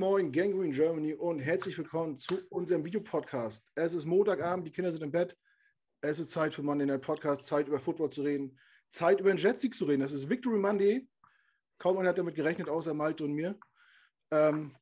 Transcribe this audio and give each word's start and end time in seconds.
Morgen, 0.00 0.32
Gangrene 0.32 0.70
Germany 0.70 1.12
und 1.12 1.40
herzlich 1.40 1.76
willkommen 1.76 2.16
zu 2.16 2.40
unserem 2.48 2.86
Videopodcast. 2.86 3.70
Es 3.74 3.92
ist 3.92 4.06
Montagabend, 4.06 4.66
die 4.66 4.70
Kinder 4.72 4.90
sind 4.90 5.02
im 5.02 5.12
Bett. 5.12 5.36
Es 6.00 6.18
ist 6.18 6.30
Zeit 6.30 6.54
für 6.54 6.62
Monday 6.62 6.86
Night 6.86 7.02
Podcast, 7.02 7.44
Zeit 7.44 7.68
über 7.68 7.78
Football 7.78 8.08
zu 8.08 8.22
reden, 8.22 8.58
Zeit 8.88 9.20
über 9.20 9.28
den 9.28 9.36
Jetsieg 9.36 9.74
zu 9.74 9.84
reden. 9.84 10.00
Das 10.00 10.12
ist 10.12 10.30
Victory 10.30 10.58
Monday. 10.58 11.06
Kaum 11.76 11.98
einer 11.98 12.08
hat 12.08 12.16
damit 12.16 12.34
gerechnet, 12.34 12.70
außer 12.70 12.94
Malte 12.94 13.24
und 13.24 13.34
mir. 13.34 13.60
Ähm, 14.30 14.74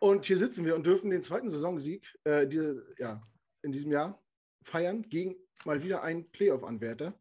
und 0.00 0.24
hier 0.24 0.36
sitzen 0.36 0.64
wir 0.64 0.74
und 0.74 0.84
dürfen 0.84 1.10
den 1.10 1.22
zweiten 1.22 1.48
Saisonsieg 1.48 2.12
äh, 2.24 2.44
diese, 2.48 2.92
ja, 2.98 3.22
in 3.62 3.70
diesem 3.70 3.92
Jahr 3.92 4.20
feiern 4.64 5.02
gegen 5.02 5.36
mal 5.64 5.80
wieder 5.80 6.02
einen 6.02 6.28
Playoff-Anwärter. 6.32 7.16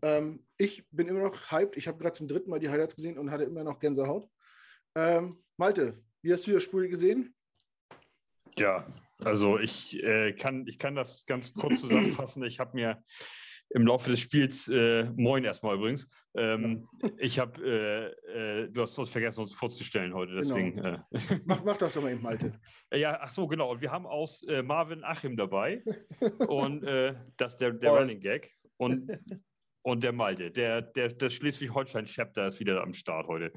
Ähm, 0.00 0.46
ich 0.56 0.88
bin 0.90 1.08
immer 1.08 1.20
noch 1.20 1.50
hyped. 1.50 1.76
Ich 1.76 1.86
habe 1.86 1.98
gerade 1.98 2.16
zum 2.16 2.26
dritten 2.26 2.48
Mal 2.48 2.58
die 2.58 2.70
Highlights 2.70 2.96
gesehen 2.96 3.18
und 3.18 3.30
hatte 3.30 3.44
immer 3.44 3.64
noch 3.64 3.80
Gänsehaut. 3.80 4.26
Ähm, 4.94 5.44
Malte, 5.58 6.02
wie 6.22 6.32
hast 6.32 6.46
du 6.46 6.52
das 6.52 6.62
Spiel 6.62 6.88
gesehen? 6.88 7.34
Ja, 8.58 8.86
also 9.24 9.58
ich, 9.58 10.02
äh, 10.02 10.32
kann, 10.32 10.66
ich 10.66 10.78
kann 10.78 10.94
das 10.94 11.24
ganz 11.26 11.54
kurz 11.54 11.80
zusammenfassen. 11.80 12.42
Ich 12.44 12.60
habe 12.60 12.74
mir 12.74 13.02
im 13.70 13.86
Laufe 13.86 14.10
des 14.10 14.20
Spiels, 14.20 14.68
äh, 14.68 15.04
moin 15.16 15.44
erstmal 15.44 15.76
übrigens, 15.76 16.08
ähm, 16.34 16.88
ich 17.18 17.38
habe, 17.38 18.14
äh, 18.28 18.62
äh, 18.62 18.68
du 18.68 18.82
hast 18.82 18.98
uns 18.98 19.10
vergessen, 19.10 19.42
uns 19.42 19.54
vorzustellen 19.54 20.12
heute, 20.12 20.32
genau. 20.32 20.42
deswegen. 20.42 20.76
Genau. 20.76 21.42
mach, 21.44 21.64
mach 21.64 21.76
das 21.76 21.94
doch 21.94 22.02
mal 22.02 22.12
eben, 22.12 22.22
Malte. 22.22 22.52
ja, 22.92 23.18
ach 23.20 23.32
so, 23.32 23.46
genau. 23.46 23.70
Und 23.70 23.80
wir 23.80 23.92
haben 23.92 24.06
aus 24.06 24.42
äh, 24.42 24.62
Marvin 24.62 25.04
Achim 25.04 25.36
dabei 25.36 25.84
und 26.48 26.82
äh, 26.82 27.14
das 27.36 27.52
ist 27.52 27.60
der, 27.60 27.72
der 27.72 27.92
Running 27.92 28.20
Gag 28.20 28.50
und, 28.76 29.10
und 29.82 30.02
der 30.02 30.12
Malte, 30.12 30.50
der, 30.50 30.82
der, 30.82 31.08
der 31.08 31.30
Schleswig-Holstein-Chapter 31.30 32.48
ist 32.48 32.58
wieder 32.58 32.82
am 32.82 32.92
Start 32.92 33.28
heute. 33.28 33.52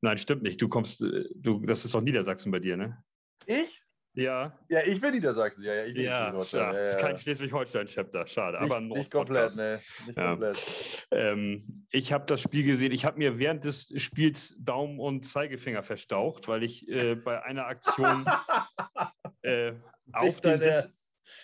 Nein, 0.00 0.18
stimmt 0.18 0.42
nicht. 0.42 0.60
Du 0.60 0.68
kommst, 0.68 1.02
äh, 1.02 1.24
du, 1.34 1.60
das 1.60 1.84
ist 1.84 1.94
doch 1.94 2.00
Niedersachsen 2.00 2.52
bei 2.52 2.60
dir, 2.60 2.76
ne? 2.76 3.02
Ich? 3.46 3.82
Ja. 4.14 4.58
Ja, 4.68 4.80
ich 4.84 5.00
bin 5.00 5.14
Niedersachsen. 5.14 5.62
Ja, 5.62 5.74
ja, 5.74 5.84
ich 5.84 5.94
bin 5.94 6.04
ja, 6.04 6.32
ja, 6.32 6.72
Das 6.72 6.90
ist 6.90 6.98
kein 6.98 7.18
Schleswig-Holstein-Chapter. 7.18 8.26
Schade. 8.26 8.58
Nicht, 8.60 8.70
aber 8.72 8.80
nicht 8.80 9.10
komplett, 9.12 9.54
ne. 9.56 9.80
Nicht 10.06 10.18
ja. 10.18 10.30
komplett. 10.30 11.06
Ähm, 11.12 11.86
ich 11.90 12.12
habe 12.12 12.26
das 12.26 12.40
Spiel 12.40 12.64
gesehen. 12.64 12.90
Ich 12.90 13.04
habe 13.04 13.18
mir 13.18 13.38
während 13.38 13.62
des 13.62 13.92
Spiels 14.02 14.56
Daumen 14.58 14.98
und 14.98 15.24
Zeigefinger 15.24 15.84
verstaucht, 15.84 16.48
weil 16.48 16.64
ich 16.64 16.88
äh, 16.88 17.14
bei 17.14 17.42
einer 17.44 17.66
Aktion 17.66 18.26
äh, 19.42 19.74
auf 20.12 20.40
den 20.40 20.58
Sessel, 20.58 20.90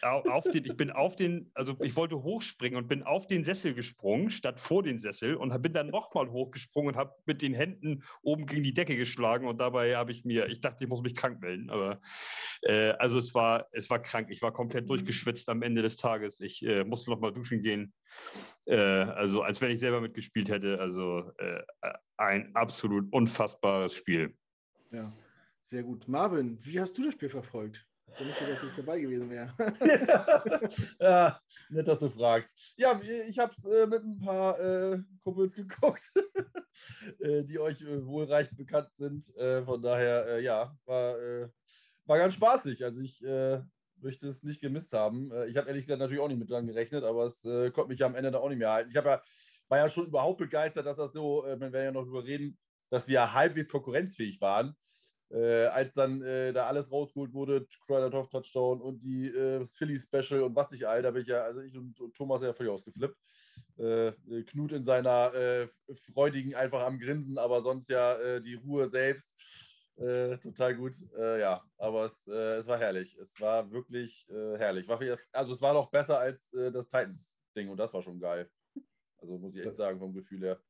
auf 0.02 0.44
den, 0.44 0.64
ich 0.64 0.76
bin 0.76 0.90
auf 0.90 1.16
den, 1.16 1.50
also 1.54 1.76
ich 1.80 1.96
wollte 1.96 2.22
hochspringen 2.22 2.76
und 2.76 2.88
bin 2.88 3.02
auf 3.02 3.26
den 3.26 3.44
Sessel 3.44 3.74
gesprungen, 3.74 4.30
statt 4.30 4.60
vor 4.60 4.82
den 4.82 4.98
Sessel 4.98 5.36
und 5.36 5.62
bin 5.62 5.72
dann 5.72 5.88
nochmal 5.88 6.30
hochgesprungen 6.30 6.94
und 6.94 6.96
habe 6.98 7.14
mit 7.26 7.42
den 7.42 7.54
Händen 7.54 8.02
oben 8.22 8.46
gegen 8.46 8.62
die 8.62 8.74
Decke 8.74 8.96
geschlagen 8.96 9.46
und 9.46 9.58
dabei 9.58 9.96
habe 9.96 10.12
ich 10.12 10.24
mir, 10.24 10.48
ich 10.48 10.60
dachte, 10.60 10.84
ich 10.84 10.90
muss 10.90 11.02
mich 11.02 11.14
krank 11.14 11.40
melden, 11.40 11.70
aber 11.70 12.00
äh, 12.62 12.90
also 12.98 13.18
es 13.18 13.34
war, 13.34 13.68
es 13.72 13.90
war 13.90 14.00
krank. 14.00 14.28
Ich 14.30 14.42
war 14.42 14.52
komplett 14.52 14.88
durchgeschwitzt 14.88 15.48
am 15.48 15.62
Ende 15.62 15.82
des 15.82 15.96
Tages. 15.96 16.40
Ich 16.40 16.64
äh, 16.64 16.84
musste 16.84 17.10
nochmal 17.10 17.32
duschen 17.32 17.60
gehen. 17.60 17.92
Äh, 18.66 18.76
also 18.76 19.42
als 19.42 19.60
wenn 19.60 19.70
ich 19.70 19.80
selber 19.80 20.00
mitgespielt 20.00 20.48
hätte. 20.48 20.80
Also 20.80 21.30
äh, 21.38 21.62
ein 22.16 22.54
absolut 22.54 23.12
unfassbares 23.12 23.94
Spiel. 23.94 24.36
Ja, 24.90 25.12
sehr 25.60 25.82
gut. 25.82 26.08
Marvin, 26.08 26.56
wie 26.64 26.80
hast 26.80 26.96
du 26.98 27.04
das 27.04 27.14
Spiel 27.14 27.28
verfolgt? 27.28 27.86
So 28.16 28.24
nicht 28.24 28.36
so, 28.36 28.44
dass 28.46 28.62
ich 28.62 28.76
dabei 28.76 29.00
gewesen 29.00 29.28
wäre. 29.28 29.52
ja, 31.00 31.40
nett, 31.70 31.88
dass 31.88 31.98
du 31.98 32.08
fragst. 32.08 32.74
Ja, 32.76 33.00
ich 33.00 33.38
habe 33.38 33.52
es 33.56 33.64
äh, 33.64 33.86
mit 33.86 34.04
ein 34.04 34.18
paar 34.18 34.58
äh, 34.60 34.98
Kumpels 35.24 35.54
geguckt, 35.54 36.02
äh, 37.18 37.42
die 37.42 37.58
euch 37.58 37.80
äh, 37.82 38.06
wohlreichend 38.06 38.56
bekannt 38.56 38.94
sind. 38.94 39.34
Äh, 39.36 39.64
von 39.64 39.82
daher, 39.82 40.26
äh, 40.26 40.44
ja, 40.44 40.76
war, 40.84 41.16
war 42.06 42.18
ganz 42.18 42.34
spaßig. 42.34 42.84
Also 42.84 43.00
ich 43.00 43.20
möchte 44.00 44.28
es 44.28 44.42
nicht 44.42 44.60
gemisst 44.60 44.92
haben. 44.92 45.32
ich 45.48 45.56
habe 45.56 45.68
ehrlich 45.68 45.84
gesagt 45.84 46.00
natürlich 46.00 46.22
auch 46.22 46.28
nicht 46.28 46.38
mit 46.38 46.50
dran 46.50 46.66
gerechnet, 46.66 47.04
aber 47.04 47.24
es 47.24 47.40
konnte 47.42 47.88
mich 47.88 48.00
ja 48.00 48.06
am 48.06 48.14
Ende 48.14 48.30
da 48.30 48.38
auch 48.38 48.48
nicht 48.48 48.58
mehr 48.58 48.70
halten. 48.70 48.90
Ich 48.90 48.94
ja, 48.94 49.04
war 49.04 49.78
ja 49.78 49.88
schon 49.88 50.06
überhaupt 50.06 50.38
begeistert, 50.38 50.84
dass 50.84 50.98
das 50.98 51.12
so, 51.14 51.44
wenn 51.46 51.72
wir 51.72 51.82
ja 51.82 51.92
noch 51.92 52.02
darüber 52.02 52.24
reden, 52.24 52.58
dass 52.90 53.08
wir 53.08 53.32
halbwegs 53.32 53.70
konkurrenzfähig 53.70 54.40
waren. 54.42 54.76
Äh, 55.34 55.66
als 55.66 55.94
dann 55.94 56.22
äh, 56.22 56.52
da 56.52 56.68
alles 56.68 56.92
rausgeholt 56.92 57.32
wurde, 57.32 57.66
Krylatov 57.84 58.28
Touchdown 58.28 58.80
und 58.80 59.00
die 59.00 59.26
äh, 59.26 59.64
Philly 59.64 59.98
Special 59.98 60.42
und 60.42 60.54
was 60.54 60.70
nicht 60.70 60.86
all, 60.86 61.02
da 61.02 61.10
bin 61.10 61.22
ich 61.22 61.28
ja, 61.28 61.42
also 61.42 61.60
ich 61.60 61.76
und, 61.76 62.00
und 62.00 62.14
Thomas 62.14 62.40
ja 62.40 62.52
völlig 62.52 62.72
ausgeflippt. 62.72 63.18
Äh, 63.76 64.12
Knut 64.44 64.70
in 64.70 64.84
seiner 64.84 65.34
äh, 65.34 65.66
freudigen, 65.92 66.54
einfach 66.54 66.84
am 66.84 67.00
Grinsen, 67.00 67.36
aber 67.36 67.62
sonst 67.62 67.88
ja 67.88 68.16
äh, 68.16 68.40
die 68.40 68.54
Ruhe 68.54 68.86
selbst. 68.86 69.34
total 70.42 70.74
gut, 70.74 70.94
ja, 71.16 71.62
aber 71.78 72.06
es, 72.06 72.26
es 72.26 72.66
war 72.66 72.78
herrlich. 72.80 73.16
Es 73.16 73.40
war 73.40 73.70
wirklich 73.70 74.26
herrlich. 74.28 74.88
War, 74.88 74.98
also, 75.30 75.52
es 75.52 75.62
war 75.62 75.72
noch 75.72 75.88
besser 75.88 76.18
als 76.18 76.50
das 76.50 76.88
Titans-Ding 76.88 77.68
und 77.68 77.76
das 77.76 77.94
war 77.94 78.02
schon 78.02 78.18
geil. 78.18 78.50
Also, 79.18 79.38
muss 79.38 79.54
ich 79.54 79.64
echt 79.64 79.76
sagen, 79.76 80.00
vom 80.00 80.12
Gefühl 80.12 80.42
her. 80.42 80.60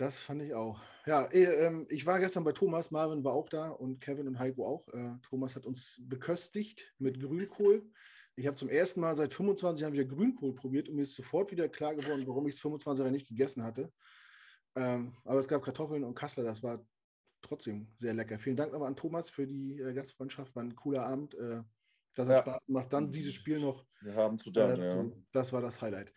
Das 0.00 0.18
fand 0.18 0.40
ich 0.40 0.54
auch. 0.54 0.80
Ja, 1.04 1.26
eh, 1.30 1.44
ähm, 1.44 1.86
ich 1.90 2.06
war 2.06 2.18
gestern 2.18 2.42
bei 2.42 2.52
Thomas, 2.52 2.90
Marvin 2.90 3.22
war 3.22 3.34
auch 3.34 3.50
da 3.50 3.68
und 3.68 4.00
Kevin 4.00 4.28
und 4.28 4.38
Heiko 4.38 4.66
auch. 4.66 4.88
Äh, 4.94 5.18
Thomas 5.20 5.54
hat 5.56 5.66
uns 5.66 6.00
beköstigt 6.00 6.94
mit 6.98 7.20
Grünkohl. 7.20 7.86
Ich 8.34 8.46
habe 8.46 8.56
zum 8.56 8.70
ersten 8.70 9.00
Mal 9.02 9.14
seit 9.14 9.34
25 9.34 9.82
Jahren 9.82 9.92
wieder 9.92 10.06
Grünkohl 10.06 10.54
probiert 10.54 10.88
und 10.88 10.94
mir 10.94 11.02
ist 11.02 11.16
sofort 11.16 11.50
wieder 11.50 11.68
klar 11.68 11.94
geworden, 11.94 12.26
warum 12.26 12.48
ich 12.48 12.54
es 12.54 12.62
25 12.62 13.02
Jahre 13.02 13.12
nicht 13.12 13.28
gegessen 13.28 13.62
hatte. 13.62 13.92
Ähm, 14.74 15.14
aber 15.26 15.40
es 15.40 15.48
gab 15.48 15.62
Kartoffeln 15.62 16.02
und 16.02 16.14
Kassler, 16.14 16.44
das 16.44 16.62
war 16.62 16.82
trotzdem 17.42 17.86
sehr 17.98 18.14
lecker. 18.14 18.38
Vielen 18.38 18.56
Dank 18.56 18.72
nochmal 18.72 18.88
an 18.88 18.96
Thomas 18.96 19.28
für 19.28 19.46
die 19.46 19.78
äh, 19.80 19.92
Gastfreundschaft, 19.92 20.56
war 20.56 20.62
ein 20.62 20.74
cooler 20.76 21.04
Abend. 21.04 21.36
Das 22.14 22.28
hat 22.28 22.36
ja. 22.36 22.42
Spaß 22.42 22.66
gemacht. 22.66 22.92
Dann 22.92 23.10
dieses 23.10 23.34
Spiel 23.34 23.60
noch. 23.60 23.84
Wir 24.00 24.14
haben 24.14 24.38
zu 24.38 24.50
danken, 24.50 24.82
ja. 24.82 25.22
Das 25.32 25.52
war 25.52 25.60
das 25.60 25.80
Highlight. 25.80 26.12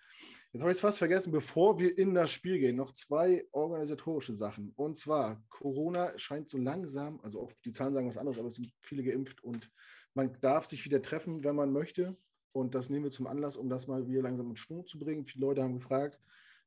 Jetzt 0.53 0.61
habe 0.61 0.71
ich 0.71 0.77
es 0.77 0.81
fast 0.81 0.99
vergessen, 0.99 1.31
bevor 1.31 1.79
wir 1.79 1.97
in 1.97 2.13
das 2.13 2.29
Spiel 2.29 2.59
gehen, 2.59 2.75
noch 2.75 2.93
zwei 2.93 3.43
organisatorische 3.51 4.33
Sachen. 4.33 4.71
Und 4.75 4.99
zwar, 4.99 5.43
Corona 5.49 6.15
scheint 6.19 6.51
so 6.51 6.59
langsam, 6.59 7.19
also 7.21 7.41
auch 7.41 7.51
die 7.65 7.71
Zahlen 7.71 7.93
sagen 7.93 8.07
was 8.07 8.19
anderes, 8.19 8.37
aber 8.37 8.49
es 8.49 8.55
sind 8.55 8.71
viele 8.79 9.03
geimpft 9.03 9.43
und 9.43 9.71
man 10.13 10.37
darf 10.41 10.65
sich 10.65 10.85
wieder 10.85 11.01
treffen, 11.01 11.43
wenn 11.43 11.55
man 11.55 11.73
möchte. 11.73 12.15
Und 12.51 12.75
das 12.75 12.91
nehmen 12.91 13.05
wir 13.05 13.09
zum 13.09 13.25
Anlass, 13.25 13.57
um 13.57 13.67
das 13.67 13.87
mal 13.87 14.07
wieder 14.07 14.21
langsam 14.21 14.51
in 14.51 14.55
Schwung 14.55 14.85
zu 14.85 14.99
bringen. 14.99 15.25
Viele 15.25 15.47
Leute 15.47 15.63
haben 15.63 15.73
gefragt, 15.73 16.19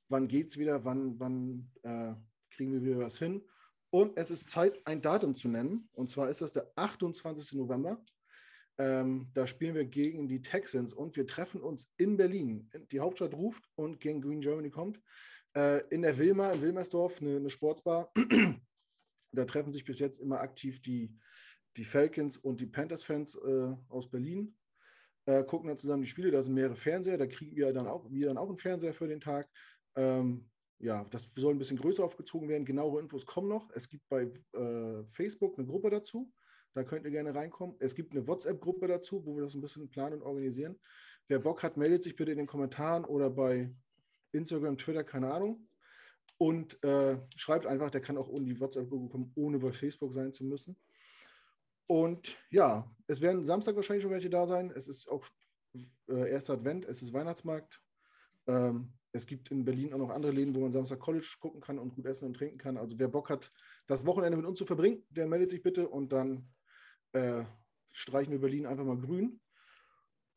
wann 0.09 0.27
geht 0.27 0.49
es 0.49 0.59
wieder, 0.59 0.85
wann, 0.85 1.21
wann 1.21 1.71
äh, 1.83 2.15
kriegen 2.51 2.73
wir 2.73 2.83
wieder 2.83 2.99
was 2.99 3.19
hin. 3.19 3.45
Und 3.91 4.19
es 4.19 4.33
ist 4.33 4.51
Zeit, 4.51 4.85
ein 4.85 5.01
Datum 5.01 5.37
zu 5.37 5.49
nennen. 5.49 5.89
Und 5.93 6.11
zwar 6.11 6.29
ist 6.29 6.41
das 6.41 6.53
der 6.53 6.71
28. 6.75 7.53
November. 7.53 8.03
Ähm, 8.79 9.31
da 9.33 9.47
spielen 9.47 9.75
wir 9.75 9.87
gegen 9.87 10.29
die 10.29 10.43
Texans 10.43 10.93
und 10.93 11.17
wir 11.17 11.27
treffen 11.27 11.63
uns 11.63 11.89
in 11.97 12.17
Berlin. 12.17 12.71
Die 12.91 13.01
Hauptstadt 13.01 13.35
ruft 13.35 13.65
und 13.75 14.01
gegen 14.01 14.21
Green 14.21 14.41
Germany 14.41 14.71
kommt. 14.71 15.01
Äh, 15.57 15.87
in 15.89 16.03
der 16.03 16.19
Wilma, 16.19 16.53
in 16.53 16.61
Wilmersdorf, 16.61 17.23
eine, 17.23 17.37
eine 17.37 17.51
Sportsbar. 17.51 18.13
da 19.33 19.45
treffen 19.47 19.73
sich 19.73 19.85
bis 19.85 19.99
jetzt 19.99 20.19
immer 20.19 20.41
aktiv 20.41 20.83
die, 20.83 21.17
die 21.77 21.85
Falcons 21.85 22.37
und 22.37 22.61
die 22.61 22.67
Panthers-Fans 22.67 23.37
äh, 23.37 23.75
aus 23.89 24.11
Berlin. 24.11 24.55
Äh, 25.25 25.43
gucken 25.45 25.69
dann 25.69 25.79
zusammen 25.79 26.03
die 26.03 26.09
Spiele. 26.09 26.31
Da 26.31 26.43
sind 26.43 26.55
mehrere 26.55 26.77
Fernseher. 26.77 27.17
Da 27.17 27.27
kriegen 27.27 27.57
wir 27.57 27.73
dann 27.73 27.87
auch, 27.87 28.11
wir 28.11 28.27
dann 28.27 28.39
auch 28.39 28.49
einen 28.49 28.59
Fernseher 28.59 28.93
für 28.93 29.09
den 29.09 29.21
Tag. 29.21 29.49
Ähm, 29.97 30.51
ja, 30.79 31.05
das 31.05 31.35
soll 31.35 31.55
ein 31.55 31.59
bisschen 31.59 31.79
größer 31.79 32.05
aufgezogen 32.05 32.49
werden. 32.49 32.67
Genauere 32.67 33.01
Infos 33.01 33.25
kommen 33.25 33.49
noch. 33.49 33.71
Es 33.75 33.89
gibt 33.89 34.07
bei 34.09 34.31
äh, 34.53 35.05
Facebook 35.07 35.59
eine 35.59 35.67
Gruppe 35.67 35.89
dazu. 35.89 36.31
Da 36.77 36.85
könnt 36.85 37.07
ihr 37.07 37.11
gerne 37.11 37.35
reinkommen. 37.35 37.75
Es 37.79 37.95
gibt 37.95 38.13
eine 38.13 38.27
WhatsApp-Gruppe 38.27 38.87
dazu, 38.87 39.25
wo 39.25 39.35
wir 39.35 39.43
das 39.43 39.55
ein 39.55 39.63
bisschen 39.63 39.89
planen 39.89 40.17
und 40.17 40.23
organisieren. 40.23 40.79
Wer 41.27 41.39
Bock 41.39 41.63
hat, 41.63 41.79
meldet 41.79 42.03
sich 42.03 42.17
bitte 42.17 42.33
in 42.33 42.37
den 42.37 42.47
Kommentaren 42.47 43.07
oder 43.07 43.31
bei 43.31 43.75
Instagram, 44.33 44.77
Twitter, 44.77 45.03
keine 45.03 45.33
Ahnung. 45.33 45.67
Und 46.37 46.85
äh, 46.85 47.19
schreibt 47.35 47.65
einfach, 47.65 47.89
der 47.89 48.03
kann 48.03 48.19
auch 48.19 48.29
in 48.29 48.45
die 48.45 48.61
WhatsApp-Gruppe 48.61 49.09
kommen, 49.09 49.33
ohne 49.37 49.59
bei 49.59 49.73
Facebook 49.73 50.13
sein 50.13 50.35
zu 50.35 50.45
müssen. 50.45 50.77
Und 51.87 52.37
ja, 52.51 52.95
es 53.07 53.23
werden 53.23 53.47
Samstag 53.47 53.75
wahrscheinlich 53.75 54.03
schon 54.03 54.13
welche 54.13 54.29
da 54.29 54.47
sein. 54.47 54.71
Es 54.77 54.87
ist 54.87 55.09
auch 55.09 55.27
äh, 56.11 56.31
erster 56.31 56.53
Advent, 56.53 56.85
es 56.85 57.01
ist 57.01 57.15
Weihnachtsmarkt. 57.15 57.81
Ähm, 58.49 58.93
es 59.13 59.27
gibt 59.27 59.51
in 59.51 59.65
Berlin 59.65 59.95
auch 59.95 59.99
noch 59.99 60.11
andere 60.11 60.33
Läden, 60.33 60.55
wo 60.55 60.61
man 60.61 60.73
Samstag 60.73 60.99
College 60.99 61.37
gucken 61.41 61.63
kann 61.63 61.79
und 61.79 61.95
gut 61.95 62.05
essen 62.05 62.27
und 62.27 62.35
trinken 62.35 62.59
kann. 62.59 62.77
Also 62.77 62.99
wer 62.99 63.09
Bock 63.09 63.31
hat, 63.31 63.51
das 63.87 64.05
Wochenende 64.05 64.37
mit 64.37 64.45
uns 64.45 64.59
zu 64.59 64.67
verbringen, 64.67 65.03
der 65.09 65.27
meldet 65.27 65.49
sich 65.49 65.63
bitte 65.63 65.89
und 65.89 66.13
dann 66.13 66.47
äh, 67.17 67.45
streichen 67.93 68.33
wir 68.33 68.41
Berlin 68.41 68.67
einfach 68.67 68.85
mal 68.85 68.99
grün. 68.99 69.41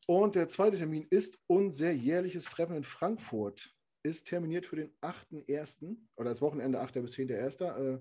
Und 0.06 0.34
der 0.34 0.48
zweite 0.48 0.78
Termin 0.78 1.06
ist 1.10 1.38
unser 1.46 1.90
jährliches 1.90 2.46
Treffen 2.46 2.76
in 2.76 2.84
Frankfurt. 2.84 3.74
Ist 4.02 4.26
terminiert 4.26 4.66
für 4.66 4.76
den 4.76 4.90
8.1. 5.02 5.96
oder 6.16 6.30
das 6.30 6.40
Wochenende 6.40 6.80
8. 6.80 6.94
bis 6.94 7.14
10.1. 7.14 7.64
Äh, 7.64 8.00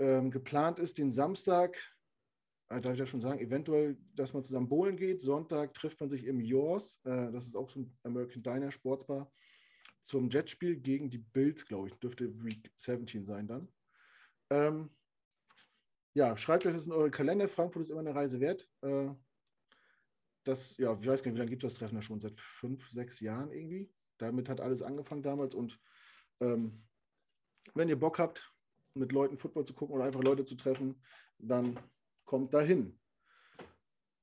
ähm, 0.00 0.30
geplant 0.30 0.78
ist 0.78 0.98
den 0.98 1.10
Samstag, 1.10 1.76
äh, 2.70 2.80
darf 2.80 2.94
ich 2.94 2.98
ja 2.98 3.06
schon 3.06 3.20
sagen, 3.20 3.40
eventuell, 3.40 3.96
dass 4.14 4.34
man 4.34 4.44
zusammen 4.44 4.68
bowlen 4.68 4.96
geht. 4.96 5.22
Sonntag 5.22 5.74
trifft 5.74 6.00
man 6.00 6.08
sich 6.08 6.24
im 6.24 6.40
Yours, 6.40 7.00
äh, 7.04 7.30
das 7.30 7.46
ist 7.46 7.56
auch 7.56 7.70
so 7.70 7.80
ein 7.80 7.98
American 8.02 8.42
Diner 8.42 8.72
Sportsbar, 8.72 9.32
zum 10.02 10.28
Jetspiel 10.28 10.76
gegen 10.76 11.08
die 11.08 11.18
Bills, 11.18 11.64
glaube 11.64 11.88
ich. 11.88 11.94
Dürfte 11.94 12.44
Week 12.44 12.70
17 12.74 13.24
sein 13.24 13.46
dann. 13.46 13.68
Ähm, 14.50 14.90
ja, 16.18 16.36
schreibt 16.36 16.66
euch 16.66 16.74
das 16.74 16.88
in 16.88 16.92
eure 16.92 17.12
Kalender. 17.12 17.48
Frankfurt 17.48 17.82
ist 17.82 17.90
immer 17.90 18.00
eine 18.00 18.14
Reise 18.14 18.40
wert. 18.40 18.68
Äh, 18.82 19.10
das, 20.42 20.76
ja, 20.76 20.92
ich 20.92 21.06
weiß 21.06 21.22
gar 21.22 21.30
nicht, 21.30 21.36
wie 21.36 21.38
lange 21.38 21.50
gibt 21.50 21.62
das 21.62 21.74
Treffen 21.74 21.94
ja 21.94 22.02
schon? 22.02 22.20
Seit 22.20 22.36
fünf, 22.36 22.90
sechs 22.90 23.20
Jahren 23.20 23.52
irgendwie. 23.52 23.88
Damit 24.18 24.48
hat 24.48 24.60
alles 24.60 24.82
angefangen 24.82 25.22
damals. 25.22 25.54
Und 25.54 25.78
ähm, 26.40 26.84
wenn 27.74 27.88
ihr 27.88 27.98
Bock 27.98 28.18
habt, 28.18 28.52
mit 28.94 29.12
Leuten 29.12 29.38
Football 29.38 29.64
zu 29.64 29.74
gucken 29.74 29.94
oder 29.94 30.06
einfach 30.06 30.24
Leute 30.24 30.44
zu 30.44 30.56
treffen, 30.56 31.00
dann 31.38 31.78
kommt 32.24 32.52
dahin. 32.52 32.98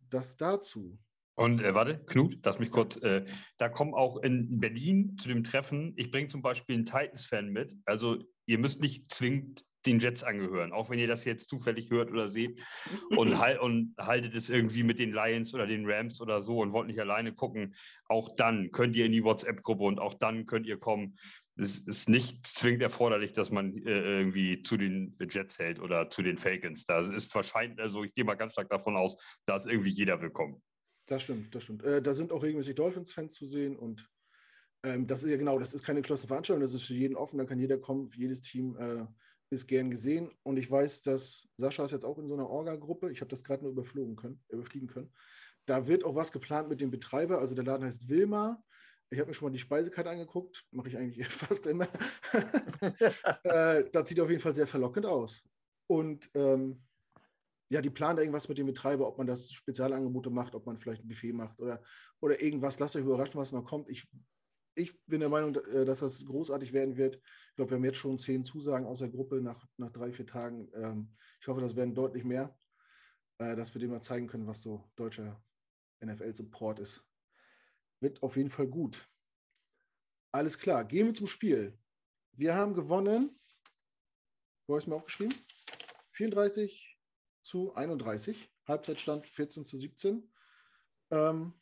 Das 0.09 0.35
dazu. 0.35 0.99
Und 1.35 1.61
äh, 1.61 1.73
warte, 1.73 2.03
Knut, 2.07 2.39
lass 2.43 2.59
mich 2.59 2.71
kurz. 2.71 2.97
Äh, 2.97 3.25
da 3.57 3.69
kommen 3.69 3.93
auch 3.93 4.17
in 4.17 4.59
Berlin 4.59 5.17
zu 5.17 5.29
dem 5.29 5.45
Treffen, 5.45 5.93
ich 5.95 6.11
bringe 6.11 6.27
zum 6.27 6.41
Beispiel 6.41 6.75
einen 6.75 6.85
Titans-Fan 6.85 7.47
mit. 7.49 7.73
Also 7.85 8.21
ihr 8.47 8.59
müsst 8.59 8.81
nicht 8.81 9.13
zwingend 9.13 9.65
den 9.85 9.99
Jets 9.99 10.23
angehören, 10.23 10.71
auch 10.71 10.89
wenn 10.89 10.99
ihr 10.99 11.07
das 11.07 11.25
jetzt 11.25 11.49
zufällig 11.49 11.89
hört 11.89 12.11
oder 12.11 12.27
seht 12.27 12.59
und, 13.15 13.37
halt, 13.39 13.59
und 13.59 13.95
haltet 13.97 14.35
es 14.35 14.49
irgendwie 14.49 14.83
mit 14.83 14.99
den 14.99 15.11
Lions 15.11 15.53
oder 15.53 15.67
den 15.67 15.89
Rams 15.89 16.21
oder 16.21 16.41
so 16.41 16.59
und 16.59 16.73
wollt 16.73 16.87
nicht 16.87 16.99
alleine 16.99 17.33
gucken. 17.33 17.75
Auch 18.07 18.35
dann 18.35 18.71
könnt 18.71 18.95
ihr 18.95 19.05
in 19.05 19.11
die 19.11 19.23
WhatsApp-Gruppe 19.23 19.83
und 19.83 19.99
auch 19.99 20.13
dann 20.13 20.45
könnt 20.45 20.67
ihr 20.67 20.77
kommen. 20.77 21.17
Es 21.57 21.79
ist 21.79 22.09
nicht 22.09 22.45
zwingend 22.45 22.81
erforderlich, 22.81 23.31
dass 23.31 23.49
man 23.49 23.77
äh, 23.77 23.99
irgendwie 24.01 24.61
zu 24.63 24.75
den 24.75 25.17
Jets 25.29 25.57
hält 25.57 25.79
oder 25.79 26.09
zu 26.09 26.21
den 26.21 26.37
Falcons. 26.37 26.83
Da 26.85 26.99
ist 26.99 27.33
wahrscheinlich, 27.33 27.79
also 27.79 28.03
ich 28.03 28.13
gehe 28.13 28.25
mal 28.25 28.35
ganz 28.35 28.51
stark 28.51 28.69
davon 28.69 28.97
aus, 28.97 29.15
da 29.45 29.55
ist 29.55 29.65
irgendwie 29.65 29.91
jeder 29.91 30.21
willkommen. 30.21 30.61
Das 31.07 31.23
stimmt, 31.23 31.53
das 31.55 31.63
stimmt. 31.63 31.83
Äh, 31.83 32.01
da 32.01 32.13
sind 32.13 32.33
auch 32.33 32.43
regelmäßig 32.43 32.75
Dolphins-Fans 32.75 33.35
zu 33.35 33.45
sehen 33.45 33.77
und 33.77 34.09
ähm, 34.83 35.07
das 35.07 35.23
ist 35.23 35.31
ja 35.31 35.37
genau, 35.37 35.57
das 35.57 35.73
ist 35.73 35.83
keine 35.83 36.01
geschlossene 36.01 36.27
Veranstaltung, 36.27 36.61
das 36.61 36.73
ist 36.73 36.83
für 36.83 36.93
jeden 36.93 37.15
offen, 37.15 37.37
da 37.37 37.45
kann 37.45 37.59
jeder 37.59 37.77
kommen, 37.77 38.09
jedes 38.15 38.41
Team 38.41 38.77
äh, 38.77 39.05
ist 39.49 39.67
gern 39.67 39.91
gesehen 39.91 40.29
und 40.43 40.57
ich 40.57 40.69
weiß, 40.69 41.03
dass 41.03 41.47
Sascha 41.57 41.85
ist 41.85 41.91
jetzt 41.91 42.05
auch 42.05 42.17
in 42.17 42.27
so 42.27 42.33
einer 42.33 42.49
Orga-Gruppe, 42.49 43.11
ich 43.11 43.21
habe 43.21 43.29
das 43.29 43.43
gerade 43.43 43.63
nur 43.63 43.71
überflogen 43.71 44.15
können, 44.15 44.43
überfliegen 44.49 44.87
können. 44.87 45.13
Da 45.65 45.87
wird 45.87 46.03
auch 46.03 46.15
was 46.15 46.31
geplant 46.31 46.69
mit 46.69 46.81
dem 46.81 46.91
Betreiber, 46.91 47.39
also 47.39 47.55
der 47.55 47.63
Laden 47.63 47.85
heißt 47.85 48.09
Wilma. 48.09 48.61
Ich 49.09 49.19
habe 49.19 49.29
mir 49.29 49.33
schon 49.33 49.47
mal 49.47 49.53
die 49.53 49.59
Speisekarte 49.59 50.09
angeguckt, 50.09 50.65
mache 50.71 50.89
ich 50.89 50.97
eigentlich 50.97 51.25
fast 51.27 51.67
immer. 51.67 51.87
äh, 53.43 53.83
das 53.91 54.09
sieht 54.09 54.19
auf 54.19 54.29
jeden 54.29 54.41
Fall 54.41 54.53
sehr 54.53 54.67
verlockend 54.67 55.05
aus. 55.05 55.43
Und 55.87 56.29
ähm, 56.33 56.83
ja, 57.69 57.81
die 57.81 57.89
planen 57.89 58.19
irgendwas 58.19 58.47
mit 58.47 58.57
dem 58.57 58.67
Betreiber, 58.67 59.07
ob 59.07 59.17
man 59.17 59.27
das 59.27 59.51
Spezialangebote 59.51 60.29
macht, 60.29 60.53
ob 60.55 60.65
man 60.65 60.77
vielleicht 60.77 61.03
ein 61.03 61.07
Buffet 61.07 61.33
macht 61.33 61.59
oder, 61.59 61.81
oder 62.19 62.41
irgendwas. 62.41 62.79
Lasst 62.79 62.95
euch 62.95 63.03
überraschen, 63.03 63.39
was 63.39 63.51
noch 63.51 63.65
kommt. 63.65 63.89
Ich, 63.89 64.07
ich 64.75 65.03
bin 65.05 65.21
der 65.21 65.29
Meinung, 65.29 65.55
äh, 65.55 65.85
dass 65.85 65.99
das 65.99 66.25
großartig 66.25 66.73
werden 66.73 66.97
wird. 66.97 67.15
Ich 67.15 67.55
glaube, 67.55 67.71
wir 67.71 67.77
haben 67.77 67.85
jetzt 67.85 67.97
schon 67.97 68.17
zehn 68.17 68.43
Zusagen 68.43 68.85
aus 68.85 68.99
der 68.99 69.09
Gruppe 69.09 69.41
nach, 69.41 69.65
nach 69.77 69.89
drei, 69.89 70.11
vier 70.11 70.27
Tagen. 70.27 70.69
Ähm, 70.73 71.15
ich 71.39 71.47
hoffe, 71.47 71.61
das 71.61 71.75
werden 71.75 71.95
deutlich 71.95 72.23
mehr, 72.23 72.57
äh, 73.39 73.55
dass 73.55 73.73
wir 73.73 73.79
dem 73.79 73.91
mal 73.91 74.01
zeigen 74.01 74.27
können, 74.27 74.47
was 74.47 74.61
so 74.61 74.83
deutscher 74.95 75.41
NFL-Support 76.03 76.79
ist. 76.79 77.03
Wird 78.01 78.21
auf 78.21 78.35
jeden 78.35 78.49
Fall 78.49 78.67
gut. 78.67 79.09
Alles 80.31 80.59
klar, 80.59 80.83
gehen 80.83 81.07
wir 81.07 81.13
zum 81.13 81.27
Spiel. 81.27 81.79
Wir 82.33 82.55
haben 82.55 82.73
gewonnen. 82.73 83.39
Wo 84.67 84.73
habe 84.73 84.79
ich 84.79 84.85
es 84.85 84.87
mir 84.87 84.95
aufgeschrieben? 84.95 85.33
34 86.11 86.99
zu 87.41 87.73
31. 87.75 88.51
Halbzeitstand 88.67 89.27
14 89.27 89.63
zu 89.63 89.77
17. 89.77 90.29
Ähm, 91.11 91.53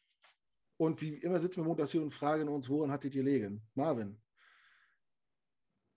und 0.86 1.02
wie 1.02 1.16
immer 1.16 1.40
sitzen 1.40 1.62
wir 1.62 1.68
montags 1.68 1.92
hier 1.92 2.02
und 2.02 2.12
fragen 2.12 2.48
uns, 2.50 2.70
woran 2.70 2.92
hat 2.92 3.04
die 3.04 3.10
gelegen? 3.10 3.62
Marvin, 3.74 4.22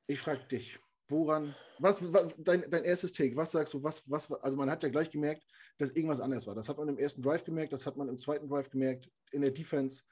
ich 0.07 0.21
frage 0.21 0.45
dich, 0.47 0.79
woran, 1.09 1.55
was, 1.79 2.13
was 2.13 2.35
dein, 2.39 2.69
dein 2.71 2.85
erstes 2.85 3.13
Take, 3.13 3.37
was 3.37 3.53
sagst 3.53 3.75
du, 3.75 3.83
was, 3.83 4.09
was, 4.11 4.31
also 4.33 4.57
man 4.57 4.71
hat 4.71 4.83
ja 4.83 4.89
gleich 4.89 5.11
gemerkt, 5.11 5.45
dass 5.79 5.91
irgendwas 5.91 6.21
anders 6.21 6.47
war. 6.47 6.55
Das 6.55 6.69
hat 6.69 6.79
man 6.79 6.89
im 6.89 6.99
ersten 6.99 7.23
Drive 7.23 7.45
gemerkt, 7.45 7.73
das 7.73 7.87
hat 7.87 7.97
man 7.97 8.09
im 8.09 8.19
zweiten 8.19 8.49
Drive 8.49 8.71
gemerkt, 8.71 9.11
in 9.33 9.43
der 9.43 9.51
Defense. 9.51 10.03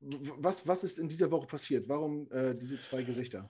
Was, 0.00 0.66
was 0.66 0.84
ist 0.84 0.98
in 0.98 1.08
dieser 1.08 1.30
Woche 1.30 1.46
passiert? 1.46 1.88
Warum 1.88 2.30
äh, 2.30 2.54
diese 2.54 2.78
zwei 2.78 3.02
Gesichter? 3.02 3.48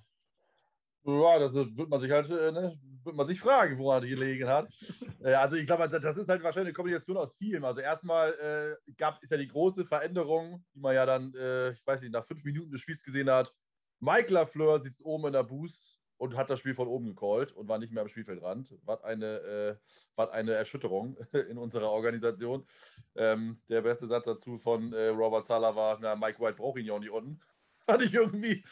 Ja, 1.06 1.38
das 1.38 1.54
wird 1.54 1.88
man 1.90 2.00
sich 2.00 2.10
halt, 2.10 2.30
äh, 2.30 2.50
ne, 2.50 2.78
wird 3.04 3.14
man 3.16 3.26
sich 3.26 3.38
fragen, 3.38 3.78
woran 3.78 4.02
die 4.02 4.08
gelegen 4.08 4.48
hat. 4.48 4.72
äh, 5.22 5.34
also 5.34 5.56
ich 5.56 5.66
glaube, 5.66 5.86
das 5.88 6.16
ist 6.16 6.28
halt 6.28 6.42
wahrscheinlich 6.42 6.68
eine 6.68 6.72
Kombination 6.72 7.16
aus 7.18 7.34
vielem. 7.34 7.64
Also 7.64 7.82
erstmal 7.82 8.78
äh, 8.88 8.92
gab 8.96 9.22
es 9.22 9.28
ja 9.28 9.36
die 9.36 9.46
große 9.46 9.84
Veränderung, 9.84 10.64
die 10.74 10.80
man 10.80 10.94
ja 10.94 11.04
dann, 11.04 11.34
äh, 11.34 11.72
ich 11.72 11.86
weiß 11.86 12.00
nicht, 12.00 12.12
nach 12.12 12.24
fünf 12.24 12.42
Minuten 12.44 12.70
des 12.70 12.80
Spiels 12.80 13.02
gesehen 13.02 13.30
hat. 13.30 13.52
Mike 14.00 14.32
Lafleur 14.32 14.80
sitzt 14.80 15.04
oben 15.04 15.26
in 15.26 15.32
der 15.34 15.42
Boost 15.42 16.00
und 16.16 16.36
hat 16.36 16.48
das 16.48 16.60
Spiel 16.60 16.74
von 16.74 16.88
oben 16.88 17.06
gecallt 17.06 17.52
und 17.52 17.68
war 17.68 17.78
nicht 17.78 17.92
mehr 17.92 18.02
am 18.02 18.08
Spielfeldrand. 18.08 18.74
Was 18.82 19.02
eine, 19.02 19.26
äh, 19.26 19.76
was 20.16 20.30
eine 20.30 20.52
Erschütterung 20.52 21.18
in 21.32 21.58
unserer 21.58 21.90
Organisation. 21.90 22.66
Ähm, 23.14 23.60
der 23.68 23.82
beste 23.82 24.06
Satz 24.06 24.24
dazu 24.24 24.56
von 24.56 24.94
äh, 24.94 25.08
Robert 25.08 25.44
Sala 25.44 25.76
war, 25.76 25.98
na, 26.00 26.16
Mike 26.16 26.40
White 26.40 26.56
braucht 26.56 26.78
ihn 26.78 26.86
ja 26.86 26.94
auch 26.94 27.00
nicht 27.00 27.10
unten. 27.10 27.40
Fand 27.86 28.02
ich 28.02 28.14
irgendwie 28.14 28.64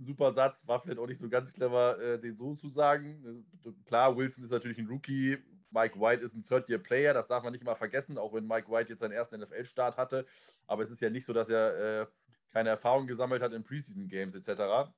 super 0.00 0.32
Satz, 0.32 0.66
war 0.66 0.80
vielleicht 0.80 0.98
auch 0.98 1.06
nicht 1.06 1.20
so 1.20 1.28
ganz 1.28 1.52
clever, 1.52 1.98
äh, 2.00 2.18
den 2.18 2.36
so 2.36 2.54
zu 2.54 2.68
sagen. 2.68 3.44
Äh, 3.64 3.72
klar, 3.86 4.16
Wilson 4.16 4.44
ist 4.44 4.50
natürlich 4.50 4.78
ein 4.78 4.86
Rookie, 4.86 5.38
Mike 5.70 6.00
White 6.00 6.24
ist 6.24 6.34
ein 6.34 6.44
Third-Year-Player, 6.44 7.14
das 7.14 7.28
darf 7.28 7.44
man 7.44 7.52
nicht 7.52 7.64
mal 7.64 7.74
vergessen, 7.74 8.18
auch 8.18 8.32
wenn 8.32 8.46
Mike 8.46 8.70
White 8.70 8.90
jetzt 8.90 9.00
seinen 9.00 9.12
ersten 9.12 9.40
NFL-Start 9.40 9.96
hatte. 9.96 10.26
Aber 10.66 10.82
es 10.82 10.90
ist 10.90 11.00
ja 11.00 11.10
nicht 11.10 11.26
so, 11.26 11.32
dass 11.32 11.48
er 11.48 12.02
äh, 12.02 12.06
keine 12.50 12.70
Erfahrung 12.70 13.06
gesammelt 13.06 13.42
hat 13.42 13.52
in 13.52 13.62
Preseason-Games 13.62 14.34
etc. 14.34 14.90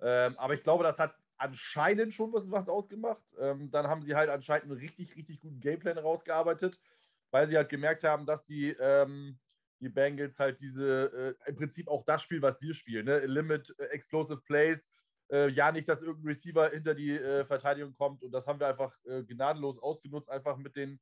Ähm, 0.00 0.38
aber 0.38 0.54
ich 0.54 0.62
glaube, 0.62 0.84
das 0.84 0.98
hat 0.98 1.14
anscheinend 1.36 2.12
schon 2.14 2.32
was, 2.32 2.50
was 2.50 2.68
ausgemacht. 2.68 3.22
Ähm, 3.38 3.70
dann 3.70 3.88
haben 3.88 4.02
sie 4.02 4.14
halt 4.14 4.30
anscheinend 4.30 4.70
einen 4.70 4.80
richtig, 4.80 5.16
richtig 5.16 5.40
guten 5.40 5.60
Gameplan 5.60 5.98
rausgearbeitet, 5.98 6.80
weil 7.30 7.48
sie 7.48 7.56
halt 7.56 7.68
gemerkt 7.68 8.04
haben, 8.04 8.26
dass 8.26 8.44
die 8.44 8.70
ähm, 8.70 9.38
die 9.80 9.88
Bengals 9.88 10.38
halt 10.38 10.60
diese, 10.60 11.36
äh, 11.44 11.50
im 11.50 11.56
Prinzip 11.56 11.88
auch 11.88 12.04
das 12.04 12.22
Spiel, 12.22 12.42
was 12.42 12.60
wir 12.60 12.74
spielen, 12.74 13.06
ne? 13.06 13.20
Limit 13.26 13.74
äh, 13.78 13.84
Explosive 13.86 14.40
Plays, 14.42 14.88
äh, 15.30 15.48
ja 15.50 15.70
nicht, 15.72 15.88
dass 15.88 16.02
irgendein 16.02 16.28
Receiver 16.28 16.70
hinter 16.70 16.94
die 16.94 17.12
äh, 17.12 17.44
Verteidigung 17.44 17.94
kommt 17.94 18.22
und 18.22 18.32
das 18.32 18.46
haben 18.46 18.60
wir 18.60 18.66
einfach 18.66 18.96
äh, 19.04 19.22
gnadenlos 19.24 19.78
ausgenutzt, 19.78 20.30
einfach 20.30 20.56
mit 20.56 20.74
den, 20.74 21.00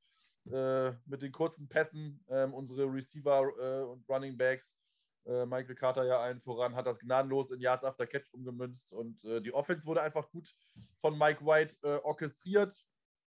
äh, 0.50 0.90
mit 1.06 1.22
den 1.22 1.32
kurzen 1.32 1.68
Pässen. 1.68 2.24
Ähm, 2.28 2.52
unsere 2.52 2.92
Receiver 2.92 3.88
und 3.88 4.08
Running 4.08 4.36
Backs, 4.36 4.76
Michael 5.24 5.74
Carter 5.74 6.04
ja 6.04 6.20
allen 6.20 6.40
voran, 6.40 6.76
hat 6.76 6.86
das 6.86 7.00
gnadenlos 7.00 7.50
in 7.50 7.60
Yards 7.60 7.82
After 7.82 8.06
Catch 8.06 8.32
umgemünzt 8.32 8.92
und 8.92 9.24
die 9.24 9.52
Offense 9.52 9.84
wurde 9.84 10.00
einfach 10.00 10.30
gut 10.30 10.54
von 10.98 11.18
Mike 11.18 11.44
White 11.44 11.76
orchestriert. 12.04 12.72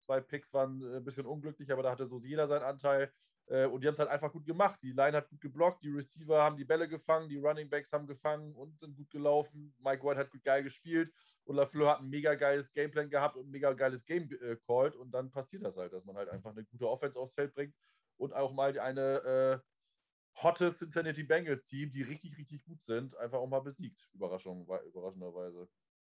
Zwei 0.00 0.20
Picks 0.20 0.52
waren 0.52 0.82
ein 0.82 1.04
bisschen 1.04 1.24
unglücklich, 1.24 1.70
aber 1.70 1.84
da 1.84 1.92
hatte 1.92 2.08
so 2.08 2.18
jeder 2.18 2.48
seinen 2.48 2.64
Anteil. 2.64 3.12
Äh, 3.46 3.66
und 3.66 3.82
die 3.82 3.86
haben 3.86 3.94
es 3.94 3.98
halt 3.98 4.10
einfach 4.10 4.32
gut 4.32 4.46
gemacht. 4.46 4.80
Die 4.82 4.92
Line 4.92 5.16
hat 5.16 5.28
gut 5.28 5.40
geblockt, 5.40 5.82
die 5.82 5.90
Receiver 5.90 6.42
haben 6.42 6.56
die 6.56 6.64
Bälle 6.64 6.88
gefangen, 6.88 7.28
die 7.28 7.36
Running 7.36 7.68
Backs 7.68 7.92
haben 7.92 8.06
gefangen 8.06 8.54
und 8.54 8.78
sind 8.78 8.96
gut 8.96 9.10
gelaufen. 9.10 9.74
Mike 9.78 10.02
White 10.02 10.18
hat 10.18 10.30
gut 10.30 10.42
geil 10.42 10.62
gespielt 10.62 11.12
und 11.44 11.56
LaFleur 11.56 11.90
hat 11.90 12.00
ein 12.00 12.08
mega 12.08 12.34
geiles 12.34 12.72
Gameplan 12.72 13.10
gehabt 13.10 13.36
und 13.36 13.48
ein 13.48 13.50
mega 13.50 13.72
geiles 13.72 14.04
Game 14.04 14.30
äh, 14.30 14.56
called. 14.56 14.96
Und 14.96 15.10
dann 15.10 15.30
passiert 15.30 15.62
das 15.62 15.76
halt, 15.76 15.92
dass 15.92 16.04
man 16.04 16.16
halt 16.16 16.28
einfach 16.30 16.50
eine 16.50 16.64
gute 16.64 16.88
Offense 16.88 17.18
aufs 17.18 17.34
Feld 17.34 17.52
bringt 17.54 17.74
und 18.16 18.32
auch 18.32 18.52
mal 18.52 18.78
eine 18.78 19.62
äh, 19.62 20.42
hotte 20.42 20.72
Cincinnati 20.72 21.22
Bengals 21.22 21.64
Team, 21.64 21.90
die 21.90 22.02
richtig, 22.02 22.36
richtig 22.38 22.64
gut 22.64 22.82
sind, 22.82 23.16
einfach 23.18 23.38
auch 23.38 23.46
mal 23.46 23.60
besiegt. 23.60 24.08
Überraschung, 24.14 24.66
überraschenderweise. 24.86 25.68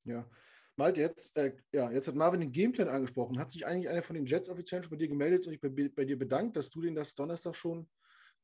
Ja, 0.04 0.28
Malte, 0.80 1.02
jetzt, 1.02 1.38
äh, 1.38 1.54
ja, 1.74 1.92
jetzt 1.92 2.08
hat 2.08 2.16
Marvin 2.16 2.40
den 2.40 2.52
Gameplan 2.54 2.88
angesprochen. 2.88 3.38
Hat 3.38 3.52
sich 3.52 3.68
eigentlich 3.68 3.90
einer 3.90 4.02
von 4.02 4.16
den 4.16 4.26
Jets-Offiziellen 4.26 4.84
schon 4.84 4.92
bei 4.92 4.98
dir 4.98 5.10
gemeldet 5.10 5.46
und 5.46 5.52
sich 5.52 5.62
bei, 5.62 5.70
bei, 5.70 6.06
dir 6.06 6.18
bedankt, 6.18 6.56
dass 6.56 6.70
du 6.70 6.82
den 6.82 6.96
das 6.96 7.16
Donnerstag 7.16 7.56
schon 7.56 7.88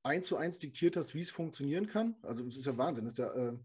eins 0.04 0.28
zu 0.28 0.36
eins 0.36 0.60
diktiert 0.60 0.98
hast, 0.98 1.16
wie 1.16 1.22
es 1.22 1.32
funktionieren 1.32 1.88
kann? 1.88 2.16
Also, 2.22 2.44
das 2.44 2.58
ist 2.58 2.66
ja 2.66 2.78
Wahnsinn. 2.78 3.06
Das 3.06 3.18
ja, 3.18 3.34
äh 3.34 3.58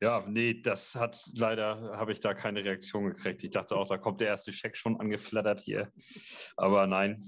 ja, 0.00 0.24
nee, 0.28 0.60
das 0.60 0.94
hat 0.94 1.18
leider, 1.34 1.96
habe 1.96 2.12
ich 2.12 2.20
da 2.20 2.32
keine 2.34 2.62
Reaktion 2.62 3.06
gekriegt. 3.06 3.42
Ich 3.42 3.50
dachte 3.50 3.74
auch, 3.74 3.88
da 3.88 3.96
kommt 3.96 4.20
der 4.20 4.28
erste 4.28 4.52
Scheck 4.52 4.76
schon 4.76 5.00
angeflattert 5.00 5.60
hier. 5.60 5.90
Aber 6.56 6.86
nein. 6.86 7.24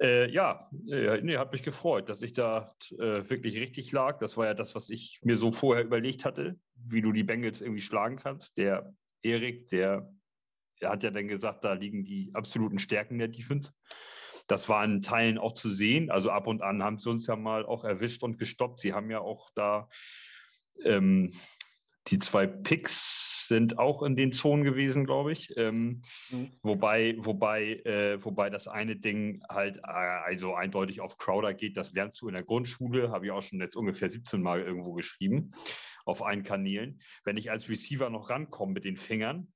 Äh, 0.00 0.30
ja, 0.30 0.68
äh, 0.90 1.20
nee, 1.20 1.36
hat 1.36 1.52
mich 1.52 1.62
gefreut, 1.62 2.08
dass 2.08 2.22
ich 2.22 2.32
da 2.32 2.74
äh, 2.92 3.28
wirklich 3.28 3.60
richtig 3.60 3.92
lag. 3.92 4.18
Das 4.18 4.36
war 4.36 4.46
ja 4.46 4.54
das, 4.54 4.74
was 4.74 4.90
ich 4.90 5.20
mir 5.22 5.36
so 5.36 5.52
vorher 5.52 5.84
überlegt 5.84 6.24
hatte, 6.24 6.58
wie 6.74 7.02
du 7.02 7.12
die 7.12 7.24
Bengals 7.24 7.60
irgendwie 7.60 7.82
schlagen 7.82 8.16
kannst. 8.16 8.56
Der 8.56 8.94
Erik, 9.22 9.68
der, 9.68 10.12
der 10.80 10.90
hat 10.90 11.02
ja 11.02 11.10
dann 11.10 11.28
gesagt, 11.28 11.64
da 11.64 11.72
liegen 11.72 12.04
die 12.04 12.30
absoluten 12.34 12.78
Stärken 12.78 13.18
der 13.18 13.28
Defense. 13.28 13.72
Das 14.46 14.68
war 14.68 14.84
in 14.84 15.02
Teilen 15.02 15.38
auch 15.38 15.52
zu 15.52 15.70
sehen. 15.70 16.10
Also 16.10 16.30
ab 16.30 16.46
und 16.46 16.62
an 16.62 16.82
haben 16.82 16.98
sie 16.98 17.10
uns 17.10 17.26
ja 17.26 17.36
mal 17.36 17.66
auch 17.66 17.84
erwischt 17.84 18.22
und 18.22 18.38
gestoppt. 18.38 18.80
Sie 18.80 18.94
haben 18.94 19.10
ja 19.10 19.20
auch 19.20 19.50
da 19.54 19.88
ähm, 20.84 21.30
die 22.10 22.18
zwei 22.18 22.46
Picks 22.46 23.46
sind 23.48 23.78
auch 23.78 24.02
in 24.02 24.16
den 24.16 24.32
Zonen 24.32 24.64
gewesen, 24.64 25.04
glaube 25.04 25.32
ich. 25.32 25.56
Ähm, 25.56 26.02
mhm. 26.30 26.50
Wobei, 26.62 27.16
wobei, 27.18 27.74
äh, 27.84 28.22
wobei 28.22 28.50
das 28.50 28.68
eine 28.68 28.96
Ding 28.96 29.42
halt 29.48 29.78
äh, 29.78 29.80
also 29.82 30.54
eindeutig 30.54 31.00
auf 31.00 31.18
Crowder 31.18 31.54
geht, 31.54 31.76
das 31.76 31.92
lernst 31.92 32.20
du 32.20 32.28
in 32.28 32.34
der 32.34 32.44
Grundschule, 32.44 33.10
habe 33.10 33.26
ich 33.26 33.32
auch 33.32 33.42
schon 33.42 33.60
jetzt 33.60 33.76
ungefähr 33.76 34.10
17 34.10 34.40
Mal 34.42 34.62
irgendwo 34.62 34.92
geschrieben, 34.92 35.50
auf 36.08 36.24
allen 36.24 36.42
Kanälen. 36.42 37.00
Wenn 37.24 37.36
ich 37.36 37.50
als 37.50 37.68
Receiver 37.68 38.10
noch 38.10 38.30
rankomme 38.30 38.72
mit 38.72 38.84
den 38.84 38.96
Fingern, 38.96 39.52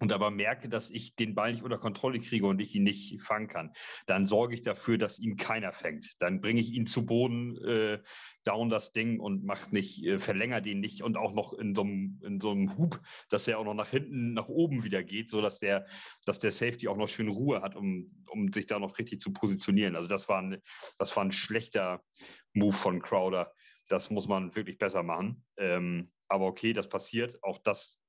und 0.00 0.12
aber 0.12 0.30
merke, 0.30 0.70
dass 0.70 0.88
ich 0.88 1.14
den 1.14 1.34
Ball 1.34 1.52
nicht 1.52 1.62
unter 1.62 1.76
Kontrolle 1.76 2.20
kriege 2.20 2.46
und 2.46 2.58
ich 2.60 2.74
ihn 2.74 2.84
nicht 2.84 3.20
fangen 3.20 3.48
kann, 3.48 3.72
dann 4.06 4.26
sorge 4.26 4.54
ich 4.54 4.62
dafür, 4.62 4.96
dass 4.96 5.18
ihn 5.18 5.36
keiner 5.36 5.72
fängt. 5.72 6.16
Dann 6.20 6.40
bringe 6.40 6.60
ich 6.60 6.72
ihn 6.72 6.86
zu 6.86 7.04
Boden, 7.04 7.62
äh, 7.62 7.98
down 8.42 8.70
das 8.70 8.92
Ding 8.92 9.20
und 9.20 9.44
macht 9.44 9.74
nicht, 9.74 10.02
äh, 10.06 10.18
verlängere 10.18 10.62
den 10.62 10.80
nicht 10.80 11.02
und 11.02 11.18
auch 11.18 11.34
noch 11.34 11.52
in 11.52 11.74
so 11.74 11.82
einem, 11.82 12.18
in 12.24 12.40
so 12.40 12.50
einem 12.50 12.78
Hub, 12.78 12.98
dass 13.28 13.46
er 13.46 13.58
auch 13.58 13.64
noch 13.64 13.74
nach 13.74 13.90
hinten, 13.90 14.32
nach 14.32 14.48
oben 14.48 14.84
wieder 14.84 15.02
geht, 15.02 15.28
sodass 15.28 15.58
der, 15.58 15.86
dass 16.24 16.38
der 16.38 16.50
Safety 16.50 16.88
auch 16.88 16.96
noch 16.96 17.08
schön 17.08 17.28
Ruhe 17.28 17.60
hat, 17.60 17.76
um, 17.76 18.24
um 18.30 18.50
sich 18.54 18.66
da 18.66 18.78
noch 18.78 18.98
richtig 18.98 19.20
zu 19.20 19.34
positionieren. 19.34 19.96
Also 19.96 20.08
das 20.08 20.30
war 20.30 20.40
ein, 20.40 20.62
das 20.98 21.14
war 21.14 21.24
ein 21.24 21.32
schlechter 21.32 22.02
Move 22.54 22.72
von 22.72 23.02
Crowder. 23.02 23.52
Das 23.90 24.10
muss 24.10 24.28
man 24.28 24.54
wirklich 24.54 24.78
besser 24.78 25.02
machen. 25.02 25.44
Ähm, 25.56 26.12
aber 26.28 26.46
okay, 26.46 26.72
das 26.72 26.88
passiert. 26.88 27.42
Auch 27.42 27.58
das 27.58 28.00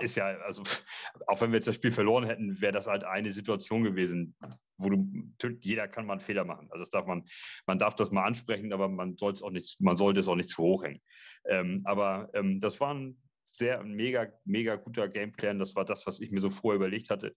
ist 0.00 0.16
ja, 0.16 0.26
also 0.40 0.62
auch 1.26 1.40
wenn 1.40 1.50
wir 1.50 1.56
jetzt 1.56 1.68
das 1.68 1.76
Spiel 1.76 1.92
verloren 1.92 2.24
hätten, 2.24 2.60
wäre 2.60 2.72
das 2.72 2.86
halt 2.86 3.04
eine 3.04 3.32
Situation 3.32 3.84
gewesen, 3.84 4.36
wo 4.76 4.90
du, 4.90 5.28
jeder 5.60 5.88
kann 5.88 6.06
mal 6.06 6.14
einen 6.14 6.20
Fehler 6.20 6.44
machen. 6.44 6.68
Also 6.70 6.80
das 6.80 6.90
darf 6.90 7.06
man, 7.06 7.24
man 7.66 7.78
darf 7.78 7.94
das 7.94 8.10
mal 8.10 8.24
ansprechen, 8.24 8.72
aber 8.72 8.88
man 8.88 9.16
soll 9.16 9.32
es 9.32 9.42
auch 9.42 9.50
nicht, 9.50 9.80
man 9.80 9.96
sollte 9.96 10.20
es 10.20 10.28
auch 10.28 10.36
nicht 10.36 10.50
zu 10.50 10.62
hoch 10.62 10.84
hängen. 10.84 11.00
Ähm, 11.46 11.82
aber 11.84 12.28
ähm, 12.34 12.60
das 12.60 12.78
war 12.80 12.92
ein 12.92 13.18
sehr, 13.50 13.82
mega, 13.84 14.28
mega 14.44 14.76
guter 14.76 15.08
Gameplan. 15.08 15.58
Das 15.58 15.74
war 15.74 15.84
das, 15.84 16.06
was 16.06 16.20
ich 16.20 16.30
mir 16.30 16.40
so 16.40 16.50
vorher 16.50 16.76
überlegt 16.76 17.10
hatte. 17.10 17.34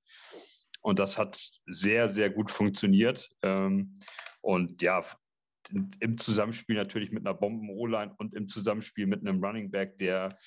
Und 0.82 1.00
das 1.00 1.18
hat 1.18 1.40
sehr, 1.68 2.10
sehr 2.10 2.30
gut 2.30 2.52
funktioniert. 2.52 3.30
Ähm, 3.42 3.98
und 4.42 4.82
ja, 4.82 5.04
im 5.72 6.18
Zusammenspiel 6.18 6.76
natürlich 6.76 7.12
mit 7.12 7.26
einer 7.26 7.34
Bomben-O-Line 7.34 8.14
und 8.18 8.34
im 8.34 8.50
Zusammenspiel 8.50 9.08
mit 9.08 9.22
einem 9.22 9.44
Running 9.44 9.72
Back, 9.72 9.98
der 9.98 10.38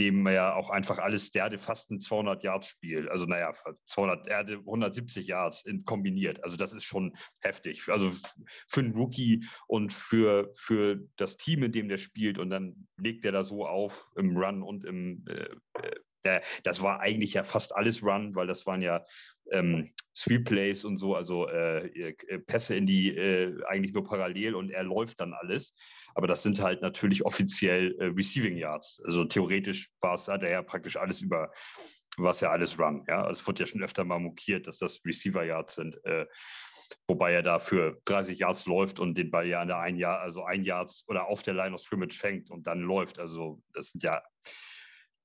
dem 0.00 0.26
ja 0.26 0.54
auch 0.54 0.70
einfach 0.70 0.98
alles, 0.98 1.30
der 1.30 1.44
hatte 1.44 1.58
fast 1.58 1.90
ein 1.90 2.00
200 2.00 2.42
Yards 2.42 2.68
Spiel. 2.68 3.08
Also 3.10 3.26
naja, 3.26 3.52
200, 3.86 4.26
er 4.26 4.38
hatte 4.38 4.54
170 4.54 5.26
Yards 5.26 5.62
in, 5.66 5.84
kombiniert. 5.84 6.42
Also 6.42 6.56
das 6.56 6.72
ist 6.72 6.84
schon 6.84 7.12
heftig. 7.40 7.86
Also 7.88 8.10
für 8.66 8.80
einen 8.80 8.94
Rookie 8.94 9.44
und 9.68 9.92
für, 9.92 10.52
für 10.56 11.06
das 11.16 11.36
Team, 11.36 11.62
in 11.62 11.72
dem 11.72 11.88
der 11.88 11.98
spielt 11.98 12.38
und 12.38 12.50
dann 12.50 12.88
legt 12.96 13.24
er 13.24 13.32
da 13.32 13.44
so 13.44 13.66
auf 13.66 14.08
im 14.16 14.36
Run 14.36 14.62
und 14.62 14.86
im, 14.86 15.24
äh, 15.28 15.90
äh, 16.22 16.40
das 16.64 16.82
war 16.82 17.00
eigentlich 17.00 17.34
ja 17.34 17.44
fast 17.44 17.74
alles 17.74 18.02
Run, 18.02 18.34
weil 18.34 18.46
das 18.46 18.66
waren 18.66 18.82
ja 18.82 19.04
ähm, 19.50 19.90
Sweep 20.14 20.46
Plays 20.46 20.84
und 20.84 20.98
so, 20.98 21.14
also 21.14 21.48
äh, 21.48 21.86
äh, 21.86 22.38
Pässe 22.38 22.74
in 22.74 22.86
die 22.86 23.16
äh, 23.16 23.56
eigentlich 23.66 23.94
nur 23.94 24.04
parallel 24.04 24.54
und 24.54 24.70
er 24.70 24.82
läuft 24.82 25.20
dann 25.20 25.32
alles. 25.32 25.74
Aber 26.14 26.26
das 26.26 26.42
sind 26.42 26.60
halt 26.60 26.82
natürlich 26.82 27.24
offiziell 27.24 27.94
äh, 27.98 28.06
Receiving 28.06 28.56
Yards. 28.56 29.00
Also 29.04 29.24
theoretisch 29.24 29.90
war 30.00 30.14
es, 30.14 30.28
hat 30.28 30.42
er 30.42 30.50
ja 30.50 30.62
praktisch 30.62 30.96
alles 30.96 31.22
über, 31.22 31.52
was 32.16 32.40
ja 32.40 32.50
alles 32.50 32.78
Run. 32.78 33.04
Ja, 33.08 33.22
also 33.22 33.40
es 33.40 33.46
wird 33.46 33.60
ja 33.60 33.66
schon 33.66 33.82
öfter 33.82 34.04
mal 34.04 34.18
mokiert, 34.18 34.66
dass 34.66 34.78
das 34.78 35.00
Receiver 35.04 35.44
Yards 35.44 35.76
sind. 35.76 36.04
Äh, 36.04 36.26
wobei 37.06 37.32
er 37.32 37.42
da 37.42 37.58
für 37.58 38.00
30 38.04 38.38
Yards 38.38 38.66
läuft 38.66 38.98
und 38.98 39.16
den 39.16 39.30
Ball 39.30 39.46
ja 39.46 39.60
an 39.60 39.68
der 39.68 39.78
ein 39.78 39.96
Jahr, 39.96 40.20
also 40.20 40.44
ein 40.44 40.64
Yards 40.64 41.04
oder 41.08 41.28
auf 41.28 41.42
der 41.42 41.54
Line 41.54 41.74
of 41.74 41.80
Scrimmage 41.80 42.18
fängt 42.18 42.50
und 42.50 42.66
dann 42.66 42.80
läuft. 42.80 43.18
Also 43.18 43.62
das 43.72 43.90
sind 43.90 44.02
ja 44.02 44.22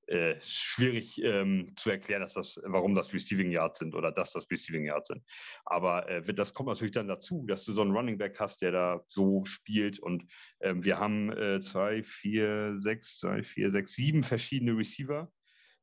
äh, 0.07 0.35
schwierig 0.39 1.21
ähm, 1.23 1.71
zu 1.75 1.89
erklären, 1.89 2.21
dass 2.21 2.33
das, 2.33 2.59
warum 2.63 2.93
das 2.93 3.13
Receiving 3.13 3.51
Yards 3.51 3.79
sind 3.79 3.95
oder 3.95 4.11
dass 4.11 4.33
das 4.33 4.49
Receiving 4.51 4.85
Yards 4.85 5.07
sind. 5.07 5.23
Aber 5.65 6.07
äh, 6.07 6.21
das 6.33 6.53
kommt 6.53 6.69
natürlich 6.69 6.93
dann 6.93 7.07
dazu, 7.07 7.45
dass 7.47 7.63
du 7.63 7.73
so 7.73 7.81
einen 7.81 7.91
Running 7.91 8.17
Back 8.17 8.39
hast, 8.39 8.61
der 8.61 8.71
da 8.71 9.01
so 9.07 9.43
spielt. 9.45 9.99
Und 9.99 10.25
ähm, 10.61 10.85
wir 10.85 10.99
haben 10.99 11.31
äh, 11.31 11.59
zwei, 11.59 12.03
vier, 12.03 12.75
sechs, 12.77 13.17
zwei, 13.17 13.41
vier, 13.41 13.71
sechs, 13.71 13.93
sieben 13.93 14.21
verschiedene 14.23 14.77
Receiver. 14.77 15.31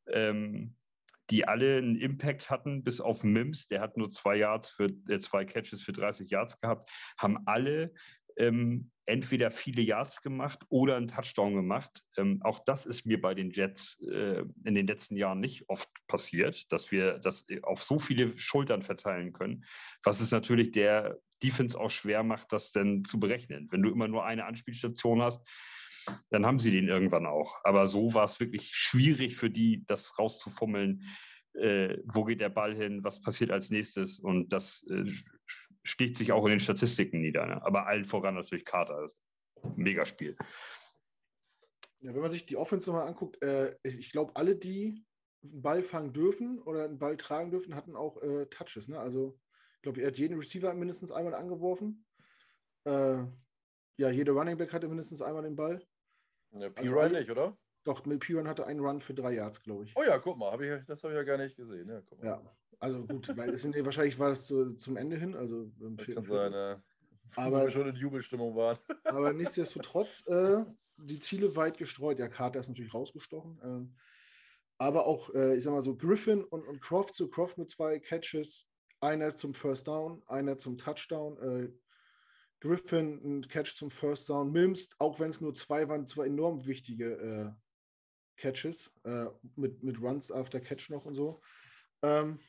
Ähm, 0.06 0.76
die 1.30 1.48
alle 1.48 1.78
einen 1.78 1.96
Impact 1.96 2.50
hatten, 2.50 2.84
bis 2.84 3.00
auf 3.00 3.24
Mims, 3.24 3.66
der 3.66 3.80
hat 3.80 3.96
nur 3.96 4.10
zwei 4.10 4.36
Yards 4.36 4.70
für 4.70 4.90
äh, 5.08 5.18
zwei 5.18 5.44
Catches 5.44 5.82
für 5.82 5.92
30 5.92 6.30
Yards 6.30 6.60
gehabt, 6.60 6.90
haben 7.18 7.38
alle 7.46 7.92
ähm, 8.36 8.91
entweder 9.06 9.50
viele 9.50 9.82
Yards 9.82 10.22
gemacht 10.22 10.60
oder 10.68 10.96
einen 10.96 11.08
Touchdown 11.08 11.54
gemacht. 11.54 12.04
Ähm, 12.16 12.40
auch 12.42 12.60
das 12.64 12.86
ist 12.86 13.04
mir 13.04 13.20
bei 13.20 13.34
den 13.34 13.50
Jets 13.50 14.00
äh, 14.02 14.44
in 14.64 14.74
den 14.74 14.86
letzten 14.86 15.16
Jahren 15.16 15.40
nicht 15.40 15.68
oft 15.68 15.88
passiert, 16.06 16.70
dass 16.72 16.92
wir 16.92 17.18
das 17.18 17.46
auf 17.62 17.82
so 17.82 17.98
viele 17.98 18.36
Schultern 18.38 18.82
verteilen 18.82 19.32
können, 19.32 19.64
was 20.04 20.20
es 20.20 20.30
natürlich 20.30 20.70
der 20.70 21.18
Defense 21.42 21.78
auch 21.78 21.90
schwer 21.90 22.22
macht, 22.22 22.52
das 22.52 22.70
denn 22.70 23.04
zu 23.04 23.18
berechnen. 23.18 23.68
Wenn 23.70 23.82
du 23.82 23.90
immer 23.90 24.08
nur 24.08 24.24
eine 24.24 24.44
Anspielstation 24.44 25.22
hast, 25.22 25.48
dann 26.30 26.46
haben 26.46 26.58
sie 26.58 26.70
den 26.70 26.88
irgendwann 26.88 27.26
auch. 27.26 27.56
Aber 27.64 27.86
so 27.86 28.14
war 28.14 28.24
es 28.24 28.40
wirklich 28.40 28.70
schwierig 28.74 29.36
für 29.36 29.50
die, 29.50 29.84
das 29.86 30.18
rauszufummeln. 30.18 31.02
Äh, 31.54 31.98
wo 32.04 32.24
geht 32.24 32.40
der 32.40 32.48
Ball 32.48 32.74
hin? 32.74 33.04
Was 33.04 33.20
passiert 33.20 33.50
als 33.50 33.70
nächstes? 33.70 34.18
Und 34.18 34.52
das 34.52 34.84
äh, 34.88 35.04
sticht 35.84 36.16
sich 36.16 36.32
auch 36.32 36.44
in 36.44 36.50
den 36.50 36.60
Statistiken 36.60 37.20
nieder. 37.20 37.46
Ne? 37.46 37.64
Aber 37.64 37.86
allen 37.86 38.04
voran 38.04 38.34
natürlich 38.34 38.64
Carter. 38.64 39.04
ist 39.04 39.22
ein 39.64 39.74
Megaspiel. 39.76 40.36
Ja, 42.00 42.14
wenn 42.14 42.20
man 42.20 42.30
sich 42.30 42.46
die 42.46 42.56
Offense 42.56 42.90
nochmal 42.90 43.06
anguckt, 43.06 43.42
äh, 43.42 43.74
ich 43.84 44.10
glaube, 44.10 44.34
alle, 44.34 44.56
die 44.56 45.04
einen 45.44 45.62
Ball 45.62 45.82
fangen 45.82 46.12
dürfen 46.12 46.60
oder 46.62 46.84
einen 46.84 46.98
Ball 46.98 47.16
tragen 47.16 47.50
dürfen, 47.50 47.74
hatten 47.74 47.96
auch 47.96 48.20
äh, 48.22 48.46
Touches. 48.46 48.88
Ne? 48.88 48.98
Also, 48.98 49.38
ich 49.76 49.82
glaube, 49.82 50.00
er 50.00 50.08
hat 50.08 50.18
jeden 50.18 50.38
Receiver 50.38 50.72
mindestens 50.74 51.12
einmal 51.12 51.34
angeworfen. 51.34 52.04
Äh, 52.84 53.24
ja, 53.98 54.10
jeder 54.10 54.32
Running 54.32 54.56
Back 54.56 54.72
hatte 54.72 54.88
mindestens 54.88 55.22
einmal 55.22 55.42
den 55.42 55.56
Ball. 55.56 55.84
Ja, 56.52 56.70
also 56.74 56.98
alle, 56.98 57.20
nicht, 57.20 57.30
oder? 57.30 57.56
Doch, 57.84 58.02
Piran 58.02 58.46
hatte 58.46 58.66
einen 58.66 58.80
Run 58.80 59.00
für 59.00 59.14
drei 59.14 59.34
Yards, 59.34 59.62
glaube 59.62 59.84
ich. 59.84 59.92
Oh 59.96 60.02
ja, 60.02 60.18
guck 60.18 60.36
mal, 60.36 60.52
hab 60.52 60.60
ich, 60.60 60.84
das 60.86 61.02
habe 61.02 61.12
ich 61.14 61.16
ja 61.16 61.24
gar 61.24 61.38
nicht 61.38 61.56
gesehen. 61.56 61.88
Ja, 61.88 62.02
ja 62.22 62.56
also 62.82 63.06
gut, 63.06 63.36
weil 63.36 63.50
es 63.50 63.62
sind, 63.62 63.76
wahrscheinlich 63.84 64.18
war 64.18 64.30
das 64.30 64.48
zu, 64.48 64.74
zum 64.74 64.96
Ende 64.96 65.16
hin. 65.16 65.36
Also 65.36 65.70
im 65.80 65.96
das 65.96 66.06
kann 66.08 66.24
sein, 66.24 66.52
ja. 66.52 66.82
Aber 67.36 67.70
schon 67.70 67.88
in 67.88 67.94
Jubelstimmung 67.94 68.56
waren. 68.56 68.76
aber 69.04 69.32
nichtsdestotrotz, 69.32 70.26
äh, 70.26 70.64
die 70.96 71.20
Ziele 71.20 71.54
weit 71.54 71.78
gestreut. 71.78 72.18
Ja, 72.18 72.28
Carter 72.28 72.58
ist 72.58 72.68
natürlich 72.68 72.92
rausgestochen. 72.92 73.60
Äh, 73.62 73.98
aber 74.78 75.06
auch, 75.06 75.32
äh, 75.32 75.56
ich 75.56 75.62
sag 75.62 75.72
mal 75.72 75.82
so, 75.82 75.96
Griffin 75.96 76.42
und, 76.42 76.66
und 76.66 76.82
Croft, 76.82 77.14
so 77.14 77.28
Croft 77.28 77.56
mit 77.56 77.70
zwei 77.70 78.00
Catches, 78.00 78.66
einer 79.00 79.36
zum 79.36 79.54
First 79.54 79.86
Down, 79.86 80.20
einer 80.26 80.56
zum 80.56 80.76
Touchdown. 80.76 81.38
Äh, 81.38 81.68
Griffin 82.58 83.20
ein 83.24 83.42
Catch 83.42 83.76
zum 83.76 83.92
First 83.92 84.28
Down. 84.28 84.50
Mims, 84.50 84.96
auch 84.98 85.20
wenn 85.20 85.30
es 85.30 85.40
nur 85.40 85.54
zwei 85.54 85.88
waren, 85.88 86.04
zwei 86.06 86.26
enorm 86.26 86.66
wichtige 86.66 87.12
äh, 87.12 87.50
Catches 88.36 88.92
äh, 89.04 89.26
mit, 89.54 89.84
mit 89.84 90.00
Runs 90.00 90.32
after 90.32 90.58
Catch 90.58 90.90
noch 90.90 91.04
und 91.04 91.14
so. 91.14 91.40
Ähm, 92.02 92.40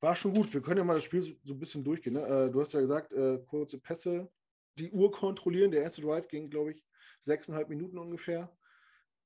war 0.00 0.16
schon 0.16 0.34
gut. 0.34 0.52
Wir 0.52 0.62
können 0.62 0.78
ja 0.78 0.84
mal 0.84 0.94
das 0.94 1.04
Spiel 1.04 1.22
so, 1.22 1.34
so 1.42 1.54
ein 1.54 1.58
bisschen 1.58 1.84
durchgehen. 1.84 2.14
Ne? 2.14 2.26
Äh, 2.26 2.50
du 2.50 2.60
hast 2.60 2.72
ja 2.72 2.80
gesagt, 2.80 3.12
äh, 3.12 3.38
kurze 3.46 3.78
Pässe, 3.78 4.30
die 4.78 4.90
Uhr 4.90 5.10
kontrollieren. 5.10 5.70
Der 5.70 5.82
erste 5.82 6.02
Drive 6.02 6.28
ging, 6.28 6.50
glaube 6.50 6.72
ich, 6.72 6.84
sechseinhalb 7.20 7.68
Minuten 7.68 7.98
ungefähr 7.98 8.54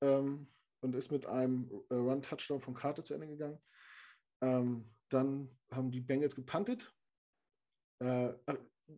ähm, 0.02 0.48
und 0.80 0.94
ist 0.94 1.10
mit 1.10 1.26
einem 1.26 1.70
äh, 1.90 1.94
Run-Touchdown 1.94 2.60
von 2.60 2.74
Karte 2.74 3.02
zu 3.02 3.14
Ende 3.14 3.26
gegangen. 3.26 3.58
Ähm, 4.42 4.90
dann 5.08 5.50
haben 5.72 5.90
die 5.90 6.00
Bengals 6.00 6.36
gepuntet. 6.36 6.94
Äh, 7.98 8.32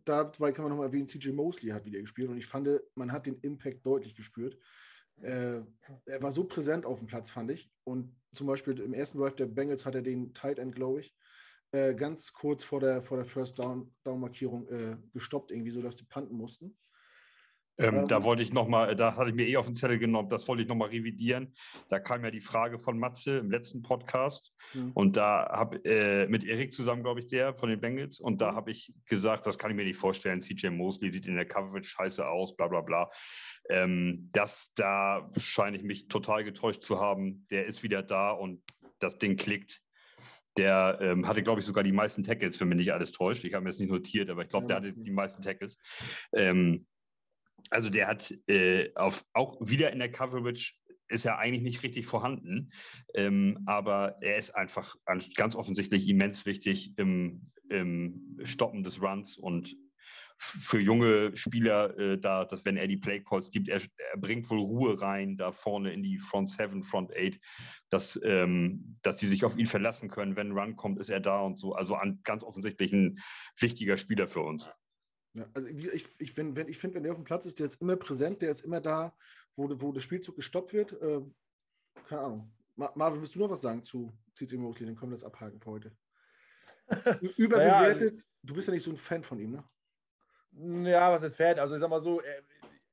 dabei 0.05 0.51
kann 0.51 0.63
man 0.63 0.71
nochmal 0.71 0.87
erwähnen, 0.87 1.07
CJ 1.07 1.31
Mosley 1.31 1.71
hat 1.71 1.85
wieder 1.85 1.99
gespielt 1.99 2.29
und 2.29 2.37
ich 2.37 2.45
fand, 2.45 2.69
man 2.95 3.11
hat 3.11 3.25
den 3.25 3.39
Impact 3.39 3.85
deutlich 3.85 4.15
gespürt. 4.15 4.57
Äh, 5.21 5.61
er 6.05 6.21
war 6.21 6.31
so 6.31 6.45
präsent 6.45 6.85
auf 6.85 6.99
dem 6.99 7.07
Platz, 7.07 7.29
fand 7.29 7.51
ich. 7.51 7.71
Und 7.83 8.15
zum 8.33 8.47
Beispiel 8.47 8.79
im 8.79 8.93
ersten 8.93 9.19
Drive 9.19 9.35
der 9.35 9.47
Bengals 9.47 9.85
hat 9.85 9.95
er 9.95 10.01
den 10.01 10.33
Tight 10.33 10.59
End, 10.59 10.75
glaube 10.75 11.01
ich, 11.01 11.15
äh, 11.73 11.95
ganz 11.95 12.31
kurz 12.31 12.63
vor 12.63 12.79
der, 12.79 13.01
vor 13.01 13.17
der 13.17 13.25
First 13.25 13.59
Down-Markierung 13.59 14.67
Down 14.67 14.91
äh, 14.91 14.97
gestoppt, 15.11 15.51
irgendwie, 15.51 15.71
sodass 15.71 15.97
die 15.97 16.05
panten 16.05 16.35
mussten. 16.35 16.77
Ähm, 17.79 17.95
ähm, 17.95 18.07
da 18.07 18.23
wollte 18.23 18.43
ich 18.43 18.53
nochmal, 18.53 18.95
da 18.95 19.15
hatte 19.15 19.29
ich 19.29 19.35
mir 19.35 19.47
eh 19.47 19.57
auf 19.57 19.65
den 19.65 19.73
Zettel 19.73 19.97
genommen, 19.97 20.29
das 20.29 20.47
wollte 20.47 20.61
ich 20.61 20.67
nochmal 20.67 20.89
revidieren. 20.89 21.55
Da 21.89 21.99
kam 21.99 22.23
ja 22.23 22.29
die 22.29 22.41
Frage 22.41 22.77
von 22.77 22.99
Matze 22.99 23.39
im 23.39 23.49
letzten 23.49 23.81
Podcast 23.81 24.53
mhm. 24.75 24.91
und 24.93 25.17
da 25.17 25.49
habe 25.51 25.83
äh, 25.83 26.27
mit 26.27 26.43
Erik 26.43 26.71
zusammen, 26.71 27.01
glaube 27.01 27.21
ich, 27.21 27.27
der 27.27 27.55
von 27.55 27.69
den 27.69 27.79
Bengals 27.79 28.19
und 28.19 28.41
da 28.41 28.51
mhm. 28.51 28.55
habe 28.55 28.71
ich 28.71 28.93
gesagt, 29.07 29.47
das 29.47 29.57
kann 29.57 29.71
ich 29.71 29.75
mir 29.75 29.85
nicht 29.85 29.97
vorstellen. 29.97 30.41
CJ 30.41 30.67
Mosley 30.67 31.11
sieht 31.11 31.25
in 31.25 31.35
der 31.35 31.47
Coverage 31.47 31.89
scheiße 31.89 32.27
aus, 32.27 32.55
bla 32.55 32.67
bla 32.67 32.81
bla. 32.81 33.09
Ähm, 33.69 34.29
das, 34.31 34.71
da 34.75 35.27
scheine 35.37 35.77
ich 35.77 35.83
mich 35.83 36.07
total 36.07 36.43
getäuscht 36.43 36.83
zu 36.83 36.99
haben. 36.99 37.47
Der 37.49 37.65
ist 37.65 37.81
wieder 37.81 38.03
da 38.03 38.29
und 38.29 38.61
das 38.99 39.17
Ding 39.17 39.35
klickt. 39.35 39.81
Der 40.57 40.99
ähm, 41.01 41.27
hatte, 41.27 41.41
glaube 41.41 41.59
ich, 41.59 41.65
sogar 41.65 41.83
die 41.83 41.91
meisten 41.91 42.23
Tackles, 42.23 42.59
wenn 42.59 42.69
mich 42.69 42.77
nicht 42.77 42.93
alles 42.93 43.11
täuscht. 43.11 43.43
Ich 43.43 43.53
habe 43.53 43.63
mir 43.63 43.71
das 43.71 43.79
nicht 43.79 43.91
notiert, 43.91 44.29
aber 44.29 44.43
ich 44.43 44.49
glaube, 44.49 44.65
ja, 44.65 44.79
der 44.79 44.89
hatte 44.89 44.99
die 44.99 45.11
meisten 45.11 45.41
Tackles. 45.41 45.77
Ähm, 46.33 46.85
also 47.69 47.89
der 47.89 48.07
hat 48.07 48.33
äh, 48.47 48.93
auf, 48.95 49.25
auch 49.33 49.57
wieder 49.61 49.91
in 49.91 49.99
der 49.99 50.11
Coverage 50.11 50.73
ist 51.09 51.25
er 51.25 51.37
eigentlich 51.37 51.63
nicht 51.63 51.83
richtig 51.83 52.05
vorhanden, 52.05 52.71
ähm, 53.13 53.59
aber 53.65 54.17
er 54.21 54.37
ist 54.37 54.51
einfach 54.51 54.95
ganz 55.05 55.55
offensichtlich 55.55 56.07
immens 56.07 56.45
wichtig 56.45 56.97
im, 56.97 57.51
im 57.69 58.39
Stoppen 58.43 58.83
des 58.83 59.01
Runs 59.01 59.37
und 59.37 59.75
für 60.37 60.79
junge 60.79 61.35
Spieler 61.37 61.97
äh, 61.97 62.17
da, 62.19 62.45
dass 62.45 62.65
wenn 62.65 62.77
er 62.77 62.87
die 62.87 62.97
Playcalls 62.97 63.51
gibt, 63.51 63.69
er, 63.69 63.81
er, 63.81 64.17
bringt 64.17 64.49
wohl 64.49 64.59
Ruhe 64.59 65.01
rein 65.01 65.37
da 65.37 65.51
vorne 65.51 65.93
in 65.93 66.03
die 66.03 66.19
Front 66.19 66.49
7, 66.49 66.83
Front 66.83 67.11
8, 67.15 67.39
dass, 67.89 68.19
ähm, 68.23 68.97
dass 69.01 69.17
die 69.17 69.27
sich 69.27 69.45
auf 69.45 69.57
ihn 69.57 69.67
verlassen 69.67 70.09
können. 70.09 70.35
Wenn 70.35 70.51
Run 70.51 70.75
kommt, 70.75 70.99
ist 70.99 71.09
er 71.09 71.19
da 71.19 71.41
und 71.41 71.59
so. 71.59 71.73
Also 71.73 71.95
an, 71.95 72.19
ganz 72.23 72.43
offensichtlich 72.43 72.91
ein 72.93 73.19
wichtiger 73.57 73.97
Spieler 73.97 74.27
für 74.27 74.41
uns. 74.41 74.67
Ja, 75.33 75.47
also 75.53 75.67
ich, 75.67 76.05
ich 76.19 76.31
finde, 76.31 76.55
wenn, 76.55 76.73
find, 76.73 76.93
wenn 76.93 77.03
der 77.03 77.11
auf 77.11 77.17
dem 77.17 77.25
Platz 77.25 77.45
ist, 77.45 77.59
der 77.59 77.65
ist 77.65 77.81
immer 77.81 77.95
präsent, 77.95 78.41
der 78.41 78.51
ist 78.51 78.61
immer 78.61 78.81
da, 78.81 79.15
wo, 79.55 79.69
wo 79.81 79.91
der 79.91 80.01
Spielzug 80.01 80.35
gestoppt 80.35 80.73
wird. 80.73 80.93
Äh, 81.01 81.21
keine 82.07 82.21
Ahnung. 82.21 82.53
Marvin, 82.75 83.21
willst 83.21 83.35
du 83.35 83.39
noch 83.39 83.49
was 83.49 83.61
sagen 83.61 83.83
zu 83.83 84.11
CC 84.35 84.57
Mosley? 84.57 84.85
Dann 84.85 84.95
können 84.95 85.11
wir 85.11 85.15
das 85.15 85.23
abhaken 85.23 85.59
für 85.59 85.71
heute. 85.71 85.97
Überbewertet. 87.37 88.21
Ja, 88.21 88.27
du 88.43 88.53
bist 88.53 88.67
ja 88.67 88.73
nicht 88.73 88.83
so 88.83 88.91
ein 88.91 88.97
Fan 88.97 89.23
von 89.23 89.39
ihm, 89.39 89.51
ne? 89.51 89.63
Ja, 90.55 91.11
was 91.11 91.23
ist 91.23 91.35
Fan? 91.35 91.59
Also 91.59 91.75
ich 91.75 91.81
sag 91.81 91.89
mal 91.89 92.01
so, 92.01 92.21
er, 92.21 92.41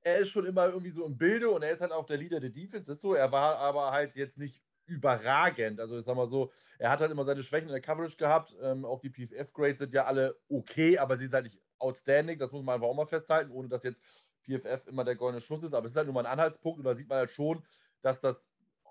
er, 0.03 0.19
ist 0.19 0.31
schon 0.31 0.47
immer 0.47 0.67
irgendwie 0.67 0.91
so 0.91 1.05
im 1.05 1.17
Bilde 1.17 1.51
und 1.51 1.63
er 1.63 1.73
ist 1.73 1.81
halt 1.81 1.93
auch 1.93 2.07
der 2.07 2.17
Leader 2.17 2.41
der 2.41 2.51
Defense, 2.51 2.91
ist 2.91 3.01
so. 3.01 3.15
Er 3.15 3.31
war 3.33 3.57
aber 3.59 3.91
halt 3.93 4.15
jetzt 4.17 4.39
nicht 4.39 4.63
überragend. 4.87 5.79
Also 5.79 5.99
ich 5.99 6.05
sag 6.05 6.17
mal 6.17 6.29
so, 6.29 6.51
er 6.79 6.91
hat 6.91 7.01
halt 7.01 7.11
immer 7.11 7.25
seine 7.25 7.43
Schwächen 7.43 7.69
in 7.69 7.73
der 7.73 7.83
Coverage 7.83 8.17
gehabt. 8.17 8.57
Ähm, 8.63 8.85
auch 8.85 9.01
die 9.01 9.11
PFF-Grades 9.11 9.79
sind 9.79 9.95
ja 9.95 10.05
alle 10.05 10.37
okay, 10.49 10.99
aber 10.99 11.17
sie 11.17 11.25
sind 11.25 11.35
halt 11.35 11.45
nicht 11.45 11.61
outstanding. 11.79 12.39
Das 12.39 12.51
muss 12.53 12.63
man 12.63 12.75
einfach 12.75 12.89
auch 12.89 12.97
mal 12.97 13.07
festhalten, 13.07 13.53
ohne 13.53 13.69
dass 13.69 13.83
jetzt 13.83 14.03
PFF 14.43 14.87
immer 14.89 15.05
der 15.05 15.17
goldene 15.17 15.41
Schuss 15.41 15.63
ist. 15.63 15.75
Aber 15.75 15.85
es 15.85 15.93
ist 15.93 15.97
halt 15.97 16.07
nur 16.07 16.15
mal 16.15 16.27
ein 16.27 16.33
Anhaltspunkt 16.33 16.79
und 16.79 16.85
da 16.85 16.95
sieht 16.95 17.09
man 17.09 17.19
halt 17.19 17.31
schon, 17.31 17.63
dass 18.03 18.21
das 18.21 18.51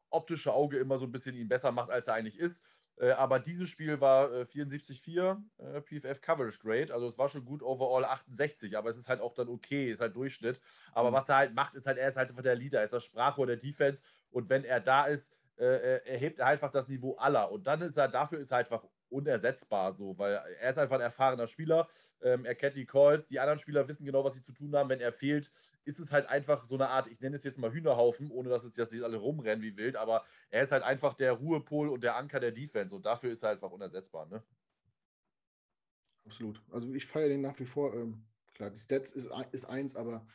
optische 0.09 0.53
Auge 0.53 0.77
immer 0.77 0.97
so 0.97 1.05
ein 1.05 1.11
bisschen 1.11 1.35
ihn 1.35 1.47
besser 1.47 1.71
macht, 1.71 1.89
als 1.89 2.07
er 2.07 2.13
eigentlich 2.13 2.39
ist. 2.39 2.61
Äh, 3.00 3.12
aber 3.12 3.39
dieses 3.39 3.70
Spiel 3.70 4.01
war 4.01 4.32
äh, 4.32 4.41
74,4 4.44 5.38
äh, 5.58 5.82
PFF 5.82 6.22
Coverage 6.22 6.60
Grade. 6.60 6.94
Also 6.94 7.08
es 7.08 7.18
war 7.18 7.29
schon 7.29 7.46
gut 7.46 7.63
overall 7.63 8.06
68, 8.06 8.77
aber 8.77 8.89
es 8.89 8.98
ist 8.98 9.08
halt 9.08 9.22
auch 9.22 9.34
dann 9.34 9.48
okay, 9.48 9.91
ist 9.91 10.01
halt 10.01 10.15
Durchschnitt. 10.15 10.60
Aber 10.91 11.10
mhm. 11.10 11.15
was 11.15 11.29
er 11.29 11.38
halt 11.38 11.53
macht, 11.53 11.75
ist 11.75 11.86
halt, 11.86 11.98
er 11.98 12.10
ist 12.10 12.18
halt 12.18 12.29
einfach 12.29 12.44
der 12.44 12.56
Leader, 12.56 12.79
er 12.79 12.86
ist 12.86 12.94
das 12.94 13.03
Sprachrohr 13.03 13.48
der 13.48 13.58
Defense. 13.58 14.01
Und 14.32 14.50
wenn 14.50 14.65
er 14.65 14.82
da 14.82 15.06
ist, 15.06 15.32
äh, 15.58 16.00
erhebt 16.06 16.39
er 16.39 16.48
einfach 16.48 16.72
das 16.72 16.88
Niveau 16.88 17.15
aller. 17.15 17.51
Und 17.51 17.68
dann 17.68 17.82
ist 17.82 17.98
er, 17.98 18.08
dafür 18.08 18.39
ist 18.39 18.51
er 18.51 18.60
einfach 18.60 18.86
unersetzbar 19.10 19.92
so, 19.94 20.18
weil 20.18 20.34
er 20.34 20.70
ist 20.70 20.78
einfach 20.78 20.96
ein 20.96 21.01
erfahrener 21.01 21.48
Spieler. 21.48 21.88
Ähm, 22.22 22.46
er 22.46 22.56
kennt 22.56 22.75
die 22.75 22.86
Calls, 22.86 23.28
die 23.28 23.39
anderen 23.39 23.60
Spieler 23.60 23.88
wissen 23.88 24.06
genau, 24.06 24.24
was 24.24 24.36
sie 24.36 24.42
zu 24.42 24.54
tun 24.54 24.75
haben. 24.75 24.89
Wenn 24.89 25.01
er 25.01 25.12
fehlt, 25.12 25.51
ist 25.86 26.00
es 26.00 26.12
halt 26.12 26.28
einfach 26.28 26.66
so 26.66 26.75
eine 26.75 26.89
Art, 26.89 27.08
ich 27.08 27.20
nenne 27.20 27.36
es 27.36 27.44
jetzt 27.44 27.58
mal 27.58 27.72
Hühnerhaufen, 27.72 28.32
ohne 28.32 28.50
dass 28.50 28.63
es 28.63 28.75
jetzt 28.75 28.94
alle 28.94 29.18
rumrennen 29.18 29.63
wie 29.63 29.75
wild, 29.78 29.96
aber 29.96 30.25
er 30.50 30.63
ist 30.63 30.72
halt 30.72 30.84
einfach 30.84 31.13
der 31.16 31.34
Ruhepol 31.34 31.89
und 31.89 32.04
der 32.04 32.16
Anker 32.16 32.39
der 32.39 32.51
Defense 32.51 32.96
und 32.96 33.06
dafür 33.06 33.32
ist 33.32 33.44
er 33.44 33.50
einfach 33.51 33.72
unersetzbar. 33.72 34.28
Ne? 34.28 34.44
Absolut. 36.25 36.62
Also 36.72 36.94
ich 36.94 37.06
feiere 37.06 37.30
den 37.30 37.42
nach 37.42 37.60
wie 37.60 37.66
vor. 37.66 37.94
Ähm, 37.96 38.25
klar, 38.54 38.70
die 38.70 38.80
Stats 38.80 39.12
ist, 39.12 39.30
ist 39.51 39.66
eins, 39.66 39.96
aber 39.96 40.28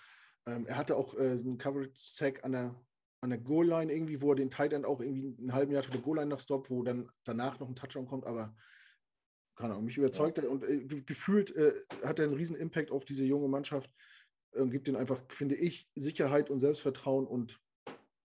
ähm, 0.47 0.67
er 0.67 0.77
hatte 0.77 0.97
auch 0.97 1.15
äh, 1.15 1.31
einen 1.31 1.59
Coverage-Sack 1.59 2.45
an 2.45 2.53
der 2.53 2.75
an 3.25 3.31
der 3.31 3.39
Goal-Line 3.39 3.91
irgendwie, 3.91 4.21
wo 4.21 4.33
er 4.33 4.37
den 4.37 4.51
Tight 4.51 4.75
End 4.75 4.85
auch 4.85 5.01
irgendwie 5.01 5.35
einen 5.39 5.55
halben 5.55 5.73
Jahr 5.73 5.83
für 5.83 5.91
die 5.91 6.03
Goal-Line 6.03 6.29
noch 6.29 6.41
stoppt, 6.41 6.69
wo 6.69 6.83
dann 6.83 7.11
danach 7.25 7.59
noch 7.59 7.69
ein 7.69 7.75
Touchdown 7.75 8.07
kommt, 8.07 8.27
aber 8.27 8.55
keine 9.57 9.73
Ahnung, 9.73 9.87
mich 9.87 9.97
überzeugt 9.97 10.37
ja. 10.37 10.45
er 10.45 10.51
und 10.51 10.63
äh, 10.63 10.85
gefühlt 10.85 11.55
äh, 11.57 11.73
hat 12.05 12.19
er 12.19 12.27
einen 12.27 12.35
riesen 12.35 12.55
Impact 12.55 12.91
auf 12.91 13.07
diese 13.07 13.25
junge 13.25 13.49
Mannschaft 13.49 13.91
und 14.53 14.71
gibt 14.71 14.89
ihnen 14.89 14.99
einfach, 14.99 15.21
finde 15.29 15.55
ich, 15.55 15.89
Sicherheit 15.95 16.51
und 16.51 16.61
Selbstvertrauen 16.61 17.27
und 17.27 17.59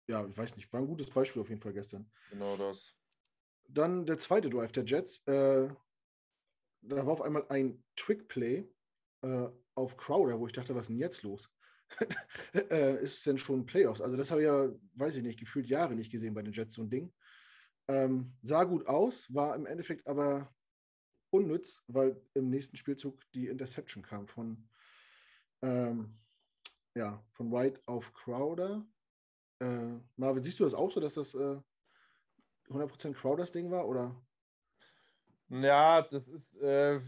ja, 0.09 0.27
ich 0.27 0.37
weiß 0.37 0.57
nicht, 0.57 0.73
war 0.73 0.81
ein 0.81 0.89
gutes 0.89 1.07
Beispiel 1.11 1.43
auf 1.43 1.49
jeden 1.49 1.61
Fall 1.61 1.75
gestern. 1.75 2.11
Genau 2.31 2.57
das. 2.57 2.97
Dann 3.69 4.05
der 4.05 4.19
zweite 4.19 4.51
Drive 4.51 4.73
der 4.73 4.85
Jets. 4.85 5.23
Äh, 5.27 5.69
da 6.81 7.07
war 7.07 7.13
auf 7.13 7.23
einmal 7.23 7.47
ein 7.51 7.85
Trick-Play 7.95 8.69
äh, 9.23 9.49
auf 9.75 9.97
Crowder, 9.97 10.41
wo 10.41 10.47
ich 10.47 10.55
dachte, 10.55 10.75
was 10.75 10.83
ist 10.83 10.89
denn 10.89 10.99
jetzt 10.99 11.23
los? 11.23 11.51
äh, 12.71 13.03
ist 13.03 13.19
es 13.19 13.23
denn 13.23 13.39
schon 13.39 13.67
Playoffs? 13.67 14.01
Also, 14.01 14.17
das 14.17 14.31
habe 14.31 14.43
ich 14.43 14.47
ja, 14.47 14.69
weiß 14.95 15.17
ich 15.17 15.23
nicht, 15.23 15.39
gefühlt 15.39 15.67
Jahre 15.67 15.95
nicht 15.95 16.11
gesehen 16.11 16.35
bei 16.35 16.43
den 16.43 16.53
Jets, 16.53 16.75
so 16.75 16.83
ein 16.83 16.91
Ding. 16.91 17.13
Ähm, 17.89 18.37
sah 18.43 18.65
gut 18.65 18.87
aus, 18.87 19.33
war 19.35 19.55
im 19.55 19.67
Endeffekt 19.67 20.07
aber 20.07 20.55
unnütz, 21.31 21.83
weil 21.87 22.21
im 22.35 22.51
nächsten 22.51 22.77
Spielzug 22.77 23.23
die 23.33 23.49
Interception 23.49 24.03
kam 24.03 24.27
von, 24.27 24.69
ähm, 25.63 26.19
ja, 26.95 27.25
von 27.31 27.51
White 27.51 27.81
auf 27.87 28.13
Crowder. 28.13 28.87
Äh, 29.61 29.99
Marvin, 30.17 30.43
siehst 30.43 30.61
du 30.61 30.65
das 30.65 30.75
auch 30.75 30.91
so, 30.91 31.01
dass 31.01 31.15
das 31.15 31.35
äh, 31.35 31.61
100% 32.69 33.15
Crowders 33.15 33.53
Ding 33.53 33.71
war, 33.71 33.87
oder? 33.87 34.15
Ja, 35.49 36.03
das 36.03 36.29
ist, 36.29 36.57
äh, 36.57 37.01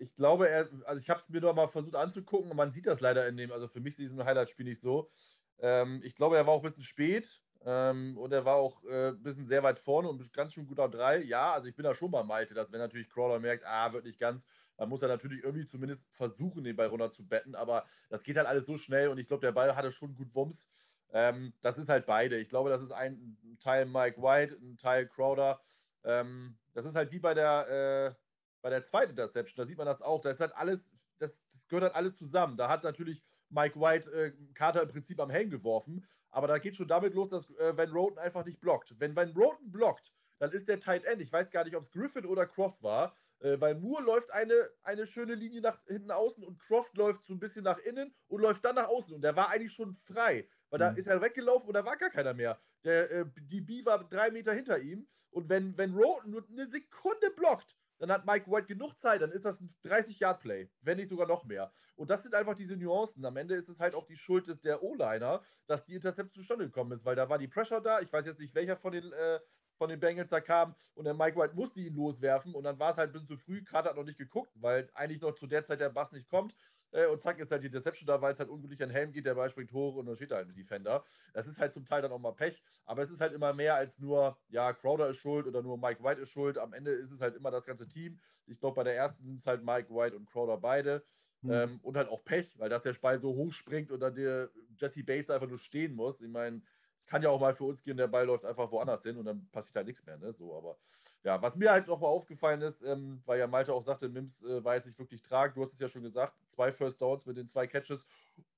ich 0.00 0.14
glaube, 0.14 0.48
er, 0.48 0.68
also 0.84 1.00
ich 1.00 1.10
habe 1.10 1.20
es 1.20 1.28
mir 1.28 1.40
doch 1.40 1.54
mal 1.54 1.68
versucht 1.68 1.94
anzugucken 1.94 2.50
und 2.50 2.56
man 2.56 2.72
sieht 2.72 2.86
das 2.86 3.00
leider 3.00 3.28
in 3.28 3.36
dem, 3.36 3.52
also 3.52 3.68
für 3.68 3.80
mich 3.80 3.92
ist 3.92 3.98
diesem 3.98 4.24
Highlight-Spiel 4.24 4.64
nicht 4.64 4.80
so. 4.80 5.10
Ähm, 5.58 6.00
ich 6.02 6.14
glaube, 6.16 6.36
er 6.36 6.46
war 6.46 6.54
auch 6.54 6.62
ein 6.62 6.68
bisschen 6.68 6.84
spät 6.84 7.42
ähm, 7.64 8.16
und 8.16 8.32
er 8.32 8.44
war 8.44 8.56
auch 8.56 8.82
äh, 8.84 9.08
ein 9.08 9.22
bisschen 9.22 9.44
sehr 9.44 9.62
weit 9.62 9.78
vorne 9.78 10.08
und 10.08 10.32
ganz 10.32 10.54
schön 10.54 10.66
gut 10.66 10.80
auf 10.80 10.90
drei. 10.90 11.22
Ja, 11.22 11.52
also 11.52 11.68
ich 11.68 11.76
bin 11.76 11.84
da 11.84 11.94
schon 11.94 12.10
bei 12.10 12.22
Malte, 12.22 12.54
dass 12.54 12.72
wenn 12.72 12.80
natürlich 12.80 13.10
Crawler 13.10 13.38
merkt, 13.38 13.66
ah, 13.66 13.92
wird 13.92 14.04
nicht 14.06 14.18
ganz, 14.18 14.46
dann 14.78 14.88
muss 14.88 15.02
er 15.02 15.08
natürlich 15.08 15.44
irgendwie 15.44 15.66
zumindest 15.66 16.06
versuchen, 16.12 16.64
den 16.64 16.76
Ball 16.76 16.88
runter 16.88 17.10
zu 17.10 17.26
betten, 17.26 17.54
aber 17.54 17.84
das 18.08 18.22
geht 18.22 18.36
halt 18.36 18.46
alles 18.46 18.64
so 18.64 18.78
schnell 18.78 19.08
und 19.08 19.18
ich 19.18 19.28
glaube, 19.28 19.42
der 19.42 19.52
Ball 19.52 19.76
hatte 19.76 19.90
schon 19.90 20.14
gut 20.14 20.34
Wumms. 20.34 20.66
Ähm, 21.12 21.52
das 21.60 21.76
ist 21.76 21.88
halt 21.88 22.06
beide. 22.06 22.38
Ich 22.38 22.48
glaube, 22.48 22.70
das 22.70 22.80
ist 22.80 22.92
ein, 22.92 23.36
Teil 23.60 23.84
Mike 23.84 24.22
White, 24.22 24.56
ein 24.56 24.76
Teil 24.78 25.06
Crowder. 25.06 25.60
Ähm, 26.04 26.56
das 26.72 26.84
ist 26.84 26.94
halt 26.94 27.10
wie 27.10 27.18
bei 27.18 27.34
der, 27.34 28.14
äh, 28.16 28.29
bei 28.62 28.70
der 28.70 28.84
zweiten 28.84 29.10
Interception, 29.10 29.62
da 29.62 29.66
sieht 29.66 29.78
man 29.78 29.86
das 29.86 30.02
auch, 30.02 30.20
da 30.20 30.30
ist 30.30 30.40
halt 30.40 30.54
alles, 30.56 30.90
das, 31.18 31.38
das 31.52 31.66
gehört 31.68 31.84
halt 31.84 31.94
alles 31.94 32.16
zusammen. 32.16 32.56
Da 32.56 32.68
hat 32.68 32.84
natürlich 32.84 33.22
Mike 33.48 33.80
White 33.80 34.10
äh, 34.12 34.32
Carter 34.54 34.82
im 34.82 34.88
Prinzip 34.88 35.20
am 35.20 35.30
Helm 35.30 35.50
geworfen, 35.50 36.06
aber 36.30 36.46
da 36.46 36.58
geht 36.58 36.76
schon 36.76 36.88
damit 36.88 37.14
los, 37.14 37.28
dass 37.28 37.50
äh, 37.58 37.76
Van 37.76 37.90
Roten 37.90 38.18
einfach 38.18 38.44
nicht 38.44 38.60
blockt. 38.60 38.94
Wenn 38.98 39.16
Van 39.16 39.32
Roten 39.32 39.70
blockt, 39.70 40.12
dann 40.38 40.52
ist 40.52 40.68
der 40.68 40.80
Tight 40.80 41.04
End, 41.04 41.20
ich 41.20 41.32
weiß 41.32 41.50
gar 41.50 41.64
nicht, 41.64 41.76
ob 41.76 41.82
es 41.82 41.90
Griffin 41.90 42.24
oder 42.24 42.46
Croft 42.46 42.82
war, 42.82 43.14
äh, 43.40 43.60
weil 43.60 43.74
Moore 43.74 44.02
läuft 44.02 44.32
eine, 44.32 44.54
eine 44.82 45.06
schöne 45.06 45.34
Linie 45.34 45.60
nach 45.60 45.84
hinten 45.86 46.10
außen 46.10 46.42
und 46.44 46.58
Croft 46.58 46.96
läuft 46.96 47.26
so 47.26 47.34
ein 47.34 47.40
bisschen 47.40 47.64
nach 47.64 47.78
innen 47.78 48.14
und 48.28 48.40
läuft 48.40 48.64
dann 48.64 48.76
nach 48.76 48.88
außen 48.88 49.12
und 49.14 49.22
der 49.22 49.36
war 49.36 49.50
eigentlich 49.50 49.72
schon 49.72 49.94
frei, 49.94 50.48
weil 50.70 50.78
da 50.78 50.92
mhm. 50.92 50.98
ist 50.98 51.08
er 51.08 51.20
weggelaufen 51.20 51.68
und 51.68 51.74
da 51.74 51.84
war 51.84 51.96
gar 51.96 52.10
keiner 52.10 52.34
mehr. 52.34 52.58
Der, 52.84 53.10
äh, 53.10 53.24
die 53.36 53.60
B 53.60 53.84
war 53.84 54.08
drei 54.08 54.30
Meter 54.30 54.54
hinter 54.54 54.78
ihm 54.78 55.06
und 55.30 55.48
wenn, 55.48 55.76
wenn 55.76 55.94
Roten 55.94 56.30
nur 56.30 56.46
eine 56.48 56.66
Sekunde 56.66 57.30
blockt, 57.30 57.76
dann 58.00 58.10
hat 58.10 58.26
Mike 58.26 58.50
White 58.50 58.66
genug 58.66 58.98
Zeit, 58.98 59.22
dann 59.22 59.30
ist 59.30 59.44
das 59.44 59.60
ein 59.60 59.74
30-Yard-Play, 59.84 60.70
wenn 60.80 60.96
nicht 60.96 61.10
sogar 61.10 61.26
noch 61.26 61.44
mehr. 61.44 61.70
Und 61.96 62.10
das 62.10 62.22
sind 62.22 62.34
einfach 62.34 62.56
diese 62.56 62.76
Nuancen. 62.76 63.24
Am 63.24 63.36
Ende 63.36 63.54
ist 63.54 63.68
es 63.68 63.78
halt 63.78 63.94
auch 63.94 64.06
die 64.06 64.16
Schuld 64.16 64.46
des, 64.48 64.60
der 64.62 64.82
O-Liner, 64.82 65.42
dass 65.66 65.84
die 65.84 65.94
Intercept 65.94 66.32
zustande 66.32 66.64
gekommen 66.64 66.92
ist, 66.92 67.04
weil 67.04 67.14
da 67.14 67.28
war 67.28 67.38
die 67.38 67.48
Pressure 67.48 67.80
da. 67.80 68.00
Ich 68.00 68.12
weiß 68.12 68.24
jetzt 68.24 68.40
nicht, 68.40 68.54
welcher 68.54 68.76
von 68.76 68.92
den, 68.92 69.12
äh, 69.12 69.38
von 69.76 69.90
den 69.90 70.00
Bengals 70.00 70.30
da 70.30 70.40
kam 70.40 70.74
und 70.94 71.04
der 71.04 71.14
Mike 71.14 71.38
White 71.38 71.54
musste 71.54 71.80
ihn 71.80 71.94
loswerfen 71.94 72.54
und 72.54 72.64
dann 72.64 72.78
war 72.78 72.92
es 72.92 72.96
halt 72.98 73.10
ein 73.10 73.12
bisschen 73.12 73.28
zu 73.28 73.36
früh. 73.36 73.62
Carter 73.64 73.90
hat 73.90 73.96
noch 73.96 74.04
nicht 74.04 74.18
geguckt, 74.18 74.52
weil 74.56 74.90
eigentlich 74.94 75.20
noch 75.20 75.34
zu 75.34 75.46
der 75.46 75.64
Zeit 75.64 75.80
der 75.80 75.90
Bass 75.90 76.12
nicht 76.12 76.28
kommt. 76.28 76.54
Äh, 76.92 77.06
und 77.06 77.20
zack 77.20 77.38
ist 77.38 77.50
halt 77.50 77.62
die 77.62 77.70
Deception 77.70 78.06
da, 78.06 78.20
weil 78.20 78.32
es 78.32 78.38
halt 78.38 78.48
unglücklich 78.48 78.82
an 78.82 78.90
Helm 78.90 79.12
geht, 79.12 79.26
der 79.26 79.34
Ball 79.34 79.50
springt 79.50 79.72
hoch 79.72 79.96
und 79.96 80.06
dann 80.06 80.16
steht 80.16 80.30
da 80.30 80.36
halt 80.36 80.48
ein 80.48 80.54
Defender. 80.54 81.04
Das 81.32 81.46
ist 81.46 81.58
halt 81.58 81.72
zum 81.72 81.84
Teil 81.84 82.02
dann 82.02 82.12
auch 82.12 82.18
mal 82.18 82.32
Pech, 82.32 82.62
aber 82.84 83.02
es 83.02 83.10
ist 83.10 83.20
halt 83.20 83.32
immer 83.32 83.52
mehr 83.52 83.76
als 83.76 83.98
nur, 83.98 84.38
ja, 84.48 84.72
Crowder 84.72 85.08
ist 85.08 85.18
schuld 85.18 85.46
oder 85.46 85.62
nur 85.62 85.78
Mike 85.78 86.02
White 86.02 86.20
ist 86.20 86.30
schuld. 86.30 86.58
Am 86.58 86.72
Ende 86.72 86.92
ist 86.92 87.12
es 87.12 87.20
halt 87.20 87.36
immer 87.36 87.50
das 87.50 87.64
ganze 87.64 87.88
Team. 87.88 88.20
Ich 88.46 88.58
glaube, 88.58 88.74
bei 88.76 88.84
der 88.84 88.96
ersten 88.96 89.24
sind 89.24 89.38
es 89.38 89.46
halt 89.46 89.62
Mike 89.62 89.94
White 89.94 90.16
und 90.16 90.26
Crowder 90.26 90.58
beide. 90.58 91.04
Mhm. 91.42 91.52
Ähm, 91.52 91.80
und 91.82 91.96
halt 91.96 92.08
auch 92.08 92.24
Pech, 92.24 92.58
weil 92.58 92.68
dass 92.68 92.82
der 92.82 92.92
Spy 92.92 93.18
so 93.18 93.34
hoch 93.34 93.52
springt 93.52 93.90
und 93.90 94.00
dann 94.00 94.14
der 94.14 94.50
Jesse 94.76 95.04
Bates 95.04 95.30
einfach 95.30 95.48
nur 95.48 95.58
stehen 95.58 95.94
muss. 95.94 96.20
Ich 96.20 96.28
meine, 96.28 96.62
es 96.98 97.06
kann 97.06 97.22
ja 97.22 97.30
auch 97.30 97.40
mal 97.40 97.54
für 97.54 97.64
uns 97.64 97.82
gehen, 97.82 97.96
der 97.96 98.08
Ball 98.08 98.26
läuft 98.26 98.44
einfach 98.44 98.70
woanders 98.70 99.02
hin 99.02 99.16
und 99.16 99.24
dann 99.24 99.48
passiert 99.50 99.76
halt 99.76 99.86
nichts 99.86 100.04
mehr. 100.04 100.18
Ne? 100.18 100.32
So, 100.32 100.54
aber 100.54 100.78
ja, 101.22 101.40
was 101.42 101.54
mir 101.56 101.70
halt 101.70 101.86
nochmal 101.86 102.10
aufgefallen 102.10 102.62
ist, 102.62 102.82
ähm, 102.82 103.20
weil 103.26 103.38
ja 103.38 103.46
Malte 103.46 103.74
auch 103.74 103.82
sagte, 103.82 104.08
Mims 104.08 104.42
äh, 104.42 104.64
war 104.64 104.74
jetzt 104.76 104.86
nicht 104.86 104.98
wirklich 104.98 105.22
trag. 105.22 105.54
Du 105.54 105.62
hast 105.62 105.72
es 105.74 105.80
ja 105.80 105.88
schon 105.88 106.02
gesagt, 106.02 106.34
zwei 106.48 106.72
First 106.72 107.00
Downs 107.00 107.26
mit 107.26 107.36
den 107.36 107.46
zwei 107.46 107.66
Catches. 107.66 108.04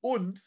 Und, 0.01 0.40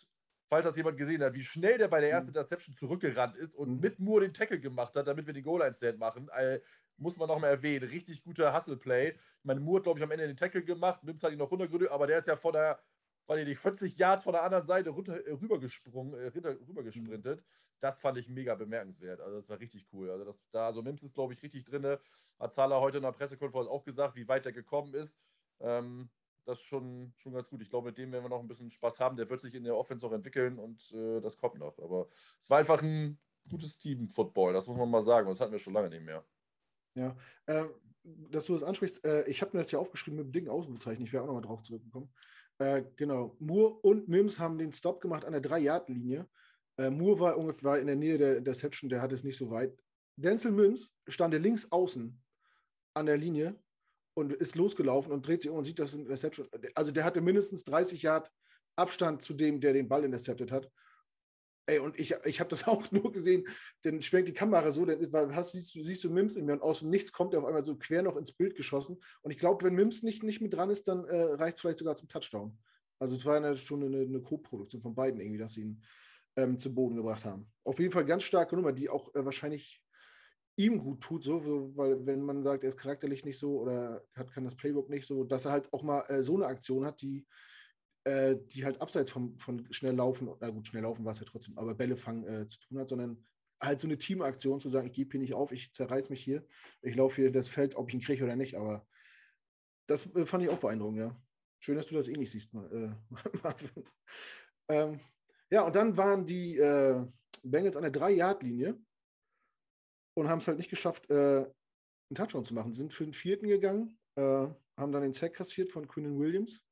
falls 0.45 0.65
das 0.65 0.77
jemand 0.77 0.97
gesehen 0.97 1.21
hat, 1.23 1.33
wie 1.33 1.43
schnell 1.43 1.77
der 1.77 1.89
bei 1.89 1.99
der 1.99 2.11
ersten 2.11 2.27
mhm. 2.31 2.37
Interception 2.37 2.73
zurückgerannt 2.73 3.35
ist 3.35 3.53
und 3.53 3.75
mhm. 3.75 3.79
mit 3.81 3.99
Moore 3.99 4.21
den 4.21 4.33
Tackle 4.33 4.59
gemacht 4.59 4.95
hat, 4.95 5.07
damit 5.07 5.27
wir 5.27 5.33
den 5.33 5.43
Goal-Line-Stand 5.43 5.99
machen, 5.99 6.29
äh, 6.29 6.59
muss 6.97 7.17
man 7.17 7.27
nochmal 7.27 7.49
erwähnen. 7.49 7.89
Richtig 7.89 8.23
guter 8.23 8.55
Hustle-Play. 8.55 9.09
Ich 9.09 9.43
meine, 9.43 9.59
Moore 9.59 9.79
hat, 9.79 9.83
glaube 9.83 9.99
ich, 9.99 10.03
am 10.03 10.11
Ende 10.11 10.27
den 10.27 10.37
Tackle 10.37 10.63
gemacht. 10.63 11.03
Mims 11.03 11.21
hat 11.21 11.33
ihn 11.33 11.37
noch 11.37 11.51
runtergerührt, 11.51 11.91
aber 11.91 12.07
der 12.07 12.19
ist 12.19 12.27
ja 12.27 12.37
von 12.37 12.53
der 12.53 12.79
weil 13.27 13.43
die 13.45 13.55
40 13.55 13.97
Yards 13.97 14.23
von 14.23 14.33
der 14.33 14.43
anderen 14.43 14.65
Seite 14.65 14.89
runter, 14.91 15.25
äh, 15.25 15.31
rübergesprungen, 15.31 16.13
äh, 16.13 16.27
rübergesprintet. 16.27 17.43
Das 17.79 17.99
fand 17.99 18.17
ich 18.17 18.29
mega 18.29 18.55
bemerkenswert. 18.55 19.21
Also 19.21 19.37
das 19.37 19.49
war 19.49 19.59
richtig 19.59 19.87
cool. 19.93 20.09
Also 20.09 20.25
das, 20.25 20.39
da, 20.51 20.73
so 20.73 20.81
nimmst 20.81 21.03
es, 21.03 21.13
glaube 21.13 21.33
ich, 21.33 21.43
richtig 21.43 21.65
drin. 21.65 21.97
Hat 22.39 22.53
Zahler 22.53 22.81
heute 22.81 22.97
in 22.97 23.03
der 23.03 23.11
Pressekonferenz 23.11 23.67
auch 23.69 23.83
gesagt, 23.83 24.15
wie 24.15 24.27
weit 24.27 24.45
er 24.45 24.51
gekommen 24.51 24.93
ist. 24.93 25.17
Ähm, 25.59 26.09
das 26.45 26.59
ist 26.59 26.65
schon, 26.65 27.11
schon 27.17 27.33
ganz 27.33 27.49
gut. 27.49 27.61
Ich 27.61 27.69
glaube, 27.69 27.87
mit 27.87 27.97
dem 27.97 28.11
werden 28.11 28.23
wir 28.23 28.29
noch 28.29 28.39
ein 28.39 28.47
bisschen 28.47 28.69
Spaß 28.69 28.99
haben. 28.99 29.17
Der 29.17 29.29
wird 29.29 29.41
sich 29.41 29.55
in 29.55 29.63
der 29.63 29.75
Offense 29.75 30.05
auch 30.05 30.11
entwickeln 30.11 30.59
und 30.59 30.91
äh, 30.93 31.19
das 31.21 31.37
kommt 31.37 31.57
noch. 31.57 31.77
Aber 31.79 32.07
es 32.39 32.49
war 32.49 32.59
einfach 32.59 32.81
ein 32.81 33.19
gutes 33.49 33.77
Team-Football, 33.79 34.53
das 34.53 34.67
muss 34.67 34.77
man 34.77 34.89
mal 34.89 35.01
sagen. 35.01 35.27
Und 35.27 35.33
das 35.33 35.41
hatten 35.41 35.51
wir 35.51 35.59
schon 35.59 35.73
lange 35.73 35.89
nicht 35.89 36.03
mehr. 36.03 36.23
Ja, 36.95 37.15
äh, 37.47 37.63
dass 38.03 38.45
du 38.45 38.53
das 38.53 38.63
ansprichst, 38.63 39.03
äh, 39.05 39.27
ich 39.27 39.41
habe 39.41 39.57
mir 39.57 39.63
das 39.63 39.71
ja 39.71 39.79
aufgeschrieben 39.79 40.17
mit 40.17 40.27
dem 40.27 40.31
Ding 40.31 40.47
Ausrufezeichen, 40.47 41.03
ich 41.03 41.11
wäre 41.11 41.23
auch 41.23 41.27
nochmal 41.27 41.41
drauf 41.41 41.63
zurückgekommen. 41.63 42.13
Äh, 42.59 42.83
genau, 42.95 43.35
Moore 43.39 43.75
und 43.81 44.07
Mims 44.07 44.39
haben 44.39 44.57
den 44.57 44.71
Stop 44.71 45.01
gemacht 45.01 45.25
an 45.25 45.33
der 45.33 45.41
3-Yard-Linie. 45.41 46.27
Äh, 46.77 46.89
Moore 46.89 47.19
war 47.19 47.37
ungefähr 47.37 47.79
in 47.79 47.87
der 47.87 47.95
Nähe 47.95 48.17
der 48.17 48.37
Interception, 48.37 48.89
der 48.89 49.01
hatte 49.01 49.15
es 49.15 49.23
nicht 49.23 49.37
so 49.37 49.49
weit. 49.49 49.77
Denzel 50.15 50.51
Mims 50.51 50.93
stand 51.07 51.33
links 51.33 51.71
außen 51.71 52.17
an 52.93 53.05
der 53.05 53.17
Linie 53.17 53.59
und 54.13 54.31
ist 54.33 54.55
losgelaufen 54.55 55.11
und 55.11 55.27
dreht 55.27 55.41
sich 55.41 55.51
um 55.51 55.57
und 55.57 55.65
sieht, 55.65 55.79
dass 55.79 55.91
es 55.91 55.99
ein 55.99 56.05
Interception 56.05 56.47
Also 56.73 56.91
der 56.91 57.03
hatte 57.03 57.19
mindestens 57.19 57.63
30 57.65 58.01
Yard 58.01 58.31
Abstand 58.77 59.21
zu 59.21 59.33
dem, 59.33 59.59
der 59.59 59.73
den 59.73 59.87
Ball 59.87 60.03
interceptet 60.03 60.51
hat. 60.51 60.69
Ey, 61.67 61.79
und 61.79 61.99
ich, 61.99 62.15
ich 62.25 62.39
habe 62.39 62.49
das 62.49 62.63
auch 62.67 62.91
nur 62.91 63.11
gesehen, 63.11 63.45
dann 63.83 64.01
schwenkt 64.01 64.29
die 64.29 64.33
Kamera 64.33 64.71
so, 64.71 64.85
dann 64.85 65.35
hast, 65.35 65.53
siehst, 65.53 65.75
du, 65.75 65.83
siehst 65.83 66.03
du 66.03 66.09
Mims 66.09 66.35
in 66.35 66.45
mir 66.45 66.53
und 66.53 66.61
aus 66.61 66.79
dem 66.79 66.89
Nichts 66.89 67.11
kommt 67.11 67.33
er 67.33 67.39
auf 67.39 67.45
einmal 67.45 67.65
so 67.65 67.77
quer 67.77 68.03
noch 68.03 68.17
ins 68.17 68.33
Bild 68.33 68.55
geschossen. 68.55 69.01
Und 69.21 69.31
ich 69.31 69.37
glaube, 69.37 69.65
wenn 69.65 69.75
Mims 69.75 70.03
nicht, 70.03 70.23
nicht 70.23 70.41
mit 70.41 70.53
dran 70.53 70.69
ist, 70.69 70.87
dann 70.87 71.05
äh, 71.05 71.21
reicht 71.33 71.57
es 71.57 71.61
vielleicht 71.61 71.79
sogar 71.79 71.95
zum 71.95 72.07
Touchdown. 72.07 72.57
Also 72.99 73.15
es 73.15 73.25
war 73.25 73.35
eine, 73.35 73.55
schon 73.55 73.83
eine, 73.83 74.01
eine 74.01 74.21
Co-Produktion 74.21 74.81
von 74.81 74.95
beiden 74.95 75.19
irgendwie, 75.19 75.39
dass 75.39 75.53
sie 75.53 75.61
ihn 75.61 75.83
ähm, 76.37 76.59
zu 76.59 76.73
Boden 76.73 76.95
gebracht 76.95 77.25
haben. 77.25 77.51
Auf 77.63 77.79
jeden 77.79 77.91
Fall 77.91 78.05
ganz 78.05 78.23
starke 78.23 78.55
Nummer, 78.55 78.71
die 78.71 78.89
auch 78.89 79.13
äh, 79.15 79.25
wahrscheinlich 79.25 79.81
ihm 80.57 80.79
gut 80.79 81.01
tut, 81.01 81.23
so, 81.23 81.75
weil 81.75 82.05
wenn 82.05 82.21
man 82.21 82.41
sagt, 82.41 82.63
er 82.63 82.69
ist 82.69 82.77
charakterlich 82.77 83.25
nicht 83.25 83.37
so 83.37 83.59
oder 83.59 84.05
hat, 84.13 84.31
kann 84.31 84.45
das 84.45 84.55
Playbook 84.55 84.89
nicht 84.89 85.05
so, 85.05 85.25
dass 85.25 85.45
er 85.45 85.51
halt 85.51 85.71
auch 85.73 85.83
mal 85.83 86.01
äh, 86.07 86.23
so 86.23 86.35
eine 86.35 86.45
Aktion 86.45 86.85
hat, 86.85 87.01
die, 87.01 87.25
äh, 88.05 88.37
die 88.51 88.63
halt 88.63 88.81
abseits 88.81 89.11
vom, 89.11 89.37
von 89.39 89.67
schnell 89.71 89.95
laufen, 89.95 90.29
na 90.39 90.49
gut, 90.49 90.67
schnell 90.67 90.83
laufen 90.83 91.03
war 91.05 91.13
es 91.13 91.19
ja 91.19 91.25
trotzdem, 91.25 91.57
aber 91.57 91.73
Bälle 91.73 91.97
fangen 91.97 92.23
äh, 92.25 92.47
zu 92.47 92.59
tun 92.59 92.77
hat, 92.79 92.87
sondern 92.87 93.25
halt 93.59 93.79
so 93.79 93.87
eine 93.87 93.97
Teamaktion 93.97 94.59
zu 94.59 94.69
sagen, 94.69 94.87
ich 94.87 94.93
gebe 94.93 95.11
hier 95.11 95.21
nicht 95.21 95.33
auf, 95.33 95.51
ich 95.51 95.73
zerreiß 95.73 96.09
mich 96.09 96.23
hier, 96.23 96.45
ich 96.81 96.95
laufe 96.95 97.21
hier 97.21 97.31
das 97.31 97.47
Feld, 97.47 97.75
ob 97.75 97.89
ich 97.89 97.95
ihn 97.95 98.01
kriege 98.01 98.23
oder 98.23 98.35
nicht, 98.35 98.55
aber 98.55 98.87
das 99.87 100.05
äh, 100.15 100.25
fand 100.25 100.43
ich 100.43 100.49
auch 100.49 100.59
beeindruckend, 100.59 100.99
ja. 100.99 101.21
Schön, 101.59 101.75
dass 101.75 101.87
du 101.87 101.95
das 101.95 102.07
eh 102.07 102.13
nicht 102.13 102.29
siehst, 102.29 102.53
äh, 102.53 102.91
Marvin. 103.43 103.89
ähm, 104.69 104.99
ja, 105.49 105.63
und 105.63 105.75
dann 105.75 105.97
waren 105.97 106.25
die 106.25 106.57
äh, 106.57 107.03
Bengals 107.41 107.77
an 107.77 107.83
der 107.83 107.93
3-Yard-Linie 107.93 108.79
und 110.15 110.29
haben 110.29 110.39
es 110.39 110.47
halt 110.47 110.57
nicht 110.57 110.69
geschafft, 110.69 111.09
äh, 111.09 111.45
einen 111.45 112.15
Touchdown 112.15 112.45
zu 112.45 112.53
machen. 112.53 112.71
Sind 112.71 112.93
für 112.93 113.03
den 113.03 113.13
vierten 113.13 113.47
gegangen, 113.47 113.97
haben 114.17 114.91
dann 114.91 115.01
den 115.01 115.11
Sack 115.11 115.33
kassiert 115.33 115.71
von 115.71 115.87
Quinnen 115.87 116.17
Williams. 116.17 116.64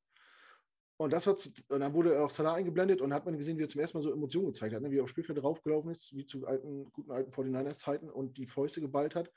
Und 1.03 1.11
das 1.11 1.27
war, 1.27 1.33
und 1.33 1.81
dann 1.81 1.93
wurde 1.93 2.23
auch 2.23 2.29
Salah 2.29 2.53
eingeblendet 2.53 3.01
und 3.01 3.13
hat 3.13 3.25
man 3.25 3.37
gesehen, 3.37 3.57
wie 3.57 3.63
er 3.63 3.67
zum 3.67 3.81
ersten 3.81 3.97
Mal 3.97 4.01
so 4.01 4.13
Emotionen 4.13 4.47
gezeigt 4.47 4.73
hat, 4.73 4.81
ne? 4.81 4.89
wie 4.89 4.99
er 4.99 5.03
aufs 5.03 5.11
Spielfeld 5.11 5.37
draufgelaufen 5.37 5.91
ist, 5.91 6.15
wie 6.15 6.25
zu 6.25 6.47
alten, 6.47 6.89
guten 6.93 7.11
alten 7.11 7.29
49ers-Zeiten 7.29 8.09
und 8.09 8.37
die 8.37 8.47
Fäuste 8.47 8.79
geballt 8.79 9.13
hat. 9.13 9.29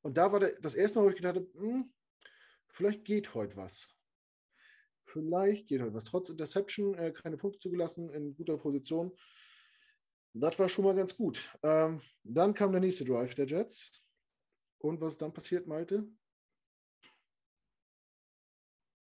Und 0.00 0.16
da 0.16 0.32
war 0.32 0.40
der, 0.40 0.50
das 0.60 0.74
erste 0.74 0.98
Mal, 0.98 1.04
wo 1.04 1.10
ich 1.10 1.14
gedacht 1.14 1.36
habe, 1.36 1.48
hm, 1.54 1.92
vielleicht 2.70 3.04
geht 3.04 3.32
heute 3.36 3.56
was. 3.56 3.94
Vielleicht 5.04 5.68
geht 5.68 5.80
heute 5.80 5.94
was. 5.94 6.02
Trotz 6.02 6.28
Interception, 6.28 6.96
äh, 6.96 7.12
keine 7.12 7.36
Punkte 7.36 7.60
zugelassen, 7.60 8.12
in 8.12 8.34
guter 8.34 8.58
Position. 8.58 9.16
Das 10.32 10.58
war 10.58 10.68
schon 10.68 10.84
mal 10.84 10.96
ganz 10.96 11.16
gut. 11.16 11.56
Ähm, 11.62 12.00
dann 12.24 12.52
kam 12.52 12.72
der 12.72 12.80
nächste 12.80 13.04
Drive 13.04 13.36
der 13.36 13.46
Jets. 13.46 14.02
Und 14.78 15.00
was 15.00 15.12
ist 15.12 15.22
dann 15.22 15.32
passiert, 15.32 15.68
Malte? 15.68 16.04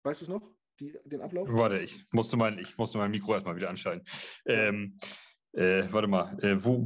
Weißt 0.01 0.21
du 0.21 0.25
es 0.25 0.29
noch? 0.29 0.56
Die, 0.79 0.93
den 1.05 1.21
Ablauf? 1.21 1.47
Warte, 1.49 1.79
ich 1.79 2.03
musste 2.11 2.37
mein, 2.37 2.59
ich 2.59 2.77
musste 2.77 2.97
mein 2.97 3.11
Mikro 3.11 3.33
erstmal 3.33 3.55
wieder 3.55 3.69
anschalten. 3.69 4.05
Ähm, 4.45 4.97
äh, 5.53 5.91
warte 5.91 6.07
mal, 6.07 6.37
äh, 6.43 6.63
wo, 6.63 6.85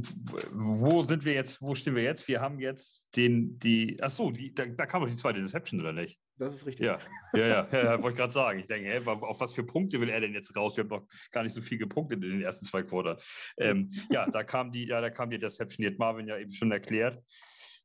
wo 0.52 1.04
sind 1.04 1.26
wir 1.26 1.34
jetzt, 1.34 1.60
wo 1.60 1.74
stehen 1.74 1.94
wir 1.94 2.02
jetzt? 2.02 2.26
Wir 2.26 2.40
haben 2.40 2.58
jetzt 2.58 3.14
den, 3.16 3.58
die, 3.58 3.98
ach 4.00 4.08
so, 4.08 4.30
die, 4.30 4.54
da, 4.54 4.64
da 4.64 4.86
kam 4.86 5.02
doch 5.02 5.10
die 5.10 5.16
zweite 5.16 5.40
Deception, 5.40 5.80
oder 5.80 5.92
nicht? 5.92 6.18
Das 6.38 6.54
ist 6.54 6.66
richtig. 6.66 6.86
Ja, 6.86 6.98
ja, 7.34 7.46
ja, 7.46 7.68
ja 7.70 8.02
wollte 8.02 8.14
ich 8.14 8.16
gerade 8.16 8.32
sagen. 8.32 8.58
Ich 8.60 8.66
denke, 8.66 8.88
hey, 8.88 9.00
auf 9.04 9.40
was 9.40 9.52
für 9.52 9.64
Punkte 9.64 10.00
will 10.00 10.08
er 10.08 10.20
denn 10.20 10.32
jetzt 10.32 10.56
raus? 10.56 10.76
Wir 10.76 10.84
haben 10.84 10.88
doch 10.88 11.06
gar 11.32 11.42
nicht 11.42 11.52
so 11.52 11.60
viel 11.60 11.76
gepunktet 11.76 12.22
in 12.24 12.30
den 12.30 12.40
ersten 12.40 12.64
zwei 12.64 12.82
Quartern. 12.82 13.18
Ähm, 13.58 13.90
ja, 14.10 14.26
da 14.30 14.42
kam 14.42 14.72
die, 14.72 14.86
ja, 14.86 15.02
da 15.02 15.10
kam 15.10 15.28
die 15.28 15.38
Deception, 15.38 15.82
die 15.82 15.92
hat 15.92 15.98
Marvin 15.98 16.26
ja 16.26 16.38
eben 16.38 16.52
schon 16.52 16.72
erklärt. 16.72 17.22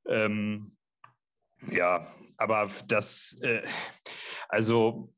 Ähm, 0.08 0.72
ja, 1.70 2.08
aber 2.38 2.72
das, 2.88 3.38
äh, 3.42 3.64
also 4.48 5.14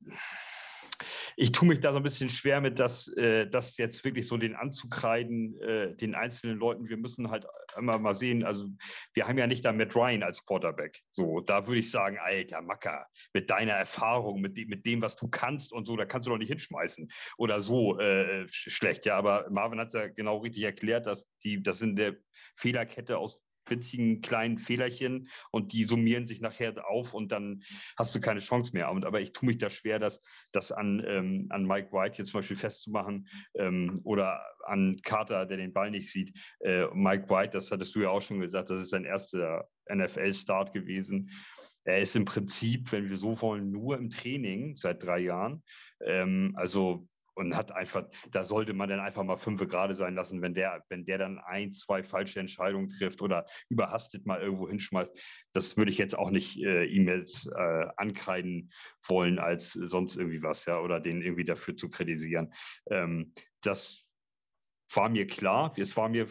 ich 1.42 1.54
tue 1.54 1.70
mich 1.70 1.80
da 1.80 1.94
so 1.94 1.98
ein 1.98 2.04
bisschen 2.04 2.28
schwer 2.28 2.60
mit, 2.60 2.80
dass 2.80 3.08
äh, 3.16 3.48
das 3.48 3.78
jetzt 3.78 4.04
wirklich 4.04 4.28
so 4.28 4.36
den 4.36 4.56
anzukreiden, 4.56 5.58
äh, 5.62 5.96
den 5.96 6.14
einzelnen 6.14 6.58
Leuten. 6.58 6.90
Wir 6.90 6.98
müssen 6.98 7.32
halt 7.32 7.48
immer 7.78 7.98
mal 7.98 8.14
sehen, 8.14 8.44
also 8.44 8.68
wir 9.14 9.26
haben 9.26 9.38
ja 9.38 9.48
nicht 9.48 9.64
da 9.64 9.72
Matt 9.72 9.96
Ryan 9.96 10.22
als 10.24 10.46
Quarterback. 10.46 11.00
So, 11.12 11.40
da 11.40 11.66
würde 11.66 11.80
ich 11.80 11.92
sagen, 11.92 12.18
alter 12.20 12.62
Macker, 12.62 13.08
mit 13.34 13.50
deiner 13.50 13.72
Erfahrung, 13.72 14.42
mit, 14.42 14.58
de 14.58 14.66
mit 14.66 14.86
dem, 14.86 15.02
was 15.02 15.16
du 15.16 15.30
kannst 15.30 15.72
und 15.72 15.86
so, 15.86 15.96
da 15.96 16.06
kannst 16.06 16.28
du 16.28 16.32
doch 16.32 16.38
nicht 16.38 16.50
hinschmeißen. 16.50 17.08
Oder 17.38 17.62
so 17.62 17.98
äh, 18.00 18.46
schlecht. 18.50 19.06
Ja, 19.06 19.16
aber 19.16 19.50
Marvin 19.50 19.80
hat 19.80 19.88
es 19.88 19.94
ja 19.94 20.08
genau 20.08 20.40
richtig 20.40 20.64
erklärt, 20.64 21.06
dass 21.06 21.26
die, 21.46 21.64
das 21.64 21.80
sind 21.80 21.98
der 21.98 22.18
Fehlerkette 22.58 23.18
aus 23.18 23.42
witzigen 23.70 24.22
kleinen 24.22 24.58
Fehlerchen 24.58 25.28
und 25.52 25.74
die 25.74 25.86
summieren 25.86 26.26
sich 26.26 26.42
nachher 26.42 26.74
auf 26.90 27.14
und 27.14 27.32
dann 27.32 27.64
hast 27.98 28.14
du 28.16 28.20
keine 28.20 28.40
Chance 28.40 28.72
mehr. 28.74 28.92
Und, 28.92 29.06
aber 29.06 29.22
ich 29.22 29.32
tue 29.32 29.48
mich 29.48 29.58
da 29.58 29.70
schwer, 29.70 30.00
das, 30.00 30.22
das 30.52 30.72
an, 30.72 31.04
ähm, 31.06 31.48
an 31.50 31.66
Mike 31.66 31.92
White 31.92 32.18
hier 32.18 32.26
zum 32.26 32.40
Beispiel 32.40 32.58
festzumachen 32.58 33.28
ähm, 33.56 34.00
oder 34.04 34.42
an 34.66 34.98
Carter, 35.04 35.46
der 35.46 35.58
den 35.58 35.74
Ball 35.74 35.92
nicht 35.92 36.12
sieht. 36.12 36.34
Äh, 36.60 36.88
Mike 36.94 37.30
White, 37.30 37.52
das 37.52 37.72
hattest 37.72 37.96
du 37.96 38.02
ja 38.02 38.10
auch 38.10 38.22
schon 38.22 38.40
gesagt, 38.40 38.70
das 38.70 38.80
ist 38.80 38.90
sein 38.90 39.06
erster 39.06 39.68
NFL-Start 39.92 40.74
gewesen. 40.74 41.32
Er 41.84 42.00
ist 42.00 42.16
im 42.16 42.26
Prinzip, 42.26 42.92
wenn 42.92 43.10
wir 43.10 43.18
so 43.18 43.42
wollen, 43.42 43.72
nur 43.72 43.98
im 43.98 44.10
Training 44.10 44.76
seit 44.76 45.04
drei 45.04 45.20
Jahren. 45.20 45.64
Ähm, 46.06 46.54
also 46.56 47.06
und 47.40 47.56
hat 47.56 47.72
einfach, 47.72 48.06
da 48.32 48.44
sollte 48.44 48.74
man 48.74 48.90
dann 48.90 49.00
einfach 49.00 49.24
mal 49.24 49.38
fünf 49.38 49.66
gerade 49.68 49.96
sein 49.96 50.14
lassen, 50.14 50.42
wenn 50.42 50.54
der, 50.54 50.84
wenn 50.90 51.06
der 51.06 51.18
dann 51.18 51.40
ein, 51.40 51.72
zwei 51.72 52.04
falsche 52.04 52.40
Entscheidungen 52.40 52.90
trifft 52.90 53.22
oder 53.22 53.46
überhastet 53.70 54.26
mal 54.26 54.42
irgendwo 54.42 54.70
hinschmeißt. 54.70 55.18
Das 55.54 55.78
würde 55.78 55.90
ich 55.92 55.98
jetzt 55.98 56.18
auch 56.18 56.32
nicht 56.32 56.62
äh, 56.62 56.84
ihm 56.84 57.08
jetzt 57.08 57.48
äh, 57.48 57.88
ankreiden 57.96 58.72
wollen 59.08 59.40
als 59.40 59.72
sonst 59.72 60.18
irgendwie 60.18 60.44
was, 60.44 60.66
ja, 60.66 60.80
oder 60.80 61.00
den 61.00 61.22
irgendwie 61.22 61.46
dafür 61.46 61.76
zu 61.76 61.90
kritisieren. 61.90 62.54
Ähm, 62.92 63.34
das 63.64 64.06
war 64.94 65.10
mir 65.10 65.26
klar. 65.26 65.74
Es 65.78 65.96
war 65.96 66.10
mir 66.10 66.28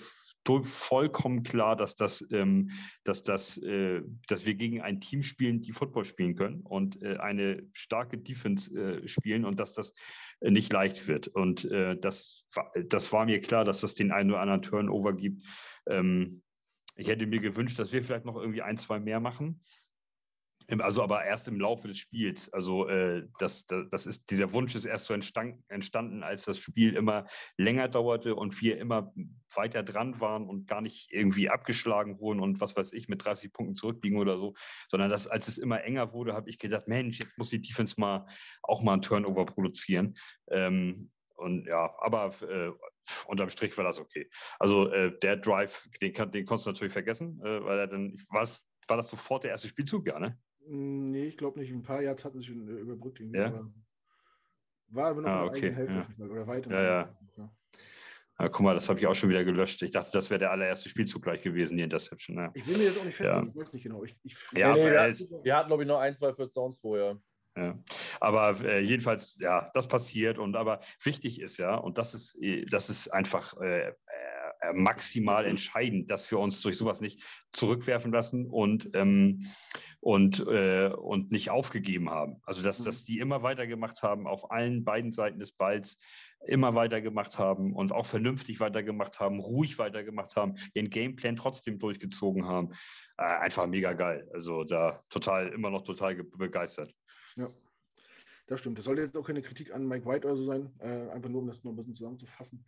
vollkommen 0.64 1.42
klar, 1.42 1.76
dass 1.76 1.94
das, 1.94 2.24
ähm, 2.30 2.70
dass 3.04 3.22
das, 3.22 3.58
äh, 3.58 4.02
dass 4.26 4.46
wir 4.46 4.54
gegen 4.54 4.80
ein 4.80 5.00
Team 5.00 5.22
spielen, 5.22 5.61
die 5.61 5.72
Football 5.72 6.04
spielen 6.04 6.34
können 6.34 6.62
und 6.62 7.02
äh, 7.02 7.16
eine 7.18 7.62
starke 7.72 8.18
Defense 8.18 8.74
äh, 8.74 9.06
spielen 9.06 9.44
und 9.44 9.61
dass 9.61 9.72
das 9.72 9.94
äh, 10.40 10.50
nicht 10.50 10.72
leicht 10.72 11.06
wird. 11.08 11.28
Und 11.28 11.64
äh, 11.66 11.96
das, 11.98 12.46
das 12.88 13.12
war 13.12 13.26
mir 13.26 13.40
klar, 13.40 13.64
dass 13.64 13.80
das 13.80 13.94
den 13.94 14.12
einen 14.12 14.30
oder 14.30 14.40
anderen 14.40 14.62
Turnover 14.62 15.14
gibt. 15.14 15.42
Ähm, 15.87 16.42
ich 16.96 17.08
hätte 17.08 17.26
mir 17.26 17.40
gewünscht, 17.40 17.78
dass 17.78 17.92
wir 17.92 18.02
vielleicht 18.02 18.24
noch 18.24 18.37
irgendwie 18.37 18.62
ein, 18.62 18.76
zwei 18.76 18.98
mehr 18.98 19.20
machen. 19.20 19.61
Also 20.81 21.02
aber 21.02 21.24
erst 21.24 21.48
im 21.48 21.59
Laufe 21.59 21.88
des 21.88 21.96
Spiels. 21.96 22.52
Also 22.52 22.88
äh, 22.88 23.26
das, 23.38 23.64
das 23.66 24.07
ist, 24.07 24.31
dieser 24.31 24.52
Wunsch 24.52 24.74
ist 24.74 24.85
erst 24.85 25.07
so 25.07 25.14
entstanden, 25.14 26.22
als 26.22 26.44
das 26.44 26.59
Spiel 26.59 26.94
immer 26.94 27.26
länger 27.57 27.88
dauerte 27.88 28.35
und 28.35 28.61
wir 28.61 28.78
immer 28.78 29.14
weiter 29.54 29.83
dran 29.83 30.20
waren 30.20 30.46
und 30.46 30.66
gar 30.66 30.83
nicht 30.83 31.11
irgendwie 31.11 31.48
abgeschlagen 31.48 32.20
wurden 32.20 32.40
und 32.40 32.61
was 32.61 32.76
weiß 32.76 32.92
ich, 32.92 33.09
mit 33.09 33.24
30 33.24 33.50
Punkten 33.50 33.76
zurückliegen 33.76 34.18
oder 34.18 34.37
so, 34.37 34.52
sondern 34.88 35.09
dass, 35.09 35.26
als 35.26 35.48
es 35.48 35.57
immer 35.57 35.83
enger 35.85 36.12
wurde, 36.12 36.35
habe 36.35 36.50
ich 36.50 36.59
gedacht, 36.59 36.87
Mensch, 36.87 37.18
jetzt 37.18 37.38
muss 37.38 37.48
die 37.48 37.62
Defense 37.62 37.94
mal 37.98 38.26
auch 38.62 38.83
mal 38.83 38.94
ein 38.94 39.02
Turnover 39.02 39.46
produzieren. 39.46 40.18
Ähm, 40.50 41.11
und 41.37 41.66
ja, 41.66 41.94
aber 42.00 42.35
äh, 42.42 42.72
unterm 43.26 43.48
Strich 43.48 43.76
war 43.78 43.85
das 43.85 43.98
okay. 43.98 44.28
Also 44.59 44.90
äh, 44.90 45.16
der 45.20 45.37
Drive, 45.37 45.88
den, 46.02 46.12
den 46.12 46.44
konntest 46.44 46.66
du 46.66 46.70
natürlich 46.72 46.92
vergessen, 46.92 47.40
äh, 47.42 47.64
weil 47.64 47.78
er 47.78 47.87
dann, 47.87 48.16
war 48.28 48.42
das 48.96 49.09
sofort 49.09 49.44
der 49.44 49.52
erste 49.52 49.68
Spielzug, 49.68 50.07
ja, 50.07 50.18
ne? 50.18 50.38
Nee, 50.70 51.28
ich 51.28 51.37
glaube 51.37 51.59
nicht. 51.59 51.72
Ein 51.72 51.83
paar 51.83 52.02
Yards 52.02 52.24
hatten 52.24 52.40
sie 52.40 52.46
schon 52.46 52.68
äh, 52.68 52.81
überbrückt. 52.81 53.20
Ja? 53.20 53.46
Aber 53.46 53.72
war 54.90 55.11
aber 55.11 55.20
noch 55.22 55.31
ah, 55.31 55.44
okay. 55.44 55.72
Hälfte 55.72 56.07
ja. 56.18 56.24
oder 56.24 56.46
weiter. 56.46 56.70
Ja, 56.70 56.83
ja. 56.83 57.18
ja. 57.37 57.50
Ja, 58.40 58.48
guck 58.48 58.61
mal, 58.61 58.74
das 58.74 58.88
habe 58.88 59.00
ich 59.00 59.07
auch 59.07 59.14
schon 59.14 59.31
wieder 59.31 59.44
gelöscht. 59.44 59.83
Ich 59.83 59.90
dachte, 59.90 60.12
das 60.12 60.31
wäre 60.31 60.38
der 60.38 60.52
allererste 60.52 60.88
Spielzug 60.88 61.22
gleich 61.22 61.42
gewesen, 61.42 61.76
die 61.76 61.83
Interception. 61.83 62.37
Ja. 62.37 62.50
Ich 62.54 62.66
will 62.68 62.76
mir 62.76 62.85
jetzt 62.85 63.00
auch 63.00 63.04
nicht 63.04 63.16
festlegen, 63.16 63.46
ja. 63.46 63.50
ich 63.50 63.57
weiß 63.57 63.72
nicht 63.72 63.83
genau. 63.83 64.04
Ich, 64.04 64.16
ich, 64.22 64.37
ja, 64.54 64.74
nee, 64.74 64.90
wir, 64.90 65.00
hatten, 65.00 65.44
wir 65.44 65.57
hatten, 65.57 65.66
glaube 65.66 65.83
ich, 65.83 65.88
noch 65.88 65.98
ein, 65.98 66.14
zwei 66.14 66.33
First 66.33 66.57
Downs 66.57 66.81
vorher. 66.81 67.20
Ja. 67.57 67.76
Aber 68.20 68.61
äh, 68.64 68.81
jedenfalls, 68.81 69.38
ja, 69.40 69.70
das 69.74 69.88
passiert. 69.88 70.38
Und 70.38 70.54
aber 70.54 70.78
wichtig 71.02 71.40
ist 71.40 71.59
ja, 71.59 71.74
und 71.74 71.98
das 71.98 72.14
ist, 72.14 72.40
äh, 72.40 72.64
das 72.66 72.88
ist 72.90 73.09
einfach 73.09 73.61
äh, 73.61 73.88
äh, 73.88 73.92
maximal 74.72 75.46
entscheidend, 75.46 76.10
dass 76.10 76.30
wir 76.30 76.38
uns 76.38 76.60
durch 76.60 76.76
sowas 76.76 77.00
nicht 77.00 77.22
zurückwerfen 77.52 78.12
lassen 78.12 78.46
und, 78.46 78.90
ähm, 78.94 79.46
und, 80.00 80.40
äh, 80.46 80.88
und 80.88 81.30
nicht 81.30 81.50
aufgegeben 81.50 82.10
haben. 82.10 82.40
Also, 82.44 82.62
dass, 82.62 82.80
mhm. 82.80 82.84
dass 82.84 83.04
die 83.04 83.18
immer 83.18 83.42
weitergemacht 83.42 84.02
haben, 84.02 84.26
auf 84.26 84.50
allen 84.50 84.84
beiden 84.84 85.12
Seiten 85.12 85.38
des 85.38 85.52
Balls 85.52 85.98
immer 86.46 86.74
weitergemacht 86.74 87.38
haben 87.38 87.74
und 87.74 87.92
auch 87.92 88.06
vernünftig 88.06 88.60
weitergemacht 88.60 89.18
haben, 89.20 89.40
ruhig 89.40 89.78
weitergemacht 89.78 90.36
haben, 90.36 90.54
ihren 90.74 90.90
Gameplan 90.90 91.36
trotzdem 91.36 91.78
durchgezogen 91.78 92.46
haben. 92.46 92.70
Äh, 93.16 93.24
einfach 93.24 93.66
mega 93.66 93.92
geil. 93.92 94.28
Also 94.32 94.64
da 94.64 95.02
total, 95.08 95.48
immer 95.48 95.70
noch 95.70 95.82
total 95.82 96.14
begeistert. 96.14 96.94
Ja. 97.36 97.48
Das 98.46 98.60
stimmt. 98.60 98.78
Das 98.78 98.86
sollte 98.86 99.02
jetzt 99.02 99.16
auch 99.16 99.26
keine 99.26 99.42
Kritik 99.42 99.74
an 99.74 99.86
Mike 99.86 100.06
White 100.06 100.26
oder 100.26 100.36
so 100.36 100.44
sein. 100.44 100.72
Äh, 100.78 101.10
einfach 101.10 101.28
nur, 101.28 101.42
um 101.42 101.46
das 101.46 101.62
noch 101.64 101.72
ein 101.72 101.76
bisschen 101.76 101.94
zusammenzufassen. 101.94 102.64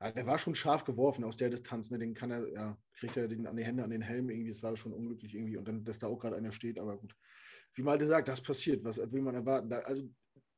Ja, 0.00 0.10
der 0.10 0.26
war 0.26 0.38
schon 0.38 0.54
scharf 0.54 0.84
geworfen 0.84 1.24
aus 1.24 1.36
der 1.36 1.50
Distanz. 1.50 1.90
Ne? 1.90 1.98
Den 1.98 2.14
kann 2.14 2.30
er, 2.30 2.48
ja, 2.52 2.78
kriegt 2.94 3.16
er 3.16 3.28
den 3.28 3.46
an 3.46 3.56
die 3.56 3.64
Hände, 3.64 3.82
an 3.82 3.90
den 3.90 4.02
Helm 4.02 4.28
irgendwie. 4.28 4.50
Es 4.50 4.62
war 4.62 4.76
schon 4.76 4.92
unglücklich 4.92 5.34
irgendwie. 5.34 5.56
Und 5.56 5.66
dann, 5.66 5.84
dass 5.84 5.98
da 5.98 6.06
auch 6.08 6.18
gerade 6.18 6.36
einer 6.36 6.52
steht. 6.52 6.78
Aber 6.78 6.98
gut. 6.98 7.16
Wie 7.74 7.82
Malte 7.82 8.06
sagt, 8.06 8.28
das 8.28 8.40
passiert. 8.40 8.84
Was 8.84 8.98
will 9.12 9.22
man 9.22 9.34
erwarten? 9.34 9.70
Da, 9.70 9.78
also 9.80 10.08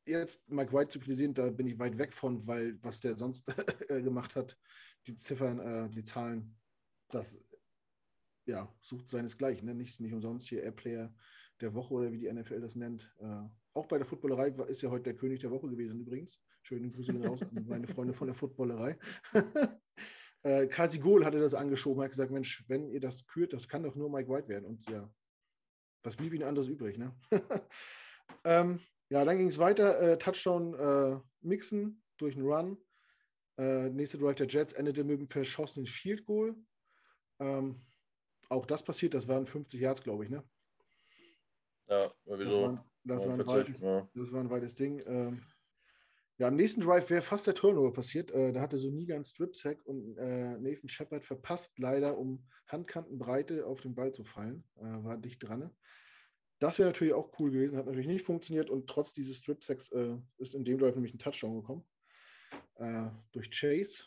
jetzt 0.07 0.48
Mike 0.51 0.72
White 0.72 0.88
zu 0.90 0.98
kritisieren, 0.98 1.35
da 1.35 1.51
bin 1.51 1.66
ich 1.66 1.79
weit 1.79 1.98
weg 1.98 2.14
von, 2.14 2.44
weil 2.46 2.79
was 2.83 3.01
der 3.01 3.16
sonst 3.16 3.46
gemacht 3.88 4.35
hat, 4.35 4.59
die 5.07 5.14
Ziffern, 5.14 5.59
äh, 5.61 5.90
die 5.90 6.03
Zahlen, 6.03 6.57
das 7.11 7.38
ja, 8.46 8.72
sucht 8.81 9.09
seinesgleichen. 9.09 9.66
Ne? 9.66 9.74
Nicht, 9.74 10.01
nicht 10.01 10.12
umsonst 10.12 10.48
hier 10.48 10.62
Airplayer 10.62 11.14
der 11.61 11.74
Woche 11.74 11.94
oder 11.94 12.12
wie 12.12 12.18
die 12.18 12.33
NFL 12.33 12.61
das 12.61 12.77
nennt. 12.77 13.14
Äh, 13.20 13.48
auch 13.74 13.87
bei 13.87 13.98
der 13.98 14.07
Footballerei 14.07 14.48
ist 14.66 14.83
ja 14.83 14.90
heute 14.90 15.05
der 15.05 15.16
König 15.16 15.40
der 15.40 15.51
Woche 15.51 15.68
gewesen 15.68 16.01
übrigens. 16.01 16.40
Schöne 16.68 16.90
Grüße 16.90 17.14
raus 17.26 17.40
an 17.40 17.66
meine 17.66 17.87
Freunde 17.87 18.12
von 18.12 18.26
der 18.26 18.35
Footballerei. 18.37 18.98
äh, 20.42 20.66
Kasi 20.66 20.98
Gohl 20.98 21.24
hatte 21.24 21.40
das 21.40 21.54
angeschoben, 21.54 22.02
hat 22.02 22.11
gesagt, 22.11 22.31
Mensch, 22.31 22.62
wenn 22.68 22.90
ihr 22.90 23.00
das 23.00 23.26
kürt, 23.26 23.54
das 23.54 23.70
kann 23.70 23.85
doch 23.85 23.96
nur 23.96 24.11
Mike 24.11 24.28
White 24.28 24.48
werden. 24.48 24.66
Und 24.66 24.87
ja, 24.90 25.11
was 26.02 26.16
blieb 26.16 26.35
ihnen 26.35 26.42
anderes 26.44 26.68
übrig, 26.68 26.98
ne? 26.98 27.16
ähm, 28.44 28.81
ja, 29.09 29.24
dann 29.24 29.38
ging 29.38 29.48
es 29.48 29.59
weiter. 29.59 29.98
Äh, 29.98 30.18
Touchdown 30.18 30.74
äh, 30.74 31.18
mixen 31.40 32.02
durch 32.18 32.37
einen 32.37 32.44
Run. 32.44 32.76
Äh, 33.57 33.88
nächste 33.88 34.18
Drive 34.18 34.37
der 34.37 34.48
Jets 34.48 34.74
endete 34.74 35.04
mit 35.04 35.20
einem 35.20 35.28
verschossenen 35.28 35.87
Field 35.87 36.26
Goal. 36.26 36.54
Ähm, 37.40 37.81
auch 38.50 38.66
das 38.66 38.83
passiert, 38.83 39.14
das 39.14 39.26
waren 39.26 39.46
50 39.46 39.81
Yards, 39.81 40.02
glaube 40.02 40.24
ich, 40.24 40.31
ne? 40.31 40.44
Ja, 41.88 42.12
wieso? 42.26 42.44
Das 42.44 42.57
war, 42.57 42.90
das, 43.04 43.26
war 43.26 43.33
ein 43.33 43.46
weites, 43.46 43.81
ja. 43.81 44.07
das 44.12 44.33
war 44.33 44.40
ein 44.40 44.50
weites 44.50 44.74
Ding. 44.74 45.02
Ähm, 45.07 45.42
ja, 46.38 46.48
am 46.48 46.57
nächsten 46.57 46.81
Drive 46.81 47.11
wäre 47.11 47.22
fast 47.22 47.48
der 47.48 47.55
Turnover 47.55 47.92
passiert. 47.92 48.31
Äh, 48.31 48.53
da 48.53 48.61
hatte 48.61 48.79
so 48.79 48.90
Niga 48.90 49.14
einen 49.16 49.24
Strip-Sack 49.24 49.85
und 49.85 50.16
äh, 50.18 50.57
Nathan 50.59 50.88
Shepard 50.88 51.24
verpasst 51.24 51.79
leider, 51.79 52.16
um 52.16 52.46
Handkantenbreite 52.68 53.66
auf 53.66 53.81
den 53.81 53.94
Ball 53.94 54.12
zu 54.12 54.22
fallen. 54.22 54.64
Äh, 54.77 55.03
war 55.05 55.18
dicht 55.18 55.42
dran. 55.42 55.70
Das 56.61 56.79
wäre 56.79 56.88
natürlich 56.88 57.14
auch 57.14 57.33
cool 57.38 57.51
gewesen, 57.51 57.77
hat 57.77 57.87
natürlich 57.87 58.09
nicht 58.09 58.24
funktioniert 58.24 58.70
und 58.70 58.88
trotz 58.88 59.12
dieses 59.12 59.38
Strip-Sacks 59.38 59.90
äh, 59.92 60.16
ist 60.38 60.55
in 60.55 60.64
dem 60.64 60.79
Drive 60.79 60.94
nämlich 60.94 61.14
ein 61.14 61.18
Touchdown 61.18 61.61
gekommen. 61.61 61.85
Äh, 62.77 63.11
durch 63.33 63.51
Chase. 63.51 64.05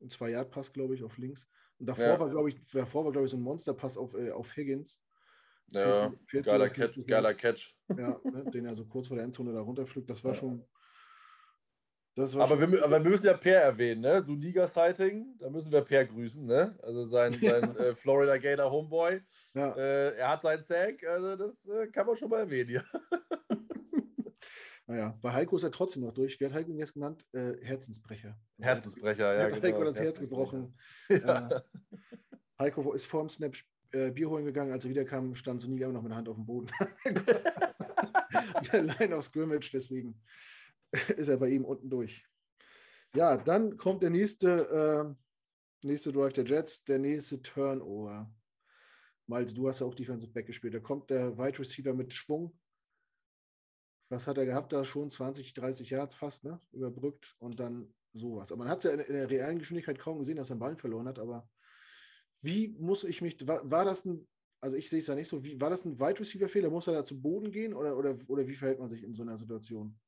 Ein 0.00 0.10
Zwei-Yard-Pass, 0.10 0.72
glaube 0.72 0.94
ich, 0.94 1.02
auf 1.02 1.16
links. 1.16 1.48
Und 1.78 1.86
davor 1.86 2.04
ja. 2.04 2.20
war, 2.20 2.28
glaube 2.28 2.50
ich, 2.50 2.60
davor 2.72 3.06
war, 3.06 3.12
glaube 3.12 3.24
ich, 3.24 3.30
so 3.30 3.38
ein 3.38 3.42
Monster-Pass 3.42 3.96
auf, 3.96 4.14
äh, 4.14 4.30
auf 4.30 4.54
Higgins. 4.54 5.02
Ja, 5.68 5.96
14, 5.96 6.18
14 6.26 6.52
geiler, 6.52 6.68
Catch, 6.68 7.06
geiler 7.06 7.34
Catch. 7.34 7.76
Ja, 7.96 8.20
ne, 8.22 8.44
den 8.52 8.66
er 8.66 8.74
so 8.74 8.84
kurz 8.84 9.08
vor 9.08 9.16
der 9.16 9.24
Endzone 9.24 9.52
da 9.52 9.62
runterpflückt. 9.62 10.10
Das 10.10 10.22
war 10.24 10.32
ja. 10.32 10.38
schon. 10.38 10.66
Aber, 12.16 12.60
wir, 12.60 12.84
aber 12.84 13.02
wir 13.02 13.10
müssen 13.10 13.26
ja 13.26 13.34
Per 13.34 13.60
erwähnen, 13.60 14.02
ne? 14.02 14.22
So 14.22 14.34
Liga-Sighting, 14.34 15.36
da 15.40 15.50
müssen 15.50 15.72
wir 15.72 15.80
Per 15.80 16.04
grüßen, 16.04 16.46
ne? 16.46 16.78
Also 16.82 17.04
sein, 17.04 17.32
sein 17.42 17.76
äh, 17.76 17.94
Florida 17.94 18.38
Gator 18.38 18.70
Homeboy. 18.70 19.20
Ja. 19.54 19.74
Äh, 19.76 20.16
er 20.16 20.28
hat 20.28 20.42
seinen 20.42 20.62
Sack, 20.62 21.04
also 21.04 21.34
das 21.34 21.66
äh, 21.66 21.88
kann 21.88 22.06
man 22.06 22.14
schon 22.14 22.30
mal 22.30 22.40
erwähnen 22.40 22.68
hier. 22.68 22.84
Naja, 24.86 25.18
bei 25.22 25.32
Heiko 25.32 25.56
ist 25.56 25.62
er 25.62 25.70
trotzdem 25.70 26.02
noch 26.02 26.12
durch. 26.12 26.38
Wer 26.38 26.50
hat 26.50 26.56
Heiko 26.56 26.70
ihn 26.70 26.78
jetzt 26.78 26.92
genannt? 26.92 27.24
Äh, 27.32 27.54
Herzensbrecher. 27.62 28.38
Herzensbrecher, 28.60 29.32
ja. 29.32 29.32
Er 29.32 29.44
hat 29.44 29.54
genau, 29.54 29.64
Heiko 29.64 29.84
das 29.84 29.98
Herz 29.98 30.20
gebrochen. 30.20 30.76
Ja. 31.08 31.48
Äh, 31.48 31.60
Heiko 32.58 32.92
ist 32.92 33.06
vor 33.06 33.20
dem 33.22 33.30
Snap 33.30 33.54
äh, 33.92 34.10
Bier 34.10 34.28
holen 34.28 34.44
gegangen. 34.44 34.72
Als 34.72 34.84
er 34.84 34.90
wiederkam, 34.90 35.34
stand 35.34 35.62
Soniga 35.62 35.86
immer 35.86 35.94
noch 35.94 36.02
mit 36.02 36.10
der 36.10 36.18
Hand 36.18 36.28
auf 36.28 36.36
dem 36.36 36.44
Boden. 36.44 36.66
Allein 38.72 39.12
aus 39.14 39.24
Scrimmage, 39.26 39.70
deswegen 39.72 40.20
ist 41.16 41.28
er 41.28 41.38
bei 41.38 41.48
ihm 41.48 41.64
unten 41.64 41.90
durch. 41.90 42.24
Ja, 43.14 43.36
dann 43.36 43.76
kommt 43.76 44.02
der 44.02 44.10
nächste, 44.10 45.16
äh, 45.84 45.86
nächste 45.86 46.12
Drive 46.12 46.32
der 46.32 46.44
Jets, 46.44 46.84
der 46.84 46.98
nächste 46.98 47.40
Turnover. 47.42 48.32
Malte, 49.26 49.54
du 49.54 49.68
hast 49.68 49.80
ja 49.80 49.86
auch 49.86 49.94
Defensive 49.94 50.32
Back 50.32 50.46
gespielt. 50.46 50.74
Da 50.74 50.80
kommt 50.80 51.10
der 51.10 51.36
Wide 51.38 51.58
Receiver 51.58 51.94
mit 51.94 52.12
Schwung. 52.12 52.58
Was 54.10 54.26
hat 54.26 54.36
er 54.36 54.44
gehabt 54.44 54.72
da? 54.72 54.84
Schon 54.84 55.10
20, 55.10 55.54
30 55.54 55.90
Yards 55.90 56.14
fast, 56.14 56.44
ne? 56.44 56.60
Überbrückt 56.72 57.34
und 57.38 57.58
dann 57.58 57.92
sowas. 58.12 58.52
Aber 58.52 58.64
man 58.64 58.68
hat 58.68 58.78
es 58.78 58.84
ja 58.84 58.90
in, 58.90 59.00
in, 59.00 59.14
der 59.14 59.30
realen 59.30 59.58
Geschwindigkeit 59.58 59.98
kaum 59.98 60.18
gesehen, 60.18 60.36
dass 60.36 60.50
er 60.50 60.54
einen 60.54 60.60
Ball 60.60 60.76
verloren 60.76 61.08
hat, 61.08 61.18
aber 61.18 61.48
wie 62.40 62.68
muss 62.78 63.04
ich 63.04 63.22
mich, 63.22 63.46
war, 63.46 63.68
war 63.68 63.84
das 63.84 64.04
ein, 64.04 64.26
also 64.60 64.76
ich 64.76 64.90
sehe 64.90 65.00
es 65.00 65.06
ja 65.06 65.14
nicht 65.14 65.28
so, 65.28 65.44
wie, 65.44 65.60
war 65.60 65.70
das 65.70 65.84
ein 65.84 65.98
Wide 65.98 66.20
Receiver 66.20 66.48
Fehler? 66.48 66.70
Muss 66.70 66.86
er 66.86 66.94
da 66.94 67.04
zu 67.04 67.20
Boden 67.20 67.50
gehen 67.50 67.74
oder, 67.74 67.96
oder, 67.96 68.16
oder 68.28 68.46
wie 68.46 68.54
verhält 68.54 68.78
man 68.78 68.88
sich 68.88 69.02
in 69.02 69.14
so 69.14 69.22
einer 69.22 69.36
Situation? 69.36 69.98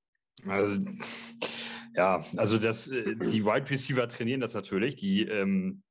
Also, 0.44 0.81
ja, 1.94 2.25
also 2.37 2.59
das, 2.59 2.88
äh, 2.88 3.16
die 3.16 3.44
Wide 3.44 3.70
Receiver 3.70 4.09
trainieren 4.09 4.40
das 4.40 4.55
natürlich, 4.55 4.96
die, 4.96 5.22
ähm, 5.22 5.83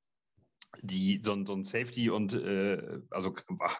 die 0.81 1.21
so, 1.23 1.43
so 1.45 1.53
ein 1.53 1.63
Safety 1.63 2.09
und 2.09 2.33
äh, 2.33 2.99
also 3.09 3.33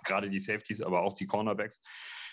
gerade 0.03 0.29
die 0.29 0.39
Safeties, 0.39 0.81
aber 0.81 1.01
auch 1.01 1.13
die 1.13 1.25
Cornerbacks, 1.25 1.81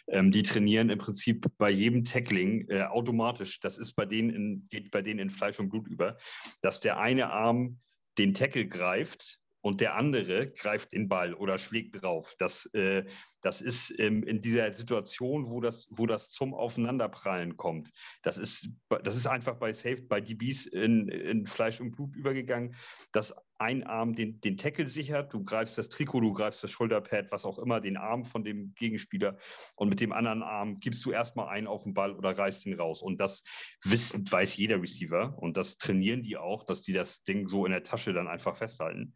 ähm, 0.09 0.31
die 0.31 0.43
trainieren 0.43 0.91
im 0.91 0.99
Prinzip 0.99 1.47
bei 1.59 1.71
jedem 1.71 2.05
Tackling 2.05 2.69
äh, 2.69 2.83
automatisch. 2.83 3.61
Das 3.61 3.79
ist 3.79 3.95
bei 3.95 4.07
denen 4.07 4.31
in, 4.31 4.69
geht 4.71 4.91
bei 4.91 5.03
denen 5.03 5.21
in 5.21 5.31
Fleisch 5.31 5.59
und 5.59 5.69
Blut 5.69 5.89
über, 5.89 6.17
dass 6.63 6.81
der 6.81 6.99
eine 6.99 7.31
Arm 7.31 7.81
den 8.19 8.35
Tackle 8.35 8.67
greift 8.67 9.42
und 9.63 9.81
der 9.81 9.95
andere 9.97 10.51
greift 10.51 10.93
den 10.93 11.09
Ball 11.09 11.35
oder 11.35 11.57
schlägt 11.57 12.03
drauf. 12.03 12.35
Das, 12.39 12.67
äh, 12.75 13.05
das 13.41 13.61
ist 13.61 13.99
ähm, 13.99 14.23
in 14.25 14.41
dieser 14.41 14.75
Situation, 14.75 15.49
wo 15.49 15.61
das, 15.61 15.87
wo 15.91 16.07
das 16.07 16.31
zum 16.31 16.53
Aufeinanderprallen 16.53 17.57
kommt. 17.57 17.91
Das 18.23 18.37
ist, 18.37 18.69
das 19.05 19.17
ist 19.17 19.27
einfach 19.27 19.57
bei 19.57 19.73
Safe, 19.73 20.03
bei 20.03 20.21
DBs 20.21 20.67
in, 20.67 21.09
in 21.09 21.47
Fleisch 21.47 21.81
und 21.81 21.93
Blut 21.93 22.15
übergegangen, 22.17 22.75
dass 23.13 23.35
ein 23.63 23.85
Arm 23.85 24.15
den, 24.15 24.41
den 24.41 24.57
Tackle 24.57 24.87
sichert, 24.87 25.33
du 25.33 25.43
greifst 25.43 25.79
das 25.79 25.89
Trikot, 25.89 26.21
du 26.21 26.33
greifst 26.33 26.63
das 26.65 26.71
Schulterpad, 26.71 27.31
was 27.31 27.45
auch 27.45 27.59
immer, 27.59 27.81
den 27.81 27.97
Arm 27.97 28.25
von 28.25 28.45
dem 28.45 28.75
Gegenspieler 28.75 29.37
und 29.77 29.89
mit 29.89 30.01
dem 30.01 30.13
anderen 30.13 30.43
Arm 30.43 30.81
gibst 30.81 31.05
du 31.05 31.13
erstmal 31.13 31.49
einen 31.49 31.69
auf 31.69 31.85
den 31.85 31.95
Ball 31.95 32.13
oder 32.13 32.37
reißt 32.37 32.67
ihn 32.67 32.75
raus. 32.75 33.03
Und 33.03 33.21
das 33.21 33.43
wissen, 33.85 34.31
weiß 34.31 34.57
jeder 34.57 34.83
Receiver 34.83 35.39
und 35.39 35.57
das 35.57 35.79
trainieren 35.79 36.23
die 36.23 36.37
auch, 36.37 36.65
dass 36.65 36.83
die 36.83 36.93
das 36.93 37.23
Ding 37.23 37.49
so 37.49 37.65
in 37.65 37.73
der 37.73 37.85
Tasche 37.85 38.13
dann 38.13 38.29
einfach 38.29 38.57
festhalten. 38.57 39.15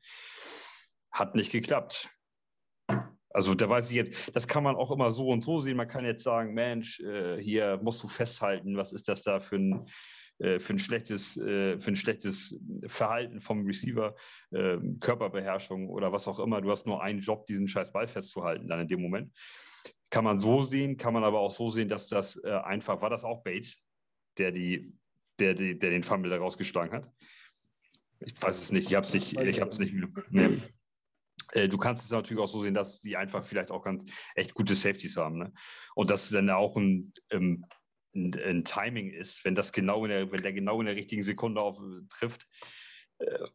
Hat 1.11 1.35
nicht 1.35 1.51
geklappt. 1.51 2.09
Also 3.31 3.55
da 3.55 3.69
weiß 3.69 3.91
ich 3.91 3.97
jetzt, 3.97 4.35
das 4.35 4.49
kann 4.49 4.63
man 4.63 4.77
auch 4.77 4.91
immer 4.91 5.13
so 5.13 5.29
und 5.29 5.45
so 5.45 5.59
sehen. 5.59 5.77
Man 5.77 5.89
kann 5.89 6.07
jetzt 6.07 6.23
sagen, 6.23 6.55
Mensch, 6.55 7.01
äh, 7.01 7.39
hier 7.39 7.79
musst 7.83 8.03
du 8.03 8.09
festhalten, 8.09 8.79
was 8.79 8.93
ist 8.93 9.09
das 9.09 9.23
da 9.23 9.41
für 9.41 9.57
ein, 9.57 9.87
für 10.39 10.75
ein 10.75 10.79
schlechtes, 10.79 11.37
äh, 11.39 11.79
für 11.79 11.91
ein 11.91 11.97
schlechtes 11.97 12.59
Verhalten 12.87 13.41
vom 13.41 13.65
Receiver, 13.65 14.15
äh, 14.51 14.77
Körperbeherrschung 15.01 15.89
oder 15.89 16.13
was 16.13 16.29
auch 16.29 16.39
immer. 16.39 16.61
Du 16.61 16.71
hast 16.71 16.87
nur 16.87 17.03
einen 17.03 17.21
Job, 17.21 17.47
diesen 17.47 17.69
scheiß 17.69 17.93
Ball 17.93 18.07
festzuhalten 18.07 18.69
dann 18.69 18.81
in 18.81 18.89
dem 18.89 19.01
Moment. 19.01 19.33
Kann 20.11 20.25
man 20.25 20.39
so 20.39 20.63
sehen, 20.63 20.97
kann 20.97 21.15
man 21.15 21.25
aber 21.25 21.41
auch 21.41 21.51
so 21.51 21.71
sehen, 21.71 21.89
dass 21.89 22.09
das 22.09 22.37
äh, 22.45 22.51
einfach, 22.51 23.01
war 23.01 23.11
das 23.11 23.25
auch 23.25 23.43
Bates, 23.43 23.83
der, 24.39 24.53
die, 24.53 24.93
der, 25.39 25.55
die, 25.55 25.79
der 25.79 25.91
den 25.91 26.05
Fumble 26.05 26.31
da 26.31 26.37
rausgeschlagen 26.37 26.93
hat? 26.93 27.11
Ich 28.21 28.41
weiß 28.41 28.61
es 28.61 28.73
nicht, 28.73 28.89
ich 28.89 28.95
habe 28.95 29.07
es 29.07 29.15
nicht, 29.15 29.39
ich 29.39 29.61
habe 29.61 29.71
es 29.71 29.79
nicht. 29.79 29.95
Nee. 30.31 30.59
Äh, 31.53 31.69
du 31.69 31.79
kannst 31.79 32.05
es 32.05 32.11
natürlich 32.11 32.43
auch 32.43 32.49
so 32.49 32.63
sehen, 32.63 32.75
dass 32.75 33.01
die 33.01 33.17
einfach 33.17 33.45
vielleicht 33.45 33.71
auch 33.71 33.83
ganz 33.83 34.05
echt 34.35 34.55
gute 34.55 34.75
Safeties 34.75 35.17
haben. 35.17 35.39
Ne? 35.39 35.53
Und 35.95 36.11
dass 36.11 36.29
dann 36.31 36.51
auch 36.51 36.77
ein, 36.77 37.13
ähm, 37.31 37.65
ein, 38.17 38.35
ein, 38.45 38.65
Timing 38.65 39.11
ist, 39.11 39.45
wenn 39.45 39.55
das 39.55 39.73
genau 39.73 40.05
in 40.05 40.11
der, 40.11 40.33
wenn 40.33 40.43
der 40.43 40.53
genau 40.53 40.81
in 40.81 40.87
der 40.87 40.97
richtigen 40.97 41.23
Sekunde 41.23 41.61
auf, 41.61 41.81
trifft. 42.11 42.49
Äh, 43.19 43.47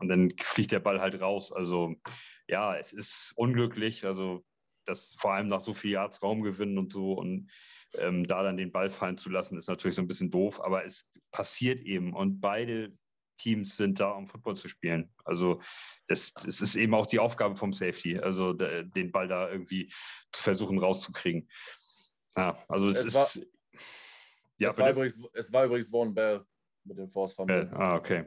und 0.00 0.08
dann 0.08 0.30
fliegt 0.38 0.72
der 0.72 0.80
Ball 0.80 1.00
halt 1.00 1.20
raus. 1.20 1.52
Also 1.52 1.94
ja, 2.48 2.76
es 2.76 2.92
ist 2.92 3.32
unglücklich. 3.36 4.04
Also 4.04 4.44
das 4.84 5.14
vor 5.18 5.32
allem 5.32 5.48
nach 5.48 5.60
so 5.60 5.72
viel 5.72 5.92
Yards 5.92 6.22
Raum 6.22 6.42
gewinnen 6.42 6.78
und 6.78 6.92
so 6.92 7.12
und 7.12 7.50
ähm, 7.98 8.26
da 8.26 8.42
dann 8.42 8.56
den 8.56 8.72
Ball 8.72 8.90
fallen 8.90 9.16
zu 9.16 9.28
lassen, 9.28 9.58
ist 9.58 9.68
natürlich 9.68 9.96
so 9.96 10.02
ein 10.02 10.08
bisschen 10.08 10.30
doof, 10.30 10.60
aber 10.62 10.84
es 10.84 11.06
passiert 11.30 11.82
eben 11.82 12.14
und 12.14 12.40
beide 12.40 12.92
Teams 13.38 13.76
sind 13.76 14.00
da, 14.00 14.10
um 14.10 14.26
Football 14.26 14.56
zu 14.56 14.68
spielen. 14.68 15.12
Also 15.24 15.60
das, 16.06 16.32
das 16.32 16.60
ist 16.60 16.76
eben 16.76 16.94
auch 16.94 17.06
die 17.06 17.18
Aufgabe 17.18 17.56
vom 17.56 17.72
Safety, 17.72 18.18
also 18.18 18.52
den 18.52 19.10
Ball 19.10 19.28
da 19.28 19.50
irgendwie 19.50 19.92
zu 20.32 20.42
versuchen 20.42 20.78
rauszukriegen. 20.78 21.48
Ja, 22.36 22.56
also 22.68 22.88
es, 22.88 23.04
es 23.04 23.36
ist. 23.36 23.46
Ja, 24.58 24.70
es, 24.70 24.78
war 24.78 24.90
übrigens, 24.90 25.28
es 25.32 25.52
war 25.52 25.64
übrigens 25.64 25.88
Von 25.88 26.14
Bell 26.14 26.44
mit 26.84 26.98
dem 26.98 27.08
Force 27.08 27.32
Fumble. 27.32 27.70
Ah, 27.74 27.96
okay. 27.96 28.24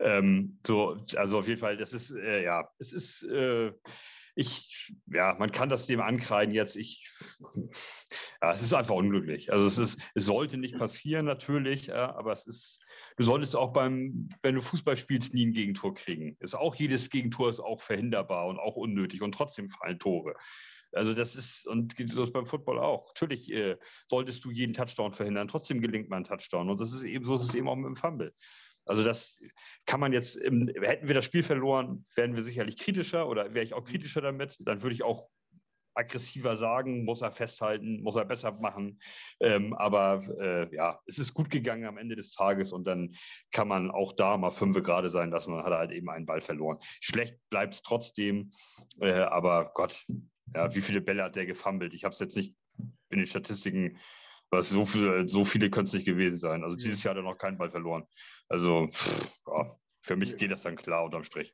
Ähm, 0.00 0.58
so, 0.66 0.96
also 1.16 1.38
auf 1.38 1.48
jeden 1.48 1.60
Fall, 1.60 1.76
das 1.76 1.92
ist, 1.92 2.10
äh, 2.10 2.44
ja, 2.44 2.68
es 2.78 2.92
ist, 2.92 3.24
äh, 3.24 3.72
ich, 4.34 4.94
ja, 5.06 5.34
man 5.36 5.50
kann 5.50 5.68
das 5.68 5.86
dem 5.86 6.00
ankreiden 6.00 6.54
jetzt. 6.54 6.76
Ich, 6.76 7.04
ja, 8.40 8.52
es 8.52 8.62
ist 8.62 8.72
einfach 8.72 8.94
unglücklich. 8.94 9.52
Also 9.52 9.66
es 9.66 9.78
ist, 9.78 10.00
es 10.14 10.26
sollte 10.26 10.58
nicht 10.58 10.78
passieren 10.78 11.26
natürlich, 11.26 11.92
aber 11.92 12.30
es 12.30 12.46
ist, 12.46 12.80
du 13.16 13.24
solltest 13.24 13.56
auch 13.56 13.72
beim, 13.72 14.28
wenn 14.42 14.54
du 14.54 14.60
Fußball 14.60 14.96
spielst, 14.96 15.34
nie 15.34 15.46
ein 15.46 15.52
Gegentor 15.52 15.92
kriegen. 15.94 16.36
Ist 16.38 16.54
auch 16.54 16.76
jedes 16.76 17.10
Gegentor 17.10 17.50
ist 17.50 17.58
auch 17.58 17.82
verhinderbar 17.82 18.46
und 18.46 18.60
auch 18.60 18.76
unnötig 18.76 19.22
und 19.22 19.32
trotzdem 19.32 19.70
fallen 19.70 19.98
Tore. 19.98 20.36
Also 20.92 21.14
das 21.14 21.36
ist, 21.36 21.66
und 21.66 21.94
so 22.06 22.22
ist 22.22 22.32
beim 22.32 22.46
Football 22.46 22.78
auch. 22.78 23.08
Natürlich 23.08 23.52
äh, 23.52 23.76
solltest 24.08 24.44
du 24.44 24.50
jeden 24.50 24.74
Touchdown 24.74 25.12
verhindern, 25.12 25.48
trotzdem 25.48 25.80
gelingt 25.80 26.08
man 26.08 26.22
ein 26.22 26.24
Touchdown. 26.24 26.70
Und 26.70 26.80
das 26.80 26.92
ist 26.92 27.04
eben, 27.04 27.24
so 27.24 27.34
ist 27.34 27.42
es 27.42 27.54
eben 27.54 27.68
auch 27.68 27.76
mit 27.76 27.86
dem 27.86 27.96
Fumble. 27.96 28.32
Also 28.86 29.04
das 29.04 29.38
kann 29.84 30.00
man 30.00 30.12
jetzt, 30.12 30.36
im, 30.36 30.68
hätten 30.80 31.08
wir 31.08 31.14
das 31.14 31.26
Spiel 31.26 31.42
verloren, 31.42 32.06
wären 32.16 32.34
wir 32.34 32.42
sicherlich 32.42 32.78
kritischer 32.78 33.28
oder 33.28 33.52
wäre 33.52 33.64
ich 33.64 33.74
auch 33.74 33.84
kritischer 33.84 34.22
damit. 34.22 34.56
Dann 34.60 34.82
würde 34.82 34.94
ich 34.94 35.02
auch 35.02 35.28
aggressiver 35.98 36.56
sagen, 36.56 37.04
muss 37.04 37.22
er 37.22 37.32
festhalten, 37.32 38.00
muss 38.02 38.16
er 38.16 38.24
besser 38.24 38.52
machen. 38.52 39.00
Ähm, 39.40 39.74
aber 39.74 40.22
äh, 40.40 40.74
ja, 40.74 40.98
es 41.06 41.18
ist 41.18 41.34
gut 41.34 41.50
gegangen 41.50 41.84
am 41.84 41.98
Ende 41.98 42.16
des 42.16 42.30
Tages 42.30 42.72
und 42.72 42.86
dann 42.86 43.14
kann 43.52 43.68
man 43.68 43.90
auch 43.90 44.12
da 44.12 44.36
mal 44.36 44.50
fünf 44.50 44.80
gerade 44.82 45.10
sein 45.10 45.30
lassen 45.30 45.52
und 45.52 45.58
dann 45.58 45.66
hat 45.66 45.72
er 45.72 45.78
halt 45.78 45.90
eben 45.90 46.08
einen 46.08 46.26
Ball 46.26 46.40
verloren. 46.40 46.78
Schlecht 47.00 47.36
bleibt 47.50 47.74
es 47.74 47.82
trotzdem, 47.82 48.52
äh, 49.00 49.12
aber 49.12 49.72
Gott, 49.74 50.06
ja, 50.54 50.74
wie 50.74 50.80
viele 50.80 51.00
Bälle 51.00 51.22
hat 51.24 51.36
der 51.36 51.46
gefummelt? 51.46 51.94
Ich 51.94 52.04
habe 52.04 52.12
es 52.12 52.18
jetzt 52.18 52.36
nicht 52.36 52.54
in 53.10 53.18
den 53.18 53.26
Statistiken, 53.26 53.98
was 54.50 54.70
so 54.70 54.86
viele, 54.86 55.28
so 55.28 55.44
viele 55.44 55.70
können 55.70 55.86
es 55.86 55.92
nicht 55.92 56.06
gewesen 56.06 56.38
sein. 56.38 56.64
Also 56.64 56.76
dieses 56.76 57.02
Jahr 57.02 57.14
hat 57.14 57.18
er 57.18 57.22
noch 57.22 57.38
keinen 57.38 57.58
Ball 57.58 57.70
verloren. 57.70 58.04
Also 58.48 58.86
pff, 58.88 59.40
ja, 59.46 59.76
für 60.00 60.16
mich 60.16 60.36
geht 60.36 60.50
das 60.50 60.62
dann 60.62 60.76
klar 60.76 61.04
unterm 61.04 61.24
Strich. 61.24 61.52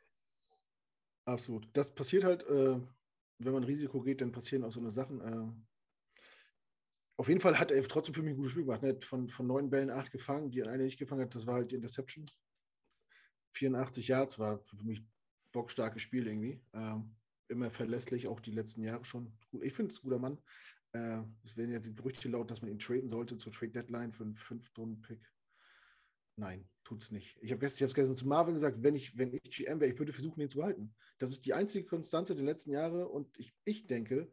Absolut. 1.24 1.68
Das 1.72 1.94
passiert 1.94 2.24
halt, 2.24 2.42
äh, 2.44 2.78
wenn 3.38 3.52
man 3.52 3.64
Risiko 3.64 4.00
geht, 4.00 4.20
dann 4.20 4.32
passieren 4.32 4.64
auch 4.64 4.72
so 4.72 4.80
eine 4.80 4.90
Sachen. 4.90 5.20
Äh, 5.20 5.52
auf 7.16 7.28
jeden 7.28 7.40
Fall 7.40 7.58
hat 7.58 7.70
er 7.70 7.82
trotzdem 7.86 8.14
für 8.14 8.22
mich 8.22 8.32
ein 8.32 8.36
gutes 8.36 8.52
Spiel 8.52 8.64
gemacht. 8.64 8.82
Ne? 8.82 8.98
Von, 9.00 9.28
von 9.28 9.46
neun 9.46 9.70
Bällen 9.70 9.90
acht 9.90 10.10
gefangen, 10.10 10.50
die 10.50 10.62
eine 10.62 10.84
nicht 10.84 10.98
gefangen 10.98 11.22
hat, 11.22 11.34
das 11.34 11.46
war 11.46 11.54
halt 11.54 11.70
die 11.70 11.76
Interception. 11.76 12.26
84 13.52 14.08
Yards 14.08 14.38
war 14.38 14.58
für 14.58 14.84
mich 14.84 15.04
bockstarkes 15.52 16.02
Spiel 16.02 16.26
irgendwie. 16.26 16.60
Ähm, 16.72 17.14
immer 17.48 17.70
verlässlich, 17.70 18.26
auch 18.26 18.40
die 18.40 18.52
letzten 18.52 18.82
Jahre 18.82 19.04
schon. 19.04 19.36
Ich 19.62 19.72
finde 19.72 19.92
es 19.92 19.98
ein 19.98 20.02
guter 20.02 20.18
Mann. 20.18 20.38
Äh, 20.92 21.22
es 21.44 21.56
werden 21.56 21.70
jetzt 21.70 21.86
die 21.86 21.94
Gerüchte 21.94 22.28
laut, 22.28 22.50
dass 22.50 22.62
man 22.62 22.70
ihn 22.70 22.78
traden 22.78 23.08
sollte 23.08 23.36
zur 23.36 23.52
Trade 23.52 23.72
Deadline 23.72 24.12
für 24.12 24.24
einen 24.24 24.34
Fünf-Stunden-Pick. 24.34 25.20
Nein, 26.36 26.68
tut 26.82 27.02
es 27.02 27.10
nicht. 27.10 27.38
Ich 27.40 27.50
habe 27.52 27.60
gestern, 27.60 27.88
gestern 27.88 28.16
zu 28.16 28.26
Marvin 28.26 28.54
gesagt, 28.54 28.82
wenn 28.82 28.96
ich, 28.96 29.16
wenn 29.16 29.32
ich 29.32 29.42
GM 29.42 29.80
wäre, 29.80 29.92
ich 29.92 29.98
würde 29.98 30.12
versuchen, 30.12 30.40
ihn 30.40 30.48
zu 30.48 30.62
halten. 30.62 30.94
Das 31.18 31.30
ist 31.30 31.46
die 31.46 31.54
einzige 31.54 31.86
Konstanze 31.86 32.34
der 32.34 32.44
letzten 32.44 32.72
Jahre 32.72 33.08
und 33.08 33.38
ich, 33.38 33.54
ich 33.64 33.86
denke, 33.86 34.30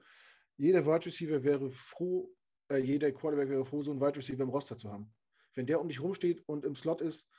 jeder 0.58 0.86
Wide 0.86 1.06
Receiver 1.06 1.44
wäre 1.44 1.70
froh, 1.70 2.34
äh, 2.72 2.78
jeder 2.78 3.12
Quarterback 3.12 3.50
wäre 3.50 3.66
froh, 3.66 3.84
so 3.84 3.92
einen 3.92 4.02
Wide 4.02 4.18
Receiver 4.18 4.44
im 4.44 4.50
Roster 4.50 4.78
zu 4.78 4.92
haben. 4.92 5.14
Wenn 5.54 5.66
der 5.66 5.82
um 5.82 5.88
dich 5.88 6.02
rumsteht 6.02 6.44
und 6.48 6.66
im 6.66 6.76
Slot 6.76 7.02
ist, 7.02 7.30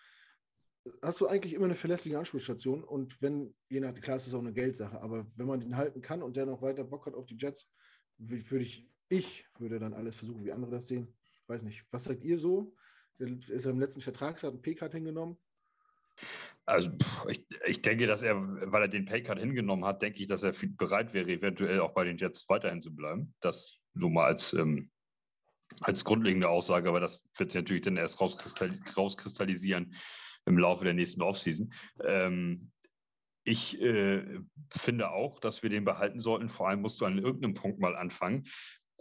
hast 1.03 1.21
du 1.21 1.27
eigentlich 1.27 1.55
immer 1.55 1.67
eine 1.67 1.75
verlässliche 1.75 2.19
Anspielstation. 2.19 2.83
Und 2.83 3.21
wenn, 3.23 3.55
je 3.69 3.81
nach, 3.81 3.95
klar, 3.95 4.17
ist 4.17 4.27
es 4.27 4.35
auch 4.35 4.41
eine 4.41 4.53
Geldsache, 4.53 5.01
aber 5.01 5.27
wenn 5.37 5.47
man 5.47 5.61
den 5.61 5.77
halten 5.77 6.01
kann 6.01 6.23
und 6.23 6.37
der 6.37 6.47
noch 6.47 6.63
weiter 6.63 6.85
Bock 6.85 7.07
hat 7.07 7.15
auf 7.15 7.27
die 7.27 7.37
Jets, 7.37 7.71
würde 8.19 8.65
ich, 8.65 8.89
ich 9.09 9.47
würde 9.59 9.79
dann 9.79 9.95
alles 9.95 10.17
versuchen, 10.17 10.45
wie 10.45 10.53
andere 10.53 10.73
das 10.73 10.87
sehen. 10.87 11.15
Ich 11.43 11.49
weiß 11.49 11.63
nicht. 11.63 11.85
Was 11.91 12.05
sagt 12.05 12.25
ihr 12.25 12.39
so? 12.39 12.75
Der 13.19 13.29
ist 13.29 13.67
im 13.67 13.79
letzten 13.79 14.01
Vertragsjahr 14.01 14.53
einen 14.53 14.63
Paycard 14.63 14.93
hingenommen. 14.93 15.37
Also 16.65 16.91
ich, 17.29 17.45
ich 17.67 17.83
denke, 17.83 18.07
dass 18.07 18.23
er, 18.23 18.37
weil 18.71 18.83
er 18.83 18.89
den 18.89 19.05
Paycard 19.05 19.39
hingenommen 19.39 19.85
hat, 19.85 20.03
denke 20.03 20.21
ich, 20.21 20.29
dass 20.29 20.43
er 20.43 20.53
bereit 20.77 21.13
wäre, 21.13 21.31
eventuell 21.31 21.81
auch 21.81 21.93
bei 21.93 22.05
den 22.05 22.17
Jets 22.17 22.49
weiterhin 22.49 22.83
zu 22.83 22.95
bleiben. 22.95 23.35
Das 23.41 23.79
so 23.95 24.09
mal 24.09 24.27
als, 24.27 24.53
ähm, 24.53 24.91
als 25.81 26.05
grundlegende 26.05 26.49
Aussage, 26.49 26.89
aber 26.89 27.01
das 27.01 27.25
wird 27.37 27.53
sich 27.53 27.61
natürlich 27.61 27.83
dann 27.83 27.97
erst 27.97 28.21
rauskristallisieren, 28.21 29.95
im 30.47 30.59
Laufe 30.59 30.85
der 30.85 30.95
nächsten 30.95 31.23
Offseason. 31.23 31.73
Ähm, 32.05 32.73
ich 33.45 33.81
äh, 33.81 34.25
finde 34.71 35.11
auch, 35.11 35.41
dass 35.41 35.63
wir 35.63 35.71
den 35.71 35.85
behalten 35.85 36.21
sollten. 36.21 36.49
Vor 36.49 36.69
allem 36.69 36.83
musst 36.83 37.01
du 37.01 37.07
an 37.07 37.19
irgendeinem 37.19 37.55
Punkt 37.55 37.81
mal 37.81 37.97
anfangen. 37.97 38.45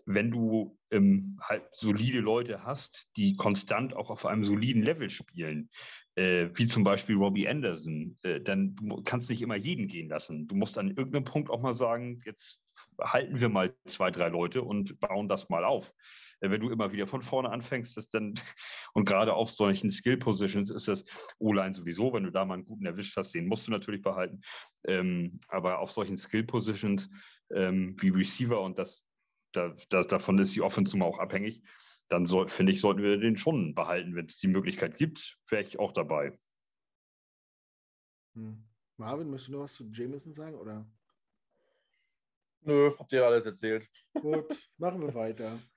Wenn 0.05 0.31
du 0.31 0.79
ähm, 0.89 1.39
halt 1.41 1.63
solide 1.73 2.21
Leute 2.21 2.63
hast, 2.63 3.07
die 3.17 3.35
konstant 3.35 3.95
auch 3.95 4.09
auf 4.09 4.25
einem 4.25 4.43
soliden 4.43 4.81
Level 4.81 5.11
spielen, 5.11 5.69
äh, 6.15 6.49
wie 6.55 6.65
zum 6.65 6.83
Beispiel 6.83 7.15
Robbie 7.15 7.47
Anderson, 7.47 8.17
äh, 8.23 8.41
dann 8.41 8.75
du 8.75 9.03
kannst 9.03 9.29
nicht 9.29 9.43
immer 9.43 9.55
jeden 9.55 9.87
gehen 9.87 10.09
lassen. 10.09 10.47
Du 10.47 10.55
musst 10.55 10.79
an 10.79 10.89
irgendeinem 10.89 11.23
Punkt 11.23 11.51
auch 11.51 11.61
mal 11.61 11.73
sagen, 11.73 12.19
jetzt 12.25 12.61
halten 12.99 13.39
wir 13.39 13.49
mal 13.49 13.75
zwei, 13.85 14.09
drei 14.09 14.29
Leute 14.29 14.63
und 14.63 14.99
bauen 14.99 15.29
das 15.29 15.49
mal 15.49 15.63
auf. 15.63 15.93
Äh, 16.41 16.49
wenn 16.49 16.59
du 16.59 16.69
immer 16.69 16.91
wieder 16.91 17.07
von 17.07 17.21
vorne 17.21 17.49
anfängst, 17.49 17.97
ist 17.97 18.13
dann, 18.13 18.33
und 18.93 19.07
gerade 19.07 19.33
auf 19.33 19.49
solchen 19.49 19.89
Skill-Positions 19.89 20.69
ist 20.69 20.87
das 20.87 21.05
O-Line 21.39 21.73
sowieso, 21.73 22.13
wenn 22.13 22.23
du 22.23 22.31
da 22.31 22.43
mal 22.43 22.55
einen 22.55 22.65
guten 22.65 22.85
erwischt 22.85 23.15
hast, 23.15 23.33
den 23.33 23.47
musst 23.47 23.67
du 23.67 23.71
natürlich 23.71 24.01
behalten. 24.01 24.41
Ähm, 24.85 25.39
aber 25.47 25.79
auf 25.79 25.91
solchen 25.91 26.17
Skill-Positions 26.17 27.09
ähm, 27.53 27.95
wie 27.99 28.09
Receiver 28.09 28.61
und 28.61 28.77
das, 28.77 29.07
da, 29.53 29.75
da, 29.89 30.03
davon 30.03 30.39
ist 30.39 30.55
die 30.55 30.61
Offense 30.61 30.97
mal 30.97 31.05
auch 31.05 31.19
abhängig, 31.19 31.63
dann 32.09 32.25
soll, 32.25 32.49
finde 32.49 32.73
ich, 32.73 32.81
sollten 32.81 33.01
wir 33.01 33.17
den 33.17 33.37
schon 33.37 33.73
behalten. 33.73 34.15
Wenn 34.15 34.25
es 34.25 34.37
die 34.39 34.47
Möglichkeit 34.47 34.97
gibt, 34.97 35.39
wäre 35.47 35.61
ich 35.61 35.79
auch 35.79 35.93
dabei. 35.93 36.37
Hm. 38.35 38.63
Marvin, 38.97 39.29
möchtest 39.29 39.49
du 39.49 39.53
noch 39.53 39.63
was 39.63 39.73
zu 39.73 39.89
Jameson 39.91 40.33
sagen? 40.33 40.55
Oder? 40.55 40.85
Nö, 42.63 42.91
habt 42.99 43.11
ihr 43.13 43.25
alles 43.25 43.45
erzählt. 43.45 43.89
Gut, 44.13 44.69
machen 44.77 45.01
wir 45.01 45.13
weiter. 45.13 45.59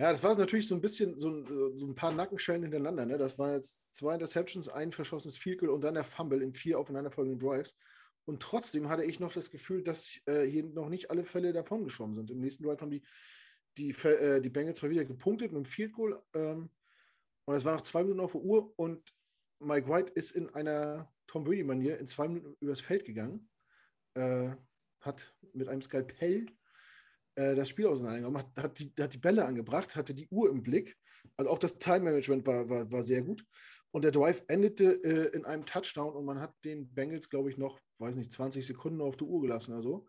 Ja, 0.00 0.10
das 0.10 0.22
war 0.22 0.34
natürlich 0.34 0.66
so 0.66 0.74
ein 0.74 0.80
bisschen 0.80 1.18
so 1.18 1.28
ein, 1.28 1.78
so 1.78 1.86
ein 1.86 1.94
paar 1.94 2.10
Nackenschellen 2.10 2.62
hintereinander. 2.62 3.04
Ne? 3.04 3.18
Das 3.18 3.38
waren 3.38 3.52
jetzt 3.52 3.82
zwei 3.90 4.14
Interceptions, 4.14 4.70
ein 4.70 4.92
verschossenes 4.92 5.36
Field 5.36 5.58
Goal 5.58 5.68
und 5.68 5.82
dann 5.82 5.92
der 5.92 6.04
Fumble 6.04 6.40
in 6.40 6.54
vier 6.54 6.78
aufeinanderfolgenden 6.78 7.38
Drives. 7.38 7.76
Und 8.24 8.40
trotzdem 8.40 8.88
hatte 8.88 9.04
ich 9.04 9.20
noch 9.20 9.30
das 9.30 9.50
Gefühl, 9.50 9.82
dass 9.82 10.18
äh, 10.24 10.46
hier 10.46 10.64
noch 10.64 10.88
nicht 10.88 11.10
alle 11.10 11.22
Fälle 11.22 11.52
davon 11.52 11.84
geschwommen 11.84 12.16
sind. 12.16 12.30
Im 12.30 12.40
nächsten 12.40 12.64
Drive 12.64 12.80
haben 12.80 12.90
die, 12.90 13.02
die, 13.76 13.90
äh, 13.90 14.40
die 14.40 14.48
Bengals 14.48 14.78
zwar 14.78 14.88
wieder 14.88 15.04
gepunktet 15.04 15.52
mit 15.52 15.56
einem 15.56 15.64
Field 15.66 15.92
Goal. 15.92 16.18
Ähm, 16.32 16.70
und 17.44 17.54
es 17.54 17.66
war 17.66 17.74
noch 17.74 17.82
zwei 17.82 18.02
Minuten 18.02 18.20
auf 18.20 18.32
der 18.32 18.40
Uhr 18.40 18.72
und 18.76 19.06
Mike 19.58 19.86
White 19.86 20.12
ist 20.14 20.30
in 20.30 20.48
einer 20.54 21.12
Tom 21.26 21.44
Brady-Manier 21.44 21.98
in 21.98 22.06
zwei 22.06 22.26
Minuten 22.26 22.56
übers 22.60 22.80
Feld 22.80 23.04
gegangen. 23.04 23.50
Äh, 24.14 24.52
hat 25.00 25.36
mit 25.52 25.68
einem 25.68 25.82
Skalpell 25.82 26.46
äh, 27.40 27.54
das 27.54 27.70
Spiel 27.70 27.86
auseinandergenommen, 27.86 28.42
hat, 28.42 28.62
hat, 28.62 28.78
die, 28.78 28.92
hat 29.00 29.14
die 29.14 29.18
Bälle 29.18 29.44
angebracht, 29.44 29.96
hatte 29.96 30.14
die 30.14 30.28
Uhr 30.28 30.50
im 30.50 30.62
Blick. 30.62 30.96
Also 31.36 31.50
auch 31.50 31.58
das 31.58 31.78
Time-Management 31.78 32.46
war, 32.46 32.68
war, 32.68 32.90
war 32.90 33.02
sehr 33.02 33.22
gut. 33.22 33.46
Und 33.92 34.04
der 34.04 34.12
Drive 34.12 34.44
endete 34.48 34.92
äh, 35.02 35.34
in 35.34 35.44
einem 35.44 35.64
Touchdown 35.64 36.14
und 36.14 36.24
man 36.24 36.38
hat 36.38 36.54
den 36.64 36.92
Bengals, 36.92 37.28
glaube 37.28 37.50
ich, 37.50 37.56
noch, 37.56 37.80
weiß 37.98 38.16
nicht, 38.16 38.30
20 38.30 38.66
Sekunden 38.66 39.00
auf 39.00 39.16
die 39.16 39.24
Uhr 39.24 39.40
gelassen 39.40 39.72
oder 39.72 39.82
so. 39.82 40.06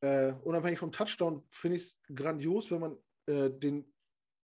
Äh, 0.00 0.32
unabhängig 0.44 0.78
vom 0.78 0.90
Touchdown 0.90 1.42
finde 1.50 1.76
ich 1.76 1.82
es 1.82 2.00
grandios, 2.14 2.70
wenn 2.70 2.80
man 2.80 2.96
äh, 3.26 3.50
den, 3.50 3.92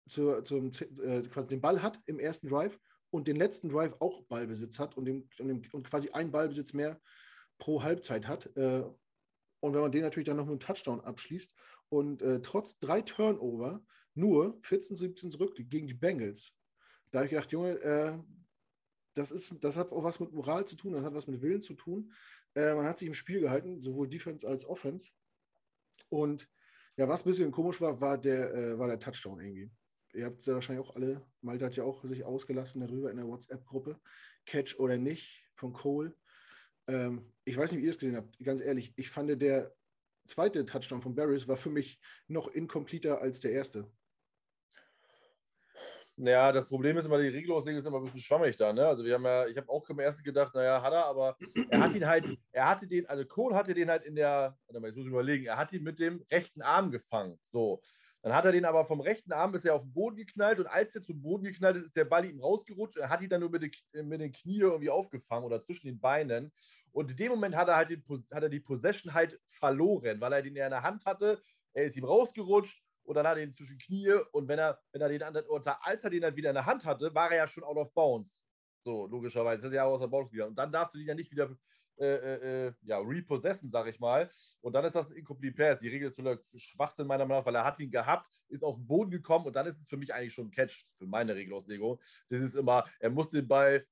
zur, 0.08 0.42
zum, 0.44 0.70
äh, 1.02 1.22
quasi 1.22 1.48
den 1.48 1.60
Ball 1.60 1.82
hat 1.82 2.00
im 2.06 2.18
ersten 2.18 2.48
Drive 2.48 2.80
und 3.10 3.28
den 3.28 3.36
letzten 3.36 3.68
Drive 3.68 3.94
auch 4.00 4.22
Ballbesitz 4.22 4.78
hat 4.78 4.96
und, 4.96 5.04
dem, 5.04 5.28
und, 5.38 5.48
dem, 5.48 5.62
und 5.72 5.86
quasi 5.86 6.10
einen 6.10 6.32
Ballbesitz 6.32 6.72
mehr 6.72 7.00
pro 7.58 7.82
Halbzeit 7.82 8.26
hat. 8.26 8.46
Äh, 8.56 8.82
und 9.60 9.72
wenn 9.72 9.80
man 9.80 9.92
den 9.92 10.02
natürlich 10.02 10.26
dann 10.26 10.36
noch 10.36 10.44
mit 10.44 10.52
einem 10.52 10.60
Touchdown 10.60 11.00
abschließt 11.00 11.54
und 11.88 12.22
äh, 12.22 12.40
trotz 12.40 12.78
drei 12.78 13.02
Turnover 13.02 13.84
nur 14.14 14.58
14, 14.62 14.96
17 14.96 15.30
zurück 15.30 15.54
gegen 15.56 15.86
die 15.86 15.94
Bengals, 15.94 16.54
da 17.10 17.20
habe 17.20 17.26
ich 17.26 17.30
gedacht, 17.30 17.52
Junge, 17.52 17.80
äh, 17.80 18.18
das, 19.14 19.30
ist, 19.30 19.54
das 19.60 19.76
hat 19.76 19.92
auch 19.92 20.02
was 20.02 20.18
mit 20.18 20.32
Moral 20.32 20.66
zu 20.66 20.76
tun, 20.76 20.94
das 20.94 21.04
hat 21.04 21.14
was 21.14 21.28
mit 21.28 21.40
Willen 21.42 21.60
zu 21.60 21.74
tun. 21.74 22.12
Äh, 22.54 22.74
man 22.74 22.86
hat 22.86 22.98
sich 22.98 23.06
im 23.06 23.14
Spiel 23.14 23.40
gehalten, 23.40 23.80
sowohl 23.80 24.08
Defense 24.08 24.46
als 24.46 24.64
Offense. 24.64 25.12
Und 26.08 26.48
ja, 26.96 27.08
was 27.08 27.22
ein 27.22 27.28
bisschen 27.28 27.52
komisch 27.52 27.80
war, 27.80 28.00
war 28.00 28.18
der, 28.18 28.52
äh, 28.52 28.78
war 28.78 28.88
der 28.88 28.98
Touchdown 28.98 29.40
irgendwie. 29.40 29.70
Ihr 30.14 30.26
habt 30.26 30.40
es 30.40 30.46
ja 30.46 30.54
wahrscheinlich 30.54 30.84
auch 30.84 30.94
alle, 30.94 31.24
Malte 31.40 31.64
hat 31.64 31.76
ja 31.76 31.84
auch 31.84 32.04
sich 32.04 32.24
ausgelassen 32.24 32.80
darüber 32.80 33.10
in 33.10 33.16
der 33.16 33.26
WhatsApp-Gruppe. 33.26 34.00
Catch 34.46 34.78
oder 34.78 34.96
nicht 34.96 35.44
von 35.54 35.72
Cole. 35.72 36.16
Ähm, 36.86 37.32
ich 37.44 37.56
weiß 37.56 37.70
nicht, 37.70 37.80
wie 37.80 37.84
ihr 37.84 37.90
es 37.90 37.98
gesehen 37.98 38.16
habt, 38.16 38.38
ganz 38.42 38.60
ehrlich, 38.60 38.92
ich 38.96 39.10
fand 39.10 39.40
der 39.40 39.74
zweite 40.26 40.64
Touchdown 40.64 41.02
von 41.02 41.14
Barris 41.14 41.48
war 41.48 41.56
für 41.56 41.70
mich 41.70 42.00
noch 42.28 42.48
inkompleter 42.48 43.20
als 43.20 43.40
der 43.40 43.52
erste. 43.52 43.90
Ja, 46.16 46.52
das 46.52 46.68
Problem 46.68 46.96
ist 46.96 47.06
immer, 47.06 47.20
die 47.20 47.28
Regelauslegung 47.28 47.80
ist 47.80 47.86
immer 47.86 47.98
ein 47.98 48.04
bisschen 48.04 48.20
schwammig 48.20 48.56
da. 48.56 48.72
Ne? 48.72 48.86
Also 48.86 49.04
wir 49.04 49.14
haben 49.14 49.24
ja, 49.24 49.48
ich 49.48 49.56
habe 49.56 49.68
auch 49.68 49.88
im 49.90 49.98
ersten 49.98 50.22
gedacht, 50.22 50.54
naja, 50.54 50.80
hat 50.80 50.92
er, 50.92 51.06
aber 51.06 51.36
er 51.70 51.80
hat 51.80 51.94
ihn 51.94 52.06
halt, 52.06 52.38
er 52.52 52.68
hatte 52.68 52.86
den, 52.86 53.06
also 53.06 53.24
Cole 53.24 53.56
hatte 53.56 53.74
den 53.74 53.90
halt 53.90 54.04
in 54.04 54.14
der, 54.14 54.56
warte 54.66 54.80
mal, 54.80 54.86
jetzt 54.86 54.96
muss 54.96 55.06
ich 55.06 55.10
überlegen, 55.10 55.46
er 55.46 55.56
hat 55.56 55.72
ihn 55.72 55.82
mit 55.82 55.98
dem 55.98 56.24
rechten 56.30 56.62
Arm 56.62 56.92
gefangen. 56.92 57.40
So. 57.42 57.82
Dann 58.22 58.32
hat 58.32 58.44
er 58.44 58.52
den 58.52 58.64
aber 58.64 58.84
vom 58.84 59.00
rechten 59.00 59.32
Arm 59.32 59.54
ist 59.54 59.66
er 59.66 59.74
auf 59.74 59.82
den 59.82 59.92
Boden 59.92 60.16
geknallt 60.16 60.60
und 60.60 60.66
als 60.66 60.94
er 60.94 61.02
zum 61.02 61.20
Boden 61.20 61.44
geknallt 61.44 61.76
ist, 61.76 61.86
ist 61.86 61.96
der 61.96 62.06
Ball 62.06 62.24
ihm 62.24 62.40
rausgerutscht. 62.40 62.96
Er 62.96 63.10
hat 63.10 63.20
ihn 63.20 63.28
dann 63.28 63.40
nur 63.40 63.50
mit 63.50 63.62
den, 63.62 64.08
mit 64.08 64.20
den 64.20 64.32
Knie 64.32 64.60
irgendwie 64.60 64.90
aufgefangen 64.90 65.44
oder 65.44 65.60
zwischen 65.60 65.88
den 65.88 66.00
Beinen. 66.00 66.52
Und 66.94 67.10
in 67.10 67.16
dem 67.16 67.32
Moment 67.32 67.56
hat 67.56 67.68
er 67.68 67.76
halt 67.76 67.90
den, 67.90 68.04
hat 68.32 68.42
er 68.42 68.48
die 68.48 68.60
Possession 68.60 69.12
halt 69.12 69.40
verloren, 69.48 70.20
weil 70.20 70.32
er 70.32 70.42
den 70.42 70.54
ja 70.54 70.66
in 70.66 70.70
der 70.70 70.82
Hand 70.82 71.04
hatte. 71.04 71.42
Er 71.72 71.84
ist 71.84 71.96
ihm 71.96 72.04
rausgerutscht 72.04 72.82
und 73.02 73.16
dann 73.16 73.26
hat 73.26 73.36
er 73.36 73.42
ihn 73.42 73.52
zwischen 73.52 73.78
Knie 73.78 74.12
und 74.32 74.46
wenn 74.46 74.60
er, 74.60 74.80
wenn 74.92 75.02
er 75.02 75.08
den 75.08 75.22
oder 75.48 75.84
als 75.84 76.04
er 76.04 76.10
den 76.10 76.22
halt 76.22 76.36
wieder 76.36 76.50
in 76.50 76.54
der 76.54 76.66
Hand 76.66 76.84
hatte, 76.84 77.12
war 77.14 77.30
er 77.30 77.38
ja 77.38 77.46
schon 77.48 77.64
out 77.64 77.76
of 77.76 77.92
bounds. 77.92 78.38
So, 78.84 79.06
logischerweise. 79.06 79.62
Das 79.62 79.72
ist 79.72 79.76
ja 79.76 79.84
auch 79.84 79.94
aus 79.94 80.00
der 80.00 80.06
Bounce 80.06 80.32
wieder. 80.32 80.46
Und 80.46 80.56
dann 80.56 80.70
darfst 80.70 80.94
du 80.94 80.98
den 80.98 81.08
ja 81.08 81.14
nicht 81.14 81.30
wieder 81.30 81.56
äh, 81.96 82.06
äh, 82.06 82.66
äh, 82.66 82.72
ja, 82.82 82.98
repossession, 82.98 83.70
sag 83.70 83.86
ich 83.86 84.00
mal. 84.00 84.28
Und 84.60 84.72
dann 84.72 84.84
ist 84.84 84.94
das 84.94 85.10
ein 85.10 85.16
Incomplete 85.16 85.56
Pass. 85.56 85.80
Die 85.80 85.88
Regel 85.88 86.08
ist 86.08 86.16
so 86.16 86.36
Schwachsinn 86.56 87.06
meiner 87.06 87.24
Meinung 87.24 87.40
nach, 87.40 87.46
weil 87.46 87.54
er 87.54 87.64
hat 87.64 87.78
ihn 87.78 87.90
gehabt, 87.90 88.28
ist 88.48 88.64
auf 88.64 88.76
den 88.76 88.86
Boden 88.86 89.10
gekommen 89.10 89.46
und 89.46 89.54
dann 89.54 89.66
ist 89.66 89.78
es 89.78 89.88
für 89.88 89.96
mich 89.96 90.12
eigentlich 90.12 90.34
schon 90.34 90.48
ein 90.48 90.50
Catch, 90.50 90.84
für 90.96 91.06
meine 91.06 91.34
Regelauslegung. 91.34 92.00
Das 92.28 92.40
ist 92.40 92.56
immer, 92.56 92.84
er 92.98 93.10
muss 93.10 93.30
den 93.30 93.46
Ball 93.46 93.86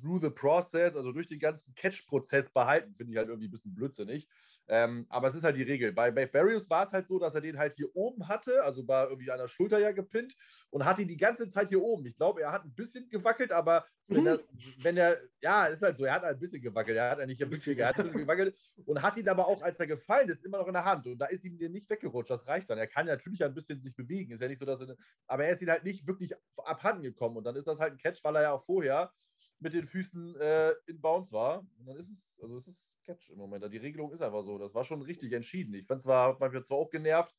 through 0.00 0.20
the 0.20 0.30
process, 0.30 0.94
also 0.96 1.12
durch 1.12 1.26
den 1.26 1.38
ganzen 1.38 1.74
Catch-Prozess 1.74 2.50
behalten, 2.50 2.94
finde 2.94 3.12
ich 3.12 3.18
halt 3.18 3.28
irgendwie 3.28 3.48
ein 3.48 3.50
bisschen 3.50 3.74
blödsinnig. 3.74 4.28
Ähm, 4.68 5.06
aber 5.08 5.28
es 5.28 5.34
ist 5.34 5.44
halt 5.44 5.56
die 5.56 5.62
Regel. 5.62 5.92
Bei, 5.92 6.10
Barrios 6.10 6.68
war 6.68 6.86
es 6.86 6.92
halt 6.92 7.06
so, 7.06 7.18
dass 7.18 7.34
er 7.34 7.40
den 7.40 7.56
halt 7.56 7.74
hier 7.74 7.94
oben 7.94 8.26
hatte, 8.26 8.64
also 8.64 8.86
war 8.88 9.08
irgendwie 9.08 9.30
an 9.30 9.38
der 9.38 9.48
Schulter 9.48 9.78
ja 9.78 9.92
gepinnt 9.92 10.34
und 10.70 10.84
hat 10.84 10.98
ihn 10.98 11.08
die 11.08 11.16
ganze 11.16 11.48
Zeit 11.48 11.68
hier 11.68 11.80
oben. 11.80 12.04
Ich 12.06 12.16
glaube, 12.16 12.42
er 12.42 12.52
hat 12.52 12.64
ein 12.64 12.74
bisschen 12.74 13.08
gewackelt, 13.08 13.52
aber 13.52 13.86
wenn, 14.08 14.22
mhm. 14.22 14.26
er, 14.26 14.40
wenn 14.82 14.96
er, 14.96 15.20
ja, 15.40 15.66
ist 15.66 15.82
halt 15.82 15.96
so, 15.96 16.04
er 16.04 16.14
hat 16.14 16.22
halt 16.22 16.36
ein 16.36 16.40
bisschen 16.40 16.62
gewackelt. 16.62 16.96
Er 16.96 17.10
hat 17.10 17.18
ja 17.18 17.26
nicht 17.26 17.42
ein 17.42 17.48
bisschen, 17.48 17.78
er 17.78 17.88
hat 17.88 17.98
ein 17.98 18.04
bisschen 18.04 18.20
gewackelt 18.20 18.56
und 18.84 19.02
hat 19.02 19.16
ihn 19.16 19.28
aber 19.28 19.46
auch, 19.46 19.62
als 19.62 19.78
er 19.78 19.86
gefallen 19.86 20.28
ist, 20.28 20.44
immer 20.44 20.58
noch 20.58 20.66
in 20.66 20.72
der 20.72 20.84
Hand. 20.84 21.06
Und 21.06 21.18
da 21.18 21.26
ist 21.26 21.44
ihm 21.44 21.56
nicht 21.56 21.88
weggerutscht. 21.88 22.30
Das 22.30 22.46
reicht 22.46 22.68
dann. 22.68 22.78
Er 22.78 22.86
kann 22.86 23.06
natürlich 23.06 23.44
ein 23.44 23.54
bisschen 23.54 23.80
sich 23.80 23.94
bewegen. 23.94 24.32
Ist 24.32 24.42
ja 24.42 24.48
nicht 24.48 24.58
so, 24.58 24.64
dass 24.64 24.80
er, 24.80 24.96
aber 25.26 25.44
er 25.44 25.54
ist 25.54 25.62
ihn 25.62 25.70
halt 25.70 25.84
nicht 25.84 26.06
wirklich 26.06 26.32
abhanden 26.56 27.02
gekommen. 27.02 27.36
Und 27.36 27.44
dann 27.44 27.56
ist 27.56 27.66
das 27.66 27.78
halt 27.78 27.94
ein 27.94 27.98
Catch, 27.98 28.22
weil 28.22 28.36
er 28.36 28.42
ja 28.42 28.52
auch 28.52 28.64
vorher 28.64 29.12
mit 29.58 29.72
den 29.72 29.86
Füßen 29.86 30.36
äh, 30.36 30.72
in 30.86 31.00
Bounce 31.00 31.32
war. 31.32 31.60
Und 31.78 31.86
dann 31.86 31.96
ist 31.96 32.10
es, 32.10 32.26
also 32.40 32.58
es 32.58 32.68
ist 32.68 32.92
Catch 33.04 33.30
im 33.30 33.38
Moment. 33.38 33.64
Die 33.72 33.78
Regelung 33.78 34.12
ist 34.12 34.20
einfach 34.20 34.42
so. 34.44 34.58
Das 34.58 34.74
war 34.74 34.84
schon 34.84 35.02
richtig 35.02 35.32
entschieden. 35.32 35.74
Ich 35.74 35.86
fand 35.86 36.02
zwar, 36.02 36.38
hat 36.38 36.52
man 36.52 36.64
zwar 36.64 36.78
auch 36.78 36.90
genervt, 36.90 37.34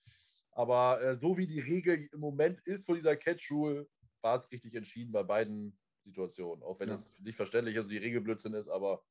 aber 0.52 1.02
äh, 1.02 1.16
so 1.16 1.38
wie 1.38 1.48
die 1.48 1.60
Regel 1.60 2.08
im 2.12 2.20
Moment 2.20 2.60
ist 2.62 2.86
von 2.86 2.96
dieser 2.96 3.16
Catch-Rule, 3.16 3.88
war 4.22 4.36
es 4.36 4.52
richtig 4.52 4.74
entschieden 4.74 5.12
bei 5.12 5.24
beiden 5.24 5.78
Situationen. 6.04 6.64
Auch 6.64 6.80
wenn 6.80 6.90
ja. 6.90 6.96
es 6.96 7.20
nicht 7.20 7.36
verständlich 7.36 7.76
ist 7.76 7.84
und 7.84 7.92
die 7.92 7.98
Regel 7.98 8.22
Blödsinn 8.22 8.54
ist, 8.54 8.70
aber. 8.70 9.04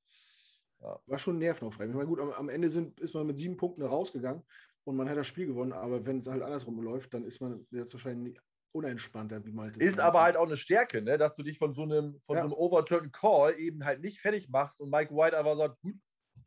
Ja. 0.81 1.01
War 1.07 1.19
schon 1.19 1.39
nervenaufreibend. 1.39 1.95
Ich 1.95 1.97
meine, 1.97 2.09
gut, 2.09 2.21
am, 2.21 2.33
am, 2.33 2.49
Ende 2.51 2.69
sind, 2.69 3.01
ist 3.01 3.15
man 3.15 3.27
mit 3.27 3.39
sieben 3.39 3.57
Punkten 3.57 3.83
rausgegangen 3.83 4.43
und 4.85 4.97
man 4.97 5.09
hat 5.09 5.17
das 5.17 5.27
Spiel 5.27 5.47
gewonnen, 5.47 5.73
aber 5.73 6.05
wenn 6.05 6.19
es 6.19 6.27
halt 6.27 6.43
andersrum 6.43 6.83
läuft, 6.83 7.15
dann 7.15 7.25
ist 7.25 7.41
man 7.41 7.67
jetzt 7.71 7.95
wahrscheinlich 7.95 8.39
unentspannter, 8.73 9.45
wie 9.45 9.53
Malte 9.53 9.81
Ist 9.81 9.99
aber 9.99 10.23
halt 10.23 10.37
auch 10.37 10.47
eine 10.47 10.57
Stärke, 10.57 11.03
ne? 11.03 11.19
dass 11.19 11.35
du 11.35 11.43
dich 11.43 11.59
von 11.59 11.73
so 11.73 11.83
einem, 11.83 12.21
von 12.23 12.37
ja. 12.37 12.43
so 12.43 12.49
einem 12.49 12.55
Overturned 12.55 13.13
Call 13.13 13.59
eben 13.59 13.85
halt 13.85 14.01
nicht 14.01 14.21
fertig 14.21 14.49
machst 14.49 14.81
und 14.81 14.91
Mike 14.91 15.15
White 15.15 15.37
einfach 15.37 15.57
sagt, 15.57 15.81
gut, 15.81 15.95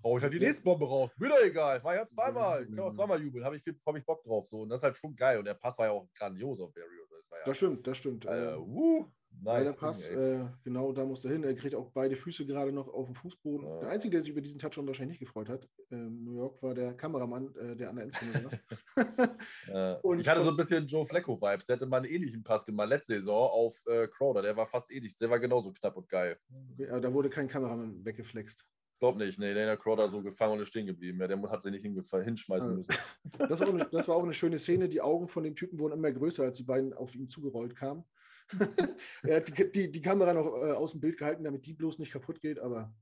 hau 0.04 0.18
ich 0.18 0.24
halt 0.24 0.34
die 0.34 0.40
nächste 0.40 0.64
Bombe 0.64 0.88
raus. 0.88 1.12
Wieder 1.18 1.44
egal. 1.44 1.84
War 1.84 1.96
ja 1.96 2.06
zweimal. 2.06 2.64
Ich 2.64 2.70
kann 2.70 2.80
auch 2.80 2.94
zweimal 2.94 3.22
jubeln. 3.22 3.44
Habe 3.44 3.58
ich, 3.58 3.64
hab 3.66 3.96
ich 3.96 4.06
Bock 4.06 4.24
drauf. 4.24 4.48
So. 4.48 4.62
Und 4.62 4.70
das 4.70 4.80
ist 4.80 4.84
halt 4.84 4.98
schon 4.98 5.16
geil. 5.16 5.40
Und 5.40 5.46
der 5.46 5.56
Pass 5.56 5.78
war 5.78 5.88
ja 5.88 5.92
auch 5.92 6.08
grandios 6.14 6.60
auf 6.60 6.74
Barry. 6.74 6.88
Das, 7.10 7.30
ja, 7.32 7.38
das 7.46 7.58
stimmt, 7.58 7.88
das 7.88 7.98
stimmt. 7.98 8.26
Äh, 8.26 8.56
uh, 8.56 9.06
nice 9.42 9.64
der 9.64 9.74
Pass, 9.74 10.10
äh, 10.10 10.46
genau 10.64 10.92
da 10.92 11.06
muss 11.06 11.26
er 11.26 11.32
hin. 11.32 11.44
Er 11.44 11.56
kriegt 11.56 11.76
auch 11.76 11.90
beide 11.92 12.16
Füße 12.16 12.46
gerade 12.46 12.72
noch 12.72 12.88
auf 12.88 13.06
dem 13.06 13.16
Fußboden. 13.16 13.68
Ja. 13.68 13.80
Der 13.82 13.90
Einzige, 13.90 14.12
der 14.12 14.22
sich 14.22 14.32
über 14.32 14.42
diesen 14.42 14.60
Touchdown 14.60 14.88
wahrscheinlich 14.88 15.20
nicht 15.20 15.28
gefreut 15.28 15.50
hat, 15.50 15.68
ähm, 15.92 16.24
New 16.24 16.36
York, 16.36 16.62
war 16.62 16.74
der 16.74 16.94
Kameramann, 16.94 17.54
äh, 17.56 17.76
der 17.76 17.90
an 17.90 17.96
der 17.96 18.06
Endzone 18.06 18.52
war. 18.96 20.00
und 20.04 20.20
ich 20.20 20.28
hatte 20.28 20.44
so 20.44 20.50
ein 20.50 20.58
bisschen 20.58 20.86
Joe 20.88 21.06
Flacco-Vibes. 21.06 21.66
Der 21.66 21.76
hatte 21.76 21.86
mal 21.86 21.98
einen 21.98 22.12
ähnlichen 22.12 22.44
Pass 22.44 22.66
gemacht 22.66 22.90
letzte 22.90 23.14
Saison 23.14 23.50
auf 23.50 23.76
äh, 23.88 24.08
Crowder. 24.08 24.42
Der 24.42 24.56
war 24.56 24.68
fast 24.68 24.92
ähnlich. 24.92 25.16
Der 25.16 25.30
war 25.30 25.40
genauso 25.40 25.72
knapp 25.72 25.96
und 25.98 26.10
geil. 26.10 26.38
Okay, 26.74 26.90
aber 26.90 27.02
da 27.02 27.14
wurde 27.14 27.30
kein 27.30 27.48
Kameramann 27.48 28.06
weggeflext. 28.06 28.66
Glaub 29.00 29.16
nicht, 29.16 29.40
nee, 29.40 29.54
Dana 29.54 29.78
Crowder 29.78 30.10
so 30.10 30.22
gefangen 30.22 30.54
und 30.54 30.60
ist 30.60 30.68
stehen 30.68 30.86
geblieben. 30.86 31.22
Ja, 31.22 31.28
der 31.28 31.42
hat 31.50 31.64
sie 31.64 31.72
nicht 31.72 31.84
hinschmeißen 31.84 32.76
müssen. 32.76 32.94
Das 33.38 33.62
war, 33.62 33.70
eine, 33.70 33.88
das 33.90 34.10
war, 34.10 34.18
auch 34.18 34.24
eine, 34.24 34.34
schöne 34.34 34.60
Szene. 34.60 34.90
Die 34.90 35.00
Augen 35.00 35.30
von 35.30 35.46
dem 35.46 35.56
Typen 35.56 35.80
wurden 35.80 35.94
immer 35.94 36.12
größer, 36.12 36.44
als 36.44 36.58
die 36.58 36.64
beiden 36.64 36.94
auf 36.94 37.16
ihn 37.16 37.30
zugerollt 37.30 37.78
kamen. 37.78 38.04
er 39.24 39.38
hat 39.38 39.48
die, 39.48 39.72
die, 39.72 39.92
die 39.92 40.02
Kamera 40.02 40.34
noch 40.34 40.46
äh, 40.46 40.72
aus 40.72 40.92
dem 40.92 41.02
Bild 41.02 41.18
gehalten, 41.18 41.44
damit 41.44 41.66
die 41.66 41.74
bloß 41.74 42.00
nicht 42.00 42.12
kaputt 42.12 42.42
geht, 42.42 42.60
aber 42.60 42.94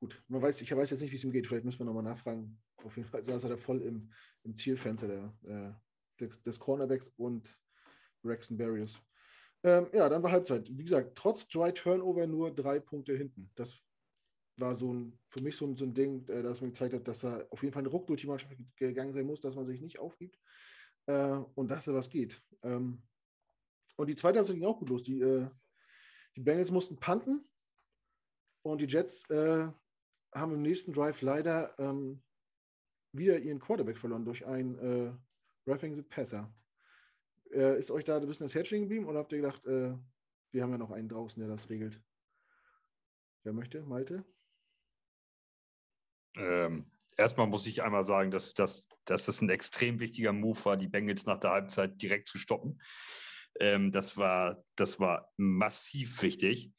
gut, 0.00 0.22
man 0.28 0.42
weiß, 0.42 0.60
ich 0.60 0.74
weiß 0.74 0.90
jetzt 0.90 1.00
nicht, 1.00 1.12
wie 1.12 1.16
es 1.16 1.24
ihm 1.24 1.32
geht. 1.32 1.46
Vielleicht 1.46 1.64
müssen 1.64 1.80
wir 1.80 1.86
nochmal 1.86 2.02
nachfragen. 2.02 2.60
Auf 2.84 2.96
jeden 2.96 3.08
Fall 3.08 3.22
saß 3.22 3.44
er 3.44 3.50
da 3.50 3.56
voll 3.56 3.82
im, 3.82 4.10
im 4.44 4.54
Zielfenster 4.54 5.08
der, 5.08 5.34
äh, 5.44 6.24
des, 6.24 6.42
des, 6.42 6.58
Cornerbacks 6.58 7.08
und 7.16 7.60
Braxton 8.22 8.56
Barrios. 8.56 9.00
Ähm, 9.64 9.88
ja, 9.92 10.08
dann 10.08 10.22
war 10.22 10.30
Halbzeit. 10.30 10.68
Wie 10.70 10.84
gesagt, 10.84 11.16
trotz 11.16 11.48
Dry 11.48 11.72
Turnover 11.72 12.26
nur 12.26 12.54
drei 12.54 12.78
Punkte 12.78 13.16
hinten. 13.16 13.50
Das 13.56 13.82
war 14.56 14.76
so 14.76 14.92
ein, 14.92 15.18
für 15.28 15.42
mich 15.42 15.56
so 15.56 15.66
ein, 15.66 15.76
so 15.76 15.84
ein 15.84 15.94
Ding, 15.94 16.26
äh, 16.28 16.42
das 16.42 16.60
mir 16.60 16.68
gezeigt 16.68 16.94
hat, 16.94 17.08
dass 17.08 17.20
da 17.20 17.44
auf 17.50 17.62
jeden 17.62 17.72
Fall 17.72 17.82
ein 17.82 17.86
Ruck 17.86 18.06
durch 18.06 18.20
die 18.20 18.28
Mannschaft 18.28 18.56
gegangen 18.76 19.12
sein 19.12 19.26
muss, 19.26 19.40
dass 19.40 19.56
man 19.56 19.64
sich 19.64 19.80
nicht 19.80 19.98
aufgibt 19.98 20.38
äh, 21.06 21.38
und 21.54 21.70
dass 21.70 21.86
da 21.86 21.92
was 21.92 22.08
geht. 22.08 22.40
Ähm, 22.62 23.02
und 23.98 24.06
die 24.06 24.14
zweite 24.14 24.38
Halbzeit 24.38 24.56
ging 24.56 24.64
auch 24.64 24.78
gut 24.78 24.90
los. 24.90 25.02
Die, 25.02 25.20
äh, 25.20 25.50
die 26.36 26.40
Bengals 26.40 26.70
mussten 26.70 26.98
panten 27.00 27.44
und 28.62 28.80
die 28.80 28.86
Jets 28.86 29.28
äh, 29.28 29.68
haben 30.32 30.54
im 30.54 30.62
nächsten 30.62 30.92
Drive 30.92 31.20
leider 31.20 31.76
ähm, 31.80 32.22
wieder 33.12 33.38
ihren 33.40 33.58
Quarterback 33.58 33.98
verloren 33.98 34.24
durch 34.24 34.46
einen 34.46 34.78
äh, 34.78 35.12
Roughing 35.68 35.94
the 35.94 36.02
Passer. 36.02 36.54
Äh, 37.50 37.78
ist 37.78 37.90
euch 37.90 38.04
da 38.04 38.18
ein 38.18 38.26
bisschen 38.26 38.46
das 38.46 38.54
Herz 38.54 38.70
geblieben 38.70 39.06
oder 39.06 39.18
habt 39.18 39.32
ihr 39.32 39.38
gedacht, 39.38 39.66
äh, 39.66 39.96
wir 40.52 40.62
haben 40.62 40.70
ja 40.70 40.78
noch 40.78 40.92
einen 40.92 41.08
draußen, 41.08 41.40
der 41.40 41.48
das 41.48 41.68
regelt? 41.68 42.00
Wer 43.42 43.52
möchte? 43.52 43.82
Malte? 43.82 44.24
Ähm, 46.36 46.88
erstmal 47.16 47.48
muss 47.48 47.66
ich 47.66 47.82
einmal 47.82 48.04
sagen, 48.04 48.30
dass, 48.30 48.54
dass, 48.54 48.88
dass 49.06 49.26
das 49.26 49.40
ein 49.40 49.50
extrem 49.50 49.98
wichtiger 49.98 50.32
Move 50.32 50.64
war, 50.64 50.76
die 50.76 50.88
Bengals 50.88 51.26
nach 51.26 51.40
der 51.40 51.50
Halbzeit 51.50 52.00
direkt 52.00 52.28
zu 52.28 52.38
stoppen. 52.38 52.80
Ähm, 53.60 53.92
das, 53.92 54.16
war, 54.16 54.64
das 54.76 55.00
war 55.00 55.32
massiv 55.36 56.22
wichtig 56.22 56.72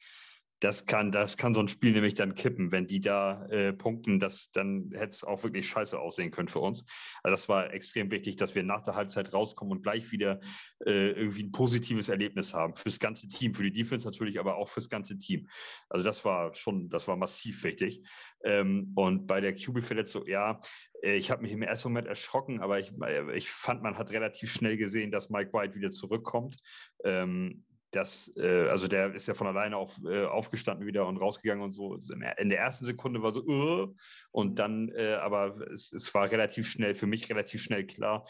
das 0.60 0.84
kann, 0.84 1.10
das 1.10 1.38
kann 1.38 1.54
so 1.54 1.60
ein 1.60 1.68
Spiel 1.68 1.92
nämlich 1.92 2.14
dann 2.14 2.34
kippen. 2.34 2.70
Wenn 2.70 2.86
die 2.86 3.00
da 3.00 3.46
äh, 3.46 3.72
punkten, 3.72 4.20
das, 4.20 4.50
dann 4.52 4.90
hätte 4.92 5.10
es 5.10 5.24
auch 5.24 5.42
wirklich 5.42 5.66
scheiße 5.66 5.98
aussehen 5.98 6.30
können 6.30 6.48
für 6.48 6.60
uns. 6.60 6.84
Also 7.22 7.32
das 7.32 7.48
war 7.48 7.72
extrem 7.72 8.10
wichtig, 8.10 8.36
dass 8.36 8.54
wir 8.54 8.62
nach 8.62 8.82
der 8.82 8.94
Halbzeit 8.94 9.32
rauskommen 9.32 9.72
und 9.72 9.82
gleich 9.82 10.12
wieder 10.12 10.40
äh, 10.84 11.12
irgendwie 11.12 11.44
ein 11.44 11.52
positives 11.52 12.10
Erlebnis 12.10 12.52
haben. 12.52 12.74
Fürs 12.74 12.98
ganze 12.98 13.26
Team, 13.28 13.54
für 13.54 13.62
die 13.62 13.72
Defense 13.72 14.06
natürlich, 14.06 14.38
aber 14.38 14.56
auch 14.56 14.68
fürs 14.68 14.90
ganze 14.90 15.16
Team. 15.16 15.48
Also 15.88 16.04
das 16.04 16.24
war 16.26 16.54
schon, 16.54 16.90
das 16.90 17.08
war 17.08 17.16
massiv 17.16 17.64
wichtig. 17.64 18.02
Ähm, 18.44 18.92
und 18.96 19.26
bei 19.26 19.40
der 19.40 19.54
QB-Verletzung, 19.54 20.26
ja, 20.26 20.60
äh, 21.02 21.16
ich 21.16 21.30
habe 21.30 21.42
mich 21.42 21.52
im 21.52 21.62
ersten 21.62 21.88
Moment 21.88 22.06
erschrocken, 22.06 22.60
aber 22.60 22.78
ich, 22.78 22.92
äh, 23.02 23.34
ich 23.34 23.48
fand, 23.50 23.82
man 23.82 23.96
hat 23.96 24.12
relativ 24.12 24.52
schnell 24.52 24.76
gesehen, 24.76 25.10
dass 25.10 25.30
Mike 25.30 25.54
White 25.54 25.74
wieder 25.74 25.90
zurückkommt. 25.90 26.56
Ähm, 27.02 27.64
das, 27.90 28.32
äh, 28.36 28.68
also 28.68 28.86
der 28.88 29.14
ist 29.14 29.26
ja 29.26 29.34
von 29.34 29.46
alleine 29.46 29.76
auf, 29.76 29.98
äh, 30.04 30.24
aufgestanden 30.24 30.86
wieder 30.86 31.06
und 31.06 31.16
rausgegangen 31.16 31.64
und 31.64 31.72
so. 31.72 31.96
In 32.38 32.50
der 32.50 32.58
ersten 32.58 32.84
Sekunde 32.84 33.22
war 33.22 33.32
so, 33.32 33.42
uh, 33.44 33.94
und 34.30 34.58
dann, 34.58 34.90
äh, 34.90 35.14
aber 35.14 35.56
es, 35.72 35.92
es, 35.92 36.14
war 36.14 36.30
relativ 36.30 36.68
schnell, 36.68 36.94
für 36.94 37.06
mich 37.06 37.28
relativ 37.28 37.62
schnell 37.62 37.86
klar, 37.86 38.24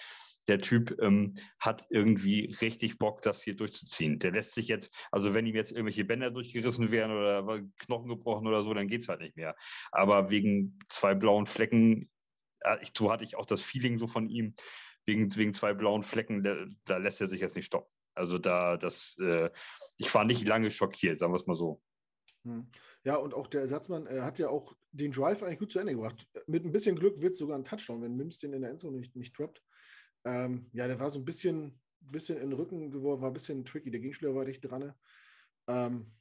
der 0.48 0.60
Typ 0.60 0.96
ähm, 1.00 1.34
hat 1.58 1.86
irgendwie 1.90 2.56
richtig 2.60 2.98
Bock, 2.98 3.22
das 3.22 3.42
hier 3.42 3.54
durchzuziehen. 3.54 4.18
Der 4.18 4.32
lässt 4.32 4.54
sich 4.54 4.68
jetzt, 4.68 4.92
also 5.12 5.34
wenn 5.34 5.46
ihm 5.46 5.54
jetzt 5.54 5.72
irgendwelche 5.72 6.04
Bänder 6.04 6.30
durchgerissen 6.30 6.90
wären 6.90 7.12
oder 7.12 7.60
Knochen 7.78 8.08
gebrochen 8.08 8.46
oder 8.46 8.62
so, 8.62 8.72
dann 8.72 8.88
geht 8.88 9.02
es 9.02 9.08
halt 9.08 9.20
nicht 9.20 9.36
mehr. 9.36 9.54
Aber 9.92 10.30
wegen 10.30 10.78
zwei 10.88 11.14
blauen 11.14 11.46
Flecken, 11.46 12.10
äh, 12.60 12.78
so 12.96 13.12
hatte 13.12 13.24
ich 13.24 13.36
auch 13.36 13.46
das 13.46 13.60
Feeling 13.60 13.98
so 13.98 14.06
von 14.06 14.28
ihm, 14.28 14.54
wegen, 15.04 15.34
wegen 15.36 15.52
zwei 15.52 15.74
blauen 15.74 16.02
Flecken, 16.02 16.42
da, 16.42 16.56
da 16.84 16.96
lässt 16.96 17.20
er 17.20 17.26
sich 17.26 17.40
jetzt 17.40 17.56
nicht 17.56 17.66
stoppen. 17.66 17.90
Also 18.14 18.38
da, 18.38 18.76
das, 18.76 19.16
äh, 19.20 19.50
ich 19.96 20.12
war 20.14 20.24
nicht 20.24 20.46
lange 20.46 20.70
schockiert, 20.70 21.18
sagen 21.18 21.32
wir 21.32 21.36
es 21.36 21.46
mal 21.46 21.56
so. 21.56 21.82
Hm. 22.44 22.70
Ja, 23.04 23.16
und 23.16 23.34
auch 23.34 23.46
der 23.46 23.62
Ersatzmann 23.62 24.06
äh, 24.06 24.20
hat 24.20 24.38
ja 24.38 24.48
auch 24.48 24.74
den 24.92 25.12
Drive 25.12 25.42
eigentlich 25.42 25.58
gut 25.58 25.72
zu 25.72 25.78
Ende 25.78 25.94
gebracht. 25.94 26.26
Mit 26.46 26.64
ein 26.64 26.72
bisschen 26.72 26.96
Glück 26.96 27.20
wird 27.20 27.32
es 27.32 27.38
sogar 27.38 27.56
ein 27.56 27.64
Touchdown, 27.64 28.02
wenn 28.02 28.16
Mims 28.16 28.38
den 28.38 28.52
in 28.52 28.62
der 28.62 28.70
Endzone 28.70 28.98
nicht, 28.98 29.16
nicht 29.16 29.38
droppt. 29.38 29.62
Ähm, 30.24 30.68
ja, 30.72 30.86
der 30.86 31.00
war 31.00 31.10
so 31.10 31.18
ein 31.18 31.24
bisschen, 31.24 31.80
bisschen 32.00 32.36
in 32.36 32.50
den 32.50 32.58
Rücken 32.58 32.90
geworfen, 32.90 33.22
war 33.22 33.30
ein 33.30 33.34
bisschen 33.34 33.64
tricky. 33.64 33.90
Der 33.90 34.00
Gegenspieler 34.00 34.34
war 34.34 34.44
dicht 34.44 34.62
dran. 34.62 34.92
Ähm, 35.66 36.12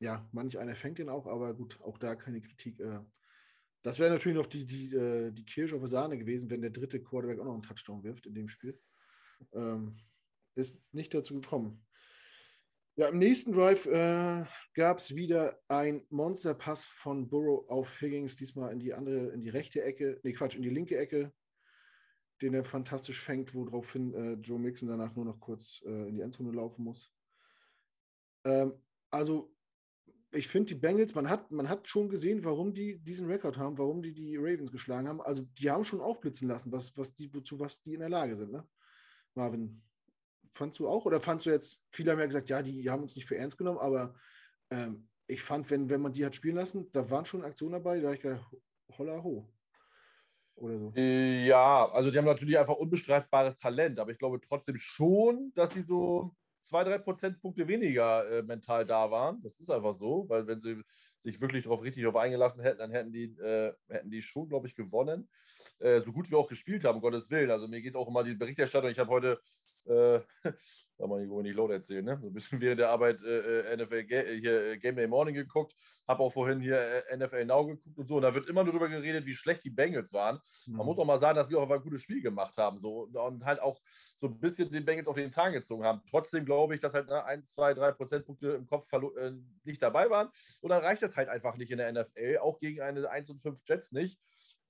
ja, 0.00 0.28
manch 0.32 0.58
einer 0.58 0.74
fängt 0.74 0.98
den 0.98 1.08
auch, 1.08 1.26
aber 1.26 1.54
gut, 1.54 1.80
auch 1.82 1.98
da 1.98 2.14
keine 2.14 2.40
Kritik. 2.40 2.80
Äh, 2.80 3.00
das 3.82 3.98
wäre 3.98 4.10
natürlich 4.10 4.36
noch 4.36 4.46
die, 4.46 4.66
die, 4.66 4.94
äh, 4.94 5.30
die 5.30 5.44
Kirsche 5.44 5.74
auf 5.74 5.80
der 5.80 5.88
Sahne 5.88 6.18
gewesen, 6.18 6.50
wenn 6.50 6.60
der 6.60 6.70
dritte 6.70 7.02
Quarterback 7.02 7.38
auch 7.38 7.44
noch 7.44 7.54
einen 7.54 7.62
Touchdown 7.62 8.02
wirft 8.02 8.26
in 8.26 8.34
dem 8.34 8.48
Spiel. 8.48 8.78
Ähm, 9.52 9.96
ist 10.54 10.92
nicht 10.92 11.14
dazu 11.14 11.40
gekommen. 11.40 11.84
Ja, 12.96 13.08
im 13.08 13.18
nächsten 13.18 13.52
Drive 13.52 13.86
äh, 13.86 14.44
gab 14.74 14.98
es 14.98 15.14
wieder 15.16 15.58
ein 15.68 16.04
Monsterpass 16.10 16.84
von 16.84 17.28
Burrow 17.28 17.66
auf 17.70 18.00
Higgins, 18.00 18.36
diesmal 18.36 18.72
in 18.72 18.78
die 18.78 18.92
andere, 18.92 19.28
in 19.28 19.40
die 19.40 19.48
rechte 19.48 19.82
Ecke, 19.82 20.20
nee, 20.22 20.32
Quatsch, 20.32 20.56
in 20.56 20.62
die 20.62 20.70
linke 20.70 20.98
Ecke. 20.98 21.32
den 22.42 22.54
er 22.54 22.64
fantastisch 22.64 23.22
fängt, 23.22 23.54
woraufhin 23.54 24.14
äh, 24.14 24.32
Joe 24.34 24.58
Mixon 24.58 24.88
danach 24.88 25.14
nur 25.14 25.24
noch 25.26 25.40
kurz 25.40 25.82
äh, 25.84 26.08
in 26.08 26.14
die 26.14 26.22
Endzone 26.22 26.52
laufen 26.52 26.84
muss. 26.84 27.12
Ähm, 28.44 28.74
also, 29.10 29.54
ich 30.32 30.48
finde 30.48 30.74
die 30.74 30.80
Bengals, 30.80 31.14
man 31.14 31.28
hat, 31.28 31.50
man 31.50 31.68
hat 31.68 31.88
schon 31.88 32.08
gesehen, 32.08 32.44
warum 32.44 32.72
die 32.72 32.98
diesen 32.98 33.26
Rekord 33.26 33.58
haben, 33.58 33.76
warum 33.78 34.00
die 34.00 34.14
die 34.14 34.36
Ravens 34.36 34.70
geschlagen 34.70 35.08
haben. 35.08 35.20
Also, 35.20 35.42
die 35.58 35.70
haben 35.70 35.84
schon 35.84 36.00
aufblitzen 36.00 36.48
lassen, 36.48 36.72
was, 36.72 36.96
was 36.96 37.14
die, 37.14 37.32
wozu 37.34 37.58
was 37.58 37.82
die 37.82 37.94
in 37.94 38.00
der 38.00 38.08
Lage 38.08 38.36
sind. 38.36 38.52
Ne? 38.52 38.66
Marvin, 39.34 39.82
fandst 40.52 40.78
du 40.78 40.88
auch? 40.88 41.04
Oder 41.04 41.20
fandst 41.20 41.46
du 41.46 41.50
jetzt, 41.50 41.82
viele 41.90 42.12
haben 42.12 42.18
ja 42.18 42.26
gesagt, 42.26 42.48
ja, 42.48 42.62
die 42.62 42.88
haben 42.90 43.02
uns 43.02 43.16
nicht 43.16 43.26
für 43.26 43.36
ernst 43.36 43.58
genommen, 43.58 43.78
aber 43.78 44.14
ähm, 44.70 45.08
ich 45.26 45.42
fand, 45.42 45.70
wenn, 45.70 45.88
wenn 45.90 46.00
man 46.00 46.12
die 46.12 46.24
hat 46.24 46.34
spielen 46.34 46.56
lassen, 46.56 46.90
da 46.92 47.08
waren 47.10 47.24
schon 47.24 47.44
Aktionen 47.44 47.72
dabei, 47.72 48.00
da 48.00 48.08
habe 48.08 48.16
ich 48.16 48.22
gedacht, 48.22 48.56
holla 48.98 49.22
ho. 49.22 49.48
Oder 50.56 50.78
so. 50.78 50.92
Äh, 50.94 51.46
ja, 51.46 51.88
also 51.90 52.10
die 52.10 52.18
haben 52.18 52.26
natürlich 52.26 52.58
einfach 52.58 52.76
unbestreitbares 52.76 53.56
Talent, 53.56 53.98
aber 53.98 54.10
ich 54.10 54.18
glaube 54.18 54.40
trotzdem 54.40 54.76
schon, 54.76 55.52
dass 55.54 55.72
sie 55.72 55.80
so 55.80 56.34
zwei, 56.62 56.84
drei 56.84 56.98
Prozentpunkte 56.98 57.66
weniger 57.66 58.28
äh, 58.30 58.42
mental 58.42 58.84
da 58.84 59.10
waren. 59.10 59.40
Das 59.42 59.58
ist 59.58 59.70
einfach 59.70 59.94
so, 59.94 60.28
weil 60.28 60.46
wenn 60.46 60.60
sie 60.60 60.82
sich 61.18 61.40
wirklich 61.40 61.64
darauf 61.64 61.82
richtig 61.82 62.06
auf 62.06 62.16
eingelassen 62.16 62.62
hätten, 62.62 62.78
dann 62.78 62.90
hätten 62.90 63.12
die, 63.12 63.24
äh, 63.38 63.72
hätten 63.88 64.10
die 64.10 64.22
schon, 64.22 64.48
glaube 64.48 64.66
ich, 64.66 64.74
gewonnen. 64.74 65.28
Äh, 65.78 66.00
so 66.00 66.12
gut 66.12 66.30
wir 66.30 66.38
auch 66.38 66.48
gespielt 66.48 66.84
haben, 66.84 66.96
um 66.96 67.02
Gottes 67.02 67.30
Willen. 67.30 67.50
Also 67.50 67.68
mir 67.68 67.82
geht 67.82 67.96
auch 67.96 68.08
immer 68.08 68.24
die 68.24 68.34
Berichterstattung. 68.34 68.90
Ich 68.90 68.98
habe 68.98 69.10
heute 69.10 69.40
äh, 69.86 70.20
da 70.98 71.06
mal 71.06 71.20
nicht, 71.20 71.32
nicht 71.32 71.56
laut 71.56 71.70
erzählen, 71.70 72.04
ne? 72.04 72.18
So 72.20 72.28
ein 72.28 72.32
bisschen 72.32 72.60
während 72.60 72.80
der 72.80 72.90
Arbeit 72.90 73.22
äh, 73.22 73.72
äh 73.72 73.76
NFL 73.76 74.04
Ga 74.04 74.22
hier 74.22 74.64
äh, 74.64 74.78
Game 74.78 74.96
Day 74.96 75.06
Morning 75.06 75.34
geguckt, 75.34 75.74
habe 76.06 76.22
auch 76.22 76.32
vorhin 76.32 76.60
hier 76.60 76.78
äh, 76.78 77.16
NFL 77.16 77.44
Now 77.46 77.66
geguckt 77.66 77.98
und 77.98 78.08
so. 78.08 78.16
Und 78.16 78.22
da 78.22 78.34
wird 78.34 78.48
immer 78.48 78.62
nur 78.62 78.72
darüber 78.72 78.88
geredet, 78.88 79.26
wie 79.26 79.34
schlecht 79.34 79.64
die 79.64 79.70
Bengals 79.70 80.12
waren. 80.12 80.40
Mhm. 80.66 80.76
Man 80.76 80.86
muss 80.86 80.98
auch 80.98 81.04
mal 81.04 81.18
sagen, 81.18 81.36
dass 81.36 81.50
wir 81.50 81.58
auch 81.58 81.70
ein 81.70 81.82
gutes 81.82 82.02
Spiel 82.02 82.22
gemacht 82.22 82.56
haben. 82.58 82.78
So, 82.78 83.08
und 83.12 83.44
halt 83.44 83.60
auch 83.60 83.78
so 84.16 84.26
ein 84.28 84.38
bisschen 84.38 84.70
den 84.70 84.84
Bengals 84.84 85.08
auf 85.08 85.16
den 85.16 85.32
Zahn 85.32 85.52
gezogen 85.52 85.84
haben. 85.84 86.02
Trotzdem 86.10 86.44
glaube 86.44 86.74
ich, 86.74 86.80
dass 86.80 86.94
halt 86.94 87.08
ne, 87.08 87.24
1, 87.24 87.54
2, 87.54 87.74
3 87.74 87.92
Prozentpunkte 87.92 88.48
im 88.50 88.66
Kopf 88.66 88.92
äh, 88.92 89.32
nicht 89.64 89.82
dabei 89.82 90.10
waren. 90.10 90.28
Und 90.60 90.70
dann 90.70 90.82
reicht 90.82 91.02
das 91.02 91.16
halt 91.16 91.28
einfach 91.28 91.56
nicht 91.56 91.70
in 91.70 91.78
der 91.78 91.92
NFL, 91.92 92.38
auch 92.40 92.58
gegen 92.58 92.80
eine 92.80 93.08
1 93.08 93.30
und 93.30 93.40
5 93.40 93.60
Jets 93.64 93.92
nicht 93.92 94.18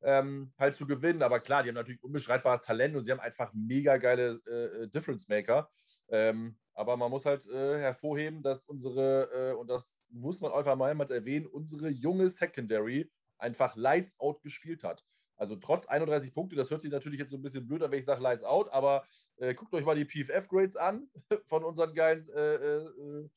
ähm, 0.02 0.52
halt 0.58 0.74
zu 0.76 0.86
gewinnen. 0.86 1.22
Aber 1.22 1.40
klar, 1.40 1.62
die 1.62 1.68
haben 1.68 1.76
natürlich 1.76 2.02
unbeschreibbares 2.02 2.64
Talent 2.64 2.96
und 2.96 3.04
sie 3.04 3.12
haben 3.12 3.20
einfach 3.20 3.52
mega 3.54 3.96
geile 3.96 4.40
äh, 4.46 4.84
äh, 4.84 4.88
Difference 4.88 5.28
Maker. 5.28 5.70
Ähm, 6.08 6.56
aber 6.74 6.96
man 6.96 7.10
muss 7.10 7.26
halt 7.26 7.46
äh, 7.48 7.78
hervorheben, 7.78 8.42
dass 8.42 8.64
unsere, 8.64 9.52
äh, 9.52 9.54
und 9.54 9.68
das 9.68 9.98
muss 10.08 10.40
man 10.40 10.52
einfach 10.52 10.76
mehrmals 10.76 11.10
erwähnen, 11.10 11.46
unsere 11.46 11.88
junge 11.88 12.28
Secondary 12.28 13.10
einfach 13.38 13.76
Lights 13.76 14.18
Out 14.20 14.42
gespielt 14.42 14.84
hat. 14.84 15.04
Also 15.36 15.56
trotz 15.56 15.86
31 15.86 16.34
Punkte, 16.34 16.54
das 16.54 16.70
hört 16.70 16.82
sich 16.82 16.90
natürlich 16.90 17.18
jetzt 17.18 17.30
so 17.30 17.38
ein 17.38 17.42
bisschen 17.42 17.66
blöd 17.66 17.82
an, 17.82 17.90
wenn 17.90 17.98
ich 17.98 18.04
sage 18.04 18.22
Lights 18.22 18.44
Out, 18.44 18.70
aber 18.72 19.06
äh, 19.36 19.54
guckt 19.54 19.74
euch 19.74 19.86
mal 19.86 19.96
die 19.96 20.04
PFF-Grades 20.04 20.76
an 20.76 21.08
von 21.46 21.64
unseren 21.64 21.94
geilen 21.94 22.28
äh, 22.28 22.56
äh, 22.56 23.28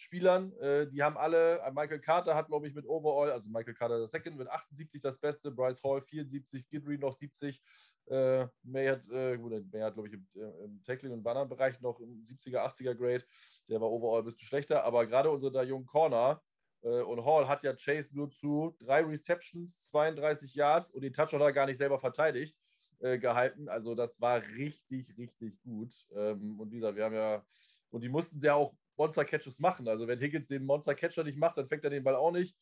Spielern. 0.00 0.52
Äh, 0.58 0.88
die 0.88 1.02
haben 1.02 1.16
alle, 1.16 1.60
äh, 1.60 1.70
Michael 1.70 2.00
Carter 2.00 2.34
hat, 2.34 2.48
glaube 2.48 2.66
ich, 2.66 2.74
mit 2.74 2.86
Overall, 2.86 3.30
also 3.30 3.48
Michael 3.48 3.74
Carter 3.74 3.98
der 3.98 4.06
Second 4.06 4.36
mit 4.36 4.48
78 4.48 5.00
das 5.00 5.18
Beste, 5.18 5.50
Bryce 5.50 5.82
Hall 5.82 6.00
74, 6.00 6.68
Gidry 6.68 6.98
noch 6.98 7.14
70. 7.14 7.62
Äh, 8.06 8.48
May 8.62 8.88
hat, 8.88 9.08
äh, 9.10 9.36
May 9.36 9.82
hat, 9.82 9.94
glaube 9.94 10.08
ich, 10.08 10.14
im, 10.14 10.26
äh, 10.34 10.64
im 10.64 10.82
Tackling- 10.82 11.12
und 11.12 11.22
Bannerbereich 11.22 11.80
noch 11.80 12.00
ein 12.00 12.22
70er, 12.24 12.64
80er 12.64 12.94
Grade. 12.94 13.24
Der 13.68 13.80
war 13.80 13.90
overall 13.90 14.20
ein 14.20 14.24
bisschen 14.24 14.46
schlechter, 14.48 14.84
aber 14.84 15.06
gerade 15.06 15.30
unsere 15.30 15.52
da 15.52 15.62
jungen 15.62 15.86
Corner 15.86 16.42
äh, 16.82 17.02
und 17.02 17.24
Hall 17.24 17.46
hat 17.46 17.62
ja 17.62 17.74
Chase 17.74 18.10
nur 18.16 18.30
zu 18.30 18.74
drei 18.80 19.02
Receptions, 19.02 19.86
32 19.90 20.54
Yards 20.54 20.90
und 20.90 21.02
den 21.02 21.12
Touchdown 21.12 21.40
hat 21.40 21.48
er 21.48 21.52
gar 21.52 21.66
nicht 21.66 21.78
selber 21.78 21.98
verteidigt 21.98 22.56
gehalten. 23.02 23.66
Also 23.70 23.94
das 23.94 24.20
war 24.20 24.42
richtig, 24.42 25.16
richtig 25.16 25.58
gut. 25.62 25.94
Ähm, 26.14 26.60
und 26.60 26.68
dieser, 26.68 26.94
wir 26.94 27.04
haben 27.06 27.14
ja, 27.14 27.42
und 27.88 28.02
die 28.02 28.10
mussten 28.10 28.38
ja 28.40 28.52
auch 28.52 28.74
Monster-Catches 29.00 29.58
machen. 29.58 29.88
Also 29.88 30.06
wenn 30.06 30.20
Higgins 30.20 30.48
den 30.48 30.64
Monster-Catcher 30.66 31.24
nicht 31.24 31.38
macht, 31.38 31.56
dann 31.56 31.68
fängt 31.68 31.84
er 31.84 31.90
den 31.90 32.04
Ball 32.04 32.14
auch 32.14 32.32
nicht. 32.32 32.54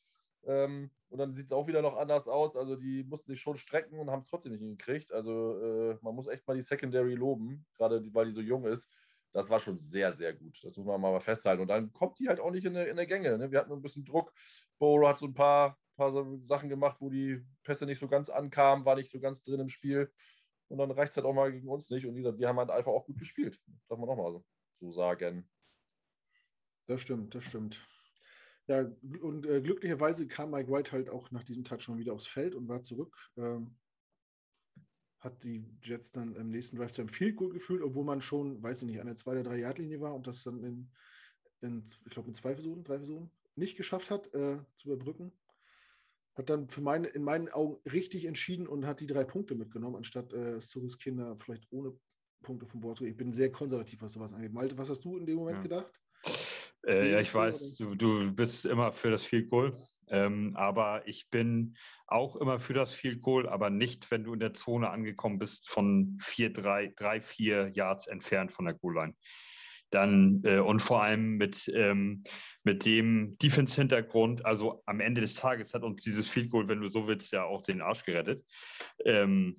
Ähm, 0.47 0.91
und 1.09 1.19
dann 1.19 1.35
sieht 1.35 1.47
es 1.47 1.53
auch 1.53 1.67
wieder 1.67 1.83
noch 1.83 1.97
anders 1.97 2.29
aus. 2.29 2.57
Also 2.57 2.77
die 2.77 3.03
mussten 3.05 3.33
sich 3.33 3.41
schon 3.41 3.57
strecken 3.57 3.99
und 3.99 4.11
haben 4.11 4.21
es 4.21 4.29
trotzdem 4.29 4.53
nicht 4.53 4.61
hingekriegt. 4.61 5.13
Also 5.13 5.61
äh, 5.61 5.99
man 6.01 6.15
muss 6.15 6.29
echt 6.29 6.47
mal 6.47 6.55
die 6.55 6.63
Secondary 6.63 7.15
loben, 7.15 7.67
gerade 7.77 8.03
weil 8.15 8.27
die 8.27 8.33
so 8.33 8.41
jung 8.41 8.65
ist. 8.65 8.93
Das 9.33 9.51
war 9.51 9.59
schon 9.59 9.77
sehr, 9.77 10.13
sehr 10.13 10.33
gut. 10.33 10.59
Das 10.63 10.77
muss 10.77 10.87
man 10.87 11.01
mal 11.01 11.21
festhalten. 11.21 11.63
Und 11.63 11.69
dann 11.69 11.93
kommt 11.93 12.19
die 12.19 12.29
halt 12.29 12.41
auch 12.41 12.51
nicht 12.51 12.65
in 12.65 12.75
der, 12.75 12.89
in 12.89 12.97
der 12.97 13.07
Gänge. 13.07 13.37
Ne? 13.37 13.51
Wir 13.51 13.59
hatten 13.59 13.73
ein 13.73 13.83
bisschen 13.83 14.05
Druck. 14.05 14.33
Bowler 14.79 15.09
hat 15.11 15.19
so 15.19 15.27
ein 15.27 15.35
paar, 15.35 15.79
paar 15.97 16.13
Sachen 16.41 16.69
gemacht, 16.69 16.99
wo 17.01 17.11
die 17.11 17.45
Pässe 17.65 17.85
nicht 17.85 17.99
so 17.99 18.09
ganz 18.09 18.31
ankamen, 18.31 18.87
war 18.87 18.95
nicht 18.95 19.11
so 19.11 19.21
ganz 19.21 19.43
drin 19.43 19.61
im 19.61 19.69
Spiel. 19.69 20.11
Und 20.69 20.79
dann 20.79 20.91
reicht 20.91 21.11
es 21.11 21.17
halt 21.17 21.27
auch 21.27 21.35
mal 21.35 21.53
gegen 21.53 21.69
uns 21.69 21.91
nicht. 21.91 22.07
Und 22.07 22.15
wie 22.15 22.23
gesagt, 22.23 22.39
wir 22.39 22.49
haben 22.49 22.59
halt 22.59 22.71
einfach 22.71 22.93
auch 22.93 23.05
gut 23.05 23.19
gespielt. 23.19 23.59
darf 23.89 23.99
man 23.99 24.09
auch 24.09 24.17
mal 24.17 24.43
so 24.73 24.91
sagen. 24.91 25.49
Das 26.89 27.03
stimmt, 27.03 27.35
das 27.35 27.45
stimmt. 27.45 27.87
Ja, 28.67 28.91
und 29.21 29.47
äh, 29.47 29.61
glücklicherweise 29.61 30.27
kam 30.27 30.51
Mike 30.51 30.71
White 30.71 30.93
halt 30.93 31.11
auch 31.11 31.31
nach 31.31 31.45
diesem 31.45 31.65
Touchdown 31.65 31.99
wieder 31.99 32.15
aufs 32.15 32.27
Feld 32.27 32.55
und 32.55 32.69
war 32.69 32.83
zurück. 32.83 33.15
Ähm, 33.37 33.77
hat 35.21 35.43
die 35.43 35.65
Jets 35.83 36.13
dann 36.13 36.35
im 36.35 36.47
nächsten 36.47 36.77
Drive 36.77 36.93
zu 36.93 37.03
einem 37.03 37.09
Field 37.09 37.37
Goal 37.37 37.53
gefühlt, 37.53 37.83
obwohl 37.83 38.05
man 38.05 38.23
schon, 38.23 38.63
weiß 38.63 38.83
ich 38.83 38.89
nicht, 38.89 39.01
an 39.01 39.07
der 39.07 39.17
2 39.17 39.33
oder 39.33 39.43
3 39.45 39.59
Yard 39.59 39.79
Linie 39.79 40.01
war 40.01 40.15
und 40.15 40.27
das 40.27 40.43
dann 40.45 40.63
in, 40.63 40.91
in 41.61 41.85
ich 41.85 42.11
glaube, 42.11 42.29
in 42.29 42.35
zwei 42.35 42.55
Versuchen, 42.55 42.85
drei 42.85 42.99
Versuchen 42.99 43.31
nicht 43.55 43.77
geschafft 43.77 44.11
hat, 44.11 44.33
äh, 44.35 44.59
zu 44.77 44.91
überbrücken. 44.91 45.33
Hat 46.35 46.49
dann 46.49 46.69
für 46.69 46.81
meine, 46.81 47.09
in 47.09 47.25
meinen 47.25 47.49
Augen 47.49 47.77
richtig 47.91 48.25
entschieden 48.25 48.67
und 48.67 48.87
hat 48.87 49.01
die 49.01 49.07
drei 49.07 49.25
Punkte 49.25 49.57
mitgenommen, 49.57 49.97
anstatt 49.97 50.33
äh, 50.33 50.55
es 50.55 50.69
zu 50.69 50.79
riskieren, 50.79 51.19
da 51.19 51.35
vielleicht 51.37 51.67
ohne 51.71 51.99
Punkte 52.43 52.67
vom 52.67 52.81
Bord 52.81 52.97
zu 52.97 53.05
gehen. 53.05 53.11
Ich 53.11 53.19
bin 53.19 53.33
sehr 53.33 53.51
konservativ, 53.51 54.01
was 54.01 54.13
sowas 54.13 54.33
angeht. 54.33 54.53
Malte, 54.53 54.79
was 54.79 54.89
hast 54.89 55.05
du 55.05 55.19
in 55.19 55.27
dem 55.27 55.37
Moment 55.37 55.59
ja. 55.59 55.63
gedacht? 55.63 56.01
Äh, 56.87 57.13
ja, 57.13 57.21
ich 57.21 57.35
weiß, 57.35 57.77
du, 57.77 57.95
du 57.95 58.33
bist 58.33 58.67
immer 58.67 58.93
für 58.93 59.11
das 59.11 59.25
Field 59.25 59.51
Goal. 59.51 59.73
Ähm, 60.11 60.53
aber 60.57 61.07
ich 61.07 61.29
bin 61.31 61.77
auch 62.07 62.37
immer 62.37 62.59
für 62.59 62.73
das 62.73 62.95
Field 62.95 63.21
Goal, 63.21 63.49
aber 63.49 63.71
nicht, 63.71 64.11
wenn 64.11 64.25
du 64.25 64.35
in 64.35 64.41
der 64.41 64.55
Zone 64.55 64.91
angekommen 64.91 65.39
bist 65.39 65.69
von 65.69 66.17
4, 66.21 66.53
3, 66.53 66.93
3 66.97 67.21
4 67.21 67.71
Yards 67.75 68.07
entfernt 68.07 68.53
von 68.53 68.65
der 68.65 68.75
Goal-Line. 68.75 69.15
Dann 69.91 70.43
äh, 70.45 70.59
und 70.59 70.81
vor 70.81 71.03
allem 71.03 71.37
mit, 71.37 71.71
ähm, 71.75 72.23
mit 72.63 72.85
dem 72.85 73.39
Defense-Hintergrund, 73.39 74.45
also 74.45 74.83
am 74.87 75.01
Ende 75.01 75.23
des 75.23 75.35
Tages 75.35 75.73
hat 75.73 75.83
uns 75.83 76.03
dieses 76.03 76.29
Field 76.29 76.51
Goal, 76.51 76.69
wenn 76.69 76.81
du 76.81 76.91
so 76.91 77.07
willst, 77.07 77.33
ja 77.33 77.45
auch 77.45 77.63
den 77.63 77.81
Arsch 77.81 78.05
gerettet. 78.05 78.45
Ähm, 79.05 79.57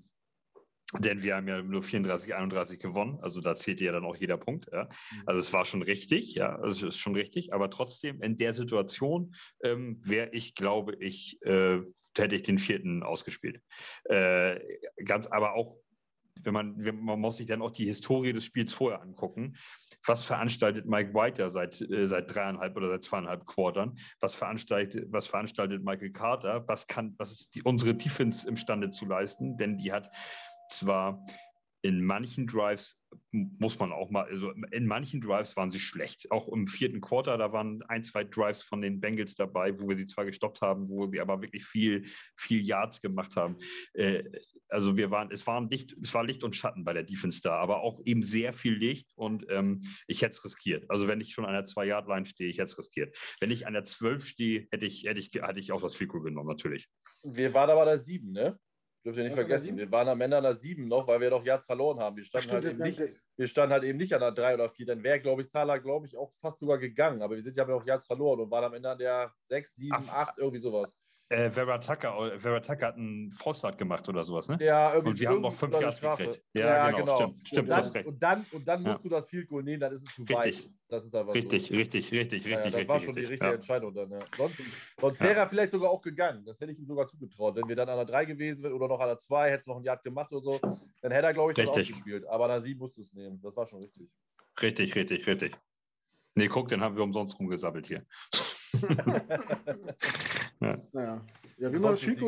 denn 0.98 1.22
wir 1.22 1.36
haben 1.36 1.48
ja 1.48 1.62
nur 1.62 1.84
34, 1.84 2.34
31 2.34 2.80
gewonnen. 2.80 3.20
Also 3.22 3.42
da 3.42 3.56
zählt 3.56 3.80
ja 3.80 3.92
dann 3.92 4.06
auch 4.06 4.16
jeder 4.16 4.38
Punkt. 4.38 4.68
Ja. 4.72 4.86
Mhm. 4.86 5.24
Also 5.28 5.40
es 5.40 5.54
war 5.54 5.66
schon 5.66 5.84
richtig, 5.84 6.34
ja, 6.34 6.56
also 6.56 6.88
es 6.88 6.96
ist 6.96 7.00
schon 7.00 7.16
richtig. 7.16 7.54
Aber 7.54 7.70
trotzdem, 7.70 8.22
in 8.22 8.38
der 8.38 8.54
Situation 8.54 9.36
ähm, 9.64 10.00
wäre 10.04 10.30
ich, 10.32 10.56
glaube 10.56 10.96
ich, 10.96 11.40
äh, 11.44 11.80
hätte 12.18 12.36
ich 12.36 12.44
den 12.44 12.58
vierten 12.58 13.04
ausgespielt. 13.04 13.62
Äh, 14.06 14.60
ganz, 15.06 15.28
aber 15.28 15.54
auch, 15.54 15.78
wenn 16.42 16.54
man, 16.54 16.76
man 16.76 17.20
muss 17.20 17.38
sich 17.38 17.46
dann 17.46 17.62
auch 17.62 17.72
die 17.72 17.86
Historie 17.86 18.34
des 18.34 18.46
Spiels 18.46 18.74
vorher 18.74 19.02
angucken. 19.02 19.58
Was 20.06 20.24
veranstaltet 20.24 20.86
Mike 20.86 21.14
White 21.14 21.42
ja 21.42 21.50
seit, 21.50 21.82
äh, 21.82 22.08
seit 22.08 22.34
dreieinhalb 22.34 22.76
oder 22.78 22.90
seit 22.90 23.04
zweieinhalb 23.04 23.46
Quartern? 23.46 24.00
Was 24.22 24.34
veranstaltet, 24.34 25.06
was 25.12 25.28
veranstaltet 25.28 25.84
Michael 25.84 26.12
Carter? 26.12 26.64
Was 26.68 26.88
kann, 26.88 27.14
was 27.18 27.32
ist 27.32 27.56
die, 27.56 27.62
unsere 27.64 27.94
Defense 27.94 28.48
imstande 28.48 28.90
zu 28.90 29.06
leisten? 29.06 29.58
Denn 29.58 29.78
die 29.78 29.92
hat 29.92 30.10
zwar 30.70 31.24
in 31.82 32.04
manchen 32.04 32.46
Drives 32.46 32.98
muss 33.32 33.80
man 33.80 33.92
auch 33.92 34.10
mal, 34.10 34.26
also 34.26 34.52
in 34.72 34.86
manchen 34.86 35.22
Drives 35.22 35.56
waren 35.56 35.70
sie 35.70 35.80
schlecht. 35.80 36.30
Auch 36.30 36.50
im 36.50 36.68
vierten 36.68 37.00
Quarter, 37.00 37.38
da 37.38 37.54
waren 37.54 37.82
ein, 37.84 38.04
zwei 38.04 38.24
Drives 38.24 38.64
von 38.64 38.82
den 38.82 39.00
Bengals 39.00 39.36
dabei, 39.36 39.80
wo 39.80 39.88
wir 39.88 39.96
sie 39.96 40.06
zwar 40.06 40.26
gestoppt 40.26 40.62
haben, 40.62 40.90
wo 40.90 41.08
sie 41.08 41.22
aber 41.22 41.42
wirklich 41.42 41.66
viel, 41.66 42.06
viel 42.36 42.62
Yards 42.66 43.02
gemacht 43.02 43.36
haben. 43.38 43.58
Äh, 43.94 44.24
also 44.68 44.98
wir 44.98 45.10
waren, 45.10 45.32
es 45.32 45.48
waren 45.48 45.70
Licht, 45.70 45.96
es 46.02 46.14
war 46.14 46.24
Licht 46.24 46.44
und 46.44 46.56
Schatten 46.56 46.84
bei 46.84 46.94
der 46.94 47.04
Defense 47.04 47.42
da, 47.42 47.56
aber 47.56 47.82
auch 47.82 48.02
eben 48.06 48.24
sehr 48.24 48.52
viel 48.52 48.76
Licht 48.76 49.12
und 49.16 49.46
ähm, 49.50 49.82
ich 50.08 50.22
hätte 50.22 50.34
es 50.34 50.44
riskiert. 50.44 50.90
Also 50.90 51.08
wenn 51.08 51.22
ich 51.22 51.34
schon 51.34 51.46
an 51.46 51.54
der 51.54 51.64
Zwei-Yard-Line 51.64 52.26
stehe, 52.26 52.50
ich 52.50 52.58
hätte 52.58 52.72
es 52.72 52.78
riskiert. 52.78 53.18
Wenn 53.40 53.52
ich 53.52 53.68
an 53.68 53.74
der 53.74 53.86
Zwölf 53.86 54.26
stehe, 54.26 54.68
hätte 54.72 54.86
ich, 54.86 55.06
hätte 55.06 55.20
ich, 55.20 55.32
hätte 55.34 55.60
ich 55.60 55.72
auch 55.72 55.82
das 55.82 55.96
Fico 55.96 56.22
genommen, 56.22 56.50
natürlich. 56.50 56.90
Wir 57.24 57.54
waren 57.54 57.70
aber 57.70 57.86
da 57.86 57.98
sieben, 57.98 58.32
ne? 58.32 58.60
Dürft 59.06 59.18
ihr 59.18 59.24
nicht 59.24 59.34
Was 59.34 59.40
vergessen, 59.42 59.78
wir 59.78 59.90
waren 59.92 60.10
am 60.10 60.20
Ende 60.20 60.38
an 60.38 60.44
der 60.44 60.56
7 60.56 60.86
noch, 60.88 61.08
weil 61.08 61.22
wir 61.22 61.30
doch 61.30 61.44
Yards 61.46 61.66
verloren 61.66 62.00
haben. 62.00 62.18
Wir 62.18 62.24
standen, 62.26 62.52
halt, 62.52 62.66
eben 62.66 62.80
nicht, 62.80 63.02
wir 63.38 63.48
standen 63.48 63.72
halt 63.72 63.84
eben 63.86 63.98
nicht 63.98 64.14
an 64.14 64.20
der 64.20 64.32
3 64.32 64.56
oder 64.56 64.70
4. 64.70 64.86
Dann 64.88 65.04
wäre, 65.04 65.22
glaube 65.22 65.42
ich, 65.42 65.50
Salah, 65.50 65.78
glaube 65.78 66.06
ich, 66.06 66.18
auch 66.18 66.32
fast 66.34 66.60
sogar 66.60 66.78
gegangen. 66.78 67.22
Aber 67.22 67.36
wir 67.36 67.42
sind 67.42 67.56
ja 67.56 67.66
noch 67.66 67.86
Yards 67.86 68.06
verloren 68.06 68.42
und 68.42 68.52
waren 68.52 68.66
am 68.66 68.74
Ende 68.74 68.90
an 68.90 68.98
der 68.98 69.34
6, 69.44 69.76
7, 69.76 69.96
Ach, 69.96 70.28
8, 70.30 70.38
irgendwie 70.40 70.60
sowas. 70.60 71.00
Äh, 71.32 71.52
Vera, 71.52 71.78
Tucker, 71.78 72.40
Vera 72.40 72.60
Tucker 72.60 72.88
hat 72.88 72.96
einen 72.96 73.32
Forstart 73.32 73.78
gemacht 73.78 74.10
oder 74.10 74.24
sowas, 74.24 74.48
ne? 74.48 74.58
Ja, 74.60 74.96
irgendwie. 74.96 75.12
Und 75.12 75.20
wir 75.20 75.30
haben 75.30 75.42
noch 75.42 75.54
fünf 75.54 75.80
Yards 75.80 76.02
gekriegt. 76.02 76.42
Ja, 76.56 76.66
ja, 76.66 76.90
genau. 76.90 77.04
genau. 77.04 77.36
Stimmt, 77.44 77.48
stimmt, 77.48 77.68
und, 77.68 77.70
dann, 77.70 78.04
und, 78.08 78.22
dann, 78.24 78.46
und 78.52 78.68
dann 78.68 78.82
musst 78.82 78.96
ja. 78.96 79.04
du 79.04 79.10
das 79.10 79.28
Field 79.28 79.48
Goal 79.48 79.62
nehmen, 79.62 79.80
dann 79.80 79.94
ist 79.94 80.08
es 80.08 80.16
zu 80.16 80.24
richtig. 80.24 80.66
weit. 80.66 80.72
Das 80.88 81.06
ist 81.06 81.14
aber 81.14 81.32
richtig, 81.36 81.68
so. 81.68 81.76
richtig, 81.76 82.12
richtig, 82.12 82.46
ja, 82.48 82.58
richtig, 82.58 82.74
Das 82.74 82.88
war 82.88 83.00
schon 83.00 83.14
die 83.14 83.20
richtige 83.20 83.54
Entscheidung 83.54 83.94
dann. 83.94 84.10
Sonst, 84.36 84.60
sonst 85.00 85.22
wäre 85.22 85.36
er 85.36 85.48
vielleicht 85.48 85.72
sogar 85.72 85.92
auch 85.92 86.02
gegangen. 86.02 86.44
Das 86.46 86.60
hätte 86.62 86.72
ich 86.72 86.80
ihm 86.80 86.88
sogar 86.88 87.08
zugetraut. 87.08 87.56
Wenn 87.56 87.68
wir 87.68 87.76
dann 87.76 87.90
an 87.90 87.98
der 87.98 88.06
3 88.06 88.26
gewesen 88.26 88.64
wären 88.64 88.74
oder 88.74 88.88
noch 88.88 89.00
an 89.00 89.10
der 89.10 89.20
2, 89.20 89.52
hätte 89.52 89.60
es 89.60 89.68
noch 89.68 89.78
ein 89.78 89.84
Yard 89.84 90.04
gemacht 90.04 90.32
oder 90.32 90.42
so, 90.42 90.60
dann 91.04 91.12
hätte 91.12 91.28
er, 91.28 91.34
glaube 91.34 91.52
ich, 91.52 91.58
das 91.58 91.68
richtig. 91.68 91.94
auch 91.94 91.98
gespielt. 91.98 92.26
Aber 92.26 92.46
an 92.46 92.50
der 92.50 92.62
7 92.62 92.80
musst 92.80 92.98
du 92.98 93.02
es 93.02 93.14
nehmen. 93.14 93.40
Das 93.44 93.56
war 93.56 93.68
schon 93.68 93.84
richtig. 93.84 94.10
Richtig, 94.60 94.96
richtig, 94.96 95.28
richtig. 95.28 95.56
Nee, 96.34 96.48
guck, 96.48 96.70
den 96.70 96.82
haben 96.82 96.96
wir 96.96 97.04
umsonst 97.04 97.38
rumgesammelt 97.38 97.86
hier. 97.86 98.04
ja. 100.62 100.88
Naja. 100.92 101.26
Ja, 101.58 101.74
wie 101.74 101.80
man 101.80 101.92
das 101.92 102.02
Field 102.02 102.22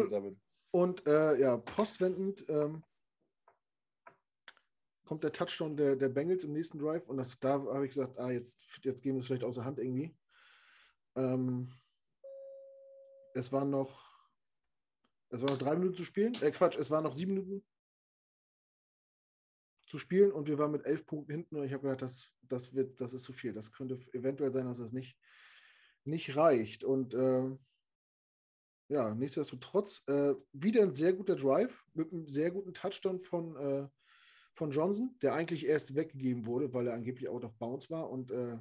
Und 0.71 1.07
äh, 1.07 1.39
ja, 1.39 1.57
postwendend 1.57 2.45
ähm, 2.49 2.83
kommt 5.05 5.23
der 5.23 5.31
Touchdown 5.31 5.75
der, 5.75 5.95
der 5.95 6.09
Bengals 6.09 6.43
im 6.43 6.53
nächsten 6.53 6.79
Drive 6.79 7.09
und 7.09 7.17
das, 7.17 7.39
da 7.39 7.53
habe 7.53 7.85
ich 7.85 7.93
gesagt, 7.93 8.17
ah, 8.17 8.31
jetzt, 8.31 8.65
jetzt 8.83 9.01
gehen 9.01 9.15
wir 9.15 9.19
es 9.19 9.27
vielleicht 9.27 9.43
außer 9.43 9.65
Hand 9.65 9.79
irgendwie. 9.79 10.15
Ähm, 11.15 11.73
es 13.33 13.51
waren 13.51 13.69
noch, 13.69 14.05
es 15.29 15.41
waren 15.41 15.51
noch 15.51 15.59
drei 15.59 15.75
Minuten 15.75 15.95
zu 15.95 16.05
spielen. 16.05 16.33
Äh, 16.41 16.51
Quatsch, 16.51 16.77
es 16.77 16.89
waren 16.89 17.03
noch 17.03 17.13
sieben 17.13 17.33
Minuten 17.33 17.65
zu 19.87 19.99
spielen 19.99 20.31
und 20.31 20.47
wir 20.47 20.57
waren 20.57 20.71
mit 20.71 20.85
elf 20.85 21.05
Punkten 21.05 21.33
hinten 21.33 21.57
und 21.57 21.65
ich 21.65 21.73
habe 21.73 21.83
gedacht, 21.83 22.01
das, 22.01 22.33
das, 22.43 22.73
wird, 22.73 23.01
das 23.01 23.13
ist 23.13 23.23
zu 23.23 23.33
viel. 23.33 23.53
Das 23.53 23.73
könnte 23.73 23.95
eventuell 24.13 24.51
sein, 24.51 24.65
dass 24.65 24.77
das 24.77 24.93
nicht, 24.93 25.17
nicht 26.05 26.37
reicht. 26.37 26.85
Und 26.85 27.13
äh, 27.13 27.57
ja, 28.91 29.15
nichtsdestotrotz 29.15 30.03
äh, 30.07 30.33
wieder 30.51 30.83
ein 30.83 30.93
sehr 30.93 31.13
guter 31.13 31.37
Drive 31.37 31.85
mit 31.93 32.11
einem 32.11 32.27
sehr 32.27 32.51
guten 32.51 32.73
Touchdown 32.73 33.19
von, 33.19 33.55
äh, 33.55 33.87
von 34.53 34.71
Johnson, 34.71 35.15
der 35.21 35.33
eigentlich 35.33 35.65
erst 35.65 35.95
weggegeben 35.95 36.45
wurde, 36.45 36.73
weil 36.73 36.87
er 36.87 36.93
angeblich 36.93 37.29
out 37.29 37.45
of 37.45 37.55
bounds 37.55 37.89
war. 37.89 38.09
Und 38.09 38.31
äh, 38.31 38.57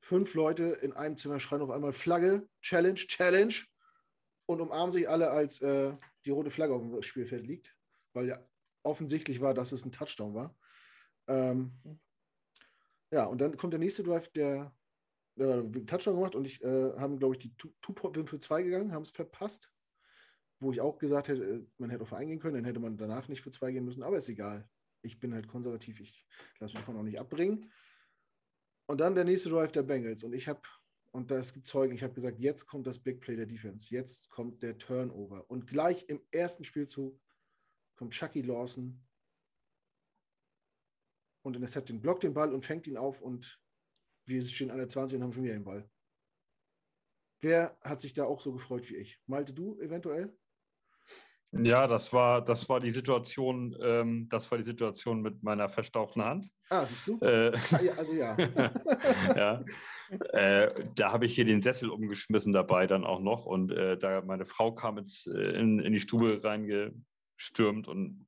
fünf 0.00 0.34
Leute 0.34 0.64
in 0.82 0.92
einem 0.92 1.16
Zimmer 1.16 1.40
schreien 1.40 1.62
auf 1.62 1.70
einmal 1.70 1.94
Flagge, 1.94 2.46
Challenge, 2.60 2.94
Challenge 2.94 3.54
und 4.44 4.60
umarmen 4.60 4.90
sich 4.90 5.08
alle, 5.08 5.30
als 5.30 5.62
äh, 5.62 5.96
die 6.26 6.30
rote 6.30 6.50
Flagge 6.50 6.74
auf 6.74 6.82
dem 6.82 7.00
Spielfeld 7.00 7.46
liegt, 7.46 7.74
weil 8.12 8.28
ja 8.28 8.38
offensichtlich 8.82 9.40
war, 9.40 9.54
dass 9.54 9.72
es 9.72 9.86
ein 9.86 9.92
Touchdown 9.92 10.34
war. 10.34 10.54
Ähm, 11.26 11.72
ja, 13.10 13.24
und 13.24 13.40
dann 13.40 13.56
kommt 13.56 13.72
der 13.72 13.80
nächste 13.80 14.02
Drive, 14.02 14.28
der 14.28 14.74
äh, 15.36 15.62
Touchdown 15.86 16.16
gemacht 16.16 16.34
und 16.34 16.44
ich 16.44 16.62
äh, 16.62 16.92
haben, 16.98 17.18
glaube 17.18 17.36
ich, 17.36 17.40
die 17.40 17.54
Two-Point 17.56 18.28
für 18.28 18.40
zwei 18.40 18.62
gegangen, 18.62 18.92
haben 18.92 19.02
es 19.02 19.10
verpasst. 19.10 19.72
Wo 20.58 20.70
ich 20.70 20.80
auch 20.80 20.98
gesagt 20.98 21.28
hätte, 21.28 21.44
äh, 21.44 21.66
man 21.78 21.90
hätte 21.90 22.02
auf 22.02 22.12
eingehen 22.12 22.38
können, 22.38 22.56
dann 22.56 22.64
hätte 22.64 22.80
man 22.80 22.96
danach 22.96 23.28
nicht 23.28 23.42
für 23.42 23.50
zwei 23.50 23.72
gehen 23.72 23.84
müssen, 23.84 24.02
aber 24.02 24.16
ist 24.16 24.28
egal. 24.28 24.68
Ich 25.02 25.18
bin 25.18 25.34
halt 25.34 25.48
konservativ, 25.48 26.00
ich 26.00 26.26
lasse 26.60 26.74
mich 26.74 26.80
davon 26.80 26.96
auch 26.96 27.02
nicht 27.02 27.18
abbringen. 27.18 27.72
Und 28.86 29.00
dann 29.00 29.14
der 29.14 29.24
nächste 29.24 29.48
Drive 29.48 29.72
der 29.72 29.82
Bengals 29.82 30.22
und 30.22 30.32
ich 30.34 30.48
habe, 30.48 30.60
und 31.12 31.30
das 31.30 31.52
gibt 31.52 31.66
Zeugen, 31.66 31.94
ich 31.94 32.02
habe 32.02 32.14
gesagt, 32.14 32.38
jetzt 32.38 32.66
kommt 32.66 32.86
das 32.86 32.98
Big 32.98 33.20
Play 33.20 33.36
der 33.36 33.46
Defense, 33.46 33.92
jetzt 33.94 34.30
kommt 34.30 34.62
der 34.62 34.78
Turnover. 34.78 35.48
Und 35.50 35.66
gleich 35.66 36.04
im 36.08 36.20
ersten 36.30 36.64
Spielzug 36.64 37.18
kommt 37.96 38.12
Chucky 38.12 38.42
Lawson 38.42 39.02
und 41.42 41.56
interceptet 41.56 41.96
den, 41.96 42.02
blockt 42.02 42.22
den 42.22 42.34
Ball 42.34 42.52
und 42.52 42.64
fängt 42.64 42.86
ihn 42.86 42.96
auf 42.96 43.20
und 43.20 43.61
wir 44.26 44.44
stehen 44.44 44.70
an 44.70 44.78
der 44.78 44.88
20 44.88 45.16
und 45.16 45.24
haben 45.24 45.32
schon 45.32 45.44
wieder 45.44 45.54
den 45.54 45.64
Ball. 45.64 45.88
Wer 47.40 47.76
hat 47.82 48.00
sich 48.00 48.12
da 48.12 48.24
auch 48.24 48.40
so 48.40 48.52
gefreut 48.52 48.88
wie 48.88 48.96
ich? 48.96 49.20
Malte 49.26 49.52
du 49.52 49.80
eventuell? 49.80 50.32
Ja, 51.54 51.86
das 51.86 52.12
war, 52.14 52.42
das 52.42 52.66
war 52.70 52.80
die 52.80 52.90
Situation, 52.90 53.76
ähm, 53.82 54.26
das 54.30 54.50
war 54.50 54.56
die 54.56 54.64
Situation 54.64 55.20
mit 55.20 55.42
meiner 55.42 55.68
verstauchten 55.68 56.24
Hand. 56.24 56.50
Ah, 56.70 56.86
siehst 56.86 57.06
du? 57.06 57.18
Äh, 57.20 57.52
ah, 57.54 57.78
also 57.98 58.14
ja. 58.14 58.36
ja. 59.36 59.64
Äh, 60.32 60.72
da 60.94 61.12
habe 61.12 61.26
ich 61.26 61.34
hier 61.34 61.44
den 61.44 61.60
Sessel 61.60 61.90
umgeschmissen 61.90 62.54
dabei 62.54 62.86
dann 62.86 63.04
auch 63.04 63.20
noch 63.20 63.44
und 63.44 63.70
äh, 63.70 63.98
da 63.98 64.22
meine 64.22 64.46
Frau 64.46 64.72
kam 64.72 64.96
jetzt 64.96 65.26
äh, 65.26 65.52
in, 65.52 65.78
in 65.78 65.92
die 65.92 66.00
Stube 66.00 66.42
reingestürmt 66.42 67.86
und 67.86 68.26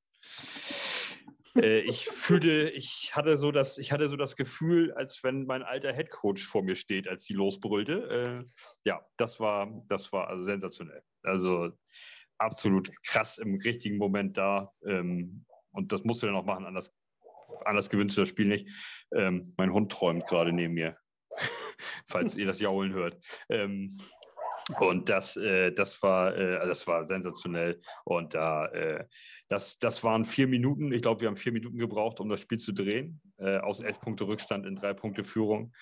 äh, 1.56 1.80
ich 1.80 2.06
fühlte, 2.06 2.70
ich 2.70 3.12
hatte 3.14 3.36
so 3.36 3.52
das, 3.52 3.78
ich 3.78 3.92
hatte 3.92 4.08
so 4.08 4.16
das 4.16 4.36
Gefühl, 4.36 4.92
als 4.92 5.22
wenn 5.22 5.46
mein 5.46 5.62
alter 5.62 5.92
Headcoach 5.92 6.44
vor 6.44 6.62
mir 6.62 6.76
steht, 6.76 7.08
als 7.08 7.24
sie 7.24 7.34
losbrüllte. 7.34 8.44
Äh, 8.44 8.88
ja, 8.88 9.04
das 9.16 9.40
war, 9.40 9.82
das 9.88 10.12
war 10.12 10.28
also 10.28 10.42
sensationell. 10.42 11.02
Also 11.22 11.72
absolut 12.38 12.90
krass 13.06 13.38
im 13.38 13.54
richtigen 13.56 13.98
Moment 13.98 14.36
da. 14.36 14.72
Ähm, 14.86 15.44
und 15.72 15.92
das 15.92 16.04
musst 16.04 16.22
du 16.22 16.26
dann 16.26 16.36
auch 16.36 16.44
machen, 16.44 16.66
anders, 16.66 16.94
anders 17.64 17.90
gewinnst 17.90 18.16
du 18.16 18.22
das 18.22 18.28
Spiel 18.28 18.48
nicht. 18.48 18.68
Ähm, 19.12 19.42
mein 19.56 19.72
Hund 19.72 19.90
träumt 19.92 20.26
gerade 20.26 20.52
neben 20.52 20.74
mir, 20.74 20.96
falls 22.06 22.36
ihr 22.36 22.46
das 22.46 22.60
Jaulen 22.60 22.92
hört. 22.92 23.18
Ähm, 23.48 23.96
und 24.78 25.08
das, 25.08 25.36
äh, 25.36 25.72
das, 25.72 26.02
war, 26.02 26.36
äh, 26.36 26.56
also 26.56 26.68
das 26.68 26.86
war 26.86 27.04
sensationell. 27.04 27.80
Und 28.04 28.34
da, 28.34 28.66
äh, 28.66 29.04
das, 29.48 29.78
das 29.78 30.02
waren 30.02 30.24
vier 30.24 30.48
Minuten. 30.48 30.92
Ich 30.92 31.02
glaube, 31.02 31.20
wir 31.20 31.28
haben 31.28 31.36
vier 31.36 31.52
Minuten 31.52 31.78
gebraucht, 31.78 32.20
um 32.20 32.28
das 32.28 32.40
Spiel 32.40 32.58
zu 32.58 32.72
drehen. 32.72 33.20
Äh, 33.36 33.58
aus 33.58 33.80
elf 33.80 34.00
Punkte 34.00 34.26
Rückstand 34.26 34.64
in 34.66 34.76
drei 34.76 34.94
Punkte 34.94 35.22
Führung. 35.22 35.74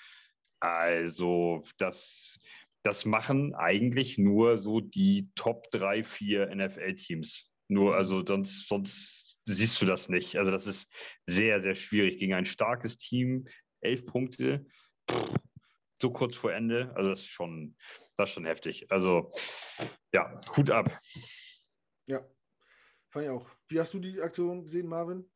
Also, 0.59 1.63
das, 1.77 2.39
das 2.83 3.05
machen 3.05 3.53
eigentlich 3.55 4.17
nur 4.17 4.59
so 4.59 4.81
die 4.81 5.29
Top 5.35 5.71
3, 5.71 6.03
4 6.03 6.53
NFL-Teams. 6.53 7.49
Nur, 7.69 7.95
also 7.95 8.25
sonst, 8.25 8.67
sonst 8.67 9.39
siehst 9.45 9.81
du 9.81 9.85
das 9.85 10.09
nicht. 10.09 10.35
Also, 10.35 10.51
das 10.51 10.67
ist 10.67 10.89
sehr, 11.25 11.61
sehr 11.61 11.75
schwierig 11.75 12.17
gegen 12.17 12.33
ein 12.33 12.45
starkes 12.45 12.97
Team. 12.97 13.45
Elf 13.79 14.05
Punkte. 14.05 14.65
Pff, 15.09 15.33
so 16.01 16.11
kurz 16.11 16.35
vor 16.35 16.53
Ende. 16.53 16.91
Also 16.95 17.11
das 17.11 17.19
ist 17.21 17.27
schon, 17.27 17.75
das 18.17 18.29
ist 18.29 18.33
schon 18.33 18.45
heftig. 18.45 18.91
Also 18.91 19.31
ja, 20.13 20.37
Hut 20.55 20.69
ab. 20.69 20.95
Ja, 22.07 22.25
fand 23.09 23.25
ich 23.25 23.31
auch. 23.31 23.49
Wie 23.67 23.79
hast 23.79 23.93
du 23.93 23.99
die 23.99 24.21
Aktion 24.21 24.63
gesehen, 24.63 24.87
Marvin? 24.87 25.29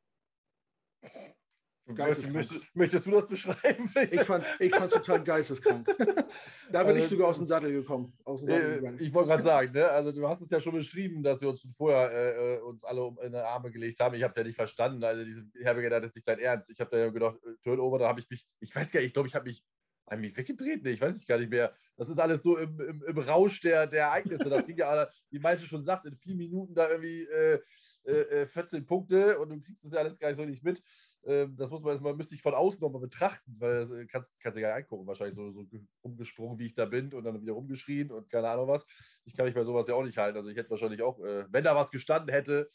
Geisteskrank. 1.96 2.36
Möchtest, 2.36 2.76
möchtest, 2.76 3.06
du 3.06 3.12
das 3.12 3.28
beschreiben? 3.28 3.90
Ich 4.12 4.22
fand 4.22 4.44
es 4.44 4.52
ich 4.60 4.76
fand's 4.76 4.94
total 4.94 5.24
geisteskrank. 5.24 5.88
da 6.72 6.84
bin 6.84 6.92
also, 6.92 6.96
ich 6.96 7.08
sogar 7.08 7.30
aus 7.30 7.38
dem 7.38 7.46
Sattel 7.46 7.72
gekommen. 7.72 8.14
Aus 8.26 8.42
dem 8.42 8.50
Sattel 8.50 8.86
äh, 8.86 9.04
ich 9.04 9.14
wollte 9.14 9.30
gerade 9.30 9.44
sagen, 9.44 9.72
ne? 9.72 9.88
also 9.88 10.12
du 10.12 10.28
hast 10.28 10.42
es 10.42 10.50
ja 10.50 10.60
schon 10.60 10.74
beschrieben, 10.74 11.24
dass 11.24 11.40
wir 11.40 11.48
uns 11.48 11.66
vorher 11.78 12.12
äh, 12.12 12.56
äh 12.56 12.60
uns 12.60 12.84
alle 12.84 13.16
in 13.24 13.32
die 13.32 13.38
Arme 13.38 13.72
gelegt 13.72 14.02
haben. 14.02 14.16
Ich 14.16 14.24
habe 14.24 14.32
es 14.32 14.36
ja 14.36 14.44
nicht 14.44 14.58
verstanden. 14.58 15.02
Also 15.04 15.24
diese, 15.24 15.46
ich 15.54 15.66
habe 15.66 15.82
gedacht, 15.82 16.04
das 16.04 16.10
ist 16.10 16.16
nicht 16.16 16.28
dein 16.28 16.40
Ernst. 16.40 16.70
Ich 16.70 16.80
habe 16.82 16.92
da 16.92 16.98
ja 16.98 17.10
gedacht, 17.10 17.38
äh, 17.46 17.56
Turnover, 17.64 18.00
da 18.00 18.10
habe 18.10 18.20
ich 18.20 18.30
mich, 18.30 18.46
ich 18.60 18.76
weiß 18.76 18.92
gar 18.92 19.00
nicht, 19.00 19.08
ich 19.08 19.14
glaube, 19.14 19.30
ich 19.30 19.36
habe 19.36 19.48
mich 19.48 19.64
habe 20.10 20.22
mich 20.22 20.38
weggedreht? 20.38 20.84
Nee, 20.84 20.92
ich 20.92 21.02
weiß 21.02 21.16
es 21.16 21.26
gar 21.26 21.38
nicht 21.38 21.50
mehr. 21.50 21.74
Das 21.98 22.10
ist 22.10 22.20
alles 22.20 22.42
so 22.42 22.58
im, 22.58 22.80
im, 22.80 23.04
im 23.04 23.18
Rausch 23.18 23.60
der, 23.62 23.88
der 23.88 24.06
Ereignisse. 24.06 24.50
Das 24.50 24.66
ging 24.66 24.78
ja, 24.78 25.08
wie 25.30 25.40
Malte 25.40 25.66
schon 25.66 25.84
sagt, 25.84 26.06
in 26.06 26.16
vier 26.16 26.36
Minuten 26.36 26.74
da 26.74 26.90
irgendwie 26.90 27.24
äh, 27.24 27.60
äh, 28.08 28.48
14 28.48 28.80
äh, 28.80 28.86
Punkte 28.86 29.40
und 29.40 29.50
du 29.50 29.60
kriegst 29.60 29.84
das 29.84 29.92
ja 29.92 30.00
alles 30.00 30.18
gar 30.20 30.30
nicht 30.30 30.38
so 30.38 30.46
nicht 30.46 30.64
mit. 30.64 30.82
Ähm, 31.26 31.56
das 31.58 31.70
muss 31.70 31.82
man 31.82 31.92
erstmal, 31.92 32.16
müsste 32.16 32.36
ich 32.36 32.42
von 32.42 32.54
außen 32.54 32.80
nochmal 32.80 33.02
betrachten, 33.02 33.56
weil 33.60 33.80
das 33.82 33.92
äh, 33.92 34.06
kannst, 34.06 34.40
kannst 34.40 34.58
du 34.58 34.62
gar 34.62 34.70
nicht 34.70 34.86
angucken. 34.86 35.08
Wahrscheinlich 35.08 35.36
so, 35.36 35.52
so 35.52 35.66
rumgesprungen, 36.04 36.58
wie 36.58 36.68
ich 36.68 36.74
da 36.74 36.86
bin 36.86 37.14
und 37.14 37.24
dann 37.24 37.42
wieder 37.42 37.54
rumgeschrien 37.54 38.12
und 38.12 38.30
keine 38.30 38.50
Ahnung 38.50 38.68
was. 38.70 38.86
Ich 39.26 39.36
kann 39.36 39.46
mich 39.46 39.56
bei 39.56 39.64
sowas 39.64 39.88
ja 39.88 39.96
auch 39.96 40.04
nicht 40.04 40.18
halten. 40.18 40.38
Also 40.38 40.50
ich 40.50 40.58
hätte 40.58 40.70
wahrscheinlich 40.70 41.02
auch, 41.02 41.20
äh, 41.20 41.46
wenn 41.52 41.64
da 41.64 41.76
was 41.76 41.92
gestanden 41.92 42.34
hätte, 42.34 42.70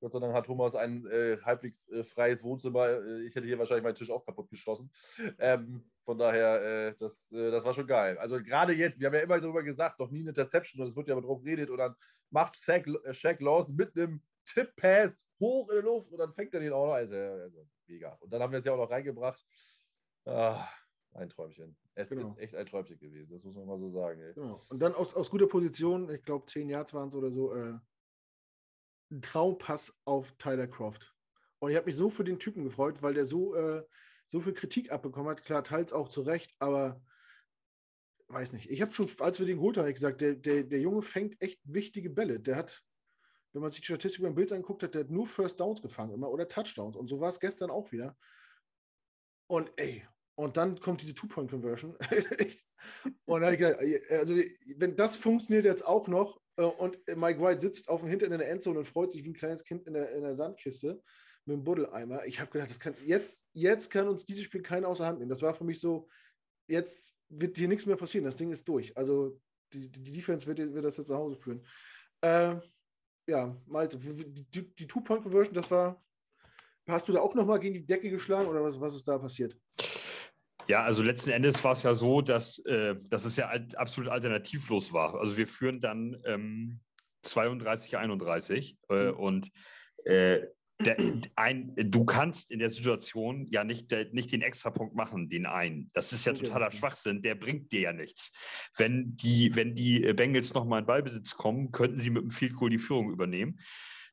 Gott 0.00 0.12
sei 0.12 0.20
Dank 0.20 0.34
hat 0.34 0.46
Thomas 0.46 0.74
ein 0.74 1.06
äh, 1.06 1.38
halbwegs 1.42 1.88
äh, 1.90 2.04
freies 2.04 2.42
Wohnzimmer. 2.42 2.88
Äh, 2.88 3.22
ich 3.22 3.34
hätte 3.34 3.46
hier 3.46 3.58
wahrscheinlich 3.58 3.84
meinen 3.84 3.94
Tisch 3.94 4.10
auch 4.10 4.24
kaputt 4.24 4.48
geschossen. 4.50 4.90
Ähm, 5.38 5.84
von 6.04 6.18
daher, 6.18 6.62
äh, 6.62 6.94
das, 6.98 7.32
äh, 7.32 7.50
das 7.50 7.64
war 7.64 7.74
schon 7.74 7.86
geil. 7.86 8.16
Also 8.18 8.42
gerade 8.42 8.72
jetzt, 8.72 9.00
wir 9.00 9.08
haben 9.08 9.14
ja 9.14 9.20
immer 9.20 9.40
darüber 9.40 9.62
gesagt, 9.62 9.98
noch 9.98 10.10
nie 10.10 10.20
eine 10.20 10.30
Interception, 10.30 10.80
und 10.80 10.88
es 10.88 10.96
wird 10.96 11.08
ja 11.08 11.20
drauf 11.20 11.42
geredet. 11.42 11.70
Und 11.70 11.78
dann 11.78 11.94
macht 12.30 12.56
Shaq, 12.56 12.86
äh, 12.86 13.12
Shaq 13.12 13.40
Lawson 13.40 13.74
mit 13.74 13.96
einem 13.96 14.22
Tip-Pass 14.44 15.22
hoch 15.40 15.70
in 15.70 15.76
die 15.76 15.82
Luft 15.82 16.10
und 16.12 16.18
dann 16.18 16.32
fängt 16.32 16.54
er 16.54 16.60
den 16.60 16.72
auch 16.72 16.86
noch. 16.86 16.94
Also, 16.94 17.16
also 17.16 17.66
mega. 17.86 18.14
Und 18.20 18.32
dann 18.32 18.42
haben 18.42 18.52
wir 18.52 18.58
es 18.58 18.64
ja 18.64 18.72
auch 18.72 18.78
noch 18.78 18.90
reingebracht. 18.90 19.44
Ah, 20.24 20.68
ein 21.12 21.28
Träumchen. 21.28 21.76
Es 21.94 22.08
genau. 22.08 22.28
ist 22.28 22.38
echt 22.38 22.54
ein 22.54 22.66
Träumchen 22.66 22.98
gewesen, 22.98 23.32
das 23.32 23.44
muss 23.44 23.56
man 23.56 23.66
mal 23.66 23.78
so 23.78 23.90
sagen. 23.90 24.20
Genau. 24.34 24.64
Und 24.68 24.80
dann 24.80 24.94
aus, 24.94 25.14
aus 25.14 25.30
guter 25.30 25.46
Position, 25.46 26.10
ich 26.10 26.22
glaube, 26.22 26.46
zehn 26.46 26.68
Jahre 26.68 26.92
waren 26.92 27.08
es 27.08 27.14
oder 27.14 27.30
so, 27.30 27.54
ein 29.10 29.22
Traumpass 29.22 29.96
auf 30.04 30.32
Tyler 30.38 30.66
Croft. 30.66 31.14
Und 31.60 31.70
ich 31.70 31.76
habe 31.76 31.86
mich 31.86 31.96
so 31.96 32.10
für 32.10 32.24
den 32.24 32.38
Typen 32.38 32.64
gefreut, 32.64 33.02
weil 33.02 33.14
der 33.14 33.24
so, 33.24 33.54
äh, 33.54 33.82
so 34.26 34.40
viel 34.40 34.54
Kritik 34.54 34.92
abbekommen 34.92 35.30
hat. 35.30 35.42
Klar, 35.42 35.64
teils 35.64 35.92
auch 35.92 36.08
zu 36.08 36.22
Recht, 36.22 36.54
aber 36.58 37.02
weiß 38.28 38.52
nicht. 38.52 38.70
Ich 38.70 38.82
habe 38.82 38.92
schon, 38.92 39.10
als 39.20 39.38
wir 39.38 39.46
den 39.46 39.56
geholt 39.56 39.76
haben, 39.76 39.92
gesagt, 39.92 40.20
der, 40.20 40.34
der, 40.34 40.64
der 40.64 40.80
Junge 40.80 41.02
fängt 41.02 41.40
echt 41.40 41.60
wichtige 41.64 42.10
Bälle. 42.10 42.38
Der 42.38 42.56
hat, 42.56 42.82
wenn 43.52 43.62
man 43.62 43.70
sich 43.70 43.80
die 43.80 43.86
Statistik 43.86 44.22
beim 44.22 44.34
Bild 44.34 44.52
anguckt, 44.52 44.82
hat 44.82 44.94
der 44.94 45.02
hat 45.02 45.10
nur 45.10 45.26
First 45.26 45.58
Downs 45.58 45.82
gefangen 45.82 46.12
immer 46.12 46.30
oder 46.30 46.46
Touchdowns. 46.46 46.96
Und 46.96 47.08
so 47.08 47.20
war 47.20 47.30
es 47.30 47.40
gestern 47.40 47.70
auch 47.70 47.90
wieder. 47.90 48.16
Und 49.46 49.72
ey, 49.76 50.06
und 50.34 50.56
dann 50.56 50.78
kommt 50.78 51.02
diese 51.02 51.14
Two-Point-Conversion. 51.14 51.96
und 53.24 53.40
dann 53.40 53.56
also 54.10 54.36
wenn 54.76 54.94
das 54.94 55.16
funktioniert 55.16 55.64
jetzt 55.64 55.84
auch 55.84 56.06
noch, 56.06 56.40
und 56.64 56.98
Mike 57.16 57.40
White 57.40 57.60
sitzt 57.60 57.88
auf 57.88 58.00
dem 58.00 58.10
Hintern 58.10 58.32
in 58.32 58.38
der 58.38 58.50
Endzone 58.50 58.80
und 58.80 58.84
freut 58.84 59.12
sich 59.12 59.24
wie 59.24 59.30
ein 59.30 59.34
kleines 59.34 59.64
Kind 59.64 59.86
in 59.86 59.94
der, 59.94 60.10
in 60.10 60.22
der 60.22 60.34
Sandkiste 60.34 61.00
mit 61.44 61.56
dem 61.56 61.64
Buddeleimer. 61.64 62.26
Ich 62.26 62.40
habe 62.40 62.50
gedacht, 62.50 62.70
das 62.70 62.80
kann, 62.80 62.94
jetzt, 63.04 63.48
jetzt 63.52 63.90
kann 63.90 64.08
uns 64.08 64.24
dieses 64.24 64.44
Spiel 64.44 64.62
keiner 64.62 64.88
außer 64.88 65.06
Hand 65.06 65.18
nehmen. 65.18 65.30
Das 65.30 65.42
war 65.42 65.54
für 65.54 65.64
mich 65.64 65.80
so, 65.80 66.08
jetzt 66.66 67.14
wird 67.28 67.56
hier 67.56 67.68
nichts 67.68 67.86
mehr 67.86 67.96
passieren. 67.96 68.24
Das 68.24 68.36
Ding 68.36 68.50
ist 68.50 68.66
durch. 68.68 68.96
Also 68.96 69.40
die, 69.72 69.90
die 69.90 70.12
Defense 70.12 70.46
wird, 70.46 70.58
wird 70.58 70.84
das 70.84 70.96
jetzt 70.96 71.10
nach 71.10 71.18
Hause 71.18 71.36
führen. 71.36 71.64
Äh, 72.22 72.56
ja, 73.28 73.56
Malte, 73.66 73.98
die, 73.98 74.74
die 74.74 74.86
Two-Point-Conversion, 74.86 75.54
das 75.54 75.70
war. 75.70 76.02
Hast 76.88 77.06
du 77.06 77.12
da 77.12 77.20
auch 77.20 77.34
nochmal 77.34 77.60
gegen 77.60 77.74
die 77.74 77.86
Decke 77.86 78.08
geschlagen 78.08 78.48
oder 78.48 78.64
was, 78.64 78.80
was 78.80 78.94
ist 78.94 79.06
da 79.06 79.18
passiert? 79.18 79.54
Ja, 80.68 80.82
also 80.82 81.02
letzten 81.02 81.30
Endes 81.30 81.64
war 81.64 81.72
es 81.72 81.82
ja 81.82 81.94
so, 81.94 82.20
dass, 82.20 82.58
äh, 82.66 82.94
dass 83.08 83.24
es 83.24 83.36
ja 83.36 83.48
absolut 83.76 84.10
alternativlos 84.10 84.92
war. 84.92 85.18
Also 85.18 85.38
wir 85.38 85.46
führen 85.46 85.80
dann 85.80 86.20
ähm, 86.26 86.80
32, 87.22 87.96
31 87.96 88.76
äh, 88.90 89.10
mhm. 89.10 89.14
und 89.14 89.50
äh, 90.04 90.40
der, 90.80 90.96
ein, 91.34 91.74
du 91.76 92.04
kannst 92.04 92.50
in 92.52 92.60
der 92.60 92.70
Situation 92.70 93.46
ja 93.50 93.64
nicht, 93.64 93.90
der, 93.90 94.12
nicht 94.12 94.30
den 94.30 94.42
Extrapunkt 94.42 94.94
machen, 94.94 95.28
den 95.28 95.46
einen. 95.46 95.90
Das 95.92 96.12
ist 96.12 96.24
ja 96.24 96.34
totaler 96.34 96.70
Schwachsinn, 96.70 97.22
der 97.22 97.34
bringt 97.34 97.72
dir 97.72 97.80
ja 97.80 97.92
nichts. 97.92 98.30
Wenn 98.76 99.16
die, 99.16 99.56
wenn 99.56 99.74
die 99.74 100.00
Bengals 100.12 100.54
nochmal 100.54 100.80
in 100.80 100.86
Ballbesitz 100.86 101.34
kommen, 101.34 101.72
könnten 101.72 101.98
sie 101.98 102.10
mit 102.10 102.22
dem 102.22 102.30
Field 102.30 102.54
Goal 102.54 102.70
die 102.70 102.78
Führung 102.78 103.10
übernehmen. 103.10 103.58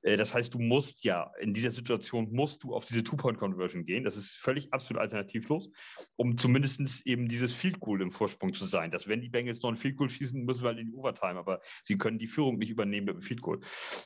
Äh, 0.05 0.17
das 0.17 0.33
heißt, 0.33 0.53
du 0.53 0.59
musst 0.59 1.03
ja, 1.03 1.31
in 1.39 1.53
dieser 1.53 1.71
Situation 1.71 2.31
musst 2.31 2.63
du 2.63 2.73
auf 2.73 2.85
diese 2.85 3.03
Two-Point-Conversion 3.03 3.85
gehen. 3.85 4.03
Das 4.03 4.15
ist 4.15 4.37
völlig 4.37 4.71
absolut 4.71 5.01
alternativlos, 5.01 5.69
um 6.15 6.37
zumindest 6.37 7.05
eben 7.05 7.27
dieses 7.27 7.53
Field 7.53 7.79
Goal 7.79 8.01
im 8.01 8.11
Vorsprung 8.11 8.53
zu 8.53 8.65
sein. 8.65 8.91
Dass 8.91 9.07
wenn 9.07 9.21
die 9.21 9.29
Bengals 9.29 9.61
noch 9.61 9.71
ein 9.71 9.77
Field 9.77 9.97
Goal 9.97 10.09
schießen, 10.09 10.45
müssen 10.45 10.63
wir 10.63 10.69
halt 10.69 10.79
in 10.79 10.87
die 10.87 10.93
Overtime, 10.93 11.39
aber 11.39 11.59
sie 11.83 11.97
können 11.97 12.19
die 12.19 12.27
Führung 12.27 12.57
nicht 12.57 12.69
übernehmen 12.69 13.07
mit 13.07 13.15
dem 13.15 13.21
Field 13.21 13.41
Goal. 13.41 13.59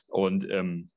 Und 0.08 0.48
ähm, 0.50 0.90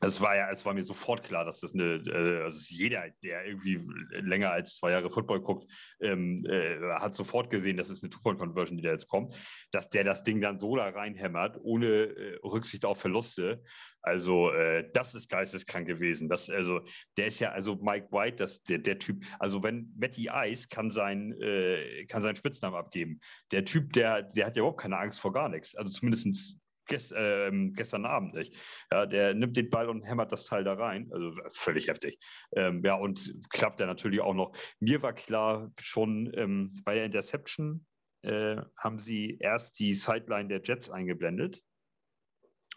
es 0.00 0.20
war 0.20 0.36
ja, 0.36 0.50
es 0.50 0.64
war 0.66 0.74
mir 0.74 0.82
sofort 0.82 1.22
klar, 1.22 1.44
dass 1.44 1.60
das 1.60 1.72
eine, 1.72 1.94
äh, 1.94 2.42
also 2.42 2.58
jeder, 2.68 3.04
der 3.22 3.46
irgendwie 3.46 3.80
länger 4.10 4.50
als 4.50 4.76
zwei 4.76 4.90
Jahre 4.90 5.10
Football 5.10 5.40
guckt, 5.40 5.70
ähm, 6.00 6.44
äh, 6.46 6.78
hat 6.98 7.14
sofort 7.14 7.50
gesehen, 7.50 7.76
dass 7.76 7.88
es 7.88 8.02
eine 8.02 8.10
Two-Point-Conversion, 8.10 8.76
die 8.76 8.82
da 8.82 8.90
jetzt 8.90 9.08
kommt, 9.08 9.34
dass 9.70 9.88
der 9.88 10.04
das 10.04 10.22
Ding 10.22 10.40
dann 10.40 10.58
so 10.58 10.76
da 10.76 10.88
reinhämmert, 10.88 11.58
ohne 11.62 11.86
äh, 11.86 12.38
Rücksicht 12.44 12.84
auf 12.84 13.00
Verluste. 13.00 13.62
Also 14.02 14.52
äh, 14.52 14.88
das 14.92 15.14
ist 15.14 15.28
geisteskrank 15.28 15.86
gewesen. 15.86 16.28
Das, 16.28 16.50
also, 16.50 16.82
der 17.16 17.26
ist 17.26 17.40
ja, 17.40 17.50
also 17.50 17.76
Mike 17.76 18.08
White, 18.12 18.36
das, 18.36 18.62
der, 18.62 18.78
der 18.78 18.98
Typ, 18.98 19.24
also 19.38 19.62
wenn 19.62 19.92
Matty 19.96 20.28
Ice 20.32 20.68
kann, 20.68 20.90
sein, 20.90 21.32
äh, 21.40 22.04
kann 22.06 22.22
seinen 22.22 22.36
Spitznamen 22.36 22.78
abgeben. 22.78 23.20
Der 23.50 23.64
Typ, 23.64 23.92
der, 23.94 24.22
der 24.22 24.46
hat 24.46 24.56
ja 24.56 24.60
überhaupt 24.60 24.80
keine 24.80 24.98
Angst 24.98 25.20
vor 25.20 25.32
gar 25.32 25.48
nichts. 25.48 25.74
Also 25.74 25.90
zumindest 25.90 26.60
gest, 26.86 27.12
äh, 27.12 27.50
gestern 27.72 28.06
Abend 28.06 28.34
nicht. 28.34 28.54
Ja, 28.92 29.06
der 29.06 29.34
nimmt 29.34 29.56
den 29.56 29.70
Ball 29.70 29.88
und 29.88 30.02
hämmert 30.02 30.32
das 30.32 30.46
Teil 30.46 30.64
da 30.64 30.74
rein. 30.74 31.10
Also 31.12 31.32
völlig 31.48 31.88
heftig. 31.88 32.18
Ähm, 32.54 32.82
ja, 32.84 32.94
und 32.94 33.34
klappt 33.50 33.80
er 33.80 33.86
natürlich 33.86 34.20
auch 34.20 34.34
noch. 34.34 34.52
Mir 34.80 35.02
war 35.02 35.12
klar, 35.12 35.72
schon 35.80 36.32
ähm, 36.34 36.72
bei 36.84 36.94
der 36.94 37.04
Interception 37.04 37.86
äh, 38.22 38.56
haben 38.76 38.98
sie 38.98 39.38
erst 39.40 39.78
die 39.78 39.94
Sideline 39.94 40.48
der 40.48 40.62
Jets 40.62 40.90
eingeblendet. 40.90 41.62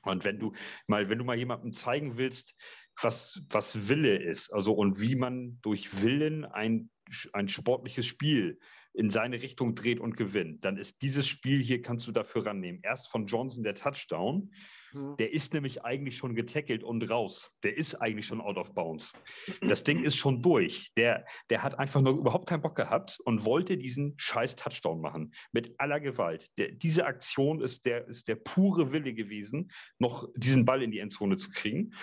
Und 0.03 0.23
wenn 0.23 0.39
du 0.39 0.53
mal, 0.87 1.09
wenn 1.09 1.17
du 1.17 1.25
mal 1.25 1.37
jemandem 1.37 1.73
zeigen 1.73 2.17
willst, 2.17 2.55
was, 3.01 3.41
was 3.49 3.87
Wille 3.89 4.17
ist, 4.17 4.51
also 4.53 4.73
und 4.73 4.99
wie 4.99 5.15
man 5.15 5.59
durch 5.61 6.01
Willen 6.01 6.45
ein, 6.45 6.89
ein 7.33 7.47
sportliches 7.47 8.05
Spiel 8.05 8.59
in 8.93 9.09
seine 9.09 9.41
Richtung 9.41 9.75
dreht 9.75 9.99
und 9.99 10.17
gewinnt, 10.17 10.63
dann 10.63 10.77
ist 10.77 11.01
dieses 11.01 11.27
Spiel 11.27 11.61
hier, 11.61 11.81
kannst 11.81 12.07
du 12.07 12.11
dafür 12.11 12.45
rannehmen. 12.45 12.81
Erst 12.83 13.09
von 13.09 13.27
Johnson 13.27 13.63
der 13.63 13.75
Touchdown, 13.75 14.51
Mhm. 14.93 15.15
Der 15.17 15.33
ist 15.33 15.53
nämlich 15.53 15.83
eigentlich 15.83 16.17
schon 16.17 16.35
getackelt 16.35 16.83
und 16.83 17.09
raus. 17.09 17.51
Der 17.63 17.77
ist 17.77 17.95
eigentlich 17.95 18.25
schon 18.25 18.41
out 18.41 18.57
of 18.57 18.73
bounds. 18.73 19.13
Das 19.61 19.83
Ding 19.83 20.03
ist 20.03 20.15
schon 20.15 20.41
durch. 20.41 20.91
Der, 20.95 21.25
der 21.49 21.63
hat 21.63 21.77
einfach 21.77 22.01
nur 22.01 22.17
überhaupt 22.17 22.49
keinen 22.49 22.61
Bock 22.61 22.75
gehabt 22.75 23.19
und 23.25 23.45
wollte 23.45 23.77
diesen 23.77 24.15
scheiß 24.17 24.55
Touchdown 24.55 25.01
machen. 25.01 25.31
Mit 25.51 25.73
aller 25.79 25.99
Gewalt. 25.99 26.47
Der, 26.57 26.71
diese 26.71 27.05
Aktion 27.05 27.61
ist 27.61 27.85
der, 27.85 28.07
ist 28.07 28.27
der 28.27 28.35
pure 28.35 28.91
Wille 28.91 29.13
gewesen, 29.13 29.71
noch 29.97 30.27
diesen 30.35 30.65
Ball 30.65 30.81
in 30.81 30.91
die 30.91 30.99
Endzone 30.99 31.37
zu 31.37 31.49
kriegen. 31.49 31.93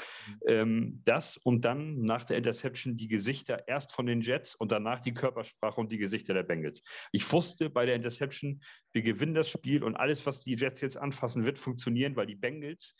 Ähm, 0.46 1.02
das 1.04 1.36
und 1.36 1.64
dann 1.64 2.02
nach 2.02 2.24
der 2.24 2.36
Interception 2.36 2.96
die 2.96 3.08
Gesichter 3.08 3.66
erst 3.68 3.92
von 3.92 4.06
den 4.06 4.20
Jets 4.20 4.54
und 4.54 4.72
danach 4.72 5.00
die 5.00 5.14
Körpersprache 5.14 5.80
und 5.80 5.92
die 5.92 5.98
Gesichter 5.98 6.34
der 6.34 6.42
Bengals. 6.42 6.82
Ich 7.12 7.30
wusste 7.32 7.70
bei 7.70 7.86
der 7.86 7.94
Interception, 7.94 8.62
wir 8.92 9.02
gewinnen 9.02 9.34
das 9.34 9.50
Spiel 9.50 9.82
und 9.82 9.96
alles, 9.96 10.26
was 10.26 10.40
die 10.40 10.54
Jets 10.54 10.80
jetzt 10.80 10.96
anfassen, 10.96 11.44
wird 11.44 11.58
funktionieren, 11.58 12.16
weil 12.16 12.26
die 12.26 12.34
Bengals 12.34 12.75
Mädels, 12.76 12.94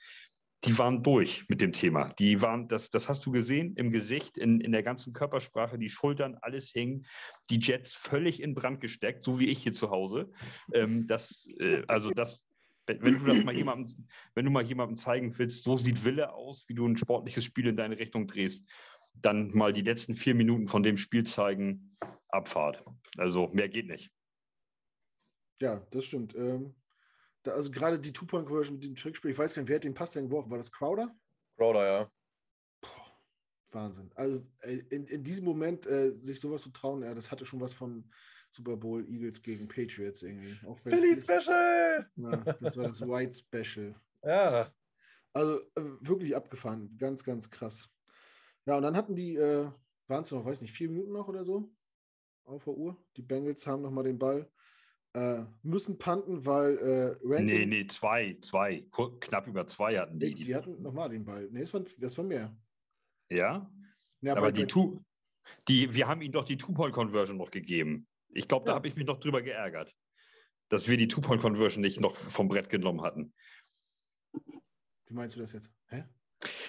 die 0.65 0.79
waren 0.79 1.03
durch 1.03 1.49
mit 1.49 1.61
dem 1.61 1.73
Thema. 1.73 2.09
Die 2.19 2.41
waren, 2.41 2.67
das, 2.69 2.91
das 2.91 3.09
hast 3.09 3.25
du 3.27 3.31
gesehen 3.31 3.75
im 3.77 3.91
Gesicht, 3.91 4.39
in, 4.39 4.61
in 4.61 4.73
der 4.73 4.83
ganzen 4.83 5.13
Körpersprache, 5.13 5.79
die 5.79 5.91
Schultern, 5.91 6.37
alles 6.41 6.71
hing, 6.71 7.07
die 7.51 7.59
Jets 7.59 7.95
völlig 7.95 8.43
in 8.43 8.55
Brand 8.55 8.81
gesteckt, 8.81 9.23
so 9.23 9.39
wie 9.39 9.49
ich 9.49 9.63
hier 9.63 9.73
zu 9.73 9.91
Hause. 9.91 10.31
Ähm, 10.73 11.07
das, 11.07 11.47
äh, 11.61 11.83
also 11.89 12.11
das, 12.11 12.45
wenn 12.87 13.01
du 13.01 13.25
das 13.25 13.45
mal 13.45 13.55
jemandem, 13.55 14.09
wenn 14.35 14.45
du 14.45 14.51
mal 14.51 14.65
jemandem 14.65 14.97
zeigen 14.97 15.37
willst, 15.39 15.65
so 15.65 15.77
sieht 15.77 16.05
Wille 16.05 16.33
aus, 16.33 16.65
wie 16.69 16.75
du 16.75 16.87
ein 16.87 16.97
sportliches 16.97 17.45
Spiel 17.45 17.67
in 17.67 17.77
deine 17.77 17.99
Richtung 17.99 18.27
drehst, 18.27 18.65
dann 19.23 19.51
mal 19.55 19.73
die 19.73 19.83
letzten 19.83 20.15
vier 20.15 20.35
Minuten 20.35 20.69
von 20.69 20.83
dem 20.83 20.97
Spiel 20.97 21.25
zeigen, 21.25 21.97
Abfahrt. 22.29 22.85
Also 23.19 23.49
mehr 23.49 23.69
geht 23.69 23.87
nicht. 23.87 24.11
Ja, 25.61 25.81
das 25.91 26.05
stimmt. 26.05 26.35
Ähm, 26.35 26.75
da, 27.47 27.53
also 27.53 27.71
gerade 27.71 27.99
die 27.99 28.13
Two-Point-Conversion 28.13 28.77
mit 28.77 28.85
dem 28.85 28.95
Trickspiel, 28.95 29.31
ich 29.31 29.39
weiß 29.39 29.55
gar 29.55 29.63
nicht, 29.63 29.69
wer 29.69 29.77
hat 29.77 29.85
den 29.85 29.95
Pass 29.95 30.13
denn 30.13 30.29
geworfen? 30.29 30.51
War 30.51 30.59
das 30.59 30.73
Crowder? 30.73 31.15
Crowder, 31.57 31.87
ja. 31.87 32.11
Boah, 32.81 33.21
Wahnsinn. 33.71 34.11
Also 34.15 34.47
in, 34.63 35.07
in 35.07 35.25
diesem 35.25 35.45
Moment 35.45 35.87
äh, 35.87 36.11
sich 36.11 36.41
sowas 36.41 36.63
zu 36.63 36.71
trauen, 36.71 37.03
ja, 37.03 37.15
das 37.15 37.31
hatte 37.31 37.45
schon 37.45 37.61
was 37.61 37.73
von 37.73 38.11
Super 38.51 38.77
Bowl 38.77 39.07
Eagles 39.09 39.43
gegen 39.43 39.69
Patriots 39.69 40.23
irgendwie. 40.23 40.59
Auch 40.67 40.79
Philly 40.79 41.21
Special! 41.21 42.11
Ja, 42.17 42.37
das 42.37 42.77
war 42.77 42.85
das 42.85 43.01
White 43.03 43.35
Special. 43.35 43.95
Ja. 44.25 44.75
Also 45.33 45.61
äh, 45.77 45.83
wirklich 46.01 46.35
abgefahren. 46.35 46.97
Ganz, 46.99 47.23
ganz 47.23 47.49
krass. 47.49 47.89
Ja, 48.65 48.77
und 48.77 48.83
dann 48.83 48.97
hatten 48.97 49.15
die, 49.15 49.37
äh, 49.37 49.71
waren 50.09 50.23
es 50.23 50.33
noch, 50.33 50.45
weiß 50.45 50.63
nicht, 50.63 50.73
vier 50.73 50.89
Minuten 50.89 51.13
noch 51.13 51.29
oder 51.29 51.45
so 51.45 51.71
auf 52.47 52.65
der 52.65 52.75
Uhr. 52.75 52.97
Die 53.17 53.23
Bengals 53.23 53.67
haben 53.67 53.83
nochmal 53.83 54.05
den 54.05 54.19
Ball 54.19 54.51
äh, 55.17 55.47
müssen 55.63 55.97
panten, 55.97 56.45
weil 56.45 56.77
äh, 56.77 57.17
Rankings, 57.23 57.53
Nee, 57.53 57.67
nee, 57.67 57.87
zwei, 57.87 58.37
zwei. 58.43 58.87
Knapp 59.21 59.47
über 59.47 59.67
zwei 59.67 59.99
hatten 59.99 60.19
die. 60.19 60.35
Die, 60.35 60.45
die 60.45 60.55
hatten 60.55 60.83
nochmal 60.83 61.09
den 61.09 61.25
Ball. 61.25 61.49
Nee, 61.51 61.61
das 61.61 61.73
war, 61.73 61.83
das 61.99 62.19
war 62.19 62.25
mehr. 62.25 62.55
Ja? 63.31 63.71
ja 64.21 64.37
aber 64.37 64.53
die, 64.53 64.67
two, 64.67 65.03
die, 65.69 65.95
wir 65.95 66.07
haben 66.07 66.21
ihnen 66.21 66.33
doch 66.33 66.45
die 66.45 66.59
Two-Point-Conversion 66.59 67.39
noch 67.39 67.51
gegeben. 67.51 68.07
Ich 68.29 68.47
glaube, 68.47 68.67
da 68.67 68.75
habe 68.75 68.89
ich 68.89 68.97
mich 68.97 69.07
noch 69.07 69.19
drüber 69.19 69.41
geärgert, 69.41 69.97
dass 70.69 70.87
wir 70.87 70.99
die 70.99 71.09
Two-Point-Conversion 71.09 71.81
nicht 71.81 71.99
noch 71.99 72.15
vom 72.15 72.49
Brett 72.49 72.69
genommen 72.69 73.01
hatten. 73.01 73.33
Wie 75.07 75.15
meinst 75.15 75.37
du 75.37 75.41
das 75.41 75.53
jetzt? 75.53 75.73
Hä? 75.89 76.05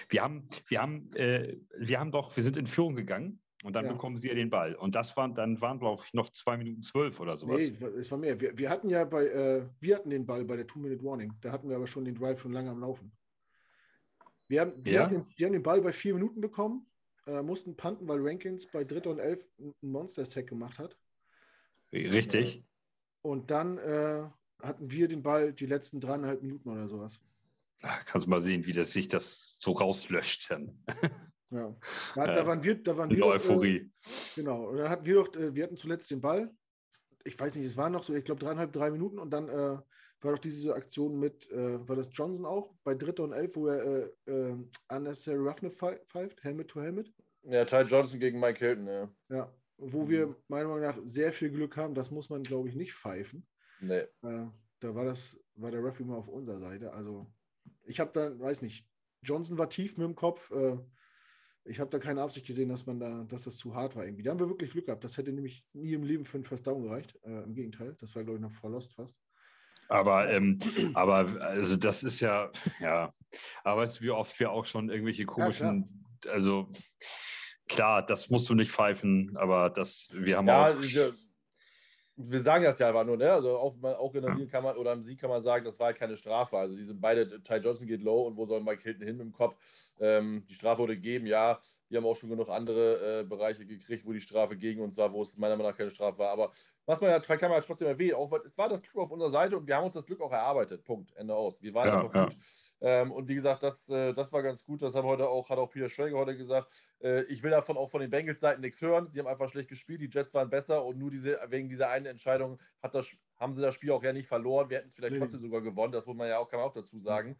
Wir 0.08 0.22
haben, 0.22 0.48
wir 0.68 0.80
haben, 0.80 1.12
äh, 1.12 1.58
wir 1.76 2.00
haben 2.00 2.12
doch, 2.12 2.34
wir 2.34 2.42
sind 2.42 2.56
in 2.56 2.66
Führung 2.66 2.96
gegangen 2.96 3.42
und 3.64 3.74
dann 3.74 3.86
ja. 3.86 3.92
bekommen 3.92 4.16
sie 4.18 4.28
ja 4.28 4.34
den 4.34 4.50
Ball. 4.50 4.74
Und 4.74 4.94
das 4.94 5.16
waren, 5.16 5.34
dann 5.34 5.60
waren, 5.60 5.78
glaube 5.78 6.02
ich, 6.06 6.14
noch 6.14 6.28
zwei 6.30 6.56
Minuten 6.56 6.82
zwölf 6.82 7.18
oder 7.18 7.36
sowas. 7.36 7.56
Nee, 7.56 7.86
es 7.98 8.10
war 8.10 8.18
mehr. 8.18 8.40
Wir, 8.40 8.56
wir 8.56 8.70
hatten 8.70 8.88
ja 8.88 9.04
bei, 9.04 9.26
äh, 9.26 9.66
wir 9.80 9.96
hatten 9.96 10.10
den 10.10 10.26
Ball 10.26 10.44
bei 10.44 10.56
der 10.56 10.66
Two-Minute-Warning. 10.66 11.34
Da 11.40 11.50
hatten 11.50 11.68
wir 11.68 11.76
aber 11.76 11.86
schon 11.86 12.04
den 12.04 12.14
Drive 12.14 12.40
schon 12.40 12.52
lange 12.52 12.70
am 12.70 12.80
Laufen. 12.80 13.10
Wir 14.46 14.60
haben, 14.60 14.82
die, 14.82 14.92
ja. 14.92 15.02
haben 15.02 15.10
den, 15.10 15.26
die 15.36 15.44
haben 15.44 15.52
den 15.52 15.62
Ball 15.62 15.82
bei 15.82 15.92
vier 15.92 16.14
Minuten 16.14 16.40
bekommen, 16.40 16.86
äh, 17.26 17.42
mussten 17.42 17.76
panten, 17.76 18.06
weil 18.06 18.20
Rankins 18.20 18.66
bei 18.70 18.84
Dritter 18.84 19.10
und 19.10 19.18
Elf 19.18 19.48
einen 19.58 19.74
Monster-Sack 19.80 20.46
gemacht 20.46 20.78
hat. 20.78 20.96
Richtig. 21.92 22.64
Und 23.22 23.50
dann 23.50 23.78
äh, 23.78 24.28
hatten 24.62 24.90
wir 24.90 25.08
den 25.08 25.22
Ball 25.22 25.52
die 25.52 25.66
letzten 25.66 26.00
dreieinhalb 26.00 26.42
Minuten 26.42 26.68
oder 26.68 26.88
sowas. 26.88 27.20
Ach, 27.82 28.04
kannst 28.06 28.26
du 28.26 28.30
mal 28.30 28.40
sehen, 28.40 28.66
wie 28.66 28.72
das 28.72 28.92
sich 28.92 29.08
das 29.08 29.54
so 29.58 29.72
rauslöscht. 29.72 30.48
Ja. 31.50 31.74
Da, 32.14 32.26
da, 32.26 32.46
waren 32.46 32.62
wir, 32.62 32.82
da 32.82 32.96
waren 32.96 33.10
wir. 33.10 33.18
Doch, 33.18 33.30
Euphorie. 33.30 33.76
Äh, 33.76 33.90
genau. 34.36 34.68
Und 34.68 34.76
dann 34.76 34.88
hatten 34.88 35.06
wir 35.06 35.14
doch, 35.14 35.34
äh, 35.34 35.54
wir 35.54 35.64
hatten 35.64 35.76
zuletzt 35.76 36.10
den 36.10 36.20
Ball. 36.20 36.50
Ich 37.24 37.38
weiß 37.38 37.56
nicht, 37.56 37.66
es 37.66 37.76
waren 37.76 37.92
noch 37.92 38.02
so, 38.02 38.14
ich 38.14 38.24
glaube, 38.24 38.44
dreieinhalb, 38.44 38.72
drei 38.72 38.90
Minuten 38.90 39.18
und 39.18 39.30
dann 39.30 39.48
äh, 39.48 39.78
war 40.20 40.32
doch 40.32 40.38
diese 40.38 40.74
Aktion 40.74 41.18
mit, 41.18 41.50
äh, 41.50 41.88
war 41.88 41.96
das 41.96 42.10
Johnson 42.12 42.46
auch, 42.46 42.74
bei 42.84 42.94
Dritter 42.94 43.24
und 43.24 43.32
Elf, 43.32 43.56
wo 43.56 43.68
er 43.68 44.08
äh, 44.26 44.30
äh, 44.30 44.56
Unnecessary 44.88 45.38
Roughness 45.38 45.78
pfeift, 45.78 46.42
Helmet 46.42 46.68
to 46.68 46.80
Helmet. 46.80 47.12
Ja, 47.42 47.64
Ty 47.64 47.82
Johnson 47.82 48.18
gegen 48.18 48.40
Mike 48.40 48.58
Hilton, 48.58 48.86
ja. 48.86 49.08
Ja, 49.28 49.54
wo 49.76 50.08
wir 50.08 50.34
meiner 50.48 50.68
Meinung 50.68 50.82
nach 50.82 50.98
sehr 51.02 51.32
viel 51.32 51.50
Glück 51.50 51.76
haben, 51.76 51.94
das 51.94 52.10
muss 52.10 52.30
man, 52.30 52.42
glaube 52.42 52.68
ich, 52.68 52.74
nicht 52.74 52.92
pfeifen. 52.92 53.46
Nee. 53.80 54.04
Äh, 54.22 54.46
da 54.80 54.94
war 54.94 55.04
das, 55.04 55.38
war 55.54 55.70
der 55.70 55.82
Referee 55.82 56.08
mal 56.08 56.16
auf 56.16 56.28
unserer 56.28 56.58
Seite. 56.58 56.92
Also, 56.92 57.26
ich 57.84 58.00
habe 58.00 58.10
dann, 58.12 58.38
weiß 58.40 58.62
nicht, 58.62 58.86
Johnson 59.22 59.58
war 59.58 59.68
tief 59.68 59.96
mit 59.96 60.06
dem 60.06 60.14
Kopf. 60.14 60.52
Ich 61.64 61.80
habe 61.80 61.90
da 61.90 61.98
keine 61.98 62.22
Absicht 62.22 62.46
gesehen, 62.46 62.68
dass 62.68 62.86
man 62.86 62.98
da, 62.98 63.24
dass 63.24 63.44
das 63.44 63.56
zu 63.56 63.74
hart 63.74 63.94
war 63.94 64.04
irgendwie. 64.04 64.22
Da 64.22 64.30
haben 64.30 64.40
wir 64.40 64.48
wirklich 64.48 64.70
Glück 64.70 64.86
gehabt. 64.86 65.04
Das 65.04 65.18
hätte 65.18 65.32
nämlich 65.32 65.64
nie 65.72 65.92
im 65.92 66.02
Leben 66.02 66.24
für 66.24 66.38
einen 66.38 66.44
First 66.44 66.66
Down 66.66 66.82
gereicht. 66.82 67.18
Äh, 67.24 67.42
Im 67.42 67.54
Gegenteil, 67.54 67.94
das 68.00 68.14
war, 68.16 68.24
glaube 68.24 68.38
ich, 68.38 68.42
noch 68.42 68.52
vor 68.52 68.70
Lost 68.70 68.94
fast. 68.94 69.18
Aber, 69.88 70.30
ähm, 70.30 70.58
aber 70.94 71.40
also 71.40 71.76
das 71.76 72.02
ist 72.02 72.20
ja, 72.20 72.50
ja, 72.80 73.12
aber 73.64 73.82
es 73.82 73.92
ist 73.92 74.02
wie 74.02 74.10
oft 74.10 74.38
wir 74.38 74.50
auch 74.50 74.66
schon 74.66 74.90
irgendwelche 74.90 75.24
komischen, 75.24 76.06
ja, 76.24 76.32
also 76.32 76.70
klar, 77.68 78.04
das 78.04 78.28
musst 78.28 78.48
du 78.48 78.54
nicht 78.54 78.70
pfeifen, 78.70 79.36
aber 79.36 79.70
das, 79.70 80.10
wir 80.12 80.36
haben 80.36 80.46
ja, 80.46 80.70
auch. 80.70 80.82
Wir, 80.82 81.12
wir 82.20 82.40
sagen 82.40 82.64
das 82.64 82.80
ja 82.80 82.88
einfach 82.88 83.04
nur, 83.04 83.16
ne? 83.16 83.32
Also 83.32 83.56
auch, 83.56 83.74
auch 83.82 84.14
in 84.14 84.22
der 84.22 84.36
ja. 84.36 84.46
kann 84.46 84.64
man 84.64 84.76
oder 84.76 84.92
im 84.92 85.02
Sieg 85.04 85.20
kann 85.20 85.30
man 85.30 85.40
sagen, 85.40 85.64
das 85.64 85.78
war 85.78 85.86
halt 85.86 85.98
keine 85.98 86.16
Strafe. 86.16 86.58
Also 86.58 86.76
die 86.76 86.84
sind 86.84 87.00
beide, 87.00 87.40
Ty 87.42 87.56
Johnson 87.56 87.86
geht 87.86 88.02
low 88.02 88.26
und 88.26 88.36
wo 88.36 88.44
soll 88.44 88.60
Mike 88.60 88.82
Hilton 88.82 89.06
hin 89.06 89.16
mit 89.16 89.26
dem 89.26 89.32
Kopf? 89.32 89.56
Ähm, 90.00 90.44
die 90.50 90.54
Strafe 90.54 90.82
wurde 90.82 90.96
gegeben, 90.96 91.26
ja. 91.26 91.60
Wir 91.88 91.98
haben 91.98 92.06
auch 92.06 92.16
schon 92.16 92.28
genug 92.28 92.48
andere 92.48 93.20
äh, 93.20 93.24
Bereiche 93.24 93.64
gekriegt, 93.64 94.04
wo 94.04 94.12
die 94.12 94.20
Strafe 94.20 94.56
gegen 94.56 94.80
uns 94.82 94.96
war, 94.96 95.12
wo 95.12 95.22
es 95.22 95.36
meiner 95.38 95.56
Meinung 95.56 95.70
nach 95.70 95.78
keine 95.78 95.90
Strafe 95.90 96.18
war. 96.18 96.30
Aber 96.30 96.52
was 96.86 97.00
man 97.00 97.10
ja, 97.10 97.20
kann 97.20 97.50
man 97.50 97.60
ja 97.60 97.60
trotzdem 97.60 97.86
erwähnen, 97.86 98.14
auch, 98.14 98.32
es 98.44 98.58
war 98.58 98.68
das 98.68 98.82
Glück 98.82 98.96
auf 98.96 99.12
unserer 99.12 99.30
Seite 99.30 99.56
und 99.56 99.66
wir 99.68 99.76
haben 99.76 99.84
uns 99.84 99.94
das 99.94 100.04
Glück 100.04 100.20
auch 100.20 100.32
erarbeitet. 100.32 100.84
Punkt. 100.84 101.14
Ende 101.14 101.34
aus. 101.34 101.62
Wir 101.62 101.72
waren 101.72 101.86
ja, 101.86 102.00
einfach 102.00 102.24
gut. 102.24 102.36
Ähm, 102.80 103.10
und 103.10 103.28
wie 103.28 103.34
gesagt, 103.34 103.62
das, 103.62 103.88
äh, 103.88 104.12
das 104.12 104.32
war 104.32 104.42
ganz 104.42 104.64
gut. 104.64 104.82
Das 104.82 104.94
haben 104.94 105.06
heute 105.06 105.28
auch, 105.28 105.50
hat 105.50 105.58
auch 105.58 105.70
Peter 105.70 105.88
Schrager 105.88 106.16
heute 106.16 106.36
gesagt. 106.36 106.72
Äh, 107.00 107.22
ich 107.24 107.42
will 107.42 107.50
davon 107.50 107.76
auch 107.76 107.90
von 107.90 108.00
den 108.00 108.10
Bengals-Seiten 108.10 108.60
nichts 108.60 108.80
hören. 108.80 109.08
Sie 109.10 109.18
haben 109.18 109.26
einfach 109.26 109.48
schlecht 109.48 109.68
gespielt. 109.68 110.00
Die 110.00 110.10
Jets 110.10 110.32
waren 110.34 110.48
besser 110.48 110.84
und 110.84 110.98
nur 110.98 111.10
diese, 111.10 111.38
wegen 111.48 111.68
dieser 111.68 111.90
einen 111.90 112.06
Entscheidung 112.06 112.58
hat 112.82 112.94
das, 112.94 113.06
haben 113.36 113.54
sie 113.54 113.62
das 113.62 113.74
Spiel 113.74 113.90
auch 113.90 114.02
ja 114.02 114.12
nicht 114.12 114.28
verloren. 114.28 114.70
Wir 114.70 114.78
hätten 114.78 114.88
es 114.88 114.94
vielleicht 114.94 115.14
nee. 115.14 115.20
trotzdem 115.20 115.40
sogar 115.40 115.60
gewonnen. 115.60 115.92
Das 115.92 116.06
muss 116.06 116.16
man 116.16 116.28
ja 116.28 116.38
auch, 116.38 116.48
kann 116.48 116.60
man 116.60 116.68
auch 116.68 116.74
dazu 116.74 116.98
sagen. 116.98 117.36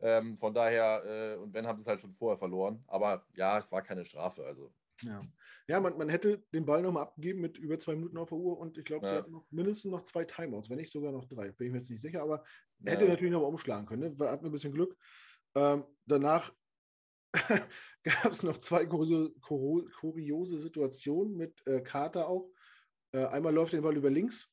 Ähm, 0.00 0.36
von 0.36 0.52
daher, 0.52 1.02
äh, 1.04 1.36
und 1.36 1.54
wenn, 1.54 1.66
haben 1.66 1.78
sie 1.78 1.82
es 1.82 1.88
halt 1.88 2.00
schon 2.00 2.12
vorher 2.12 2.36
verloren. 2.36 2.84
Aber 2.88 3.24
ja, 3.34 3.58
es 3.58 3.70
war 3.72 3.82
keine 3.82 4.04
Strafe. 4.04 4.44
Also 4.44 4.72
ja, 5.04 5.20
ja 5.68 5.80
man, 5.80 5.96
man 5.96 6.08
hätte 6.08 6.42
den 6.52 6.64
Ball 6.64 6.82
nochmal 6.82 7.04
abgegeben 7.04 7.40
mit 7.40 7.58
über 7.58 7.78
zwei 7.78 7.94
Minuten 7.94 8.16
auf 8.18 8.28
der 8.28 8.38
Uhr 8.38 8.58
und 8.58 8.78
ich 8.78 8.84
glaube, 8.84 9.06
ja. 9.06 9.12
sie 9.12 9.18
hatten 9.18 9.32
noch 9.32 9.46
mindestens 9.50 9.90
noch 9.90 10.02
zwei 10.02 10.24
Timeouts, 10.24 10.70
wenn 10.70 10.76
nicht 10.76 10.90
sogar 10.90 11.12
noch 11.12 11.24
drei. 11.24 11.50
Bin 11.52 11.66
ich 11.66 11.72
mir 11.72 11.78
jetzt 11.78 11.90
nicht 11.90 12.00
sicher, 12.00 12.22
aber 12.22 12.42
ja. 12.84 12.92
hätte 12.92 13.08
natürlich 13.08 13.32
nochmal 13.32 13.50
umschlagen 13.50 13.86
können. 13.86 14.16
Ne? 14.16 14.28
Hatten 14.28 14.46
ein 14.46 14.52
bisschen 14.52 14.72
Glück. 14.72 14.96
Ähm, 15.54 15.84
danach 16.06 16.52
gab 18.02 18.32
es 18.32 18.42
noch 18.42 18.58
zwei 18.58 18.84
kuriose, 18.86 19.32
kuriose 19.40 20.58
Situationen 20.58 21.36
mit 21.36 21.66
äh, 21.66 21.80
Carter 21.80 22.28
auch. 22.28 22.48
Äh, 23.12 23.26
einmal 23.26 23.54
läuft 23.54 23.72
den 23.72 23.82
Ball 23.82 23.96
über 23.96 24.10
links 24.10 24.48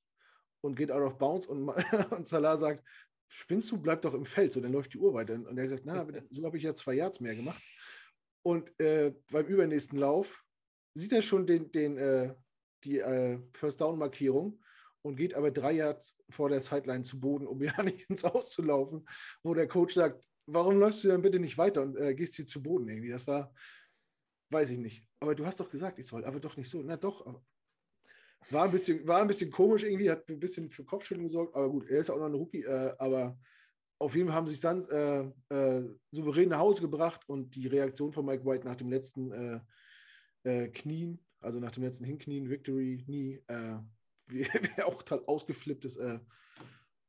und 0.62 0.76
geht 0.76 0.92
out 0.92 1.02
of 1.02 1.18
bounds 1.18 1.48
und, 1.48 1.68
und 2.12 2.28
Salah 2.28 2.58
sagt, 2.58 2.84
spinnst 3.28 3.72
du, 3.72 3.78
bleib 3.78 4.02
doch 4.02 4.14
im 4.14 4.26
Feld, 4.26 4.52
so 4.52 4.60
dann 4.60 4.74
läuft 4.74 4.94
die 4.94 4.98
Uhr 4.98 5.14
weiter. 5.14 5.34
Und 5.34 5.58
er 5.58 5.68
sagt, 5.68 5.86
na, 5.86 6.06
so 6.30 6.46
habe 6.46 6.58
ich 6.58 6.64
ja 6.64 6.74
zwei 6.74 6.94
Yards 6.94 7.20
mehr 7.20 7.36
gemacht. 7.36 7.62
Und 8.42 8.78
äh, 8.80 9.14
beim 9.32 9.46
übernächsten 9.46 10.00
Lauf 10.00 10.44
sieht 10.94 11.14
er 11.14 11.22
schon 11.22 11.46
den, 11.46 11.72
den, 11.72 11.98
äh, 11.98 12.34
die 12.84 13.00
äh, 13.00 13.40
First 13.52 13.82
Down-Markierung 13.82 14.60
und 15.02 15.16
geht 15.16 15.34
aber 15.34 15.52
drei 15.52 15.74
Yards 15.74 16.22
vor 16.30 16.50
der 16.50 16.62
Sideline 16.62 17.04
zu 17.04 17.20
Boden, 17.20 17.47
um 17.47 17.62
ja 17.64 17.84
nicht 17.84 18.10
ins 18.10 18.24
Haus 18.24 18.52
zu 18.52 18.62
laufen, 18.62 19.06
wo 19.43 19.54
der 19.54 19.68
Coach 19.68 19.95
sagt, 19.95 20.26
warum 20.45 20.78
läufst 20.78 21.04
du 21.04 21.10
dann 21.10 21.22
bitte 21.22 21.39
nicht 21.39 21.58
weiter 21.58 21.82
und 21.82 21.97
äh, 21.97 22.14
gehst 22.14 22.36
hier 22.36 22.45
zu 22.45 22.62
Boden 22.62 22.88
irgendwie? 22.88 23.10
Das 23.10 23.28
war, 23.28 23.54
weiß 24.52 24.72
ich 24.72 24.80
nicht. 24.80 25.06
Aber 25.20 25.36
du 25.36 25.45
hast 25.45 25.60
doch 25.60 25.70
gesagt, 25.70 26.00
ich 26.00 26.08
soll, 26.08 26.26
aber 26.26 26.39
doch 26.39 26.58
nicht 26.58 26.70
so. 26.70 26.82
Na 26.82 26.97
doch. 26.97 27.41
War 28.52 28.66
ein 28.66 28.72
bisschen, 28.72 29.06
war 29.08 29.22
ein 29.22 29.28
bisschen 29.28 29.52
komisch 29.52 29.84
irgendwie, 29.84 30.10
hat 30.10 30.28
ein 30.28 30.39
bisschen 30.39 30.70
für 30.70 30.84
Kopfschütteln 30.84 31.28
gesorgt, 31.28 31.56
aber 31.56 31.70
gut, 31.70 31.89
er 31.89 32.00
ist 32.00 32.10
auch 32.10 32.18
noch 32.18 32.26
ein 32.26 32.34
Rookie, 32.34 32.64
äh, 32.64 32.93
aber 32.97 33.38
auf 34.00 34.16
jeden 34.16 34.28
Fall 34.28 34.38
haben 34.38 34.47
sie 34.47 34.54
sich 34.54 34.62
dann 34.62 34.82
äh, 34.89 35.56
äh, 35.56 35.89
souverän 36.12 36.50
nach 36.50 36.60
Hause 36.60 36.82
gebracht 36.82 37.22
und 37.28 37.54
die 37.56 37.68
Reaktion 37.68 38.12
von 38.12 38.26
Mike 38.26 38.45
White 38.45 38.66
nach 38.66 38.78
dem 38.78 38.89
letzten 38.89 39.32
äh, 39.32 39.60
äh 40.45 40.70
Knien, 40.70 41.20
also 41.41 41.60
nach 41.60 41.72
dem 41.72 41.84
letzten 41.84 42.06
Hinknien, 42.06 42.50
Victory, 42.50 43.04
nie, 43.08 43.43
wie 44.30 44.46
auch 44.84 45.02
total 45.04 45.26
ausgeflippt 45.26 45.86
ist. 45.86 45.98
Äh, 45.98 46.20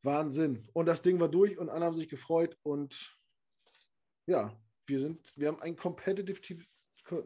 Wahnsinn. 0.02 0.66
Und 0.72 0.86
das 0.86 1.02
Ding 1.02 1.20
war 1.20 1.28
durch 1.28 1.58
und 1.58 1.68
alle 1.68 1.84
haben 1.84 1.94
sich 1.94 2.08
gefreut 2.08 2.56
und 2.62 3.18
ja, 4.26 4.56
wir 4.86 5.00
sind, 5.00 5.36
wir 5.36 5.48
haben 5.48 5.60
ein 5.60 5.76
competitive 5.76 6.40
Team, 6.40 6.62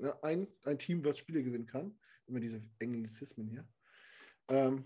ne, 0.01 0.23
ein, 0.23 0.49
ein 0.65 0.79
Team, 0.79 1.05
was 1.05 1.19
Spiele 1.19 1.43
gewinnen 1.43 1.67
kann. 1.67 1.99
Immer 2.27 2.41
diese 2.41 2.61
Anglizismen 2.81 3.49
hier. 3.49 3.69
Ähm, 4.49 4.85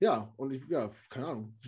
ja, 0.00 0.32
und 0.36 0.52
ich, 0.52 0.66
ja, 0.68 0.90
keine 1.08 1.26
Ahnung, 1.26 1.58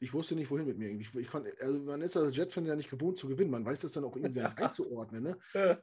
ich 0.00 0.12
wusste 0.12 0.34
nicht, 0.34 0.50
wohin 0.50 0.66
mit 0.66 0.78
mir. 0.78 0.90
Ich, 0.90 1.14
ich 1.14 1.28
konnte, 1.28 1.52
also 1.60 1.80
man 1.80 2.02
ist 2.02 2.16
als 2.16 2.36
Jet-Fan 2.36 2.66
ja 2.66 2.76
nicht 2.76 2.90
gewohnt 2.90 3.16
zu 3.16 3.28
gewinnen. 3.28 3.50
Man 3.50 3.64
weiß 3.64 3.80
das 3.80 3.92
dann 3.92 4.04
auch 4.04 4.16
irgendwie 4.16 4.40
einzuordnen. 4.56 5.22
Ne? 5.22 5.78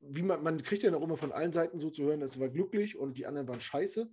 Wie 0.00 0.22
man, 0.22 0.42
man 0.42 0.62
kriegt 0.62 0.82
ja 0.82 0.94
auch 0.94 1.02
immer 1.02 1.16
von 1.16 1.32
allen 1.32 1.52
Seiten 1.52 1.78
so 1.78 1.90
zu 1.90 2.02
hören, 2.02 2.22
es 2.22 2.40
war 2.40 2.48
glücklich 2.48 2.98
und 2.98 3.18
die 3.18 3.26
anderen 3.26 3.48
waren 3.48 3.60
scheiße. 3.60 4.10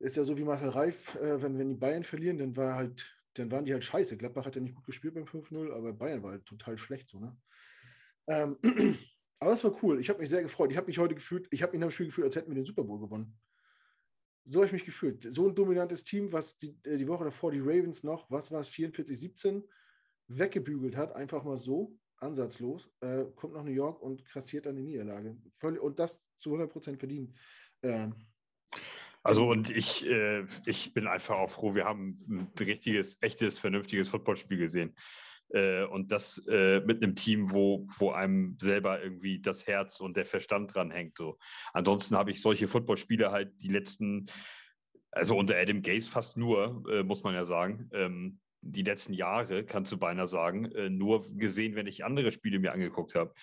Ist 0.00 0.16
ja 0.16 0.24
so 0.24 0.36
wie 0.36 0.44
Marcel 0.44 0.70
Reif, 0.70 1.14
äh, 1.16 1.40
wenn, 1.42 1.58
wenn 1.58 1.68
die 1.68 1.76
Bayern 1.76 2.04
verlieren, 2.04 2.38
dann 2.38 2.56
war 2.56 2.74
halt, 2.74 3.16
dann 3.34 3.50
waren 3.50 3.64
die 3.64 3.72
halt 3.72 3.84
scheiße. 3.84 4.16
Gladbach 4.16 4.46
hat 4.46 4.56
ja 4.56 4.62
nicht 4.62 4.74
gut 4.74 4.86
gespielt 4.86 5.14
beim 5.14 5.24
5-0, 5.24 5.72
aber 5.72 5.92
Bayern 5.92 6.22
war 6.22 6.32
halt 6.32 6.46
total 6.46 6.76
schlecht 6.78 7.08
so, 7.08 7.20
ne? 7.20 7.36
Ähm, 8.26 8.58
aber 9.38 9.50
das 9.50 9.62
war 9.62 9.76
cool. 9.82 10.00
Ich 10.00 10.08
habe 10.08 10.18
mich 10.18 10.30
sehr 10.30 10.42
gefreut. 10.42 10.70
Ich 10.72 10.76
habe 10.76 10.86
mich 10.86 10.98
heute 10.98 11.14
gefühlt, 11.14 11.46
ich 11.50 11.62
habe 11.62 11.72
mich 11.72 11.80
nach 11.80 11.88
dem 11.88 11.92
Spiel 11.92 12.06
gefühlt, 12.06 12.26
als 12.26 12.36
hätten 12.36 12.50
wir 12.50 12.56
den 12.56 12.66
Super 12.66 12.84
Bowl 12.84 12.98
gewonnen 12.98 13.38
so 14.44 14.58
habe 14.58 14.66
ich 14.66 14.72
mich 14.72 14.84
gefühlt. 14.84 15.22
So 15.22 15.48
ein 15.48 15.54
dominantes 15.54 16.02
Team, 16.02 16.32
was 16.32 16.56
die, 16.56 16.76
äh, 16.84 16.96
die 16.96 17.06
Woche 17.06 17.24
davor 17.24 17.52
die 17.52 17.60
Ravens 17.60 18.02
noch, 18.02 18.30
was 18.30 18.50
war 18.50 18.60
es, 18.60 18.68
44-17, 18.68 19.62
weggebügelt 20.28 20.96
hat, 20.96 21.14
einfach 21.14 21.44
mal 21.44 21.56
so, 21.56 21.96
ansatzlos, 22.16 22.90
äh, 23.00 23.24
kommt 23.34 23.54
nach 23.54 23.64
New 23.64 23.70
York 23.70 24.00
und 24.02 24.24
kassiert 24.24 24.66
dann 24.66 24.76
die 24.76 24.82
Niederlage. 24.82 25.36
Völlig, 25.52 25.80
und 25.80 25.98
das 25.98 26.26
zu 26.36 26.50
100 26.50 26.70
Prozent 26.70 26.98
verdient. 26.98 27.32
Ähm, 27.82 28.14
also 29.22 29.48
und 29.48 29.70
ich, 29.70 30.08
äh, 30.08 30.46
ich 30.66 30.94
bin 30.94 31.06
einfach 31.06 31.36
auch 31.36 31.50
froh, 31.50 31.74
wir 31.74 31.84
haben 31.84 32.18
ein 32.28 32.52
richtiges, 32.58 33.18
echtes, 33.20 33.58
vernünftiges 33.58 34.08
Footballspiel 34.08 34.58
gesehen. 34.58 34.94
Äh, 35.52 35.84
und 35.84 36.12
das 36.12 36.38
äh, 36.48 36.80
mit 36.80 37.02
einem 37.02 37.16
Team, 37.16 37.50
wo, 37.50 37.86
wo 37.98 38.12
einem 38.12 38.56
selber 38.60 39.02
irgendwie 39.02 39.40
das 39.40 39.66
Herz 39.66 40.00
und 40.00 40.16
der 40.16 40.24
Verstand 40.24 40.74
dran 40.74 40.90
hängt. 40.90 41.18
So. 41.18 41.38
Ansonsten 41.72 42.16
habe 42.16 42.30
ich 42.30 42.40
solche 42.40 42.68
Footballspiele 42.68 43.30
halt 43.30 43.60
die 43.60 43.68
letzten, 43.68 44.26
also 45.10 45.36
unter 45.36 45.56
Adam 45.56 45.82
Gaze 45.82 46.08
fast 46.08 46.36
nur, 46.36 46.84
äh, 46.90 47.02
muss 47.02 47.22
man 47.22 47.34
ja 47.34 47.44
sagen, 47.44 47.90
ähm, 47.92 48.38
die 48.62 48.82
letzten 48.82 49.12
Jahre, 49.12 49.64
kannst 49.64 49.92
du 49.92 49.98
beinahe 49.98 50.26
sagen, 50.26 50.66
äh, 50.72 50.90
nur 50.90 51.28
gesehen, 51.36 51.74
wenn 51.74 51.86
ich 51.86 52.04
andere 52.04 52.32
Spiele 52.32 52.58
mir 52.58 52.72
angeguckt 52.72 53.14
habe 53.14 53.34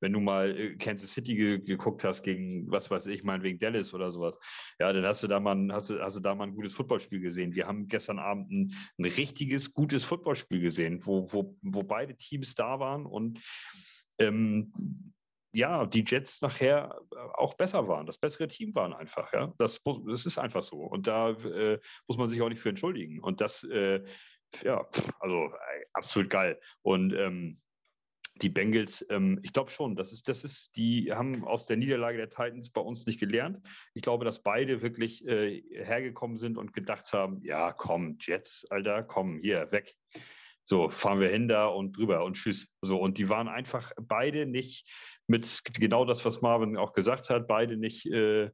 wenn 0.00 0.12
du 0.12 0.20
mal 0.20 0.58
äh, 0.58 0.76
Kansas 0.76 1.12
City 1.12 1.34
ge 1.34 1.58
geguckt 1.58 2.04
hast 2.04 2.22
gegen, 2.22 2.70
was 2.70 2.90
weiß 2.90 3.06
ich, 3.06 3.24
mein 3.24 3.42
wegen 3.42 3.58
Dallas 3.58 3.94
oder 3.94 4.10
sowas, 4.10 4.38
ja, 4.78 4.92
dann 4.92 5.04
hast 5.04 5.22
du 5.22 5.26
da 5.26 5.40
mal, 5.40 5.54
ein, 5.54 5.72
hast 5.72 5.90
du, 5.90 6.00
hast 6.00 6.16
du 6.16 6.20
da 6.20 6.34
mal 6.34 6.44
ein 6.44 6.54
gutes 6.54 6.74
Footballspiel 6.74 7.20
gesehen. 7.20 7.54
Wir 7.54 7.66
haben 7.66 7.88
gestern 7.88 8.18
Abend 8.18 8.50
ein, 8.50 8.74
ein 8.98 9.04
richtiges, 9.04 9.72
gutes 9.72 10.04
Footballspiel 10.04 10.60
gesehen, 10.60 11.00
wo, 11.04 11.32
wo, 11.32 11.56
wo 11.62 11.82
beide 11.82 12.16
Teams 12.16 12.54
da 12.54 12.78
waren 12.78 13.06
und 13.06 13.40
ähm, 14.18 14.72
ja, 15.52 15.86
die 15.86 16.04
Jets 16.06 16.42
nachher 16.42 17.00
äh, 17.12 17.16
auch 17.34 17.54
besser 17.54 17.88
waren, 17.88 18.06
das 18.06 18.18
bessere 18.18 18.48
Team 18.48 18.74
waren 18.74 18.92
einfach, 18.92 19.32
ja. 19.32 19.54
Das, 19.56 19.80
das 20.06 20.26
ist 20.26 20.38
einfach 20.38 20.62
so. 20.62 20.78
Und 20.78 21.06
da 21.06 21.30
äh, 21.30 21.78
muss 22.06 22.18
man 22.18 22.28
sich 22.28 22.42
auch 22.42 22.50
nicht 22.50 22.60
für 22.60 22.68
entschuldigen. 22.68 23.20
Und 23.20 23.40
das, 23.40 23.64
äh, 23.64 24.04
ja, 24.62 24.86
also 25.20 25.52
absolut 25.92 26.30
geil. 26.30 26.60
Und 26.82 27.12
ähm, 27.14 27.58
die 28.42 28.48
Bengals, 28.48 29.04
ähm, 29.08 29.40
ich 29.42 29.52
glaube 29.52 29.70
schon, 29.70 29.96
das 29.96 30.12
ist, 30.12 30.28
das 30.28 30.44
ist, 30.44 30.76
die 30.76 31.12
haben 31.12 31.44
aus 31.44 31.66
der 31.66 31.76
Niederlage 31.76 32.18
der 32.18 32.28
Titans 32.28 32.70
bei 32.70 32.80
uns 32.80 33.06
nicht 33.06 33.18
gelernt. 33.18 33.66
Ich 33.94 34.02
glaube, 34.02 34.24
dass 34.24 34.42
beide 34.42 34.82
wirklich 34.82 35.26
äh, 35.26 35.62
hergekommen 35.70 36.36
sind 36.36 36.58
und 36.58 36.72
gedacht 36.72 37.12
haben, 37.12 37.40
ja, 37.42 37.72
komm, 37.72 38.18
Jets, 38.20 38.66
Alter, 38.70 39.02
komm, 39.02 39.40
hier, 39.40 39.70
weg. 39.72 39.94
So, 40.62 40.88
fahren 40.88 41.20
wir 41.20 41.28
hin 41.28 41.48
da 41.48 41.66
und 41.66 41.96
drüber 41.96 42.24
und 42.24 42.34
tschüss. 42.34 42.68
So, 42.82 42.98
und 42.98 43.18
die 43.18 43.28
waren 43.28 43.48
einfach 43.48 43.92
beide 44.00 44.46
nicht 44.46 44.90
mit 45.28 45.62
genau 45.74 46.04
das, 46.04 46.24
was 46.24 46.42
Marvin 46.42 46.76
auch 46.76 46.92
gesagt 46.92 47.30
hat, 47.30 47.46
beide 47.46 47.76
nicht 47.76 48.06
äh, 48.06 48.50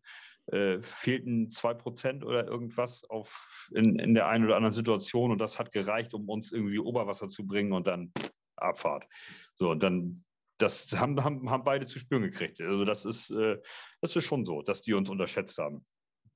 äh, 0.46 0.80
fehlten 0.82 1.50
zwei 1.50 1.74
Prozent 1.74 2.24
oder 2.24 2.46
irgendwas 2.46 3.04
auf, 3.04 3.70
in, 3.74 3.98
in 3.98 4.14
der 4.14 4.28
einen 4.28 4.44
oder 4.44 4.56
anderen 4.56 4.74
Situation 4.74 5.30
und 5.30 5.38
das 5.38 5.58
hat 5.58 5.72
gereicht, 5.72 6.14
um 6.14 6.28
uns 6.28 6.52
irgendwie 6.52 6.78
Oberwasser 6.78 7.28
zu 7.28 7.46
bringen 7.46 7.72
und 7.72 7.86
dann 7.86 8.12
pff, 8.18 8.32
Abfahrt. 8.56 9.08
So, 9.54 9.70
und 9.70 9.82
dann, 9.82 10.24
das 10.58 10.92
haben, 10.92 11.22
haben, 11.22 11.50
haben 11.50 11.64
beide 11.64 11.86
zu 11.86 11.98
spüren 11.98 12.22
gekriegt. 12.22 12.60
Also 12.60 12.84
das 12.84 13.04
ist, 13.04 13.30
äh, 13.30 13.60
das 14.00 14.16
ist 14.16 14.24
schon 14.24 14.44
so, 14.44 14.62
dass 14.62 14.82
die 14.82 14.94
uns 14.94 15.10
unterschätzt 15.10 15.58
haben. 15.58 15.84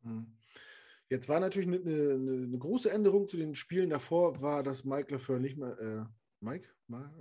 Mhm. 0.02 0.36
Jetzt 1.08 1.28
war 1.28 1.38
natürlich 1.38 1.68
eine, 1.68 1.78
eine, 1.78 2.44
eine, 2.44 2.58
große 2.58 2.90
Änderung 2.90 3.28
zu 3.28 3.36
den 3.36 3.54
Spielen 3.54 3.90
davor, 3.90 4.42
war, 4.42 4.64
dass 4.64 4.84
Mike 4.84 5.12
Lafleur 5.12 5.38
nicht 5.38 5.56
mehr, 5.56 5.78
äh, 5.78 6.04
Mike, 6.40 6.68
mal, 6.88 7.12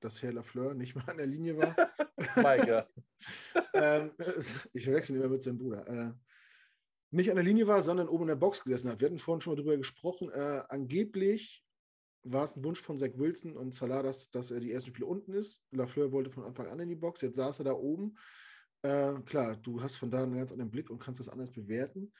dass 0.00 0.22
Herr 0.22 0.32
Lafleur 0.32 0.74
nicht 0.74 0.94
mehr 0.94 1.06
an 1.08 1.18
der 1.18 1.26
Linie 1.26 1.58
war. 1.58 1.76
Mike, 2.36 2.68
ja. 2.68 2.86
ähm, 3.74 4.12
ich 4.72 4.84
verwechsel 4.84 5.16
immer 5.16 5.28
mit 5.28 5.42
seinem 5.42 5.58
Bruder. 5.58 5.86
Äh, 5.86 6.12
nicht 7.14 7.30
an 7.30 7.36
der 7.36 7.44
Linie 7.44 7.66
war, 7.66 7.82
sondern 7.82 8.08
oben 8.08 8.24
in 8.24 8.28
der 8.28 8.36
Box 8.36 8.64
gesessen 8.64 8.90
hat. 8.90 9.00
Wir 9.00 9.06
hatten 9.06 9.18
vorhin 9.18 9.40
schon 9.40 9.52
mal 9.52 9.56
darüber 9.56 9.76
gesprochen. 9.76 10.30
Äh, 10.30 10.62
angeblich 10.68 11.64
war 12.22 12.44
es 12.44 12.56
ein 12.56 12.64
Wunsch 12.64 12.80
von 12.80 12.96
Zach 12.96 13.10
Wilson 13.16 13.56
und 13.56 13.74
Salah, 13.74 14.02
dass, 14.02 14.30
dass 14.30 14.50
er 14.50 14.60
die 14.60 14.72
ersten 14.72 14.90
Spiele 14.90 15.06
unten 15.06 15.34
ist. 15.34 15.60
Lafleur 15.70 16.10
wollte 16.12 16.30
von 16.30 16.44
Anfang 16.44 16.68
an 16.68 16.80
in 16.80 16.88
die 16.88 16.96
Box, 16.96 17.20
jetzt 17.20 17.36
saß 17.36 17.60
er 17.60 17.64
da 17.66 17.72
oben. 17.72 18.16
Äh, 18.82 19.14
klar, 19.26 19.56
du 19.56 19.82
hast 19.82 19.96
von 19.96 20.10
da 20.10 20.22
einen 20.22 20.36
ganz 20.36 20.52
anderen 20.52 20.70
Blick 20.70 20.90
und 20.90 20.98
kannst 20.98 21.20
das 21.20 21.28
anders 21.28 21.52
bewerten. 21.52 22.12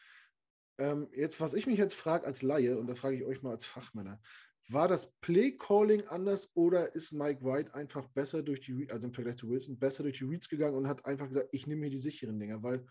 Ähm, 0.78 1.08
jetzt, 1.12 1.40
was 1.40 1.54
ich 1.54 1.66
mich 1.66 1.78
jetzt 1.78 1.94
frage 1.94 2.26
als 2.26 2.42
Laie, 2.42 2.78
und 2.78 2.86
da 2.86 2.94
frage 2.94 3.16
ich 3.16 3.24
euch 3.24 3.42
mal 3.42 3.52
als 3.52 3.64
Fachmänner, 3.64 4.20
War 4.68 4.88
das 4.88 5.12
Play-Calling 5.20 6.06
anders 6.08 6.50
oder 6.54 6.94
ist 6.94 7.12
Mike 7.12 7.44
White 7.44 7.74
einfach 7.74 8.08
besser 8.08 8.42
durch 8.42 8.60
die, 8.62 8.88
also 8.90 9.06
im 9.06 9.12
Vergleich 9.12 9.36
zu 9.36 9.48
Wilson, 9.48 9.78
besser 9.78 10.04
durch 10.04 10.18
die 10.18 10.24
Reads 10.24 10.48
gegangen 10.48 10.76
und 10.76 10.88
hat 10.88 11.04
einfach 11.04 11.28
gesagt, 11.28 11.48
ich 11.52 11.66
nehme 11.66 11.82
hier 11.82 11.90
die 11.90 11.98
sicheren 11.98 12.38
Dinger, 12.38 12.62
weil 12.62 12.86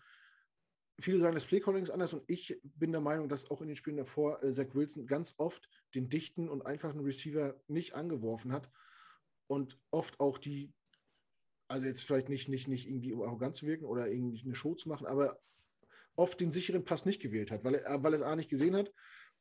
viele 0.98 1.18
sagen, 1.18 1.34
das 1.34 1.46
Play-Calling 1.46 1.82
ist 1.82 1.90
anders 1.90 2.14
und 2.14 2.22
ich 2.26 2.60
bin 2.62 2.92
der 2.92 3.00
Meinung, 3.00 3.28
dass 3.28 3.50
auch 3.50 3.60
in 3.60 3.68
den 3.68 3.76
Spielen 3.76 3.96
davor 3.96 4.42
äh, 4.42 4.52
Zach 4.52 4.74
Wilson 4.74 5.06
ganz 5.06 5.34
oft 5.38 5.68
den 5.94 6.08
dichten 6.08 6.48
und 6.48 6.66
einfachen 6.66 7.00
Receiver 7.00 7.60
nicht 7.68 7.94
angeworfen 7.94 8.52
hat 8.52 8.70
und 9.46 9.78
oft 9.90 10.20
auch 10.20 10.38
die, 10.38 10.72
also 11.68 11.86
jetzt 11.86 12.04
vielleicht 12.04 12.28
nicht, 12.28 12.48
nicht, 12.48 12.68
nicht 12.68 12.86
irgendwie 12.86 13.12
um 13.12 13.22
arrogant 13.22 13.56
zu 13.56 13.66
wirken 13.66 13.84
oder 13.84 14.08
irgendwie 14.08 14.44
eine 14.44 14.54
Show 14.54 14.74
zu 14.74 14.88
machen, 14.88 15.06
aber 15.06 15.36
oft 16.16 16.38
den 16.40 16.50
sicheren 16.50 16.84
Pass 16.84 17.06
nicht 17.06 17.20
gewählt 17.20 17.50
hat, 17.50 17.64
weil 17.64 17.74
er, 17.74 18.02
weil 18.02 18.12
er 18.12 18.20
es 18.20 18.22
A 18.22 18.36
nicht 18.36 18.50
gesehen 18.50 18.76
hat 18.76 18.92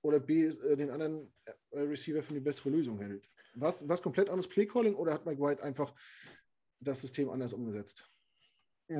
oder 0.01 0.19
B 0.19 0.45
äh, 0.45 0.75
den 0.75 0.89
anderen 0.89 1.33
äh, 1.45 1.79
Receiver 1.79 2.23
für 2.23 2.33
die 2.33 2.39
bessere 2.39 2.69
Lösung 2.69 2.99
hält. 2.99 3.29
Was, 3.55 3.87
was 3.87 4.01
komplett 4.01 4.29
anderes 4.29 4.47
Play-Calling 4.47 4.95
oder 4.95 5.13
hat 5.13 5.25
Mike 5.25 5.41
White 5.41 5.63
einfach 5.63 5.93
das 6.79 7.01
System 7.01 7.29
anders 7.29 7.53
umgesetzt? 7.53 8.09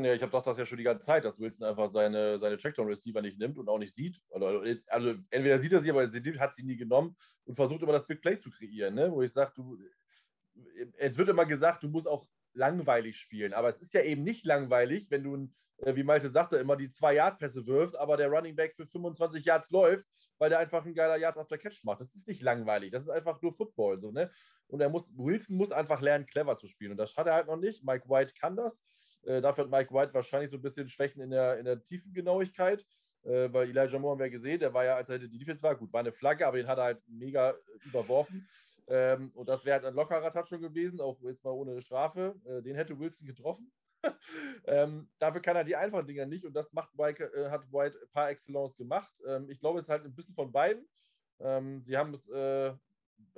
Ja, 0.02 0.14
ich 0.14 0.22
habe 0.22 0.32
doch 0.32 0.44
das 0.44 0.58
ja 0.58 0.66
schon 0.66 0.78
die 0.78 0.84
ganze 0.84 1.06
Zeit, 1.06 1.26
dass 1.26 1.40
Wilson 1.40 1.68
einfach 1.68 1.88
seine, 1.88 2.40
seine 2.40 2.58
Checkdown-Receiver 2.58 3.22
nicht 3.22 3.38
nimmt 3.38 3.58
und 3.58 3.70
auch 3.70 3.78
nicht 3.78 3.94
sieht. 3.94 4.22
Also, 4.32 4.64
also, 4.88 5.10
entweder 5.30 5.58
sieht 5.60 5.74
er 5.74 5.80
sie, 5.80 5.92
aber 5.92 6.04
er 6.04 6.40
hat 6.40 6.56
sie 6.56 6.64
nie 6.64 6.78
genommen 6.78 7.16
und 7.46 7.56
versucht 7.56 7.84
immer 7.84 7.92
das 7.92 8.08
Big 8.08 8.22
Play 8.22 8.38
zu 8.38 8.50
kreieren, 8.50 8.96
ne? 8.96 9.12
wo 9.12 9.22
ich 9.22 9.32
sage, 9.32 9.52
du, 9.56 9.78
es 10.98 11.18
wird 11.18 11.30
immer 11.30 11.46
gesagt, 11.46 11.84
du 11.84 11.90
musst 11.90 12.08
auch 12.08 12.26
langweilig 12.54 13.18
spielen, 13.18 13.54
aber 13.54 13.70
es 13.70 13.82
ist 13.82 13.94
ja 13.94 14.02
eben 14.02 14.24
nicht 14.24 14.46
langweilig, 14.46 15.10
wenn 15.10 15.24
du, 15.24 15.50
äh, 15.78 15.96
wie 15.96 16.04
Malte 16.04 16.30
sagte, 16.30 16.58
immer 16.58 16.76
die 16.76 16.90
zwei 16.90 17.16
Yard-Pässe 17.16 17.66
wirfst, 17.66 17.98
aber 17.98 18.18
der 18.18 18.30
Running 18.30 18.56
Back 18.56 18.76
für 18.76 18.86
25 18.86 19.46
Yards 19.46 19.72
läuft, 19.72 20.06
weil 20.38 20.50
der 20.50 20.60
einfach 20.60 20.86
ein 20.86 20.94
geiler 20.94 21.18
Yards 21.18 21.38
after 21.38 21.58
Catch 21.58 21.84
macht. 21.84 22.02
Das 22.02 22.16
ist 22.16 22.28
nicht 22.28 22.42
langweilig, 22.42 22.92
das 22.92 23.04
ist 23.04 23.10
einfach 23.10 23.42
nur 23.42 23.54
Football. 23.54 24.00
So, 24.00 24.12
ne? 24.12 24.32
Und 24.68 24.82
er 24.82 24.90
muss, 24.90 25.12
Wilson 25.18 25.58
muss 25.58 25.72
einfach 25.72 26.02
lernen, 26.02 26.26
clever 26.26 26.56
zu 26.56 26.68
spielen 26.68 26.92
und 26.92 26.98
das 26.98 27.16
hat 27.16 27.28
er 27.28 27.34
halt 27.34 27.48
noch 27.48 27.58
nicht. 27.58 27.84
Mike 27.84 28.10
White 28.10 28.34
kann 28.40 28.56
das. 28.56 28.82
Äh, 29.26 29.42
dafür 29.42 29.66
hat 29.66 29.72
Mike 29.72 29.94
White 29.94 30.14
wahrscheinlich 30.14 30.52
so 30.52 30.58
ein 30.58 30.62
bisschen 30.62 30.88
Schwächen 30.88 31.22
in 31.22 31.30
der, 31.30 31.58
in 31.58 31.66
der 31.66 31.82
Tiefengenauigkeit, 31.84 32.86
äh, 33.24 33.52
weil 33.52 33.70
Elijah 33.70 34.00
Moore 34.00 34.14
haben 34.14 34.20
wir 34.20 34.30
gesehen, 34.30 34.60
der 34.60 34.74
war 34.74 34.86
ja, 34.86 34.96
als 34.96 35.10
er 35.10 35.20
die 35.20 35.38
Defense 35.38 35.64
war, 35.64 35.76
gut, 35.76 35.92
war 35.94 36.02
eine 36.02 36.12
Flagge, 36.12 36.46
aber 36.46 36.58
den 36.58 36.68
hat 36.68 36.78
er 36.78 36.86
halt 36.86 37.02
mega 37.08 37.52
äh, 37.52 37.56
überworfen. 37.86 38.48
Ähm, 38.88 39.32
und 39.34 39.48
das 39.48 39.64
wäre 39.64 39.76
halt 39.76 39.86
ein 39.86 39.94
lockerer 39.94 40.32
Touchdown 40.32 40.62
gewesen, 40.62 41.00
auch 41.00 41.20
jetzt 41.22 41.44
mal 41.44 41.52
ohne 41.52 41.80
Strafe. 41.82 42.36
Äh, 42.46 42.62
den 42.62 42.76
hätte 42.76 43.00
Wilson 43.00 43.28
getroffen. 43.28 43.72
ähm, 44.66 45.10
dafür 45.20 45.42
kann 45.42 45.56
er 45.56 45.64
die 45.64 45.78
einfachen 45.78 46.06
Dinger 46.06 46.26
nicht 46.26 46.46
und 46.46 46.54
das 46.54 46.74
macht 46.74 46.98
White, 46.98 47.24
äh, 47.34 47.50
hat 47.50 47.72
White 47.72 47.98
par 48.12 48.30
excellence 48.30 48.76
gemacht. 48.76 49.12
Ähm, 49.26 49.50
ich 49.50 49.60
glaube, 49.60 49.80
es 49.80 49.86
ist 49.86 49.90
halt 49.90 50.04
ein 50.04 50.14
bisschen 50.14 50.34
von 50.34 50.52
beiden. 50.52 50.86
Ähm, 51.40 51.82
sie 51.84 51.98
haben 51.98 52.14
es 52.14 52.30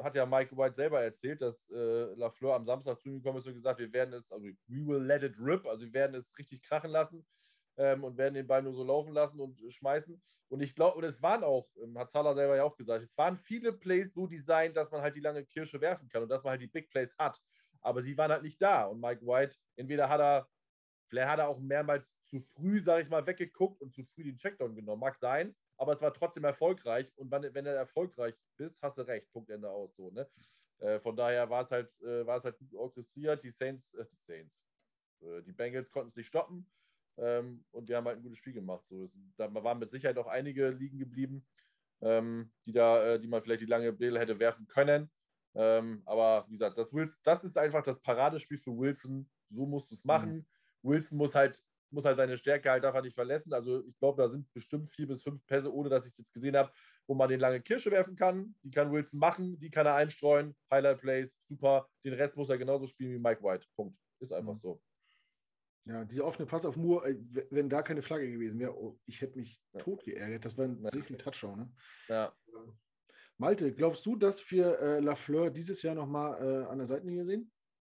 hat 0.01 0.15
ja 0.15 0.25
Mike 0.25 0.55
White 0.57 0.75
selber 0.75 1.01
erzählt, 1.01 1.41
dass 1.41 1.69
äh, 1.69 2.13
Lafleur 2.15 2.55
am 2.55 2.65
Samstag 2.65 2.99
zu 2.99 3.09
ihm 3.09 3.17
gekommen 3.17 3.39
ist 3.39 3.47
und 3.47 3.53
gesagt, 3.53 3.79
wir 3.79 3.91
werden 3.93 4.13
es, 4.13 4.31
also 4.31 4.45
we 4.45 4.85
will 4.85 5.03
let 5.03 5.23
it 5.23 5.39
rip, 5.39 5.65
also 5.65 5.85
wir 5.85 5.93
werden 5.93 6.15
es 6.15 6.37
richtig 6.37 6.61
krachen 6.63 6.91
lassen 6.91 7.25
ähm, 7.77 8.03
und 8.03 8.17
werden 8.17 8.33
den 8.35 8.47
Ball 8.47 8.61
nur 8.61 8.73
so 8.73 8.83
laufen 8.83 9.13
lassen 9.13 9.39
und 9.39 9.59
schmeißen. 9.71 10.21
Und 10.49 10.61
ich 10.61 10.75
glaube, 10.75 10.97
und 10.97 11.03
es 11.03 11.21
waren 11.21 11.43
auch, 11.43 11.67
ähm, 11.81 11.97
hat 11.97 12.09
Salah 12.09 12.33
selber 12.33 12.55
ja 12.55 12.63
auch 12.63 12.75
gesagt, 12.75 13.03
es 13.03 13.17
waren 13.17 13.37
viele 13.37 13.73
Plays 13.73 14.13
so 14.13 14.27
designt, 14.27 14.75
dass 14.75 14.91
man 14.91 15.01
halt 15.01 15.15
die 15.15 15.21
lange 15.21 15.45
Kirsche 15.45 15.81
werfen 15.81 16.07
kann 16.09 16.23
und 16.23 16.29
dass 16.29 16.43
man 16.43 16.51
halt 16.51 16.61
die 16.61 16.67
Big 16.67 16.89
Plays 16.89 17.15
hat. 17.17 17.39
Aber 17.81 18.01
sie 18.01 18.17
waren 18.17 18.31
halt 18.31 18.43
nicht 18.43 18.61
da. 18.61 18.85
Und 18.85 18.99
Mike 18.99 19.25
White, 19.25 19.57
entweder 19.75 20.09
hat 20.09 20.19
er, 20.19 20.49
vielleicht 21.07 21.29
hat 21.29 21.39
er 21.39 21.47
auch 21.49 21.59
mehrmals 21.59 22.17
zu 22.23 22.39
früh, 22.39 22.81
sage 22.81 23.03
ich 23.03 23.09
mal, 23.09 23.25
weggeguckt 23.27 23.81
und 23.81 23.93
zu 23.93 24.03
früh 24.03 24.23
den 24.23 24.37
Checkdown 24.37 24.75
genommen. 24.75 25.01
Mag 25.01 25.15
sein, 25.15 25.55
aber 25.77 25.93
es 25.93 26.01
war 26.01 26.13
trotzdem 26.13 26.43
erfolgreich. 26.43 27.11
Und 27.17 27.31
wenn, 27.31 27.53
wenn 27.53 27.65
du 27.65 27.71
erfolgreich 27.71 28.35
bist, 28.57 28.81
hast 28.81 28.97
du 28.97 29.01
recht. 29.01 29.31
Punkt 29.31 29.49
Ende 29.49 29.69
aus. 29.69 29.95
So, 29.95 30.11
ne? 30.11 30.27
Äh, 30.79 30.99
von 30.99 31.15
daher 31.15 31.49
war 31.49 31.63
es 31.63 31.71
halt, 31.71 31.89
äh, 32.01 32.25
war 32.25 32.37
es 32.37 32.45
halt 32.45 32.57
gut 32.57 32.73
orchestriert. 32.73 33.43
Die 33.43 33.51
Saints, 33.51 33.93
äh, 33.93 34.05
die 34.05 34.17
Saints, 34.17 34.63
äh, 35.21 35.41
die 35.41 35.53
Bengals 35.53 35.89
konnten 35.89 36.09
es 36.09 36.15
nicht 36.15 36.27
stoppen. 36.27 36.69
Ähm, 37.17 37.63
und 37.71 37.87
die 37.87 37.95
haben 37.95 38.05
halt 38.05 38.17
ein 38.17 38.23
gutes 38.23 38.37
Spiel 38.37 38.53
gemacht. 38.53 38.85
So, 38.85 39.09
da 39.37 39.53
waren 39.53 39.79
mit 39.79 39.89
Sicherheit 39.89 40.17
auch 40.17 40.27
einige 40.27 40.69
liegen 40.69 40.97
geblieben, 40.97 41.45
ähm, 42.01 42.51
die 42.65 42.73
da, 42.73 43.13
äh, 43.13 43.19
die 43.19 43.27
man 43.27 43.41
vielleicht 43.41 43.61
die 43.61 43.67
lange 43.67 43.93
Bälle 43.93 44.19
hätte 44.19 44.39
werfen 44.39 44.67
können. 44.67 45.09
Ähm, 45.53 46.01
aber 46.05 46.45
wie 46.47 46.51
gesagt, 46.51 46.77
das, 46.77 46.93
Wilson, 46.93 47.17
das 47.23 47.45
ist 47.45 47.57
einfach 47.57 47.81
das 47.83 48.01
Paradespiel 48.01 48.57
für 48.57 48.77
Wilson. 48.77 49.29
So 49.47 49.65
musst 49.65 49.91
du 49.91 49.95
es 49.95 50.03
machen. 50.03 50.35
Mhm. 50.35 50.45
Wilson 50.89 51.17
muss 51.17 51.33
halt 51.33 51.63
muss 51.91 52.05
halt 52.05 52.17
seine 52.17 52.37
Stärke 52.37 52.69
halt 52.69 52.83
einfach 52.83 53.01
nicht 53.01 53.15
verlassen. 53.15 53.53
Also 53.53 53.85
ich 53.85 53.97
glaube, 53.99 54.21
da 54.21 54.29
sind 54.29 54.51
bestimmt 54.53 54.89
vier 54.89 55.07
bis 55.07 55.23
fünf 55.23 55.45
Pässe, 55.45 55.73
ohne 55.73 55.89
dass 55.89 56.05
ich 56.05 56.11
es 56.11 56.17
jetzt 56.17 56.33
gesehen 56.33 56.55
habe, 56.55 56.71
wo 57.07 57.13
man 57.13 57.29
den 57.29 57.39
lange 57.39 57.61
Kirsche 57.61 57.91
werfen 57.91 58.15
kann. 58.15 58.55
Die 58.63 58.71
kann 58.71 58.91
Wilson 58.91 59.19
machen, 59.19 59.59
die 59.59 59.69
kann 59.69 59.85
er 59.85 59.95
einstreuen. 59.95 60.55
Highlight 60.71 60.99
Plays, 60.99 61.39
super. 61.43 61.87
Den 62.03 62.13
Rest 62.13 62.35
muss 62.37 62.49
er 62.49 62.57
genauso 62.57 62.85
spielen 62.87 63.11
wie 63.11 63.19
Mike 63.19 63.43
White. 63.43 63.67
Punkt. 63.75 63.97
Ist 64.19 64.33
einfach 64.33 64.53
mhm. 64.53 64.59
so. 64.59 64.81
Ja, 65.85 66.03
dieser 66.03 66.25
offene 66.25 66.47
Pass 66.47 66.65
auf 66.65 66.77
Moore, 66.77 67.15
wenn 67.51 67.69
da 67.69 67.83
keine 67.83 68.01
Flagge 68.01 68.31
gewesen 68.31 68.59
wäre, 68.59 68.75
oh, 68.75 68.97
ich 69.05 69.21
hätte 69.21 69.37
mich 69.37 69.61
ja. 69.71 69.79
tot 69.79 70.03
geärgert. 70.03 70.43
Das 70.43 70.57
war 70.57 70.65
ein 70.65 70.81
ja. 70.83 70.89
sicherer 70.89 71.17
Touchdown. 71.17 71.59
Ne? 71.59 71.73
Ja. 72.07 72.35
Malte, 73.37 73.71
glaubst 73.73 74.05
du, 74.05 74.15
dass 74.15 74.49
wir 74.49 74.79
äh, 74.79 74.99
Lafleur 74.99 75.51
dieses 75.51 75.83
Jahr 75.83 75.93
nochmal 75.93 76.41
äh, 76.41 76.65
an 76.65 76.77
der 76.79 76.87
Seitenlinie 76.87 77.25
sehen? 77.25 77.51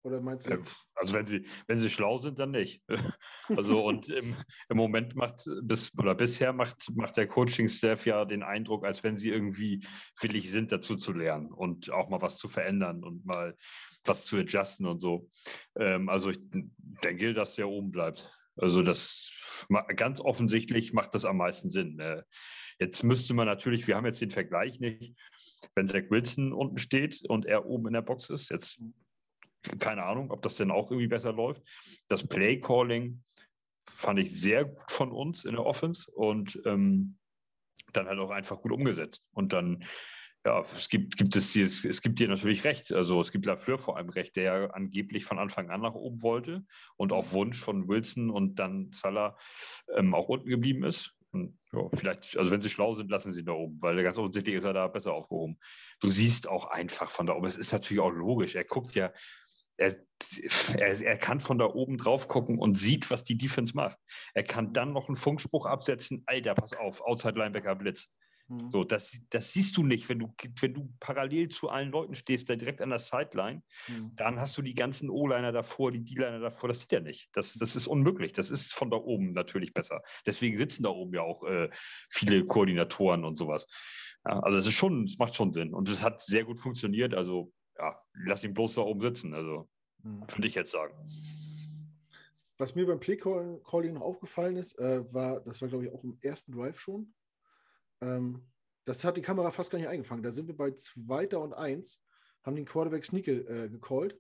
Oder 0.04 0.22
meinst 0.22 0.48
du 0.48 0.52
jetzt? 0.52 0.78
Also 0.95 1.14
wenn 1.14 1.26
sie, 1.26 1.45
wenn 1.68 1.78
sie 1.78 1.89
schlau 1.89 2.18
sind, 2.18 2.39
dann 2.39 2.52
nicht. 2.52 2.82
Also 3.56 3.86
und 3.86 4.10
im, 4.10 4.36
im 4.68 4.78
Moment 4.78 5.16
macht 5.16 5.50
bis 5.64 5.98
oder 5.98 6.16
bisher 6.16 6.52
macht, 6.52 6.89
macht 6.95 7.16
der 7.16 7.28
Coaching-Staff 7.28 8.06
ja 8.06 8.26
den 8.26 8.43
Eindruck, 8.43 8.86
als 8.86 9.04
wenn 9.04 9.16
sie 9.16 9.30
irgendwie 9.30 9.86
willig 10.20 10.52
sind, 10.52 10.74
dazu 10.74 10.98
zu 10.98 11.14
lernen 11.14 11.54
und 11.54 11.89
auch 11.91 12.10
mal 12.10 12.22
was 12.22 12.38
zu 12.38 12.50
verändern 12.50 13.06
und 13.06 13.26
mal 13.26 13.56
was 14.04 14.26
zu 14.26 14.36
adjusten 14.36 14.86
und 14.86 15.00
so. 15.00 15.30
Ähm, 15.78 16.10
also 16.10 16.30
ich 16.30 16.39
denke, 17.04 17.34
dass 17.34 17.56
der 17.56 17.70
oben 17.70 17.91
bleibt. 17.91 18.30
Also 18.58 18.82
das 18.82 19.32
ganz 19.95 20.20
offensichtlich 20.20 20.93
macht 20.93 21.16
das 21.16 21.26
am 21.26 21.38
meisten 21.38 21.70
Sinn. 21.70 22.00
Äh, 22.00 22.24
jetzt 22.80 23.04
müsste 23.04 23.34
man 23.34 23.45
natürlich, 23.45 23.88
wir 23.88 23.95
haben 23.95 24.06
jetzt 24.06 24.22
den 24.22 24.32
Vergleich 24.32 24.80
nicht, 24.80 25.16
wenn 25.76 25.88
Zach 25.88 26.10
Wilson 26.10 26.54
unten 26.54 26.78
steht 26.78 27.24
und 27.30 27.45
er 27.45 27.66
oben 27.66 27.88
in 27.88 27.93
der 27.93 28.02
Box 28.02 28.30
ist. 28.30 28.50
Jetzt 28.50 28.82
keine 29.80 30.03
Ahnung, 30.03 30.32
ob 30.32 30.41
das 30.41 30.55
denn 30.55 30.72
auch 30.72 30.91
irgendwie 30.91 31.08
besser 31.08 31.34
läuft. 31.34 31.62
Das 32.08 32.26
Play 32.26 32.60
Calling 32.60 33.22
fand 33.89 34.20
ich 34.20 34.39
sehr 34.39 34.66
gut 34.66 34.91
von 34.91 35.12
uns 35.12 35.45
in 35.45 35.53
der 35.53 35.66
Offense 35.66 36.10
und 36.12 36.60
ähm, 36.66 37.18
dann 37.93 38.08
halt 38.08 38.20
auch 38.20 38.32
einfach 38.32 38.62
gut 38.62 38.72
umgesetzt. 38.72 39.24
Und 39.32 39.53
dann, 39.53 39.84
ja, 40.45 40.62
es 40.62 40.89
gibt, 40.89 41.18
gibt 41.18 41.36
es, 41.36 41.55
es, 41.55 41.86
es 41.86 42.01
gibt 42.01 42.20
dir 42.20 42.28
natürlich 42.28 42.64
recht. 42.64 42.91
Also 42.91 43.22
es 43.22 43.32
gibt 43.32 43.45
Lafleur 43.45 43.78
vor 43.78 43.97
allem 43.97 44.10
recht, 44.10 44.36
der 44.36 44.43
ja 44.43 44.70
angeblich 44.72 45.26
von 45.26 45.39
Anfang 45.39 45.70
an 45.70 45.82
nach 45.82 45.95
oben 45.95 46.22
wollte 46.22 46.66
und 46.95 47.12
auf 47.12 47.34
Wunsch 47.34 47.60
von 47.60 47.88
Wilson 47.88 48.30
und 48.30 48.60
dann 48.60 48.91
Salah 48.91 49.38
ähm, 49.95 50.14
auch 50.14 50.28
unten 50.30 50.49
geblieben 50.49 50.84
ist. 50.84 51.14
Und, 51.32 51.58
ja, 51.74 51.82
vielleicht, 51.93 52.38
also 52.38 52.51
wenn 52.51 52.62
sie 52.62 52.70
schlau 52.70 52.93
sind, 52.93 53.12
lassen 53.12 53.34
sie 53.34 53.41
ihn 53.41 53.45
da 53.45 53.51
oben, 53.51 53.82
weil 53.82 54.01
ganz 54.01 54.18
offensichtlich 54.18 54.55
ist 54.55 54.64
er 54.64 54.74
da 54.74 54.88
besser 54.88 55.14
aufgehoben. 55.14 55.60
Du 55.99 56.10
siehst 56.10 56.47
auch 56.47 56.66
einfach 56.66 57.10
von 57.10 57.26
da 57.26 57.34
oben, 57.34 57.45
es 57.45 57.58
ist 57.58 57.74
natürlich 57.74 58.01
auch 58.01 58.12
logisch. 58.12 58.55
Er 58.55 58.64
guckt 58.64 58.95
ja, 58.95 59.12
er, 59.78 59.95
er, 60.78 61.01
er, 61.01 61.17
kann 61.17 61.39
von 61.39 61.57
da 61.57 61.65
oben 61.65 61.97
drauf 61.97 62.28
gucken 62.28 62.57
und 62.59 62.78
sieht, 62.78 63.09
was 63.11 63.23
die 63.23 63.38
Defense 63.38 63.75
macht. 63.75 63.97
Er 64.34 64.43
kann 64.43 64.73
dann 64.73 64.93
noch 64.93 65.07
einen 65.07 65.15
Funkspruch 65.15 65.65
absetzen, 65.65 66.23
Alter, 66.25 66.55
pass 66.55 66.75
auf, 66.75 67.01
Outside 67.01 67.38
Linebacker 67.38 67.75
Blitz. 67.75 68.09
Mhm. 68.47 68.69
So, 68.71 68.84
das, 68.84 69.19
das 69.30 69.51
siehst 69.51 69.75
du 69.78 69.84
nicht, 69.84 70.07
wenn 70.09 70.19
du, 70.19 70.34
wenn 70.61 70.73
du 70.73 70.89
parallel 70.99 71.49
zu 71.49 71.69
allen 71.69 71.91
Leuten 71.91 72.15
stehst, 72.15 72.49
da 72.49 72.55
direkt 72.55 72.82
an 72.82 72.89
der 72.89 72.99
Sideline, 72.99 73.61
mhm. 73.88 74.11
dann 74.15 74.39
hast 74.39 74.57
du 74.57 74.61
die 74.61 74.75
ganzen 74.75 75.09
O-Liner 75.09 75.51
davor, 75.51 75.91
die 75.91 76.03
D-Liner 76.03 76.39
davor, 76.39 76.69
das 76.69 76.82
sieht 76.82 76.93
er 76.93 77.01
nicht. 77.01 77.30
Das, 77.34 77.53
das 77.53 77.75
ist 77.75 77.88
unmöglich. 77.88 78.32
Das 78.34 78.49
ist 78.49 78.73
von 78.73 78.89
da 78.89 78.97
oben 78.97 79.34
natürlich 79.34 79.73
besser. 79.73 80.01
Deswegen 80.25 80.57
sitzen 80.57 80.84
da 80.84 80.89
oben 80.89 81.13
ja 81.13 81.21
auch 81.21 81.43
äh, 81.43 81.69
viele 82.09 82.45
Koordinatoren 82.45 83.25
und 83.25 83.36
sowas. 83.36 83.67
Ja, 84.25 84.39
also 84.39 84.57
es 84.57 84.65
ist 84.65 84.73
schon, 84.73 85.03
es 85.03 85.17
macht 85.17 85.36
schon 85.36 85.53
Sinn. 85.53 85.73
Und 85.73 85.89
es 85.89 86.01
hat 86.01 86.23
sehr 86.23 86.45
gut 86.45 86.59
funktioniert. 86.59 87.13
Also 87.13 87.51
ja, 87.78 88.01
lass 88.13 88.43
ihn 88.43 88.53
bloß 88.53 88.75
da 88.75 88.82
oben 88.82 89.01
sitzen. 89.01 89.34
Also, 89.34 89.69
hm. 90.03 90.21
würde 90.21 90.47
ich 90.47 90.55
jetzt 90.55 90.71
sagen. 90.71 90.93
Was 92.57 92.73
mir 92.73 92.88
beim 92.88 92.99
Play-Calling 92.99 93.93
noch 93.93 94.01
aufgefallen 94.01 94.57
ist, 94.57 94.80
äh, 94.80 95.13
war, 95.13 95.41
das 95.41 95.61
war, 95.61 95.69
glaube 95.69 95.86
ich, 95.86 95.91
auch 95.91 96.03
im 96.03 96.17
ersten 96.21 96.51
Drive 96.51 96.80
schon. 96.80 97.13
Ähm, 98.01 98.47
das 98.86 99.03
hat 99.03 99.17
die 99.17 99.21
Kamera 99.21 99.51
fast 99.51 99.69
gar 99.69 99.78
nicht 99.78 99.89
eingefangen. 99.89 100.23
Da 100.23 100.32
sind 100.32 100.47
wir 100.47 100.57
bei 100.57 100.71
zweiter 100.71 101.41
und 101.41 101.53
eins, 101.53 102.01
haben 102.43 102.55
den 102.55 102.65
Quarterback 102.65 103.05
Sneak 103.05 103.28
äh, 103.28 103.69
gecallt. 103.69 104.19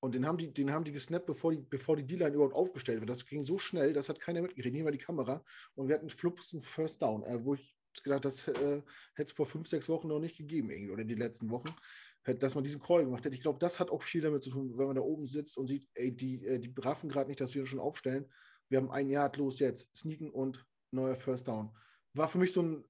Und 0.00 0.14
den 0.14 0.26
haben 0.26 0.38
die, 0.38 0.52
den 0.52 0.72
haben 0.72 0.84
die 0.84 0.92
gesnappt, 0.92 1.26
bevor 1.26 1.52
die, 1.52 1.58
bevor 1.58 1.96
die 1.96 2.06
D-Line 2.06 2.34
überhaupt 2.34 2.54
aufgestellt 2.54 3.00
wird. 3.00 3.10
Das 3.10 3.24
ging 3.24 3.42
so 3.42 3.58
schnell, 3.58 3.92
das 3.92 4.08
hat 4.08 4.20
keiner 4.20 4.42
mitgekriegt. 4.42 4.74
Hier 4.74 4.84
war 4.84 4.92
die 4.92 4.98
Kamera 4.98 5.42
und 5.74 5.88
wir 5.88 5.94
hatten 5.94 6.10
flups 6.10 6.52
einen 6.52 6.62
First 6.62 7.02
Down, 7.02 7.24
äh, 7.24 7.44
wo 7.44 7.54
ich 7.54 7.77
gedacht, 8.02 8.24
das 8.24 8.48
äh, 8.48 8.52
hätte 8.52 8.82
es 9.16 9.32
vor 9.32 9.46
fünf, 9.46 9.68
sechs 9.68 9.88
Wochen 9.88 10.08
noch 10.08 10.20
nicht 10.20 10.36
gegeben, 10.36 10.70
irgendwie, 10.70 10.92
oder 10.92 11.04
die 11.04 11.14
letzten 11.14 11.50
Wochen 11.50 11.74
dass 12.34 12.54
man 12.54 12.64
diesen 12.64 12.80
Call 12.80 13.04
gemacht 13.04 13.24
hätte. 13.24 13.34
Ich 13.34 13.42
glaube, 13.42 13.58
das 13.58 13.80
hat 13.80 13.90
auch 13.90 14.02
viel 14.02 14.20
damit 14.20 14.42
zu 14.42 14.50
tun, 14.50 14.76
wenn 14.76 14.86
man 14.86 14.96
da 14.96 15.02
oben 15.02 15.26
sitzt 15.26 15.56
und 15.56 15.66
sieht, 15.66 15.88
ey, 15.94 16.14
die, 16.14 16.44
äh, 16.44 16.58
die 16.58 16.72
raffen 16.78 17.08
gerade 17.08 17.28
nicht, 17.28 17.40
dass 17.40 17.54
wir 17.54 17.66
schon 17.66 17.80
aufstellen. 17.80 18.30
Wir 18.68 18.78
haben 18.78 18.90
ein 18.90 19.08
Jahr 19.08 19.32
los 19.36 19.58
jetzt, 19.60 19.94
sneaken 19.96 20.30
und 20.30 20.64
neuer 20.90 21.16
First 21.16 21.48
Down. 21.48 21.70
war 22.14 22.28
für 22.28 22.38
mich 22.38 22.52
so 22.52 22.62
ein, 22.62 22.84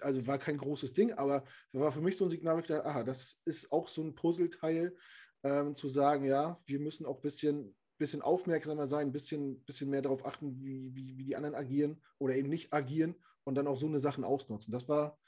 also 0.00 0.26
war 0.26 0.38
kein 0.38 0.56
großes 0.56 0.92
Ding, 0.92 1.12
aber 1.12 1.44
war 1.72 1.92
für 1.92 2.00
mich 2.00 2.16
so 2.16 2.24
ein 2.24 2.30
Signal, 2.30 2.56
wo 2.56 2.60
ich 2.60 2.66
dachte, 2.66 2.86
aha, 2.86 3.04
das 3.04 3.38
ist 3.44 3.70
auch 3.70 3.88
so 3.88 4.02
ein 4.02 4.14
Puzzleteil, 4.14 4.96
ähm, 5.44 5.76
zu 5.76 5.88
sagen, 5.88 6.24
ja, 6.24 6.56
wir 6.66 6.80
müssen 6.80 7.06
auch 7.06 7.16
ein 7.16 7.22
bisschen, 7.22 7.76
bisschen 7.98 8.22
aufmerksamer 8.22 8.86
sein, 8.86 9.08
ein 9.08 9.12
bisschen, 9.12 9.62
bisschen 9.64 9.90
mehr 9.90 10.02
darauf 10.02 10.24
achten, 10.24 10.60
wie, 10.64 10.94
wie, 10.94 11.16
wie 11.18 11.24
die 11.24 11.36
anderen 11.36 11.54
agieren 11.54 12.00
oder 12.18 12.34
eben 12.34 12.48
nicht 12.48 12.72
agieren 12.72 13.16
und 13.44 13.54
dann 13.54 13.66
auch 13.66 13.76
so 13.76 13.86
eine 13.86 13.98
Sachen 13.98 14.24
ausnutzen. 14.24 14.72
Das 14.72 14.88
war, 14.88 15.18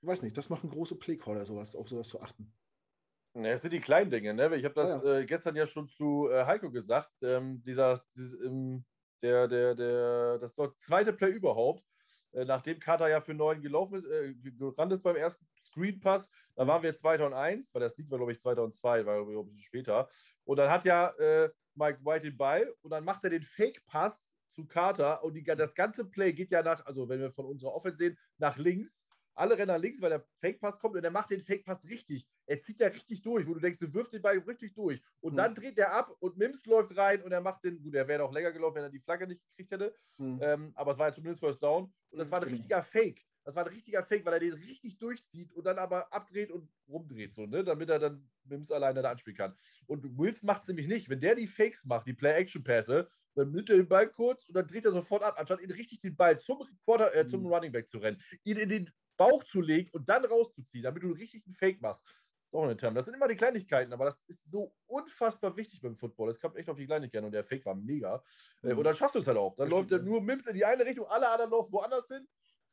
ich 0.00 0.08
weiß 0.08 0.22
nicht, 0.22 0.36
das 0.36 0.50
machen 0.50 0.70
große 0.70 0.96
Playcaller, 0.96 1.44
sowas, 1.46 1.74
auf 1.74 1.88
sowas 1.88 2.08
zu 2.08 2.20
achten. 2.20 2.52
Ja, 3.34 3.42
das 3.52 3.62
sind 3.62 3.72
die 3.72 3.80
kleinen 3.80 4.10
Dinge, 4.10 4.34
ne? 4.34 4.56
Ich 4.56 4.64
habe 4.64 4.74
das 4.74 5.02
ja. 5.02 5.18
äh, 5.18 5.26
gestern 5.26 5.54
ja 5.54 5.66
schon 5.66 5.86
zu 5.86 6.28
äh, 6.30 6.44
Heiko 6.44 6.70
gesagt. 6.70 7.10
Ähm, 7.22 7.62
dieser, 7.62 8.02
dieses, 8.14 8.40
ähm, 8.40 8.84
der, 9.22 9.46
der, 9.48 9.74
der, 9.74 10.38
das 10.38 10.54
dort 10.54 10.80
zweite 10.80 11.12
Play 11.12 11.30
überhaupt, 11.30 11.84
äh, 12.32 12.44
nachdem 12.44 12.78
Carter 12.78 13.08
ja 13.08 13.20
für 13.20 13.34
neun 13.34 13.60
gelaufen 13.60 13.96
ist, 13.96 14.06
äh, 14.06 14.34
gerannt 14.34 14.92
ist 14.92 15.02
beim 15.02 15.16
ersten 15.16 15.46
Screen 15.60 16.00
Pass, 16.00 16.28
da 16.54 16.66
waren 16.66 16.82
wir 16.82 16.94
2001, 16.94 17.72
weil 17.74 17.82
das 17.82 17.96
Lied 17.96 18.10
war, 18.10 18.18
glaube 18.18 18.32
ich, 18.32 18.40
2002, 18.40 19.06
war 19.06 19.20
ein 19.20 19.46
bisschen 19.46 19.62
später. 19.62 20.08
Und 20.44 20.56
dann 20.56 20.70
hat 20.70 20.84
ja 20.84 21.08
äh, 21.18 21.50
Mike 21.74 22.04
White 22.04 22.26
den 22.26 22.36
Ball 22.36 22.74
und 22.82 22.90
dann 22.90 23.04
macht 23.04 23.24
er 23.24 23.30
den 23.30 23.42
Fake-Pass 23.42 24.27
zu 24.58 24.66
Carter 24.66 25.22
und 25.22 25.34
die, 25.34 25.44
das 25.44 25.72
ganze 25.72 26.04
Play 26.04 26.32
geht 26.32 26.50
ja 26.50 26.64
nach, 26.64 26.84
also 26.84 27.08
wenn 27.08 27.20
wir 27.20 27.30
von 27.30 27.46
unserer 27.46 27.72
Offense 27.74 27.96
sehen, 27.96 28.18
nach 28.38 28.56
links. 28.58 29.00
Alle 29.34 29.56
rennen 29.56 29.68
nach 29.68 29.78
links, 29.78 30.00
weil 30.02 30.10
der 30.10 30.26
Fake-Pass 30.40 30.80
kommt 30.80 30.96
und 30.96 31.04
er 31.04 31.12
macht 31.12 31.30
den 31.30 31.40
Fake-Pass 31.44 31.88
richtig. 31.88 32.26
Er 32.46 32.60
zieht 32.60 32.80
ja 32.80 32.88
richtig 32.88 33.22
durch, 33.22 33.46
wo 33.46 33.54
du 33.54 33.60
denkst, 33.60 33.78
du 33.78 33.94
wirfst 33.94 34.12
den 34.12 34.20
Ball 34.20 34.36
richtig 34.38 34.74
durch. 34.74 35.00
Und 35.20 35.34
mhm. 35.34 35.36
dann 35.36 35.54
dreht 35.54 35.78
er 35.78 35.92
ab 35.92 36.10
und 36.18 36.36
Mims 36.36 36.66
läuft 36.66 36.96
rein 36.96 37.22
und 37.22 37.30
er 37.30 37.40
macht 37.40 37.62
den, 37.62 37.80
gut, 37.80 37.94
er 37.94 38.08
wäre 38.08 38.24
noch 38.24 38.32
länger 38.32 38.50
gelaufen, 38.50 38.74
wenn 38.74 38.82
er 38.82 38.90
die 38.90 38.98
Flagge 38.98 39.28
nicht 39.28 39.40
gekriegt 39.50 39.70
hätte. 39.70 39.94
Mhm. 40.16 40.40
Ähm, 40.42 40.72
aber 40.74 40.90
es 40.90 40.98
war 40.98 41.08
ja 41.08 41.14
zumindest 41.14 41.38
First 41.38 41.62
Down. 41.62 41.84
Und 42.10 42.18
das 42.18 42.28
war 42.32 42.38
ein 42.38 42.46
genau. 42.46 42.56
richtiger 42.56 42.82
Fake. 42.82 43.24
Das 43.44 43.54
war 43.54 43.64
ein 43.64 43.72
richtiger 43.72 44.02
Fake, 44.02 44.26
weil 44.26 44.34
er 44.34 44.40
den 44.40 44.54
richtig 44.54 44.98
durchzieht 44.98 45.52
und 45.52 45.64
dann 45.64 45.78
aber 45.78 46.12
abdreht 46.12 46.50
und 46.50 46.68
rumdreht, 46.88 47.32
so, 47.32 47.46
ne? 47.46 47.62
damit 47.62 47.88
er 47.88 48.00
dann 48.00 48.28
Mims 48.44 48.72
alleine 48.72 49.02
da 49.02 49.12
anspielen 49.12 49.36
kann. 49.36 49.56
Und 49.86 50.18
Wilson 50.18 50.46
macht 50.46 50.62
es 50.62 50.68
nämlich 50.68 50.88
nicht. 50.88 51.08
Wenn 51.08 51.20
der 51.20 51.36
die 51.36 51.46
Fakes 51.46 51.84
macht, 51.84 52.06
die 52.06 52.12
Play-Action-Pässe, 52.12 53.08
dann 53.34 53.50
nimmt 53.52 53.70
er 53.70 53.76
den 53.76 53.88
Ball 53.88 54.08
kurz 54.08 54.44
und 54.46 54.54
dann 54.54 54.66
dreht 54.66 54.84
er 54.84 54.92
sofort 54.92 55.22
ab, 55.22 55.36
anstatt 55.38 55.60
ihn 55.60 55.70
richtig 55.70 56.00
den 56.00 56.16
Ball 56.16 56.38
zum, 56.38 56.62
Quarter, 56.84 57.14
äh, 57.14 57.26
zum 57.26 57.42
mhm. 57.42 57.52
Running 57.52 57.72
Back 57.72 57.88
zu 57.88 57.98
rennen, 57.98 58.20
ihn 58.44 58.56
in 58.56 58.68
den 58.68 58.90
Bauch 59.16 59.44
zu 59.44 59.60
legen 59.60 59.90
und 59.92 60.08
dann 60.08 60.24
rauszuziehen, 60.24 60.84
damit 60.84 61.02
du 61.02 61.12
richtig 61.12 61.44
einen 61.46 61.54
Fake 61.54 61.80
machst. 61.80 62.04
Auch 62.50 62.64
eine 62.64 62.76
Term. 62.76 62.94
Das 62.94 63.04
sind 63.04 63.14
immer 63.14 63.28
die 63.28 63.36
Kleinigkeiten, 63.36 63.92
aber 63.92 64.06
das 64.06 64.22
ist 64.26 64.46
so 64.46 64.72
unfassbar 64.86 65.54
wichtig 65.56 65.82
beim 65.82 65.96
Football. 65.96 66.30
Es 66.30 66.40
kommt 66.40 66.56
echt 66.56 66.70
auf 66.70 66.78
die 66.78 66.86
Kleinigkeiten 66.86 67.26
und 67.26 67.32
der 67.32 67.44
Fake 67.44 67.66
war 67.66 67.74
mega. 67.74 68.22
Äh, 68.62 68.72
mhm. 68.72 68.78
Und 68.78 68.84
dann 68.84 68.94
schaffst 68.94 69.16
du 69.16 69.18
es 69.18 69.26
halt 69.26 69.36
auch. 69.36 69.54
Dann 69.56 69.68
das 69.68 69.78
läuft 69.78 69.92
er 69.92 69.98
nur 69.98 70.22
Mims 70.22 70.46
in 70.46 70.54
die 70.54 70.64
eine 70.64 70.84
Richtung, 70.86 71.06
alle 71.06 71.28
anderen 71.28 71.50
laufen 71.50 71.72
woanders 71.72 72.06
hin 72.08 72.26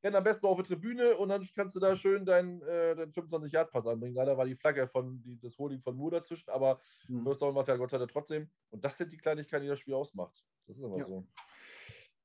renn 0.06 0.16
am 0.16 0.24
besten 0.24 0.46
auf 0.46 0.58
die 0.58 0.68
Tribüne 0.68 1.18
und 1.18 1.30
dann 1.30 1.46
kannst 1.56 1.76
du 1.76 1.80
da 1.80 1.96
schön 1.96 2.26
deinen, 2.26 2.62
äh, 2.62 2.96
deinen 2.96 3.12
25-Yard-Pass 3.12 3.88
anbringen. 3.88 4.16
Leider 4.16 4.38
war 4.38 4.46
die 4.46 4.56
Flagge 4.56 4.88
von 4.88 5.22
die, 5.22 5.40
das 5.40 5.58
Holding 5.58 5.80
von 5.80 5.96
Moore 5.96 6.18
dazwischen, 6.18 6.50
aber 6.52 6.80
mhm. 7.08 7.24
First 7.24 7.42
Down 7.42 7.56
war 7.56 7.62
es 7.62 7.68
ja 7.68 7.76
Gott 7.76 7.90
sei 7.90 7.98
Dank 7.98 8.12
trotzdem. 8.12 8.50
Und 8.70 8.86
das 8.86 8.98
sind 8.98 9.12
die 9.12 9.18
Kleinigkeiten, 9.18 9.64
die 9.64 9.70
das 9.70 9.80
Spiel 9.80 9.96
ausmacht. 9.96 10.46
Das 10.68 10.78
ist 10.78 10.84
aber 10.84 10.98
ja. 10.98 11.06
so. 11.06 11.28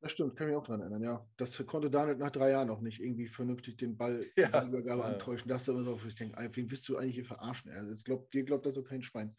Das 0.03 0.13
stimmt, 0.13 0.35
kann 0.37 0.47
mich 0.47 0.57
auch 0.57 0.63
daran 0.63 0.81
erinnern, 0.81 1.03
ja. 1.03 1.27
Das 1.37 1.67
konnte 1.67 1.91
Daniel 1.91 2.17
nach 2.17 2.31
drei 2.31 2.51
Jahren 2.51 2.69
noch 2.69 2.81
nicht 2.81 3.01
irgendwie 3.01 3.27
vernünftig 3.27 3.77
den 3.77 3.97
Ball, 3.97 4.27
ja. 4.37 4.61
die 4.61 4.69
Übergabe 4.69 5.03
ja. 5.03 5.09
antäuschen. 5.09 5.49
Das 5.49 5.63
ist 5.63 5.69
immer 5.69 5.83
so, 5.83 5.99
ich 6.07 6.15
denke, 6.15 6.39
wen 6.53 6.71
willst 6.71 6.89
du 6.89 6.97
eigentlich 6.97 7.17
hier 7.17 7.25
verarschen? 7.25 7.71
Also, 7.73 7.95
glaub, 8.05 8.31
dir 8.31 8.45
glaubt 8.45 8.65
da 8.65 8.71
so 8.71 8.83
kein 8.83 9.03
Schwein. 9.03 9.37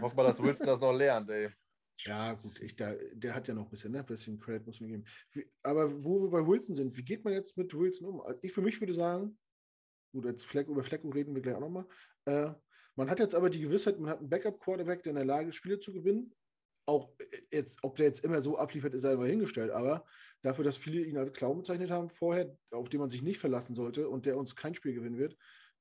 Hoffen 0.00 0.16
wir, 0.16 0.24
dass 0.24 0.42
Wilson 0.42 0.66
das 0.66 0.80
noch 0.80 0.92
lernt, 0.92 1.30
ey. 1.30 1.50
Ja, 2.06 2.32
gut, 2.34 2.60
ich, 2.60 2.76
da, 2.76 2.94
der 3.12 3.34
hat 3.34 3.46
ja 3.48 3.54
noch 3.54 3.64
ein 3.64 3.70
bisschen, 3.70 3.92
ne? 3.92 3.98
Ein 4.00 4.06
bisschen 4.06 4.38
Credit 4.38 4.66
muss 4.66 4.80
man 4.80 4.88
geben. 4.88 5.04
Wie, 5.32 5.44
aber 5.62 6.02
wo 6.02 6.22
wir 6.22 6.30
bei 6.30 6.46
Wilson 6.46 6.74
sind, 6.74 6.96
wie 6.96 7.04
geht 7.04 7.24
man 7.24 7.34
jetzt 7.34 7.58
mit 7.58 7.74
Wilson 7.74 8.08
um? 8.08 8.20
Also 8.22 8.40
ich 8.42 8.52
für 8.52 8.62
mich 8.62 8.80
würde 8.80 8.94
sagen, 8.94 9.38
gut, 10.12 10.24
jetzt 10.24 10.46
Fleck, 10.46 10.68
über 10.68 10.82
Flecken 10.82 11.12
reden 11.12 11.34
wir 11.34 11.42
gleich 11.42 11.56
auch 11.56 11.60
nochmal. 11.60 11.86
Äh, 12.24 12.52
man 12.96 13.10
hat 13.10 13.20
jetzt 13.20 13.34
aber 13.34 13.50
die 13.50 13.60
Gewissheit, 13.60 13.98
man 13.98 14.10
hat 14.10 14.20
einen 14.20 14.30
Backup-Quarterback, 14.30 15.02
der 15.02 15.10
in 15.10 15.16
der 15.16 15.24
Lage 15.26 15.48
ist, 15.50 15.56
Spiele 15.56 15.78
zu 15.78 15.92
gewinnen. 15.92 16.34
Auch 16.86 17.12
äh, 17.18 17.24
jetzt, 17.50 17.78
ob 17.82 17.96
der 17.96 18.06
jetzt 18.06 18.24
immer 18.24 18.40
so 18.40 18.56
abliefert, 18.56 18.94
ist 18.94 19.04
einmal 19.04 19.28
hingestellt, 19.28 19.70
aber 19.70 20.06
dafür, 20.42 20.64
dass 20.64 20.78
viele 20.78 21.02
ihn 21.02 21.18
als 21.18 21.34
Clown 21.34 21.58
bezeichnet 21.58 21.90
haben 21.90 22.08
vorher, 22.08 22.56
auf 22.70 22.88
den 22.88 23.00
man 23.00 23.10
sich 23.10 23.22
nicht 23.22 23.38
verlassen 23.38 23.74
sollte 23.74 24.08
und 24.08 24.24
der 24.24 24.38
uns 24.38 24.56
kein 24.56 24.74
Spiel 24.74 24.94
gewinnen 24.94 25.18
wird, 25.18 25.36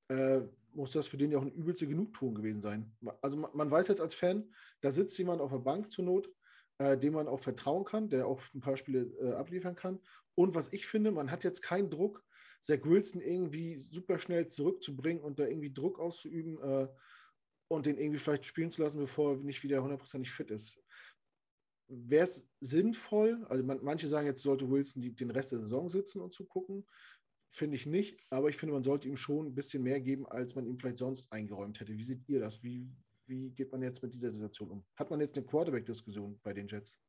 äh, 0.10 0.42
muss 0.74 0.92
das 0.92 1.08
für 1.08 1.18
den 1.18 1.32
ja 1.32 1.38
auch 1.38 1.44
eine 1.44 1.52
übelste 1.52 1.88
Genugtuung 1.88 2.36
gewesen 2.36 2.62
sein. 2.62 2.92
Also 3.22 3.38
man, 3.38 3.52
man, 3.54 3.72
weiß 3.72 3.88
jetzt 3.88 4.02
als 4.02 4.14
Fan, 4.14 4.54
da 4.82 4.92
sitzt 4.92 5.18
jemand 5.18 5.42
auf 5.42 5.52
der 5.52 5.60
Bank 5.60 5.92
zur 5.92 6.06
Not, 6.06 6.30
äh, 6.78 6.98
dem 6.98 7.14
man 7.14 7.28
auch 7.28 7.40
vertrauen 7.40 7.86
kann, 7.86 8.10
der 8.10 8.28
auch 8.28 8.42
ein 8.54 8.62
paar 8.62 8.78
Spiele 8.78 9.02
äh, 9.22 9.34
abliefern 9.34 9.76
kann. 9.76 10.00
Und 10.36 10.56
was 10.56 10.72
ich 10.74 10.88
finde, 10.88 11.12
man 11.12 11.32
hat 11.32 11.44
jetzt 11.44 11.62
keinen 11.62 11.90
Druck, 11.90 12.24
Zach 12.62 12.80
Wilson 12.84 13.22
irgendwie 13.22 13.80
super 13.80 14.20
schnell 14.20 14.48
zurückzubringen 14.48 15.24
und 15.24 15.40
da 15.40 15.46
irgendwie 15.46 15.72
Druck 15.72 16.00
auszuüben 16.00 16.62
äh, 16.62 16.88
und 17.70 17.86
den 17.86 17.98
irgendwie 17.98 18.20
vielleicht 18.20 18.46
spielen 18.46 18.72
zu 18.72 18.82
lassen, 18.82 19.00
bevor 19.00 19.34
er 19.34 19.44
nicht 19.44 19.64
wieder 19.64 19.82
hundertprozentig 19.82 20.32
fit 20.32 20.52
ist. 20.52 20.82
Wäre 21.88 22.26
es 22.26 22.52
sinnvoll, 22.60 23.46
also 23.50 23.64
man, 23.64 23.80
manche 23.84 24.08
sagen, 24.08 24.28
jetzt 24.28 24.44
sollte 24.44 24.70
Wilson 24.70 25.02
die, 25.02 25.16
den 25.16 25.32
Rest 25.32 25.52
der 25.52 25.60
Saison 25.60 25.90
sitzen 25.90 26.22
und 26.22 26.34
zugucken 26.34 26.86
finde 27.50 27.76
ich 27.76 27.86
nicht, 27.86 28.20
aber 28.30 28.50
ich 28.50 28.58
finde, 28.58 28.74
man 28.74 28.84
sollte 28.84 29.08
ihm 29.08 29.18
schon 29.18 29.48
ein 29.48 29.56
bisschen 29.56 29.84
mehr 29.84 30.00
geben, 30.00 30.26
als 30.28 30.56
man 30.56 30.66
ihm 30.66 30.78
vielleicht 30.78 30.98
sonst 30.98 31.32
eingeräumt 31.32 31.80
hätte. 31.80 31.98
Wie 31.98 32.04
seht 32.04 32.28
ihr 32.28 32.40
das? 32.40 32.64
Wie, 32.64 32.92
wie 33.26 33.52
geht 33.52 33.72
man 33.72 33.82
jetzt 33.82 34.02
mit 34.04 34.14
dieser 34.14 34.32
Situation 34.32 34.70
um? 34.70 34.86
Hat 34.96 35.10
man 35.10 35.20
jetzt 35.20 35.38
eine 35.38 35.46
Quarterback-Diskussion 35.46 36.40
bei 36.44 36.54
den 36.54 36.68
Jets? 36.68 37.02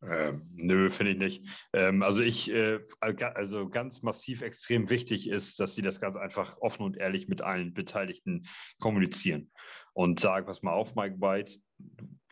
Ähm, 0.00 0.48
nö, 0.54 0.90
finde 0.90 1.12
ich 1.12 1.18
nicht. 1.18 1.46
Ähm, 1.72 2.02
also 2.02 2.22
ich, 2.22 2.50
äh, 2.50 2.78
also 3.00 3.68
ganz 3.68 4.02
massiv 4.02 4.42
extrem 4.42 4.90
wichtig 4.90 5.28
ist, 5.28 5.58
dass 5.58 5.74
sie 5.74 5.82
das 5.82 6.00
ganz 6.00 6.14
einfach 6.14 6.58
offen 6.58 6.84
und 6.84 6.96
ehrlich 6.96 7.26
mit 7.26 7.42
allen 7.42 7.74
Beteiligten 7.74 8.42
kommunizieren 8.78 9.50
und 9.98 10.20
sagen, 10.20 10.46
pass 10.46 10.62
mal 10.62 10.74
auf, 10.74 10.94
Mike 10.94 11.20
White, 11.20 11.58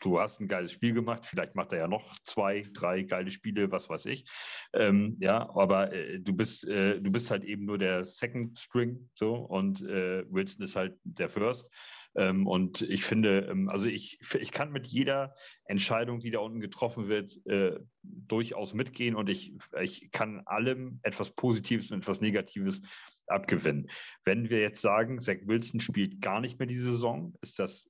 du 0.01 0.21
hast 0.21 0.41
ein 0.41 0.47
geiles 0.47 0.71
Spiel 0.71 0.95
gemacht, 0.95 1.27
vielleicht 1.27 1.57
macht 1.57 1.73
er 1.73 1.81
ja 1.81 1.89
noch 1.89 2.15
zwei, 2.23 2.65
drei 2.73 3.03
geile 3.03 3.29
Spiele, 3.29 3.73
was 3.73 3.91
weiß 3.91 4.07
ich. 4.07 4.25
Ähm, 4.73 5.17
ja, 5.19 5.51
aber 5.53 5.93
äh, 5.93 6.21
du 6.21 6.33
bist, 6.33 6.65
äh, 6.69 7.01
du 7.01 7.11
bist 7.11 7.29
halt 7.33 7.43
eben 7.43 7.65
nur 7.65 7.77
der 7.77 8.05
Second 8.05 8.57
String 8.57 9.11
so 9.15 9.35
und 9.35 9.83
äh, 9.83 10.25
Wilson 10.31 10.63
ist 10.63 10.77
halt 10.77 10.97
der 11.03 11.29
First. 11.29 11.69
Ähm, 12.15 12.47
und 12.47 12.83
ich 12.83 13.03
finde, 13.03 13.49
ähm, 13.51 13.69
also 13.69 13.89
ich, 13.89 14.21
ich 14.39 14.53
kann 14.53 14.71
mit 14.71 14.87
jeder 14.87 15.35
Entscheidung, 15.65 16.21
die 16.21 16.31
da 16.31 16.39
unten 16.39 16.61
getroffen 16.61 17.09
wird, 17.09 17.45
äh, 17.47 17.81
durchaus 18.03 18.75
mitgehen 18.75 19.17
und 19.17 19.29
ich, 19.29 19.55
ich 19.83 20.13
kann 20.13 20.41
allem 20.47 21.01
etwas 21.03 21.33
Positives 21.33 21.91
und 21.91 21.99
etwas 21.99 22.21
Negatives 22.21 22.81
abgewinnen. 23.29 23.89
Wenn 24.25 24.51
wir 24.51 24.61
jetzt 24.61 24.81
sagen, 24.81 25.19
Zach 25.19 25.39
Wilson 25.45 25.81
spielt 25.81 26.21
gar 26.21 26.41
nicht 26.41 26.59
mehr 26.59 26.67
diese 26.67 26.93
Saison, 26.93 27.35
ist 27.43 27.59
das 27.59 27.89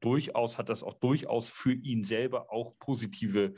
durchaus, 0.00 0.58
hat 0.58 0.68
das 0.68 0.82
auch 0.82 0.94
durchaus 0.94 1.48
für 1.48 1.72
ihn 1.72 2.04
selber 2.04 2.52
auch 2.52 2.78
positive 2.78 3.54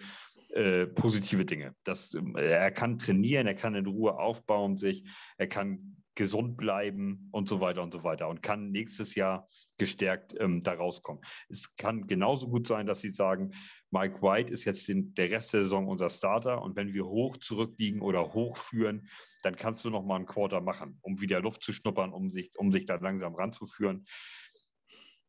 äh, 0.53 0.87
positive 0.87 1.45
Dinge. 1.45 1.77
Das, 1.85 2.13
äh, 2.13 2.43
er 2.43 2.73
kann 2.73 2.99
trainieren, 2.99 3.47
er 3.47 3.55
kann 3.55 3.77
in 3.77 3.87
Ruhe 3.87 4.19
aufbauen 4.19 4.77
sich, 4.77 5.05
er 5.39 5.47
kann 5.47 6.00
gesund 6.21 6.59
bleiben 6.59 7.31
und 7.33 7.49
so 7.49 7.63
weiter 7.63 7.83
und 7.83 7.95
so 7.95 8.05
weiter 8.05 8.29
und 8.29 8.43
kann 8.43 8.71
nächstes 8.71 9.15
Jahr 9.15 9.49
gestärkt 9.79 10.35
ähm, 10.39 10.63
da 10.63 10.75
rauskommen. 10.75 11.25
Es 11.49 11.75
kann 11.77 12.07
genauso 12.09 12.47
gut 12.47 12.67
sein, 12.67 12.87
dass 12.87 13.01
Sie 13.01 13.09
sagen, 13.09 13.53
Mike 13.91 14.21
White 14.21 14.53
ist 14.53 14.67
jetzt 14.67 14.87
den, 14.87 15.15
der 15.15 15.31
Rest 15.31 15.55
der 15.55 15.63
Saison 15.63 15.89
unser 15.89 16.11
Starter 16.11 16.61
und 16.61 16.77
wenn 16.77 16.93
wir 16.93 17.07
hoch 17.07 17.39
zurückliegen 17.39 18.03
oder 18.03 18.35
hochführen, 18.35 19.09
dann 19.43 19.57
kannst 19.57 19.83
du 19.87 19.89
noch 19.89 20.05
mal 20.05 20.17
einen 20.17 20.27
Quarter 20.27 20.61
machen, 20.61 20.99
um 21.01 21.23
wieder 21.23 21.41
Luft 21.41 21.63
zu 21.63 21.73
schnuppern, 21.73 22.13
um 22.13 22.31
sich, 22.31 22.51
um 22.59 22.71
sich 22.71 22.85
da 22.85 22.97
langsam 22.97 23.35
ranzuführen. 23.35 24.05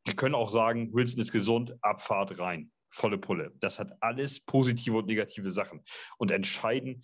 Sie 0.05 0.15
können 0.17 0.35
auch 0.35 0.49
sagen, 0.49 0.93
Wilson 0.93 1.21
ist 1.21 1.31
gesund, 1.31 1.73
Abfahrt 1.81 2.37
rein, 2.37 2.69
volle 2.89 3.17
Pulle. 3.17 3.53
Das 3.61 3.79
hat 3.79 3.93
alles 4.01 4.41
positive 4.41 4.97
und 4.97 5.05
negative 5.05 5.53
Sachen. 5.53 5.85
Und 6.17 6.31
entscheiden 6.31 7.01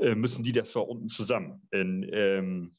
äh, 0.00 0.16
müssen 0.16 0.42
die 0.42 0.50
das 0.50 0.72
da 0.72 0.80
unten 0.80 1.06
zusammen. 1.06 1.68
In, 1.70 2.04
ähm, 2.12 2.72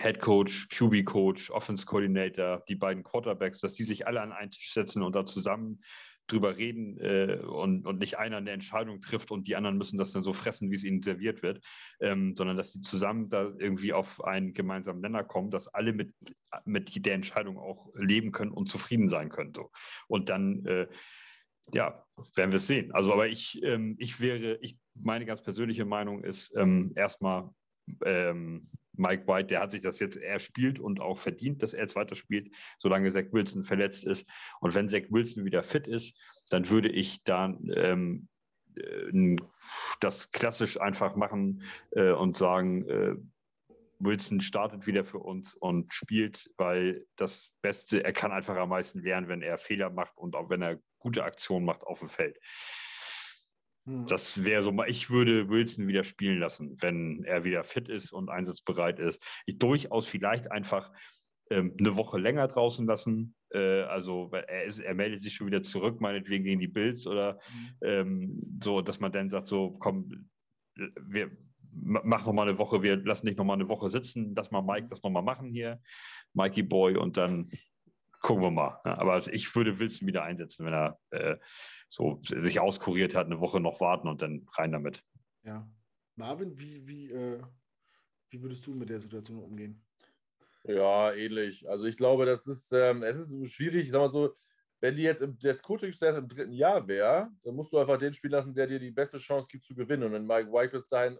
Head 0.00 0.20
Coach, 0.20 0.68
QB 0.68 1.04
Coach, 1.04 1.50
Offense 1.50 1.84
Coordinator, 1.84 2.62
die 2.68 2.74
beiden 2.74 3.02
Quarterbacks, 3.02 3.60
dass 3.60 3.74
die 3.74 3.84
sich 3.84 4.06
alle 4.06 4.22
an 4.22 4.32
einen 4.32 4.50
Tisch 4.50 4.72
setzen 4.72 5.02
und 5.02 5.14
da 5.14 5.26
zusammen 5.26 5.82
drüber 6.26 6.56
reden 6.56 6.96
äh, 6.98 7.40
und, 7.42 7.86
und 7.86 7.98
nicht 7.98 8.18
einer 8.18 8.36
eine 8.36 8.52
Entscheidung 8.52 9.00
trifft 9.00 9.30
und 9.30 9.48
die 9.48 9.56
anderen 9.56 9.76
müssen 9.76 9.98
das 9.98 10.12
dann 10.12 10.22
so 10.22 10.32
fressen, 10.32 10.70
wie 10.70 10.76
es 10.76 10.84
ihnen 10.84 11.02
serviert 11.02 11.42
wird, 11.42 11.60
ähm, 12.00 12.34
sondern 12.36 12.56
dass 12.56 12.72
sie 12.72 12.80
zusammen 12.80 13.28
da 13.28 13.52
irgendwie 13.58 13.92
auf 13.92 14.24
einen 14.24 14.54
gemeinsamen 14.54 15.00
Nenner 15.00 15.24
kommen, 15.24 15.50
dass 15.50 15.68
alle 15.68 15.92
mit, 15.92 16.14
mit 16.64 17.04
der 17.04 17.14
Entscheidung 17.14 17.58
auch 17.58 17.92
leben 17.94 18.32
können 18.32 18.52
und 18.52 18.68
zufrieden 18.68 19.08
sein 19.08 19.28
können. 19.28 19.52
So. 19.54 19.70
Und 20.06 20.30
dann 20.30 20.64
äh, 20.66 20.86
ja, 21.74 22.04
werden 22.36 22.52
wir 22.52 22.56
es 22.56 22.66
sehen. 22.66 22.92
Also, 22.92 23.12
aber 23.12 23.28
ich, 23.28 23.60
ähm, 23.62 23.96
ich 23.98 24.20
wäre, 24.20 24.56
ich, 24.60 24.78
meine 24.98 25.26
ganz 25.26 25.42
persönliche 25.42 25.84
Meinung 25.84 26.22
ist 26.24 26.54
ähm, 26.56 26.92
erstmal 26.96 27.50
ähm, 28.04 28.68
Mike 28.92 29.26
White, 29.26 29.48
der 29.48 29.60
hat 29.60 29.70
sich 29.70 29.82
das 29.82 29.98
jetzt 29.98 30.16
erspielt 30.16 30.80
und 30.80 31.00
auch 31.00 31.18
verdient, 31.18 31.62
dass 31.62 31.74
er 31.74 31.82
jetzt 31.82 31.96
weiterspielt, 31.96 32.54
solange 32.78 33.10
Zach 33.10 33.26
Wilson 33.32 33.62
verletzt 33.62 34.04
ist. 34.04 34.28
Und 34.60 34.74
wenn 34.74 34.88
Zach 34.88 35.04
Wilson 35.10 35.44
wieder 35.44 35.62
fit 35.62 35.86
ist, 35.86 36.18
dann 36.50 36.68
würde 36.68 36.88
ich 36.88 37.22
da 37.24 37.46
ähm, 37.74 38.28
äh, 38.76 39.36
das 40.00 40.30
klassisch 40.32 40.80
einfach 40.80 41.16
machen 41.16 41.62
äh, 41.92 42.10
und 42.10 42.36
sagen, 42.36 42.88
äh, 42.88 43.16
Wilson 44.00 44.40
startet 44.40 44.86
wieder 44.86 45.04
für 45.04 45.18
uns 45.18 45.54
und 45.54 45.92
spielt, 45.92 46.50
weil 46.56 47.06
das 47.16 47.52
Beste, 47.60 48.02
er 48.02 48.12
kann 48.12 48.32
einfach 48.32 48.56
am 48.56 48.70
meisten 48.70 49.00
lernen, 49.00 49.28
wenn 49.28 49.42
er 49.42 49.58
Fehler 49.58 49.90
macht 49.90 50.16
und 50.16 50.34
auch 50.36 50.48
wenn 50.48 50.62
er 50.62 50.80
gute 50.98 51.22
Aktionen 51.22 51.66
macht 51.66 51.84
auf 51.84 52.00
dem 52.00 52.08
Feld. 52.08 52.38
Hm. 53.86 54.06
Das 54.06 54.44
wäre 54.44 54.62
so 54.62 54.72
mal, 54.72 54.88
ich 54.88 55.10
würde 55.10 55.48
Wilson 55.48 55.88
wieder 55.88 56.04
spielen 56.04 56.38
lassen, 56.38 56.76
wenn 56.80 57.24
er 57.24 57.44
wieder 57.44 57.64
fit 57.64 57.88
ist 57.88 58.12
und 58.12 58.28
einsatzbereit 58.28 58.98
ist. 58.98 59.22
Ich 59.46 59.58
durchaus 59.58 60.06
vielleicht 60.06 60.50
einfach 60.50 60.92
ähm, 61.50 61.74
eine 61.78 61.96
Woche 61.96 62.18
länger 62.18 62.46
draußen 62.46 62.86
lassen. 62.86 63.34
Äh, 63.50 63.82
also 63.82 64.30
er, 64.32 64.64
ist, 64.64 64.80
er 64.80 64.94
meldet 64.94 65.22
sich 65.22 65.34
schon 65.34 65.46
wieder 65.46 65.62
zurück, 65.62 66.00
meinetwegen 66.00 66.44
gegen 66.44 66.60
die 66.60 66.68
Bills 66.68 67.06
oder 67.06 67.34
mhm. 67.52 67.68
ähm, 67.82 68.58
so, 68.62 68.80
dass 68.80 69.00
man 69.00 69.12
dann 69.12 69.28
sagt, 69.28 69.48
so 69.48 69.72
komm, 69.72 70.28
wir 70.76 71.30
mach 71.72 72.26
noch 72.26 72.32
mal 72.32 72.48
eine 72.48 72.58
Woche, 72.58 72.82
wir 72.82 72.96
lassen 72.96 73.26
dich 73.26 73.36
noch 73.36 73.44
mal 73.44 73.54
eine 73.54 73.68
Woche 73.68 73.90
sitzen, 73.90 74.34
lass 74.34 74.50
mal 74.50 74.62
Mike 74.62 74.84
mhm. 74.84 74.88
das 74.88 75.02
noch 75.02 75.10
mal 75.10 75.22
machen 75.22 75.50
hier, 75.50 75.80
Mikey 76.34 76.62
Boy 76.62 76.96
und 76.96 77.16
dann 77.16 77.48
gucken 78.20 78.42
wir 78.42 78.50
mal. 78.50 78.80
Aber 78.84 79.26
ich 79.32 79.54
würde 79.54 79.78
Wilson 79.78 80.06
wieder 80.06 80.22
einsetzen, 80.22 80.66
wenn 80.66 80.74
er 80.74 80.98
äh, 81.10 81.36
so 81.90 82.20
sich 82.22 82.60
auskuriert 82.60 83.14
hat, 83.14 83.26
eine 83.26 83.40
Woche 83.40 83.60
noch 83.60 83.80
warten 83.80 84.08
und 84.08 84.22
dann 84.22 84.46
rein 84.56 84.72
damit. 84.72 85.04
Ja. 85.44 85.68
Marvin, 86.14 86.58
wie, 86.58 86.86
wie, 86.86 87.10
äh, 87.10 87.42
wie 88.30 88.40
würdest 88.40 88.64
du 88.66 88.74
mit 88.74 88.88
der 88.88 89.00
Situation 89.00 89.42
umgehen? 89.42 89.84
Ja, 90.64 91.12
ähnlich. 91.12 91.68
Also 91.68 91.86
ich 91.86 91.96
glaube, 91.96 92.26
das 92.26 92.46
ist, 92.46 92.72
ähm, 92.72 93.02
es 93.02 93.16
ist 93.16 93.52
schwierig, 93.52 93.84
ich 93.84 93.90
sag 93.90 93.98
mal 93.98 94.10
so, 94.10 94.32
wenn 94.80 94.96
die 94.96 95.02
jetzt 95.02 95.20
im 95.20 95.36
jetzt 95.40 95.62
Coaching-Staff 95.62 96.16
im 96.16 96.28
dritten 96.28 96.52
Jahr 96.52 96.86
wäre, 96.86 97.28
dann 97.42 97.54
musst 97.54 97.72
du 97.72 97.78
einfach 97.78 97.98
den 97.98 98.12
spielen 98.12 98.32
lassen, 98.32 98.54
der 98.54 98.66
dir 98.66 98.78
die 98.78 98.92
beste 98.92 99.18
Chance 99.18 99.48
gibt 99.50 99.64
zu 99.64 99.74
gewinnen. 99.74 100.04
Und 100.04 100.12
wenn 100.12 100.26
Mike 100.26 100.52
White 100.52 100.72
bis 100.72 100.88
dahin 100.88 101.18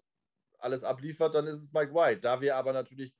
alles 0.59 0.84
abliefert, 0.84 1.34
dann 1.34 1.47
ist 1.47 1.62
es 1.62 1.72
Mike 1.72 1.92
White. 1.92 2.20
Da 2.20 2.40
wir 2.40 2.56
aber 2.56 2.72
natürlich, 2.72 3.14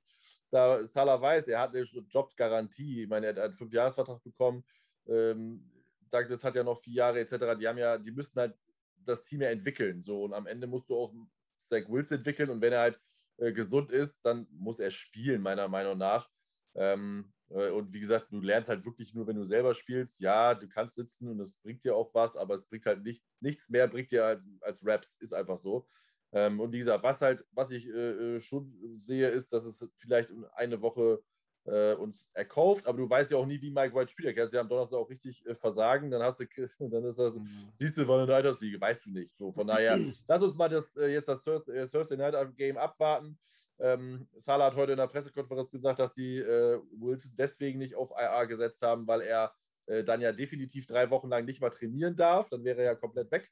da 0.49 0.83
Salah 0.85 1.21
weiß, 1.21 1.47
er 1.49 1.59
hat 1.59 1.75
eine 1.75 1.83
Jobsgarantie. 1.83 3.03
Ich 3.03 3.09
meine, 3.09 3.27
er 3.27 3.33
hat 3.33 3.39
einen 3.39 3.53
Fünfjahresvertrag 3.53 4.23
bekommen. 4.23 4.63
Ähm, 5.07 5.69
Douglas 6.11 6.43
hat 6.43 6.55
ja 6.55 6.63
noch 6.63 6.79
vier 6.79 6.95
Jahre 6.95 7.19
etc. 7.19 7.55
Die 7.59 7.67
haben 7.67 7.77
ja, 7.77 7.97
die 7.97 8.11
müssten 8.11 8.39
halt 8.39 8.55
das 8.97 9.23
Team 9.23 9.41
ja 9.41 9.49
entwickeln. 9.49 10.01
So 10.01 10.23
und 10.23 10.33
am 10.33 10.47
Ende 10.47 10.67
musst 10.67 10.89
du 10.89 10.95
auch 10.95 11.13
Zach 11.57 11.87
Wills 11.89 12.11
entwickeln 12.11 12.49
und 12.49 12.61
wenn 12.61 12.73
er 12.73 12.81
halt 12.81 13.01
äh, 13.37 13.51
gesund 13.51 13.91
ist, 13.91 14.25
dann 14.25 14.47
muss 14.51 14.79
er 14.79 14.91
spielen, 14.91 15.41
meiner 15.41 15.67
Meinung 15.67 15.97
nach. 15.97 16.29
Ähm, 16.75 17.33
äh, 17.49 17.69
und 17.69 17.93
wie 17.93 17.99
gesagt, 17.99 18.31
du 18.31 18.39
lernst 18.39 18.69
halt 18.69 18.85
wirklich 18.85 19.13
nur, 19.13 19.27
wenn 19.27 19.35
du 19.35 19.43
selber 19.43 19.73
spielst. 19.73 20.19
Ja, 20.19 20.55
du 20.55 20.67
kannst 20.67 20.95
sitzen 20.95 21.29
und 21.29 21.39
es 21.39 21.55
bringt 21.55 21.83
dir 21.83 21.95
auch 21.95 22.13
was, 22.13 22.35
aber 22.35 22.53
es 22.53 22.65
bringt 22.67 22.85
halt 22.85 23.03
nicht, 23.03 23.23
nichts 23.39 23.69
mehr, 23.69 23.87
bringt 23.87 24.11
dir 24.11 24.25
als, 24.25 24.47
als 24.61 24.85
Raps, 24.85 25.15
ist 25.19 25.33
einfach 25.33 25.57
so. 25.57 25.87
Ähm, 26.33 26.59
und 26.59 26.71
wie 26.71 26.79
gesagt, 26.79 27.03
was 27.03 27.21
halt, 27.21 27.45
was 27.51 27.71
ich 27.71 27.87
äh, 27.87 28.35
äh 28.35 28.41
schon 28.41 28.73
sehe, 28.93 29.29
ist, 29.29 29.51
dass 29.53 29.65
es 29.65 29.91
vielleicht 29.97 30.31
eine 30.53 30.81
Woche 30.81 31.21
äh, 31.65 31.93
uns 31.93 32.29
erkauft, 32.33 32.87
aber 32.87 32.97
du 32.97 33.09
weißt 33.09 33.31
ja 33.31 33.37
auch 33.37 33.45
nie, 33.45 33.61
wie 33.61 33.71
Mike 33.71 33.93
White 33.93 34.11
spielt. 34.11 34.27
Er 34.27 34.33
kann 34.33 34.49
ja 34.51 34.61
am 34.61 34.69
Donnerstag 34.69 34.97
auch 34.97 35.09
richtig 35.09 35.45
äh, 35.45 35.53
versagen, 35.53 36.09
dann 36.09 36.23
hast 36.23 36.39
du, 36.39 36.45
dann 36.79 37.03
ist 37.05 37.19
das, 37.19 37.35
mhm. 37.35 37.69
siehst 37.75 37.97
du 37.97 38.05
von 38.05 38.25
der 38.25 38.35
Altersliga, 38.35 38.79
weißt 38.81 39.05
du 39.05 39.11
nicht. 39.11 39.35
So, 39.37 39.51
von 39.51 39.67
daher, 39.67 39.99
lass 40.27 40.41
uns 40.41 40.55
mal 40.55 40.69
das 40.69 40.95
äh, 40.95 41.07
jetzt 41.07 41.27
das 41.27 41.45
äh, 41.45 41.87
Thursday 41.87 42.17
Night 42.17 42.35
Game 42.57 42.77
abwarten. 42.77 43.37
Ähm, 43.79 44.27
Salah 44.35 44.67
hat 44.67 44.75
heute 44.75 44.91
in 44.91 44.97
der 44.97 45.07
Pressekonferenz 45.07 45.71
gesagt, 45.71 45.99
dass 45.99 46.13
sie 46.13 46.37
äh, 46.37 46.79
Wilson 46.91 47.31
deswegen 47.37 47.79
nicht 47.79 47.95
auf 47.95 48.11
IA 48.11 48.45
gesetzt 48.45 48.81
haben, 48.81 49.07
weil 49.07 49.21
er 49.21 49.53
äh, 49.87 50.03
dann 50.03 50.21
ja 50.21 50.31
definitiv 50.31 50.85
drei 50.85 51.09
Wochen 51.09 51.29
lang 51.29 51.45
nicht 51.45 51.61
mal 51.61 51.71
trainieren 51.71 52.15
darf. 52.15 52.49
Dann 52.49 52.63
wäre 52.63 52.79
er 52.79 52.85
ja 52.85 52.95
komplett 52.95 53.31
weg. 53.31 53.51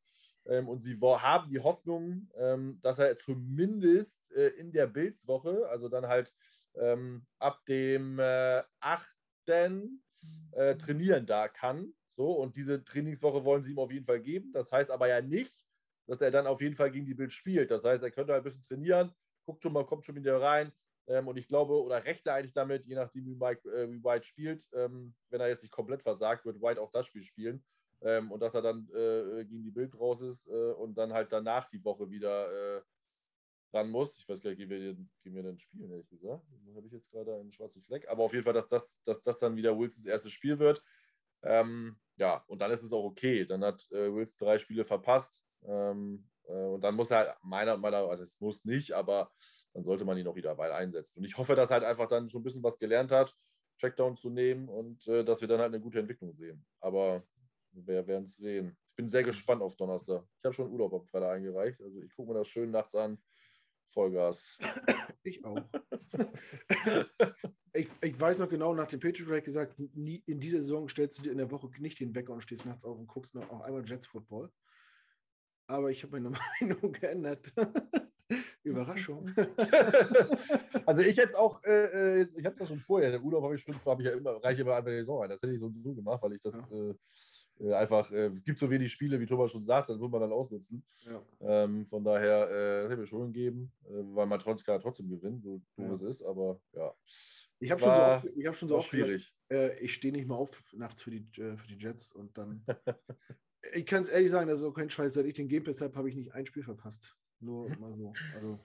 Ähm, 0.50 0.68
und 0.68 0.80
sie 0.80 0.98
haben 1.00 1.50
die 1.50 1.60
Hoffnung, 1.60 2.28
ähm, 2.36 2.80
dass 2.82 2.98
er 2.98 3.16
zumindest 3.16 4.32
äh, 4.34 4.48
in 4.50 4.72
der 4.72 4.88
Bildswoche, 4.88 5.68
also 5.70 5.88
dann 5.90 6.08
halt 6.08 6.34
ähm, 6.76 7.26
ab 7.38 7.64
dem 7.68 8.20
äh, 8.20 8.64
8. 8.80 9.18
Äh, 10.52 10.76
trainieren 10.76 11.26
da 11.26 11.48
kann. 11.48 11.94
So, 12.10 12.32
und 12.32 12.56
diese 12.56 12.84
Trainingswoche 12.84 13.44
wollen 13.46 13.64
sie 13.64 13.72
ihm 13.72 13.80
auf 13.80 13.92
jeden 13.92 14.06
Fall 14.06 14.20
geben. 14.20 14.52
Das 14.52 14.72
heißt 14.72 14.92
aber 14.92 15.08
ja 15.08 15.22
nicht, 15.22 15.54
dass 16.06 16.22
er 16.22 16.30
dann 16.30 16.46
auf 16.46 16.62
jeden 16.62 16.76
Fall 16.76 16.92
gegen 16.92 17.06
die 17.06 17.16
Bild 17.16 17.32
spielt. 17.32 17.72
Das 17.72 17.84
heißt, 17.84 18.04
er 18.04 18.12
könnte 18.12 18.34
halt 18.34 18.42
ein 18.42 18.44
bisschen 18.44 18.62
trainieren, 18.62 19.12
guckt 19.46 19.64
schon 19.64 19.74
mal, 19.74 19.86
kommt 19.86 20.06
schon 20.06 20.16
wieder 20.16 20.40
rein. 20.40 20.72
Und 21.08 21.38
ich 21.38 21.48
glaube, 21.48 21.82
oder 21.82 22.06
rechte 22.06 22.32
eigentlich 22.32 22.54
damit, 22.54 22.86
je 22.86 22.94
nachdem, 22.94 23.26
wie, 23.26 23.34
Mike, 23.34 23.68
äh, 23.68 23.90
wie 23.92 24.04
White 24.04 24.26
spielt, 24.28 24.70
wenn 24.72 25.14
er 25.32 25.48
jetzt 25.48 25.64
nicht 25.64 25.72
komplett 25.72 26.04
versagt, 26.04 26.46
wird 26.46 26.62
White 26.62 26.80
auch 26.80 26.92
das 26.92 27.08
Spiel 27.08 27.24
spielen. 27.24 27.64
Ähm, 28.02 28.32
und 28.32 28.40
dass 28.40 28.54
er 28.54 28.62
dann 28.62 28.88
äh, 28.94 29.46
gegen 29.46 29.64
die 29.64 29.72
Bills 29.72 30.00
raus 30.00 30.22
ist 30.22 30.48
äh, 30.48 30.72
und 30.74 30.98
dann 30.98 31.14
halt 31.14 31.32
danach 31.32 31.70
die 31.70 31.84
Woche 31.84 32.10
wieder 32.10 32.78
äh, 32.78 32.82
ran 33.74 33.90
muss. 33.90 34.18
Ich 34.18 34.28
weiß 34.28 34.42
gar 34.42 34.52
nicht, 34.52 34.60
gehen 34.60 34.70
wir, 34.70 34.80
gehen 34.96 35.36
wir 35.36 35.44
denn 35.44 35.60
spielen, 35.60 35.92
ehrlich 35.92 36.10
gesagt. 36.10 36.44
Da 36.66 36.76
habe 36.76 36.88
ich 36.88 36.94
jetzt 36.94 37.12
gerade 37.12 37.36
einen 37.36 37.52
schwarzen 37.52 37.82
Fleck. 37.82 38.08
Aber 38.10 38.24
auf 38.24 38.34
jeden 38.34 38.44
Fall, 38.44 38.54
dass 38.54 38.68
das, 38.68 39.02
dass 39.04 39.22
das 39.22 39.38
dann 39.38 39.56
wieder 39.56 39.78
Wilsons 39.78 40.06
erstes 40.06 40.32
Spiel 40.32 40.60
wird. 40.60 40.82
Ähm, 41.44 41.98
ja, 42.18 42.44
und 42.48 42.60
dann 42.62 42.72
ist 42.72 42.84
es 42.84 42.92
auch 42.92 43.04
okay. 43.04 43.46
Dann 43.46 43.64
hat 43.64 43.88
äh, 43.92 44.14
Wills 44.14 44.36
drei 44.36 44.58
Spiele 44.58 44.86
verpasst. 44.86 45.46
Ähm, 45.64 46.28
äh, 46.48 46.54
und 46.54 46.82
dann 46.82 46.96
muss 46.96 47.12
er 47.12 47.18
halt 47.18 47.36
meiner 47.44 47.78
Meinung 47.78 48.10
also 48.10 48.24
es 48.24 48.40
muss 48.42 48.66
nicht, 48.66 48.94
aber 48.94 49.32
dann 49.74 49.84
sollte 49.84 50.06
man 50.06 50.18
ihn 50.18 50.28
auch 50.28 50.36
wieder 50.36 50.58
weiter 50.58 50.76
einsetzen. 50.76 51.20
Und 51.20 51.26
ich 51.26 51.38
hoffe, 51.38 51.56
dass 51.56 51.70
er 51.70 51.76
halt 51.76 51.84
einfach 51.84 52.08
dann 52.08 52.28
schon 52.28 52.42
ein 52.42 52.44
bisschen 52.44 52.64
was 52.64 52.78
gelernt 52.78 53.12
hat, 53.12 53.36
Checkdown 53.78 54.16
zu 54.16 54.30
nehmen 54.30 54.68
und 54.68 55.08
äh, 55.08 55.24
dass 55.24 55.42
wir 55.42 55.48
dann 55.48 55.60
halt 55.60 55.74
eine 55.74 55.82
gute 55.82 56.00
Entwicklung 56.00 56.34
sehen. 56.34 56.66
Aber 56.82 57.24
wir 57.72 58.08
werden 58.08 58.24
es 58.24 58.38
sehen. 58.38 58.78
Ich 58.90 58.96
bin 58.96 59.10
sehr 59.10 59.24
gespannt 59.24 59.62
auf 59.62 59.76
Donnerstag. 59.76 60.24
Ich 60.40 60.46
habe 60.46 60.54
schon 60.54 60.72
Urlaub 60.72 60.94
am 60.94 61.06
Freitag 61.06 61.36
eingereicht. 61.36 61.82
Also 61.82 62.02
ich 62.02 62.14
gucke 62.16 62.32
mir 62.32 62.40
das 62.40 62.48
schön 62.48 62.72
nachts 62.72 62.96
an. 62.96 63.18
Vollgas. 63.90 64.58
Ich 65.24 65.44
auch. 65.44 65.60
ich, 67.74 67.90
ich 68.02 68.20
weiß 68.20 68.40
noch 68.40 68.48
genau, 68.50 68.74
nach 68.74 68.88
dem 68.88 69.02
Patriot 69.02 69.28
Break 69.28 69.44
gesagt, 69.44 69.78
nie, 69.78 70.24
in 70.26 70.40
dieser 70.40 70.60
Saison 70.60 70.88
stellst 70.88 71.20
du 71.20 71.24
dir 71.24 71.32
in 71.34 71.38
der 71.38 71.52
Woche 71.52 71.70
nicht 71.80 72.00
den 72.00 72.16
Wecker 72.16 72.32
und 72.32 72.42
stehst 72.42 72.66
nachts 72.66 72.86
auf 72.86 72.98
und 72.98 73.08
guckst 73.08 73.36
noch 73.36 73.50
auch 73.50 73.62
einmal 73.62 73.84
Jets 73.86 74.08
Football. 74.08 74.50
Aber 75.68 75.92
ich 75.92 76.04
habe 76.04 76.20
meine 76.20 76.32
Meinung 76.62 76.94
geändert. 76.94 77.54
Überraschung. 78.64 79.30
also 80.86 81.02
ich 81.02 81.18
jetzt 81.18 81.36
auch, 81.36 81.64
äh, 81.64 82.22
äh 82.22 82.28
ich 82.36 82.46
hatte 82.46 82.60
das 82.60 82.68
schon 82.70 82.80
vorher, 82.80 83.12
der 83.12 83.22
Urlaub 83.22 83.44
habe 83.44 83.56
ich 83.56 83.62
schon, 83.62 83.76
habe 83.86 84.02
ich 84.02 84.08
ja 84.08 84.14
immer, 84.14 84.44
reiche 84.44 84.62
immer 84.62 84.76
an 84.76 84.86
der 84.86 85.00
Saison 85.00 85.24
ein. 85.24 85.30
Das 85.30 85.42
hätte 85.42 85.54
ich 85.54 85.60
so, 85.60 85.70
so 85.70 85.94
gemacht, 85.94 86.22
weil 86.22 86.34
ich 86.34 86.42
das 86.42 86.54
ja. 86.70 86.78
äh, 86.78 86.96
einfach, 87.60 88.12
äh, 88.12 88.28
es 88.28 88.44
gibt 88.44 88.60
so 88.60 88.70
wenig 88.70 88.92
Spiele, 88.92 89.20
wie 89.20 89.26
Thomas 89.26 89.52
schon 89.52 89.64
sagt, 89.64 89.90
das 89.90 89.98
muss 89.98 90.12
man 90.12 90.22
dann 90.22 90.32
ausnutzen. 90.32 90.84
Ja. 91.06 91.22
Ähm, 91.42 91.86
von 91.88 92.04
daher 92.04 92.50
äh, 92.50 92.90
hätte 92.90 93.04
ich 93.04 93.10
schon 93.10 93.32
geben, 93.34 93.72
äh, 93.86 93.92
weil 94.16 94.26
man 94.26 94.40
trotzdem, 94.40 94.80
trotzdem 94.82 95.10
gewinnt, 95.10 95.44
so 95.44 95.62
doof 95.76 95.88
ja. 95.88 95.94
es 95.94 96.02
ist, 96.02 96.24
aber 96.24 96.62
ja. 96.74 96.94
Ich 97.60 97.72
habe 97.72 97.82
schon 97.82 97.94
so 97.94 98.02
oft, 98.02 98.26
ich 98.38 98.48
hab 98.48 98.56
schon 98.56 98.68
so 98.70 98.78
oft 98.78 98.90
schwierig. 98.90 99.36
Gesagt, 99.50 99.80
äh, 99.80 99.84
ich 99.84 99.94
stehe 99.94 100.14
nicht 100.14 100.28
mal 100.28 100.36
auf 100.36 100.74
nachts 100.78 101.02
für 101.02 101.12
die, 101.12 101.28
äh, 101.42 101.58
für 101.58 101.68
die 101.68 101.78
Jets 101.78 102.14
und 102.14 102.38
dann. 102.38 102.64
ich 103.74 103.86
kann 103.86 104.04
es 104.04 104.10
ehrlich 104.10 104.32
sagen, 104.32 104.50
das 104.50 104.62
ist 104.62 104.66
auch 104.66 104.74
kein 104.74 104.90
Scheiß. 104.90 105.14
Seit 105.14 105.26
ich 105.26 105.34
den 105.34 105.50
Game 105.50 105.64
Pass 105.64 105.82
habe, 105.82 105.96
habe 105.96 106.10
ich 106.10 106.16
nicht 106.16 106.34
ein 106.34 106.46
Spiel 106.46 106.64
verpasst. 106.64 107.18
Nur 107.42 107.70
mal 107.78 107.94
so. 107.98 108.14
Also, 108.36 108.60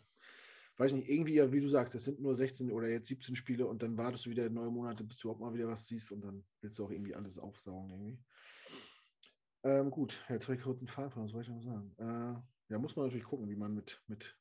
weiß 0.77 0.93
nicht, 0.93 1.09
irgendwie, 1.09 1.41
wie 1.53 1.61
du 1.61 1.69
sagst, 1.69 1.95
es 1.95 2.05
sind 2.05 2.21
nur 2.21 2.35
16 2.35 2.71
oder 2.71 2.89
jetzt 2.89 3.09
17 3.09 3.35
Spiele 3.35 3.67
und 3.67 3.83
dann 3.83 3.97
wartest 3.99 4.27
du 4.27 4.31
wieder 4.31 4.49
neun 4.49 4.73
Monate, 4.73 5.05
bis 5.05 5.19
du 5.19 5.29
überhaupt 5.29 5.41
mal 5.41 5.55
wieder 5.55 5.69
was 5.69 5.87
siehst 5.87 6.13
und 6.13 6.21
dann 6.23 6.45
willst 6.61 6.79
du 6.79 6.85
auch 6.85 6.91
irgendwie 6.91 7.15
alles 7.15 7.39
aufsaugen 7.39 7.91
irgendwie. 7.91 8.19
Ähm, 9.65 9.91
gut, 9.91 10.23
jetzt 10.29 10.45
habe 10.47 10.57
ich 10.57 10.63
kurz 10.63 10.79
einen 10.79 10.89
Fall 10.89 11.11
von, 11.11 11.25
was 11.25 11.31
soll 11.31 11.41
ich 11.41 11.49
noch 11.49 11.63
sagen? 11.63 11.95
Äh, 11.97 12.73
ja, 12.73 12.79
muss 12.79 12.97
man 12.97 13.07
natürlich 13.07 13.25
gucken, 13.25 13.49
wie 13.49 13.57
man 13.57 13.73
mit, 13.75 14.03
mit, 14.07 14.39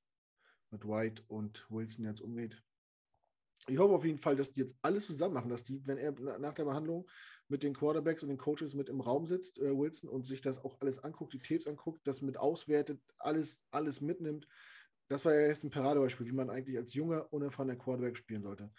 mit 0.69 0.85
White 0.85 1.23
und 1.27 1.65
Wilson 1.69 2.05
jetzt 2.05 2.19
umgeht. 2.19 2.61
Ich 3.67 3.77
hoffe 3.77 3.95
auf 3.95 4.03
jeden 4.03 4.17
Fall, 4.17 4.35
dass 4.35 4.51
die 4.51 4.59
jetzt 4.59 4.75
alles 4.81 5.07
zusammen 5.07 5.35
machen, 5.35 5.49
dass 5.49 5.63
die, 5.63 5.85
wenn 5.87 5.97
er 5.97 6.11
nach 6.39 6.53
der 6.53 6.65
Behandlung 6.65 7.09
mit 7.47 7.63
den 7.63 7.73
Quarterbacks 7.73 8.21
und 8.23 8.29
den 8.29 8.37
Coaches 8.37 8.73
mit 8.73 8.89
im 8.89 8.99
Raum 8.99 9.25
sitzt, 9.25 9.59
äh, 9.59 9.77
Wilson, 9.77 10.09
und 10.09 10.25
sich 10.25 10.41
das 10.41 10.59
auch 10.59 10.81
alles 10.81 10.99
anguckt, 10.99 11.31
die 11.31 11.39
Tapes 11.39 11.67
anguckt, 11.67 12.05
das 12.05 12.21
mit 12.21 12.35
auswertet, 12.35 13.01
alles, 13.19 13.65
alles 13.71 14.01
mitnimmt. 14.01 14.45
Das 15.07 15.23
war 15.23 15.33
ja 15.33 15.47
jetzt 15.47 15.63
ein 15.63 15.69
Paradebeispiel, 15.69 16.27
wie 16.27 16.33
man 16.33 16.49
eigentlich 16.49 16.77
als 16.77 16.93
junger, 16.93 17.31
unerfahrener 17.31 17.77
Quarterback 17.77 18.17
spielen 18.17 18.43
sollte. 18.43 18.69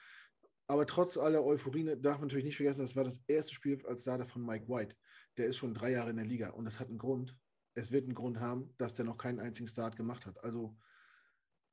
Aber 0.66 0.86
trotz 0.86 1.16
aller 1.16 1.42
Euphorie 1.42 1.96
darf 1.98 2.18
man 2.18 2.28
natürlich 2.28 2.44
nicht 2.44 2.56
vergessen, 2.56 2.82
das 2.82 2.96
war 2.96 3.04
das 3.04 3.22
erste 3.26 3.54
Spiel 3.54 3.84
als 3.86 4.02
Starter 4.02 4.26
von 4.26 4.44
Mike 4.44 4.68
White 4.68 4.94
der 5.36 5.46
ist 5.46 5.56
schon 5.56 5.74
drei 5.74 5.92
Jahre 5.92 6.10
in 6.10 6.16
der 6.16 6.26
Liga 6.26 6.50
und 6.50 6.64
das 6.64 6.80
hat 6.80 6.88
einen 6.88 6.98
Grund. 6.98 7.36
Es 7.74 7.90
wird 7.90 8.04
einen 8.04 8.14
Grund 8.14 8.38
haben, 8.38 8.72
dass 8.78 8.94
der 8.94 9.04
noch 9.04 9.18
keinen 9.18 9.40
einzigen 9.40 9.66
Start 9.66 9.96
gemacht 9.96 10.26
hat. 10.26 10.42
Also 10.44 10.76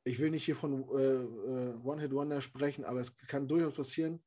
ich 0.04 0.20
will 0.20 0.32
nicht 0.32 0.46
hier 0.46 0.56
von 0.56 0.84
äh, 0.98 1.04
äh, 1.04 1.76
One-Hit-Wonder 1.84 2.42
sprechen, 2.42 2.86
aber 2.86 3.00
es 3.00 3.18
kann 3.18 3.48
durchaus 3.48 3.74
passieren, 3.74 4.24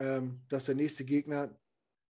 ähm, 0.00 0.42
dass 0.48 0.66
der 0.66 0.74
nächste 0.74 1.04
Gegner 1.04 1.58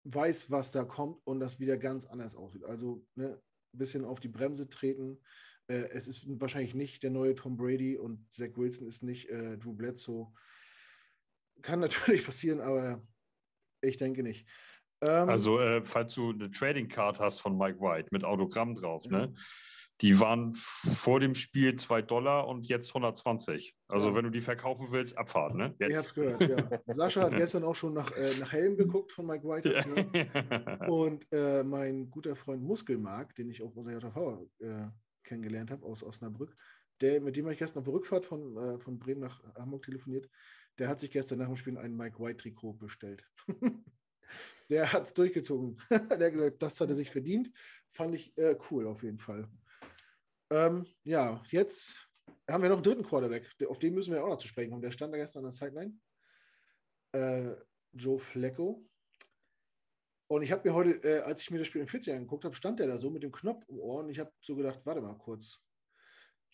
weiß, 0.04 0.50
was 0.50 0.72
da 0.72 0.84
kommt 0.84 1.20
und 1.26 1.40
das 1.40 1.60
wieder 1.60 1.78
ganz 1.78 2.06
anders 2.06 2.36
aussieht. 2.36 2.64
Also 2.64 3.06
ne, 3.16 3.42
ein 3.74 3.78
bisschen 3.78 4.06
auf 4.06 4.20
die 4.20 4.30
Bremse 4.30 4.68
treten. 4.68 5.20
Äh, 5.68 5.90
es 5.92 6.08
ist 6.08 6.26
wahrscheinlich 6.40 6.74
nicht 6.74 7.04
der 7.04 7.12
neue 7.12 7.36
Tom 7.36 7.58
Brady 7.58 7.98
und 7.98 8.26
Zach 8.34 8.56
Wilson 8.56 8.88
ist 8.88 9.04
nicht 9.04 9.30
äh, 9.30 9.58
Drew 9.58 9.74
Bledsoe. 9.74 10.34
Kann 11.62 11.80
natürlich 11.82 12.26
passieren, 12.26 12.62
aber 12.62 13.06
ich 13.82 13.98
denke 13.98 14.24
nicht. 14.24 14.48
Ähm, 15.02 15.30
also, 15.30 15.60
äh, 15.60 15.84
falls 15.84 16.16
du 16.16 16.32
eine 16.32 16.50
Trading 16.50 16.88
Card 16.88 17.20
hast 17.20 17.42
von 17.42 17.58
Mike 17.58 17.80
White 17.80 18.10
mit 18.12 18.24
Autogramm 18.24 18.76
drauf, 18.76 19.06
ne? 19.08 19.34
Die 20.02 20.20
waren 20.20 20.54
vor 20.54 21.20
dem 21.20 21.34
Spiel 21.34 21.76
2 21.76 22.04
Dollar 22.04 22.48
und 22.48 22.68
jetzt 22.68 22.90
120. 22.90 23.76
Also 23.88 24.10
ja. 24.10 24.16
wenn 24.16 24.26
du 24.26 24.30
die 24.30 24.42
verkaufen 24.42 24.88
willst, 24.92 25.18
Abfahrt, 25.18 25.56
ne? 25.56 25.74
Jetzt. 25.80 25.90
Ich 25.90 25.98
hab's 25.98 26.14
gehört, 26.14 26.42
ja. 26.42 26.94
Sascha 26.94 27.22
hat 27.24 27.32
gestern 27.38 27.64
auch 27.64 27.76
schon 27.76 27.94
nach, 27.94 28.12
äh, 28.12 28.40
nach 28.40 28.52
Helm 28.52 28.78
geguckt 28.78 29.12
von 29.12 29.26
Mike 29.26 29.44
White. 29.44 29.70
Ne? 29.88 30.88
Und 30.88 31.26
äh, 31.32 31.64
mein 31.64 32.12
guter 32.12 32.36
Freund 32.36 32.62
Muskelmark, 32.62 33.34
den 33.34 33.50
ich 33.50 33.64
auch 33.64 33.76
aus 33.76 33.86
der 33.86 33.98
JV 33.98 34.48
äh, 34.60 34.88
kennengelernt 35.24 35.72
habe, 35.72 35.84
aus 35.84 36.04
Osnabrück, 36.04 36.56
der, 37.02 37.20
mit 37.22 37.36
dem 37.36 37.46
habe 37.46 37.54
ich 37.54 37.60
gestern 37.60 37.80
auf 37.80 37.86
der 37.86 37.94
Rückfahrt 37.96 38.26
von, 38.26 38.56
äh, 38.56 38.80
von 38.80 39.00
Bremen 39.00 39.22
nach 39.22 39.42
Hamburg 39.56 39.84
telefoniert, 39.84 40.30
der 40.78 40.90
hat 40.90 41.00
sich 41.00 41.10
gestern 41.10 41.40
nach 41.40 41.48
dem 41.48 41.56
Spiel 41.56 41.78
ein 41.78 41.96
Mike 41.96 42.20
White-Trikot 42.20 42.74
bestellt. 42.74 43.28
der 44.70 44.92
hat 44.92 45.04
es 45.04 45.14
durchgezogen. 45.14 45.78
der 45.90 46.28
hat 46.28 46.34
gesagt, 46.34 46.62
das 46.62 46.80
hat 46.80 46.90
er 46.90 46.96
sich 46.96 47.10
verdient. 47.10 47.52
Fand 47.90 48.16
ich 48.16 48.38
äh, 48.38 48.58
cool 48.70 48.88
auf 48.88 49.04
jeden 49.04 49.20
Fall. 49.20 49.48
Ähm, 50.50 50.86
ja, 51.04 51.42
jetzt 51.50 52.08
haben 52.50 52.64
wir 52.64 52.70
noch 52.70 52.78
einen 52.78 52.84
dritten 52.84 53.04
Quarterback. 53.04 53.50
Auf 53.68 53.80
den 53.80 53.94
müssen 53.94 54.14
wir 54.14 54.24
auch 54.24 54.30
noch 54.30 54.38
zu 54.38 54.48
sprechen 54.48 54.72
kommen. 54.72 54.82
Der 54.82 54.92
stand 54.92 55.14
da 55.14 55.18
gestern 55.18 55.46
an 55.46 55.52
der 55.52 55.52
Sideline. 55.52 56.00
Äh, 57.12 57.56
Joe 57.94 58.20
Flecko. 58.20 58.88
Und 60.30 60.42
ich 60.42 60.52
habe 60.52 60.68
mir 60.68 60.76
heute, 60.76 60.92
äh, 61.04 61.22
als 61.22 61.42
ich 61.42 61.52
mir 61.52 61.60
das 61.60 61.68
Spiel 61.68 61.82
in 61.82 61.88
40 61.88 62.14
angeguckt 62.14 62.44
habe, 62.44 62.56
stand 62.56 62.80
der 62.80 62.88
da 62.88 62.98
so 62.98 63.10
mit 63.10 63.24
dem 63.24 63.32
Knopf 63.32 63.64
im 63.70 63.80
Ohr 63.80 64.04
und 64.04 64.10
ich 64.10 64.20
habe 64.20 64.32
so 64.42 64.56
gedacht, 64.56 64.82
warte 64.84 65.02
mal 65.02 65.18
kurz. 65.18 65.62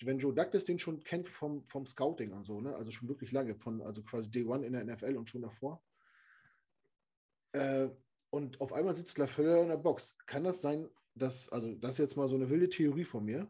Wenn 0.01 0.19
Joe 0.19 0.33
Douglas 0.33 0.65
den 0.65 0.79
schon 0.79 1.03
kennt 1.03 1.27
vom, 1.27 1.67
vom 1.67 1.85
Scouting 1.85 2.33
und 2.33 2.45
so, 2.45 2.61
ne? 2.61 2.75
also 2.75 2.91
schon 2.91 3.07
wirklich 3.07 3.31
lange, 3.31 3.55
von 3.55 3.81
also 3.81 4.03
quasi 4.03 4.29
Day 4.29 4.43
One 4.43 4.65
in 4.65 4.73
der 4.73 4.83
NFL 4.83 5.15
und 5.15 5.29
schon 5.29 5.41
davor. 5.41 5.83
Äh, 7.53 7.89
und 8.33 8.59
auf 8.61 8.73
einmal 8.73 8.95
sitzt 8.95 9.19
LaFleur 9.19 9.61
in 9.61 9.67
der 9.67 9.77
Box. 9.77 10.17
Kann 10.25 10.43
das 10.43 10.59
sein, 10.59 10.89
dass, 11.13 11.49
also 11.49 11.75
das 11.75 11.91
ist 11.91 11.97
jetzt 11.99 12.17
mal 12.17 12.27
so 12.27 12.33
eine 12.33 12.49
wilde 12.49 12.67
Theorie 12.67 13.05
von 13.05 13.23
mir, 13.23 13.47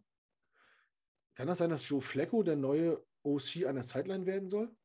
kann 1.35 1.47
das 1.47 1.60
sein, 1.60 1.69
dass 1.69 1.88
Joe 1.88 2.01
Flecko 2.01 2.43
der 2.43 2.57
neue 2.57 3.01
OC 3.23 3.65
an 3.65 3.76
der 3.76 3.85
Sideline 3.85 4.26
werden 4.26 4.49
soll? 4.49 4.76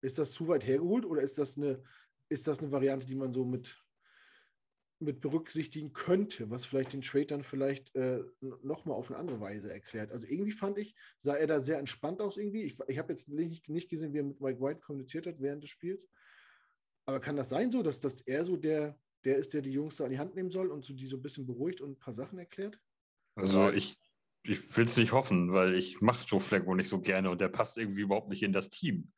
Ist 0.00 0.16
das 0.16 0.32
zu 0.32 0.48
weit 0.48 0.66
hergeholt 0.66 1.04
oder 1.04 1.20
ist 1.20 1.36
das 1.36 1.58
eine, 1.58 1.82
ist 2.30 2.46
das 2.46 2.60
eine 2.60 2.72
Variante, 2.72 3.06
die 3.06 3.16
man 3.16 3.34
so 3.34 3.44
mit, 3.44 3.78
mit 4.98 5.20
berücksichtigen 5.20 5.92
könnte, 5.92 6.48
was 6.48 6.64
vielleicht 6.64 6.94
den 6.94 7.02
Trade 7.02 7.26
dann 7.26 7.44
vielleicht 7.44 7.94
äh, 7.96 8.24
nochmal 8.40 8.96
auf 8.96 9.10
eine 9.10 9.20
andere 9.20 9.40
Weise 9.40 9.70
erklärt? 9.70 10.10
Also 10.10 10.26
irgendwie 10.26 10.52
fand 10.52 10.78
ich, 10.78 10.96
sah 11.18 11.34
er 11.34 11.46
da 11.46 11.60
sehr 11.60 11.78
entspannt 11.78 12.22
aus 12.22 12.38
irgendwie. 12.38 12.62
Ich, 12.62 12.78
ich 12.88 12.96
habe 12.96 13.12
jetzt 13.12 13.28
nicht, 13.28 13.68
nicht 13.68 13.90
gesehen, 13.90 14.14
wie 14.14 14.20
er 14.20 14.24
mit 14.24 14.40
Mike 14.40 14.62
White 14.62 14.80
kommuniziert 14.80 15.26
hat 15.26 15.38
während 15.38 15.62
des 15.62 15.70
Spiels. 15.70 16.08
Aber 17.06 17.20
kann 17.20 17.36
das 17.36 17.50
sein 17.50 17.70
so, 17.70 17.82
dass, 17.82 18.00
dass 18.00 18.20
er 18.22 18.44
so 18.44 18.56
der, 18.56 18.98
der 19.24 19.36
ist, 19.36 19.54
der 19.54 19.62
die 19.62 19.72
Jungs 19.72 19.96
da 19.96 20.04
an 20.04 20.10
die 20.10 20.18
Hand 20.18 20.34
nehmen 20.34 20.50
soll 20.50 20.70
und 20.70 20.84
so 20.84 20.94
die 20.94 21.06
so 21.06 21.16
ein 21.16 21.22
bisschen 21.22 21.46
beruhigt 21.46 21.80
und 21.80 21.92
ein 21.92 21.98
paar 21.98 22.14
Sachen 22.14 22.38
erklärt? 22.38 22.80
Also 23.36 23.70
ich, 23.70 23.98
ich 24.44 24.76
will 24.76 24.84
es 24.84 24.96
nicht 24.96 25.12
hoffen, 25.12 25.52
weil 25.52 25.74
ich 25.74 26.00
mache 26.00 26.24
Joe 26.26 26.40
Flacco 26.40 26.74
nicht 26.74 26.88
so 26.88 27.00
gerne 27.00 27.30
und 27.30 27.40
der 27.40 27.48
passt 27.48 27.78
irgendwie 27.78 28.02
überhaupt 28.02 28.28
nicht 28.28 28.42
in 28.42 28.52
das 28.52 28.70
Team. 28.70 29.12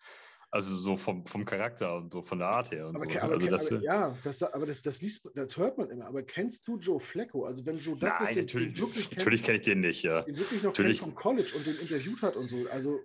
Also 0.51 0.75
so 0.77 0.97
vom, 0.97 1.27
vom 1.27 1.45
Charakter 1.45 1.97
und 1.97 2.13
so 2.13 2.23
von 2.23 2.39
der 2.39 2.49
Art 2.49 2.71
her. 2.71 2.87
aber, 2.87 3.11
so. 3.11 3.21
aber, 3.21 3.35
also 3.35 3.47
das, 3.49 3.73
aber 3.73 3.83
ja, 3.83 4.19
das, 4.23 4.43
aber 4.43 4.67
das, 4.67 4.81
das, 4.81 5.03
liest, 5.03 5.29
das 5.35 5.57
hört 5.57 5.77
man 5.77 5.91
immer. 5.91 6.07
Aber 6.07 6.23
kennst 6.23 6.67
du 6.69 6.79
Joe 6.79 7.01
Flacco? 7.01 7.45
Also 7.45 7.67
wenn 7.67 7.79
Joe 7.79 7.97
Douglas 7.97 8.21
Nein, 8.21 8.35
den, 8.35 8.45
natürlich, 8.45 8.75
den 8.75 8.81
wirklich 8.81 9.11
natürlich 9.11 9.43
kenne 9.43 9.59
ich 9.59 9.65
den 9.65 9.81
nicht, 9.81 10.03
ja. 10.05 10.23
Den 10.23 10.39
wirklich 10.39 10.63
noch 10.63 10.71
natürlich. 10.71 11.01
kennt 11.01 11.13
vom 11.13 11.15
College 11.17 11.53
und 11.57 11.67
den 11.67 11.77
interviewt 11.79 12.23
hat 12.23 12.37
und 12.37 12.49
so. 12.49 12.65
Also 12.71 13.01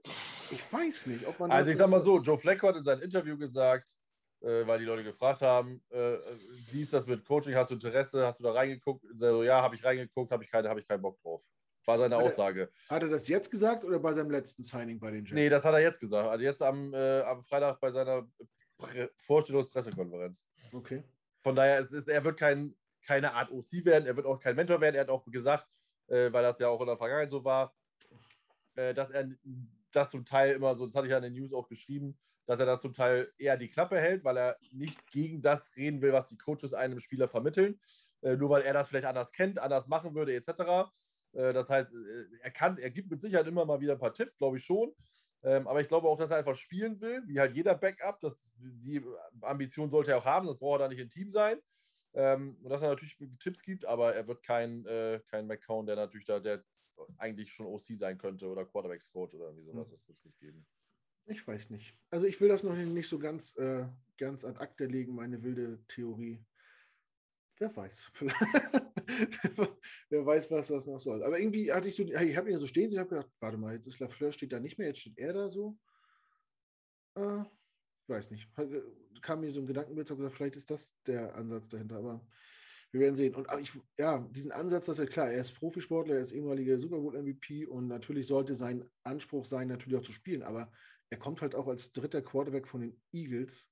ich 0.52 0.72
weiß 0.72 1.08
nicht, 1.08 1.26
ob 1.26 1.40
man. 1.40 1.52
Also 1.52 1.72
ich 1.72 1.78
sag 1.78 1.90
mal 1.90 2.02
so, 2.02 2.22
Joe 2.22 2.38
Flacco 2.38 2.68
hat 2.68 2.76
in 2.76 2.84
seinem 2.84 3.02
Interview 3.02 3.36
gesagt, 3.36 3.91
äh, 4.41 4.65
weil 4.65 4.80
die 4.80 4.85
Leute 4.85 5.03
gefragt 5.03 5.41
haben, 5.41 5.84
äh, 5.89 6.18
wie 6.72 6.81
ist 6.81 6.93
das 6.93 7.05
mit 7.05 7.26
Coaching? 7.26 7.55
Hast 7.55 7.72
du 7.72 7.76
Interesse? 7.76 8.26
Hast 8.26 8.39
du 8.39 8.43
da 8.43 8.51
reingeguckt? 8.51 9.05
So, 9.18 9.43
ja, 9.43 9.61
habe 9.61 9.76
ich 9.76 9.84
reingeguckt, 9.84 10.31
habe 10.31 10.43
ich, 10.43 10.51
keine, 10.51 10.69
hab 10.69 10.77
ich 10.77 10.88
keinen 10.88 11.01
Bock 11.01 11.22
drauf. 11.22 11.43
War 11.85 11.97
seine 11.97 12.15
hat 12.15 12.23
Aussage. 12.23 12.69
Er, 12.89 12.95
hat 12.95 13.03
er 13.03 13.09
das 13.09 13.27
jetzt 13.27 13.49
gesagt 13.49 13.84
oder 13.84 13.99
bei 13.99 14.13
seinem 14.13 14.30
letzten 14.30 14.63
Signing 14.63 14.99
bei 14.99 15.11
den 15.11 15.26
Jets? 15.26 15.34
Nee, 15.34 15.49
das 15.49 15.63
hat 15.63 15.73
er 15.73 15.80
jetzt 15.80 15.99
gesagt. 15.99 16.27
Also 16.27 16.43
jetzt 16.43 16.61
am, 16.61 16.93
äh, 16.93 17.22
am 17.22 17.41
Freitag 17.43 17.80
bei 17.80 17.91
seiner 17.91 18.27
Vorstellungspressekonferenz. 19.18 20.45
Okay. 20.73 21.03
Von 21.43 21.55
daher 21.55 21.80
ist, 21.80 21.91
ist 21.91 22.07
er 22.07 22.23
wird 22.23 22.38
kein, 22.38 22.76
keine 23.05 23.34
Art 23.34 23.51
OC 23.51 23.85
werden, 23.85 24.05
er 24.05 24.15
wird 24.15 24.27
auch 24.27 24.39
kein 24.39 24.55
Mentor 24.55 24.80
werden. 24.80 24.95
Er 24.95 25.01
hat 25.01 25.09
auch 25.09 25.26
gesagt, 25.26 25.68
äh, 26.07 26.31
weil 26.31 26.43
das 26.43 26.59
ja 26.59 26.68
auch 26.68 26.81
in 26.81 26.88
der 26.88 26.97
Vergangenheit 26.97 27.31
so 27.31 27.43
war, 27.43 27.76
äh, 28.76 28.93
dass 28.93 29.09
er 29.09 29.30
das 29.91 30.11
zum 30.11 30.23
Teil 30.23 30.53
immer 30.53 30.76
so, 30.76 30.85
das 30.85 30.95
hatte 30.95 31.07
ich 31.07 31.11
ja 31.11 31.18
in 31.18 31.23
den 31.23 31.34
News 31.34 31.53
auch 31.53 31.68
geschrieben, 31.68 32.18
dass 32.45 32.59
er 32.59 32.65
das 32.65 32.81
zum 32.81 32.93
Teil 32.93 33.31
eher 33.38 33.57
die 33.57 33.68
Klappe 33.68 33.99
hält, 33.99 34.23
weil 34.23 34.38
er 34.38 34.57
nicht 34.72 35.09
gegen 35.11 35.41
das 35.41 35.76
reden 35.76 36.01
will, 36.01 36.13
was 36.13 36.27
die 36.30 36.38
Coaches 36.38 36.73
einem 36.73 36.99
Spieler 36.99 37.27
vermitteln. 37.27 37.80
Äh, 38.22 38.35
nur 38.35 38.49
weil 38.49 38.63
er 38.63 38.73
das 38.73 38.88
vielleicht 38.88 39.05
anders 39.05 39.31
kennt, 39.31 39.59
anders 39.59 39.88
machen 39.88 40.13
würde, 40.13 40.34
etc. 40.35 40.91
Äh, 41.34 41.53
das 41.53 41.69
heißt, 41.69 41.93
äh, 41.93 42.26
er 42.41 42.51
kann, 42.51 42.77
er 42.77 42.91
gibt 42.91 43.09
mit 43.09 43.22
Sicherheit 43.22 43.47
immer 43.47 43.65
mal 43.65 43.80
wieder 43.80 43.93
ein 43.93 43.99
paar 43.99 44.13
Tipps, 44.13 44.38
glaube 44.38 44.57
ich 44.57 44.63
schon. 44.63 44.93
Ähm, 45.43 45.68
aber 45.68 45.81
ich 45.81 45.88
glaube 45.88 46.07
auch, 46.07 46.18
dass 46.18 46.30
er 46.30 46.38
einfach 46.38 46.55
spielen 46.55 47.01
will, 47.01 47.23
wie 47.26 47.39
halt 47.39 47.55
jeder 47.55 47.76
Backup. 47.76 48.19
Das, 48.19 48.38
die 48.59 49.03
Ambition 49.41 49.89
sollte 49.89 50.11
er 50.11 50.18
auch 50.19 50.26
haben, 50.26 50.47
das 50.47 50.59
braucht 50.59 50.76
er 50.76 50.85
da 50.85 50.88
nicht 50.88 50.99
im 50.99 51.09
Team 51.09 51.31
sein. 51.31 51.59
Ähm, 52.13 52.57
und 52.61 52.69
dass 52.69 52.81
er 52.81 52.89
natürlich 52.89 53.18
Tipps 53.39 53.63
gibt, 53.63 53.85
aber 53.85 54.13
er 54.13 54.27
wird 54.27 54.43
kein, 54.43 54.85
äh, 54.85 55.22
kein 55.27 55.47
McCown, 55.47 55.85
der 55.85 55.95
natürlich 55.95 56.26
da, 56.26 56.39
der 56.39 56.63
eigentlich 57.18 57.51
schon 57.51 57.65
OC 57.65 57.95
sein 57.95 58.18
könnte 58.18 58.47
oder 58.47 58.65
Quarterbacks 58.65 59.09
Coach 59.09 59.34
oder 59.34 59.45
irgendwie 59.45 59.63
sowas. 59.63 59.89
Das 59.89 60.07
wird 60.07 60.18
es 60.18 60.26
nicht 60.26 60.38
geben. 60.39 60.68
Ich 61.26 61.45
weiß 61.48 61.69
nicht. 61.69 61.98
Also 62.10 62.26
ich 62.27 62.39
will 62.41 62.49
das 62.49 62.64
noch 62.64 62.76
nicht 62.76 63.07
so 63.07 63.19
ganz, 63.19 63.56
äh, 63.57 63.85
ganz 64.18 64.43
ad 64.43 64.60
acta 64.60 64.85
legen, 64.85 65.15
meine 65.15 65.41
wilde 65.41 65.80
Theorie. 65.88 66.43
Wer 67.57 67.76
weiß. 67.76 68.11
Wer 70.10 70.26
weiß, 70.26 70.49
was 70.52 70.68
das 70.68 70.88
noch 70.88 70.99
soll. 70.99 71.23
Aber 71.23 71.39
irgendwie 71.39 71.72
hatte 71.72 71.89
ich 71.89 71.95
so, 71.95 72.03
ich 72.03 72.35
habe 72.35 72.49
ihn 72.49 72.57
so 72.57 72.65
stehen, 72.65 72.89
ich 72.89 72.98
habe 72.98 73.10
gedacht, 73.10 73.30
warte 73.39 73.57
mal, 73.57 73.76
jetzt 73.76 73.88
ist 73.88 73.99
Lafleur 73.99 74.31
steht 74.31 74.52
da 74.52 74.60
nicht 74.60 74.77
mehr, 74.80 74.88
jetzt 74.88 75.02
steht 75.02 75.18
er 75.18 75.34
da 75.34 75.49
so. 75.49 75.77
Äh, 77.15 77.41
ich 77.41 78.10
weiß 78.10 78.31
nicht. 78.31 78.49
Äh, 78.57 78.81
kam 79.22 79.41
mir 79.41 79.52
so 79.52 79.61
ein 79.61 79.68
Gedankenbild, 79.68 80.10
habe 80.10 80.18
gesagt, 80.18 80.35
vielleicht 80.35 80.56
ist 80.56 80.72
das 80.72 80.98
der 81.06 81.35
Ansatz 81.35 81.69
dahinter, 81.69 81.98
aber 81.98 82.26
wir 82.91 83.02
werden 83.02 83.15
sehen. 83.15 83.35
Und 83.35 83.48
ich, 83.60 83.72
ja, 83.98 84.19
diesen 84.31 84.52
Ansatz, 84.52 84.88
das 84.88 84.99
ist 84.99 85.06
ja 85.06 85.10
klar, 85.10 85.31
er 85.31 85.41
ist 85.41 85.53
Profisportler, 85.53 86.15
er 86.15 86.22
ist 86.22 86.31
ehemaliger 86.31 86.80
Super 86.80 86.99
Bowl 86.99 87.15
MVP 87.15 87.65
und 87.65 87.88
natürlich 87.88 88.27
sollte 88.27 88.56
sein 88.56 88.84
Anspruch 89.03 89.45
sein, 89.45 89.68
natürlich 89.68 89.99
auch 89.99 90.03
zu 90.03 90.14
spielen, 90.14 90.43
aber 90.43 90.72
er 91.11 91.17
kommt 91.17 91.41
halt 91.41 91.53
auch 91.53 91.67
als 91.67 91.91
dritter 91.91 92.21
Quarterback 92.21 92.67
von 92.67 92.81
den 92.81 92.99
Eagles 93.11 93.69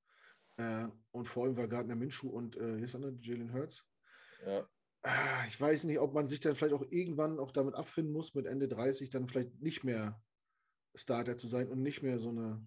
äh, 0.58 0.88
und 1.12 1.26
vor 1.26 1.46
allem 1.46 1.58
war 1.58 1.68
Gardner 1.68 1.96
Minshew 1.96 2.30
und 2.30 2.58
äh, 2.58 2.76
hier 2.76 2.86
ist 2.86 2.96
einer, 2.96 3.14
Jalen 3.20 3.54
Hurts. 3.54 3.88
Ja. 4.46 4.70
Ah, 5.02 5.46
ich 5.48 5.60
weiß 5.60 5.86
nicht, 5.86 6.00
ob 6.00 6.14
man 6.14 6.28
sich 6.28 6.42
dann 6.42 6.56
vielleicht 6.56 6.74
auch 6.74 6.86
irgendwann 6.90 7.40
auch 7.40 7.52
damit 7.52 7.76
abfinden 7.76 8.12
muss, 8.12 8.36
mit 8.36 8.46
Ende 8.46 8.68
30 8.68 9.10
dann 9.10 9.30
vielleicht 9.30 9.62
nicht 9.62 9.86
mehr 9.86 10.22
Starter 10.94 11.38
zu 11.38 11.48
sein 11.48 11.70
und 11.70 11.82
nicht 11.82 12.04
mehr 12.04 12.20
so 12.20 12.30
eine 12.30 12.62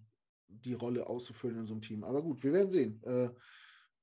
die 0.47 0.73
Rolle 0.73 1.07
auszufüllen 1.07 1.59
in 1.59 1.65
so 1.67 1.73
einem 1.73 1.81
Team. 1.81 2.03
Aber 2.03 2.21
gut, 2.21 2.43
wir 2.43 2.53
werden 2.53 2.71
sehen. 2.71 3.01
Äh, 3.03 3.29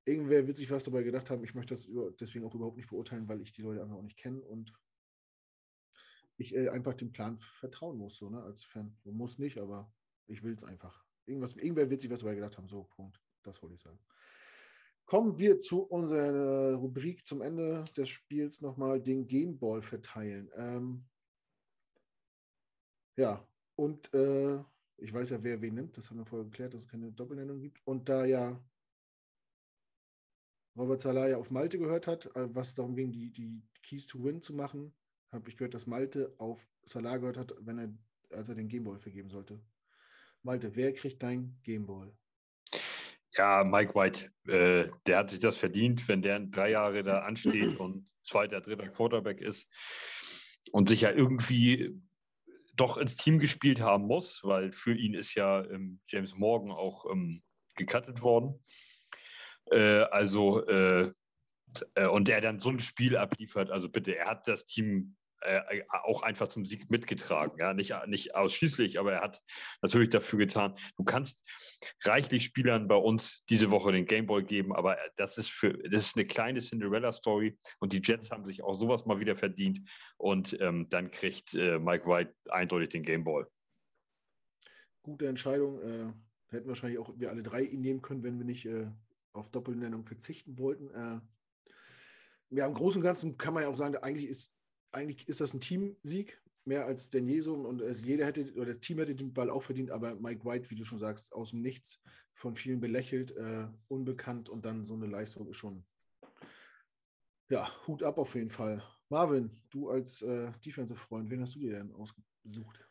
irgendwer 0.05 0.47
wird 0.47 0.56
sich 0.56 0.70
was 0.70 0.84
dabei 0.84 1.02
gedacht 1.02 1.30
haben. 1.30 1.44
Ich 1.44 1.55
möchte 1.55 1.74
das 1.74 1.86
über, 1.86 2.10
deswegen 2.12 2.44
auch 2.44 2.55
überhaupt 2.55 2.76
nicht 2.76 2.88
beurteilen, 2.88 3.28
weil 3.28 3.40
ich 3.40 3.52
die 3.52 3.62
Leute 3.62 3.82
einfach 3.82 3.97
auch 3.97 4.02
nicht 4.02 4.18
kenne 4.18 4.40
und 4.40 4.72
ich 6.36 6.55
äh, 6.55 6.68
einfach 6.68 6.94
dem 6.94 7.12
Plan 7.12 7.38
vertrauen 7.38 7.98
muss, 7.98 8.16
so 8.16 8.30
ne, 8.30 8.42
als 8.42 8.64
Fan. 8.64 8.97
Muss 9.05 9.38
nicht, 9.38 9.59
aber 9.59 9.92
ich 10.31 10.43
will 10.43 10.55
es 10.55 10.65
einfach. 10.65 11.05
Irgendwas, 11.27 11.57
irgendwer 11.57 11.90
wird 11.90 12.01
sich 12.01 12.11
was 12.11 12.20
dabei 12.20 12.35
gedacht 12.35 12.57
haben. 12.57 12.69
So, 12.69 12.85
Punkt. 12.85 13.20
Das 13.43 13.62
wollte 13.62 13.74
ich 13.74 13.81
sagen. 13.81 13.98
Kommen 15.05 15.39
wir 15.39 15.59
zu 15.59 15.82
unserer 15.82 16.74
Rubrik 16.74 17.27
zum 17.27 17.43
Ende 17.43 17.85
des 17.97 18.09
Spiels 18.09 18.61
nochmal 18.61 19.01
den 19.01 19.27
Gameball 19.27 19.82
verteilen. 19.82 20.51
Ähm, 20.55 21.05
ja, 23.16 23.44
und 23.74 24.12
äh, 24.15 24.62
ich 24.98 25.12
weiß 25.12 25.31
ja, 25.31 25.43
wer 25.43 25.61
wen 25.61 25.74
nimmt. 25.74 25.97
Das 25.97 26.11
haben 26.11 26.19
wir 26.19 26.27
vorher 26.27 26.44
geklärt, 26.44 26.74
dass 26.74 26.82
es 26.82 26.89
keine 26.89 27.11
Doppelnennung 27.11 27.59
gibt. 27.61 27.81
Und 27.86 28.09
da 28.09 28.24
ja 28.24 28.62
Robert 30.77 31.01
Salah 31.01 31.28
ja 31.28 31.36
auf 31.36 31.51
Malte 31.51 31.78
gehört 31.78 32.07
hat, 32.07 32.27
äh, 32.36 32.55
was 32.55 32.74
darum 32.74 32.94
ging, 32.94 33.11
die, 33.11 33.32
die 33.32 33.62
Keys 33.82 34.07
to 34.07 34.23
Win 34.23 34.40
zu 34.40 34.55
machen, 34.55 34.94
habe 35.32 35.48
ich 35.48 35.57
gehört, 35.57 35.74
dass 35.74 35.86
Malte 35.86 36.35
auf 36.39 36.69
Salah 36.85 37.16
gehört 37.16 37.36
hat, 37.36 37.55
wenn 37.61 37.78
er, 37.78 38.36
als 38.36 38.48
er 38.48 38.55
den 38.55 38.69
Gameball 38.69 38.98
vergeben 38.98 39.31
sollte. 39.31 39.61
Malte, 40.43 40.75
wer 40.77 40.93
kriegt 40.95 41.23
dein 41.23 41.59
Gameball? 41.62 42.12
Ja, 43.37 43.62
Mike 43.65 43.95
White, 43.95 44.33
äh, 44.49 44.91
der 45.07 45.19
hat 45.19 45.31
sich 45.31 45.39
das 45.39 45.57
verdient, 45.57 46.09
wenn 46.09 46.23
der 46.23 46.41
drei 46.41 46.71
Jahre 46.71 47.03
da 47.03 47.21
ansteht 47.21 47.79
und 47.79 48.11
zweiter, 48.23 48.61
dritter 48.61 48.89
Quarterback 48.89 49.41
ist 49.41 49.69
und 50.73 50.89
sich 50.89 51.03
ja 51.03 51.12
irgendwie 51.12 52.01
doch 52.75 52.97
ins 52.97 53.17
Team 53.17 53.39
gespielt 53.39 53.81
haben 53.81 54.05
muss, 54.07 54.43
weil 54.43 54.73
für 54.73 54.95
ihn 54.95 55.15
ist 55.15 55.35
ja 55.35 55.65
ähm, 55.65 56.01
James 56.07 56.35
Morgan 56.37 56.71
auch 56.71 57.05
ähm, 57.11 57.43
gecuttet 57.77 58.23
worden. 58.23 58.59
Äh, 59.71 60.03
also, 60.11 60.67
äh, 60.67 61.12
äh 61.95 62.07
und 62.07 62.29
er 62.29 62.41
dann 62.41 62.59
so 62.59 62.71
ein 62.71 62.81
Spiel 62.81 63.17
abliefert, 63.17 63.71
also 63.71 63.89
bitte, 63.89 64.17
er 64.17 64.27
hat 64.27 64.49
das 64.49 64.67
Team 64.67 65.17
äh, 65.43 65.83
auch 65.89 66.23
einfach 66.23 66.49
zum 66.49 66.65
Sieg 66.65 66.91
mitgetragen. 66.91 67.59
Ja? 67.59 67.75
Nicht, 67.75 67.95
nicht 68.07 68.35
ausschließlich, 68.35 68.99
aber 68.99 69.15
er 69.15 69.21
hat 69.23 69.43
natürlich 69.83 70.11
dafür 70.11 70.39
getan. 70.39 70.75
Du 70.97 71.05
kannst 71.05 71.45
reichlich 72.05 72.45
Spielern 72.45 72.89
bei 72.89 72.97
uns 72.97 73.45
diese 73.47 73.71
Woche 73.71 73.93
den 73.93 74.07
Gameball 74.07 74.43
geben, 74.43 74.75
aber 74.75 74.97
das 75.17 75.39
ist 75.39 75.51
für 75.51 75.73
das 75.73 76.07
ist 76.07 76.17
eine 76.17 76.27
kleine 76.27 76.61
Cinderella-Story 76.61 77.59
und 77.79 77.93
die 77.93 78.03
Jets 78.03 78.31
haben 78.31 78.45
sich 78.45 78.62
auch 78.62 78.75
sowas 78.75 79.07
mal 79.07 79.21
wieder 79.21 79.37
verdient. 79.37 79.81
Und 80.17 80.59
ähm, 80.61 80.89
dann 80.91 81.11
kriegt 81.11 81.55
äh, 81.55 81.79
Mike 81.79 82.07
White 82.07 82.35
eindeutig 82.51 82.91
den 82.91 83.03
Gameball. 83.03 83.47
Gute 85.03 85.27
Entscheidung. 85.27 85.81
Äh, 85.83 86.12
hätten 86.51 86.69
wahrscheinlich 86.69 86.99
auch 86.99 87.12
wir 87.17 87.31
alle 87.31 87.43
drei 87.43 87.62
ihn 87.62 87.81
nehmen 87.81 88.03
können, 88.03 88.23
wenn 88.23 88.39
wir 88.39 88.45
nicht 88.45 88.67
äh, 88.67 88.91
auf 89.33 89.51
Doppelnennung 89.51 90.05
verzichten 90.05 90.59
wollten. 90.59 90.91
Äh, 90.91 91.21
ja, 92.51 92.67
im 92.67 92.75
Großen 92.75 93.01
und 93.01 93.05
Ganzen 93.05 93.39
kann 93.39 93.55
man 93.55 93.62
ja 93.62 93.69
auch 93.69 93.77
sagen, 93.77 93.97
eigentlich 93.97 94.29
ist, 94.29 94.53
eigentlich 94.93 95.29
ist 95.29 95.41
das 95.41 95.55
ein 95.55 95.61
Teamsieg, 95.61 96.41
mehr 96.65 96.85
als 96.85 97.11
denn 97.11 97.29
je 97.29 97.41
so. 97.41 97.55
Und 97.55 97.83
jeder 98.05 98.27
hätte, 98.27 98.53
oder 98.55 98.67
das 98.67 98.81
Team 98.81 98.99
hätte 98.99 99.15
den 99.15 99.33
Ball 99.33 99.51
auch 99.51 99.62
verdient, 99.62 99.91
aber 99.91 100.15
Mike 100.17 100.45
White, 100.45 100.71
wie 100.71 100.75
du 100.75 100.85
schon 100.85 100.99
sagst, 100.99 101.35
aus 101.35 101.51
dem 101.51 101.62
Nichts, 101.62 102.03
von 102.33 102.55
vielen 102.55 102.81
belächelt, 102.81 103.37
äh, 103.37 103.67
unbekannt 103.89 104.49
und 104.49 104.65
dann 104.65 104.85
so 104.85 104.95
eine 104.95 105.07
Leistung 105.07 105.49
ist 105.49 105.57
schon, 105.57 105.85
ja, 107.51 107.69
Hut 107.87 108.03
ab 108.03 108.19
auf 108.19 108.35
jeden 108.35 108.51
Fall. 108.51 108.83
Marvin, 109.09 109.51
du 109.71 109.91
als 109.91 110.23
äh, 110.23 110.53
Defensive-Freund, 110.65 111.29
wen 111.31 111.41
hast 111.41 111.57
du 111.57 111.59
dir 111.59 111.73
denn 111.73 111.93
ausgesucht? 111.93 112.87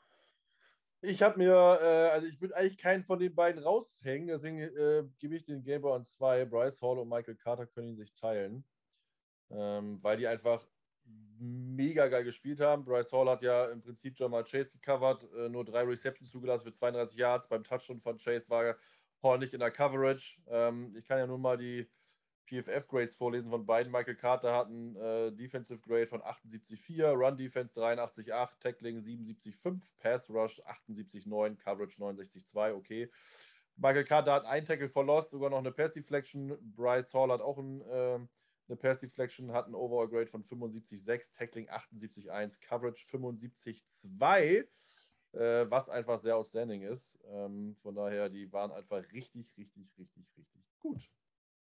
Ich 1.02 1.22
habe 1.22 1.38
mir, 1.38 1.80
äh, 1.82 2.10
also 2.10 2.28
ich 2.28 2.42
würde 2.42 2.58
eigentlich 2.58 2.78
keinen 2.78 3.06
von 3.06 3.20
den 3.20 3.34
beiden 3.34 3.64
raushängen, 3.64 4.28
deswegen 4.28 4.60
äh, 4.60 5.04
gebe 5.18 5.38
ich 5.38 5.46
den 5.46 5.64
Gameboy 5.64 5.96
an 5.96 6.06
zwei. 6.06 6.44
Bryce 6.44 6.82
Hall 6.82 7.00
und 7.00 7.08
Michael 7.08 7.38
Carter 7.38 7.66
können 7.66 7.88
ihn 7.88 7.98
sich 7.98 8.14
teilen 8.14 8.66
ähm, 9.52 10.00
weil 10.02 10.18
die 10.18 10.28
einfach 10.28 10.66
mega 11.40 12.08
geil 12.08 12.24
gespielt 12.24 12.60
haben. 12.60 12.84
Bryce 12.84 13.12
Hall 13.12 13.30
hat 13.30 13.42
ja 13.42 13.66
im 13.72 13.82
Prinzip 13.82 14.18
Jamal 14.18 14.44
Chase 14.44 14.72
gecovert, 14.72 15.28
äh, 15.34 15.50
nur 15.50 15.66
drei 15.66 15.84
Receptions 15.84 16.32
zugelassen 16.32 16.64
für 16.64 16.74
32 16.74 17.18
Yards. 17.18 17.48
Beim 17.48 17.64
Touchdown 17.64 18.00
von 18.00 18.18
Chase 18.18 18.50
war 18.50 18.76
Hall 19.24 19.40
nicht 19.40 19.54
in 19.54 19.60
der 19.60 19.72
Coverage. 19.72 20.42
Ähm, 20.48 20.96
ich 20.98 21.06
kann 21.06 21.18
ja 21.18 21.28
nur 21.28 21.38
mal 21.38 21.58
die 21.58 21.90
PFF-Grades 22.50 23.14
vorlesen 23.14 23.50
von 23.50 23.66
beiden. 23.66 23.92
Michael 23.92 24.16
Carter 24.16 24.54
hat 24.54 24.68
einen 24.68 24.96
äh, 24.96 25.32
Defensive 25.32 25.82
Grade 25.82 26.08
von 26.08 26.22
78,4, 26.22 27.12
Run 27.12 27.38
Defense 27.38 27.80
83,8, 27.80 28.60
Tackling 28.60 28.98
77,5, 28.98 29.82
Pass 30.00 30.30
Rush 30.30 30.60
78,9, 30.62 31.56
Coverage 31.58 32.02
69,2, 32.02 32.74
okay. 32.74 33.10
Michael 33.76 34.04
Carter 34.04 34.34
hat 34.34 34.46
einen 34.46 34.66
Tackle 34.66 34.90
verlost, 34.90 35.30
sogar 35.30 35.50
noch 35.50 35.60
eine 35.60 35.72
Pass 35.72 35.94
Deflection. 35.94 36.58
Bryce 36.76 37.14
Hall 37.14 37.32
hat 37.32 37.42
auch 37.42 37.58
einen 37.58 37.82
äh, 37.82 38.20
eine 38.70 38.78
Pass 38.78 39.00
Deflection 39.00 39.52
hat 39.52 39.68
ein 39.68 39.76
Overall 39.76 40.08
Grade 40.08 40.28
von 40.28 40.44
75,6, 40.44 41.34
Tackling 41.34 41.70
78,1, 41.70 42.60
Coverage 42.62 43.06
75,2, 43.08 44.66
äh, 45.34 45.70
was 45.70 45.90
einfach 45.90 46.20
sehr 46.20 46.38
outstanding 46.38 46.84
ist. 46.84 47.20
Ähm, 47.26 47.76
von 47.82 47.96
daher, 47.96 48.30
die 48.30 48.52
waren 48.52 48.72
einfach 48.72 49.04
richtig, 49.12 49.56
richtig, 49.58 49.88
richtig, 49.98 50.26
richtig 50.38 50.64
gut. 50.80 51.10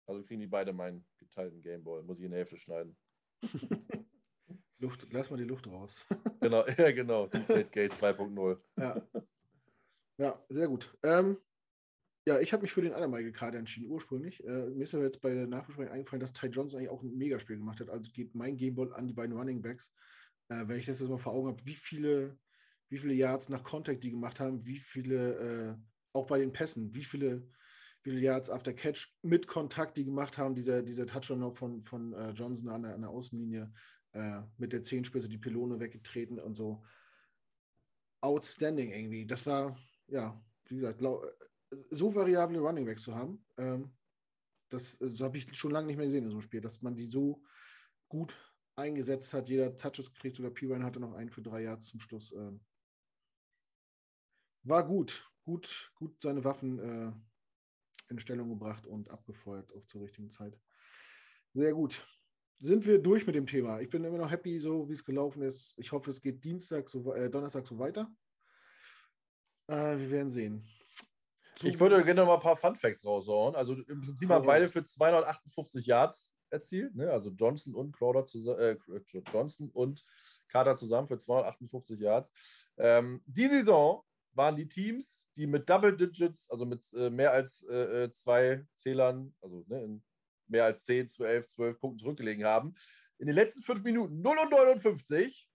Also 0.06 0.24
kriegen 0.24 0.40
die 0.40 0.46
beide 0.46 0.72
meinen 0.72 1.06
geteilten 1.18 1.62
Gameball. 1.62 2.02
Muss 2.02 2.18
ich 2.18 2.24
in 2.24 2.30
der 2.30 2.38
Hälfte 2.38 2.56
schneiden. 2.56 2.96
Luft, 4.78 5.06
lass 5.10 5.30
mal 5.30 5.36
die 5.36 5.44
Luft 5.44 5.66
raus. 5.66 6.06
genau, 6.40 6.66
ja, 6.78 6.92
genau. 6.92 7.26
Deflate 7.26 7.70
Gate 7.70 7.92
2.0. 8.00 8.58
Ja. 8.76 9.02
ja, 10.18 10.44
sehr 10.48 10.68
gut. 10.68 10.96
Ähm, 11.02 11.36
ja, 12.28 12.38
ich 12.40 12.52
habe 12.52 12.62
mich 12.62 12.72
für 12.72 12.82
den 12.82 12.92
Michael 12.92 13.32
Carter 13.32 13.56
entschieden, 13.56 13.90
ursprünglich. 13.90 14.44
Äh, 14.44 14.66
mir 14.66 14.84
ist 14.84 14.94
aber 14.94 15.04
jetzt 15.04 15.22
bei 15.22 15.32
der 15.32 15.46
Nachbesprechung 15.46 15.92
eingefallen, 15.92 16.20
dass 16.20 16.34
Ty 16.34 16.48
Johnson 16.48 16.78
eigentlich 16.78 16.90
auch 16.90 17.02
ein 17.02 17.16
Megaspiel 17.16 17.56
gemacht 17.56 17.80
hat. 17.80 17.88
Also 17.88 18.12
geht 18.12 18.34
mein 18.34 18.58
Gameball 18.58 18.92
an 18.92 19.06
die 19.06 19.14
beiden 19.14 19.34
Running 19.34 19.62
Backs. 19.62 19.94
Äh, 20.50 20.68
wenn 20.68 20.78
ich 20.78 20.84
das 20.84 21.00
jetzt 21.00 21.08
mal 21.08 21.16
vor 21.16 21.32
Augen 21.32 21.48
habe, 21.48 21.64
wie 21.64 21.74
viele, 21.74 22.38
wie 22.90 22.98
viele 22.98 23.14
Yards 23.14 23.48
nach 23.48 23.62
Contact 23.62 24.04
die 24.04 24.10
gemacht 24.10 24.40
haben, 24.40 24.66
wie 24.66 24.76
viele, 24.76 25.38
äh, 25.38 25.74
auch 26.12 26.26
bei 26.26 26.38
den 26.38 26.52
Pässen, 26.52 26.94
wie 26.94 27.02
viele, 27.02 27.48
viele 28.02 28.20
Yards 28.20 28.50
after 28.50 28.74
Catch 28.74 29.10
mit 29.22 29.46
Kontakt 29.46 29.96
die 29.96 30.04
gemacht 30.04 30.36
haben, 30.36 30.54
dieser, 30.54 30.82
dieser 30.82 31.06
Touchdown 31.06 31.50
von, 31.54 31.80
von 31.80 32.12
äh, 32.12 32.32
Johnson 32.32 32.68
an 32.68 32.82
der, 32.82 32.94
an 32.94 33.00
der 33.00 33.10
Außenlinie 33.10 33.72
äh, 34.12 34.42
mit 34.58 34.74
der 34.74 34.82
Zehenspitze 34.82 35.30
die 35.30 35.38
Pylone 35.38 35.80
weggetreten 35.80 36.38
und 36.38 36.56
so. 36.56 36.84
Outstanding 38.20 38.92
irgendwie. 38.92 39.24
Das 39.24 39.46
war, 39.46 39.78
ja, 40.08 40.38
wie 40.68 40.76
gesagt, 40.76 40.98
glaub, 40.98 41.24
so 41.90 42.14
variable 42.14 42.58
Running 42.60 42.86
Backs 42.86 43.02
zu 43.02 43.14
haben, 43.14 43.44
ähm, 43.56 43.92
das, 44.68 44.98
das 44.98 45.20
habe 45.20 45.38
ich 45.38 45.56
schon 45.56 45.70
lange 45.70 45.86
nicht 45.86 45.96
mehr 45.96 46.06
gesehen 46.06 46.24
in 46.24 46.30
so 46.30 46.36
einem 46.36 46.42
Spiel, 46.42 46.60
dass 46.60 46.82
man 46.82 46.94
die 46.94 47.06
so 47.06 47.42
gut 48.08 48.36
eingesetzt 48.76 49.32
hat. 49.32 49.48
Jeder 49.48 49.76
Touches 49.76 50.12
gekriegt, 50.12 50.36
sogar 50.36 50.52
Pirine 50.52 50.84
hatte 50.84 51.00
noch 51.00 51.14
einen 51.14 51.30
für 51.30 51.42
drei 51.42 51.62
Yards 51.62 51.88
zum 51.88 52.00
Schluss. 52.00 52.32
Ähm, 52.32 52.60
war 54.62 54.86
gut, 54.86 55.30
gut, 55.44 55.92
gut 55.94 56.20
seine 56.22 56.44
Waffen 56.44 56.78
äh, 56.78 57.12
in 58.10 58.18
Stellung 58.18 58.48
gebracht 58.48 58.86
und 58.86 59.10
abgefeuert 59.10 59.72
auch 59.74 59.84
zur 59.86 60.02
richtigen 60.02 60.30
Zeit. 60.30 60.58
Sehr 61.52 61.72
gut. 61.72 62.06
Sind 62.60 62.86
wir 62.86 63.00
durch 63.00 63.26
mit 63.26 63.36
dem 63.36 63.46
Thema? 63.46 63.80
Ich 63.80 63.88
bin 63.88 64.04
immer 64.04 64.18
noch 64.18 64.30
happy, 64.30 64.58
so 64.58 64.88
wie 64.88 64.92
es 64.92 65.04
gelaufen 65.04 65.42
ist. 65.42 65.74
Ich 65.78 65.92
hoffe, 65.92 66.10
es 66.10 66.20
geht 66.20 66.44
Dienstag, 66.44 66.88
so, 66.88 67.12
äh, 67.14 67.30
Donnerstag 67.30 67.66
so 67.66 67.78
weiter. 67.78 68.12
Äh, 69.68 69.96
wir 69.98 70.10
werden 70.10 70.28
sehen. 70.28 70.68
Ich 71.62 71.80
würde 71.80 72.04
gerne 72.04 72.20
noch 72.20 72.26
mal 72.26 72.34
ein 72.34 72.40
paar 72.40 72.56
Fun 72.56 72.74
Facts 72.74 73.04
raushauen. 73.04 73.54
Also 73.54 73.74
im 73.74 74.00
Prinzip 74.00 74.28
haben 74.28 74.46
beide 74.46 74.68
für 74.68 74.84
258 74.84 75.86
Yards 75.86 76.34
erzielt. 76.50 76.94
Ne? 76.94 77.10
Also 77.10 77.30
Johnson 77.30 77.74
und 77.74 77.92
Crowder 77.92 78.24
zusammen, 78.24 78.58
äh, 78.58 78.76
Johnson 79.32 79.70
und 79.70 80.04
Carter 80.48 80.76
zusammen 80.76 81.08
für 81.08 81.18
258 81.18 81.98
Yards. 82.00 82.32
Ähm, 82.76 83.22
die 83.26 83.48
Saison 83.48 84.02
waren 84.32 84.56
die 84.56 84.68
Teams, 84.68 85.28
die 85.36 85.46
mit 85.46 85.68
Double 85.68 85.96
Digits, 85.96 86.50
also 86.50 86.64
mit 86.64 86.84
äh, 86.94 87.10
mehr 87.10 87.32
als 87.32 87.64
äh, 87.68 88.04
äh 88.04 88.10
zwei 88.10 88.64
Zählern, 88.74 89.34
also 89.40 89.64
ne, 89.68 90.00
mehr 90.46 90.64
als 90.64 90.84
10, 90.84 91.08
12, 91.08 91.48
12 91.48 91.80
Punkten 91.80 91.98
zurückgelegen 91.98 92.44
haben. 92.44 92.74
In 93.18 93.26
den 93.26 93.34
letzten 93.34 93.62
fünf 93.62 93.82
Minuten 93.82 94.20
0 94.20 94.38
und 94.38 94.50
59. 94.50 95.48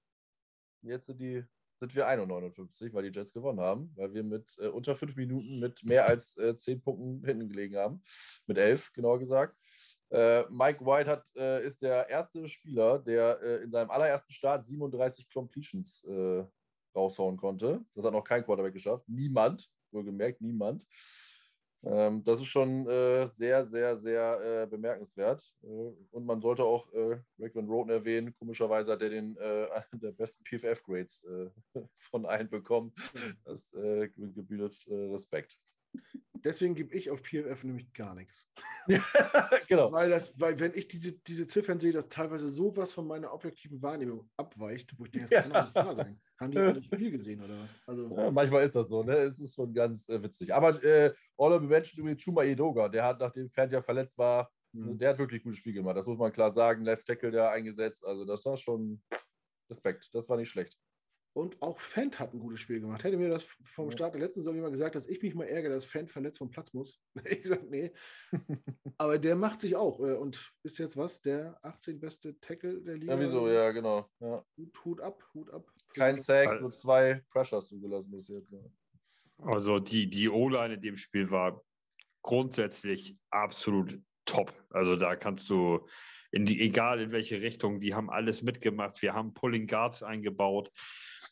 Jetzt 0.81 1.05
sind 1.07 1.19
die 1.19 1.43
sind 1.84 1.95
wir 1.95 2.07
1,59, 2.07 2.93
weil 2.93 3.10
die 3.10 3.18
Jets 3.18 3.34
gewonnen 3.34 3.60
haben, 3.60 3.91
weil 3.95 4.14
wir 4.14 4.23
mit 4.23 4.57
äh, 4.57 4.68
unter 4.68 4.95
fünf 4.95 5.18
Minuten 5.18 5.60
mit 5.60 5.84
mehr 5.84 6.07
als 6.07 6.38
äh, 6.38 6.55
zehn 6.55 6.81
Punkten 6.81 7.26
hinten 7.26 7.49
gelegen 7.49 7.76
haben. 7.76 8.01
Mit 8.47 8.57
elf, 8.57 8.93
genauer 8.93 9.19
gesagt. 9.19 9.57
Äh, 10.10 10.43
Mike 10.49 10.85
White 10.85 11.10
hat, 11.10 11.27
äh, 11.35 11.65
ist 11.65 11.81
der 11.81 12.07
erste 12.07 12.47
Spieler, 12.47 12.99
der 12.99 13.41
äh, 13.41 13.64
in 13.64 13.72
seinem 13.72 13.89
allerersten 13.89 14.31
Start 14.31 14.64
37 14.64 15.30
Completions 15.30 16.05
äh, 16.05 16.45
raushauen 16.95 17.35
konnte. 17.35 17.84
Das 17.95 18.05
hat 18.05 18.14
noch 18.14 18.23
kein 18.23 18.45
Quarterback 18.45 18.73
geschafft. 18.73 19.03
Niemand, 19.10 19.69
wohlgemerkt, 19.91 20.39
niemand. 20.39 20.88
Ähm, 21.85 22.23
das 22.23 22.39
ist 22.39 22.45
schon 22.45 22.88
äh, 22.88 23.27
sehr, 23.27 23.65
sehr, 23.65 23.97
sehr 23.97 24.64
äh, 24.64 24.68
bemerkenswert. 24.68 25.43
Äh, 25.64 25.68
und 26.11 26.26
man 26.26 26.39
sollte 26.41 26.64
auch 26.64 26.91
äh, 26.93 27.19
Rick 27.39 27.55
Van 27.55 27.68
Roten 27.68 27.89
erwähnen. 27.89 28.34
Komischerweise 28.34 28.93
hat 28.93 29.01
er 29.01 29.10
den 29.10 29.35
äh, 29.38 29.68
einen 29.69 29.85
der 30.01 30.11
besten 30.11 30.43
PFF-Grades 30.45 31.23
äh, 31.26 31.49
von 31.93 32.26
allen 32.26 32.49
bekommen. 32.49 32.93
Das 33.45 33.72
gebührt 33.72 34.76
Respekt. 34.89 35.60
Deswegen 36.44 36.76
gebe 36.76 36.94
ich 36.94 37.10
auf 37.10 37.22
PFF 37.22 37.64
nämlich 37.64 37.94
gar 37.94 38.15
nichts. 38.15 38.49
genau. 39.70 39.91
Weil, 39.94 40.10
das, 40.10 40.38
weil 40.40 40.60
wenn 40.60 40.74
ich 40.76 40.90
diese, 40.90 41.14
diese 41.20 41.48
Ziffern 41.48 41.80
sehe, 41.80 41.94
dass 41.94 42.10
teilweise 42.10 42.49
sowas 42.49 42.91
von 42.91 43.07
meiner 43.07 43.34
objektiven 43.34 43.82
Wahrnehmung 43.82 44.30
abweicht, 44.36 44.94
wo 44.98 45.06
ich 45.06 45.11
denke, 45.11 45.30
das 45.30 45.44
kann 45.44 45.53
doch 45.53 45.65
nicht 45.65 45.76
wahr 45.76 45.95
sein. 45.95 46.22
Haben 46.40 46.52
die 46.52 46.57
alle 46.57 46.84
Spiel 46.84 47.11
gesehen 47.11 47.41
oder 47.41 47.61
was? 47.61 47.70
Also, 47.88 48.18
ja, 48.18 48.32
manchmal 48.32 48.65
ist 48.65 48.76
das 48.76 48.90
so, 48.90 49.03
ne? 49.03 49.15
Es 49.15 49.40
ist 49.40 49.56
schon 49.56 49.74
ganz 49.74 50.10
äh, 50.10 50.22
witzig. 50.22 50.53
Aber 50.53 50.84
äh, 50.84 51.14
All 51.38 51.53
of 51.53 51.61
Mention 51.61 52.02
übrigens 52.02 52.24
Chuma 52.24 52.44
Edoga, 52.44 52.90
der 52.90 53.06
hat, 53.06 53.22
nachdem 53.22 53.49
Fan 53.49 53.72
ja 53.72 53.82
verletzt 53.82 54.18
war, 54.18 54.52
mhm. 54.74 54.98
der 54.98 55.11
hat 55.11 55.20
wirklich 55.20 55.44
gutes 55.44 55.60
Spiel 55.60 55.74
gemacht. 55.74 55.95
Das 55.95 56.07
muss 56.07 56.18
man 56.18 56.34
klar 56.34 56.52
sagen. 56.52 56.84
Left 56.84 57.07
Tackle 57.07 57.32
der 57.32 57.52
eingesetzt. 57.52 58.06
Also 58.06 58.26
das 58.26 58.44
war 58.45 58.57
schon 58.57 59.02
Respekt. 59.70 60.10
Das 60.14 60.28
war 60.28 60.36
nicht 60.36 60.49
schlecht. 60.49 60.78
Und 61.35 61.60
auch 61.64 61.80
Fendt 61.80 62.19
hat 62.19 62.31
ein 62.34 62.39
gutes 62.39 62.60
Spiel 62.60 62.80
gemacht. 62.80 63.03
Hätte 63.03 63.18
mir 63.18 63.30
das 63.30 63.43
vom 63.43 63.89
Start 63.89 64.14
der 64.14 64.22
letzten 64.22 64.41
Saison 64.41 64.53
jemand 64.53 64.73
gesagt, 64.73 64.93
dass 64.93 65.07
ich 65.07 65.19
mich 65.23 65.34
mal 65.34 65.45
ärgere, 65.45 65.72
dass 65.72 65.84
Fendt 65.84 66.11
verletzt 66.11 66.38
vom 66.38 66.51
Platz 66.51 66.73
muss. 66.73 67.01
ich 67.26 67.41
gesagt, 67.41 67.69
nee. 67.72 67.91
Aber 68.99 69.18
der 69.18 69.35
macht 69.35 69.60
sich 69.60 69.76
auch 69.76 69.99
äh, 69.99 70.14
und 70.14 70.53
ist 70.61 70.77
jetzt 70.77 70.95
was? 70.95 71.22
Der 71.22 71.57
18 71.64 71.99
beste 71.99 72.39
Tackle 72.39 72.81
der 72.81 72.97
Liga. 72.97 73.15
Ja, 73.15 73.19
wieso? 73.19 73.49
Ja, 73.49 73.72
genau. 73.72 74.07
Ja. 74.19 74.45
Hut, 74.57 74.85
Hut 74.85 75.01
ab, 75.01 75.23
Hut 75.34 75.49
ab. 75.49 75.65
Kein 75.95 76.19
Sack, 76.19 76.61
nur 76.61 76.72
zwei 76.72 77.23
Pressures 77.31 77.68
zugelassen 77.68 78.11
bis 78.11 78.27
jetzt. 78.27 78.51
Ja. 78.51 78.60
Also 79.39 79.80
die, 79.80 80.07
die 80.07 80.30
O-Line 80.30 80.76
in 80.76 80.81
dem 80.81 80.97
Spiel 80.97 81.31
war 81.31 81.64
grundsätzlich 82.22 83.18
absolut 83.31 83.99
top. 84.26 84.53
Also 84.69 84.95
da 84.95 85.15
kannst 85.15 85.49
du 85.49 85.88
in 86.31 86.45
die, 86.45 86.61
egal 86.61 87.01
in 87.01 87.11
welche 87.11 87.41
Richtung, 87.41 87.80
die 87.80 87.93
haben 87.93 88.10
alles 88.10 88.43
mitgemacht. 88.43 89.01
Wir 89.01 89.14
haben 89.14 89.34
Pulling 89.34 89.68
Guards 89.68 90.03
eingebaut 90.03 90.72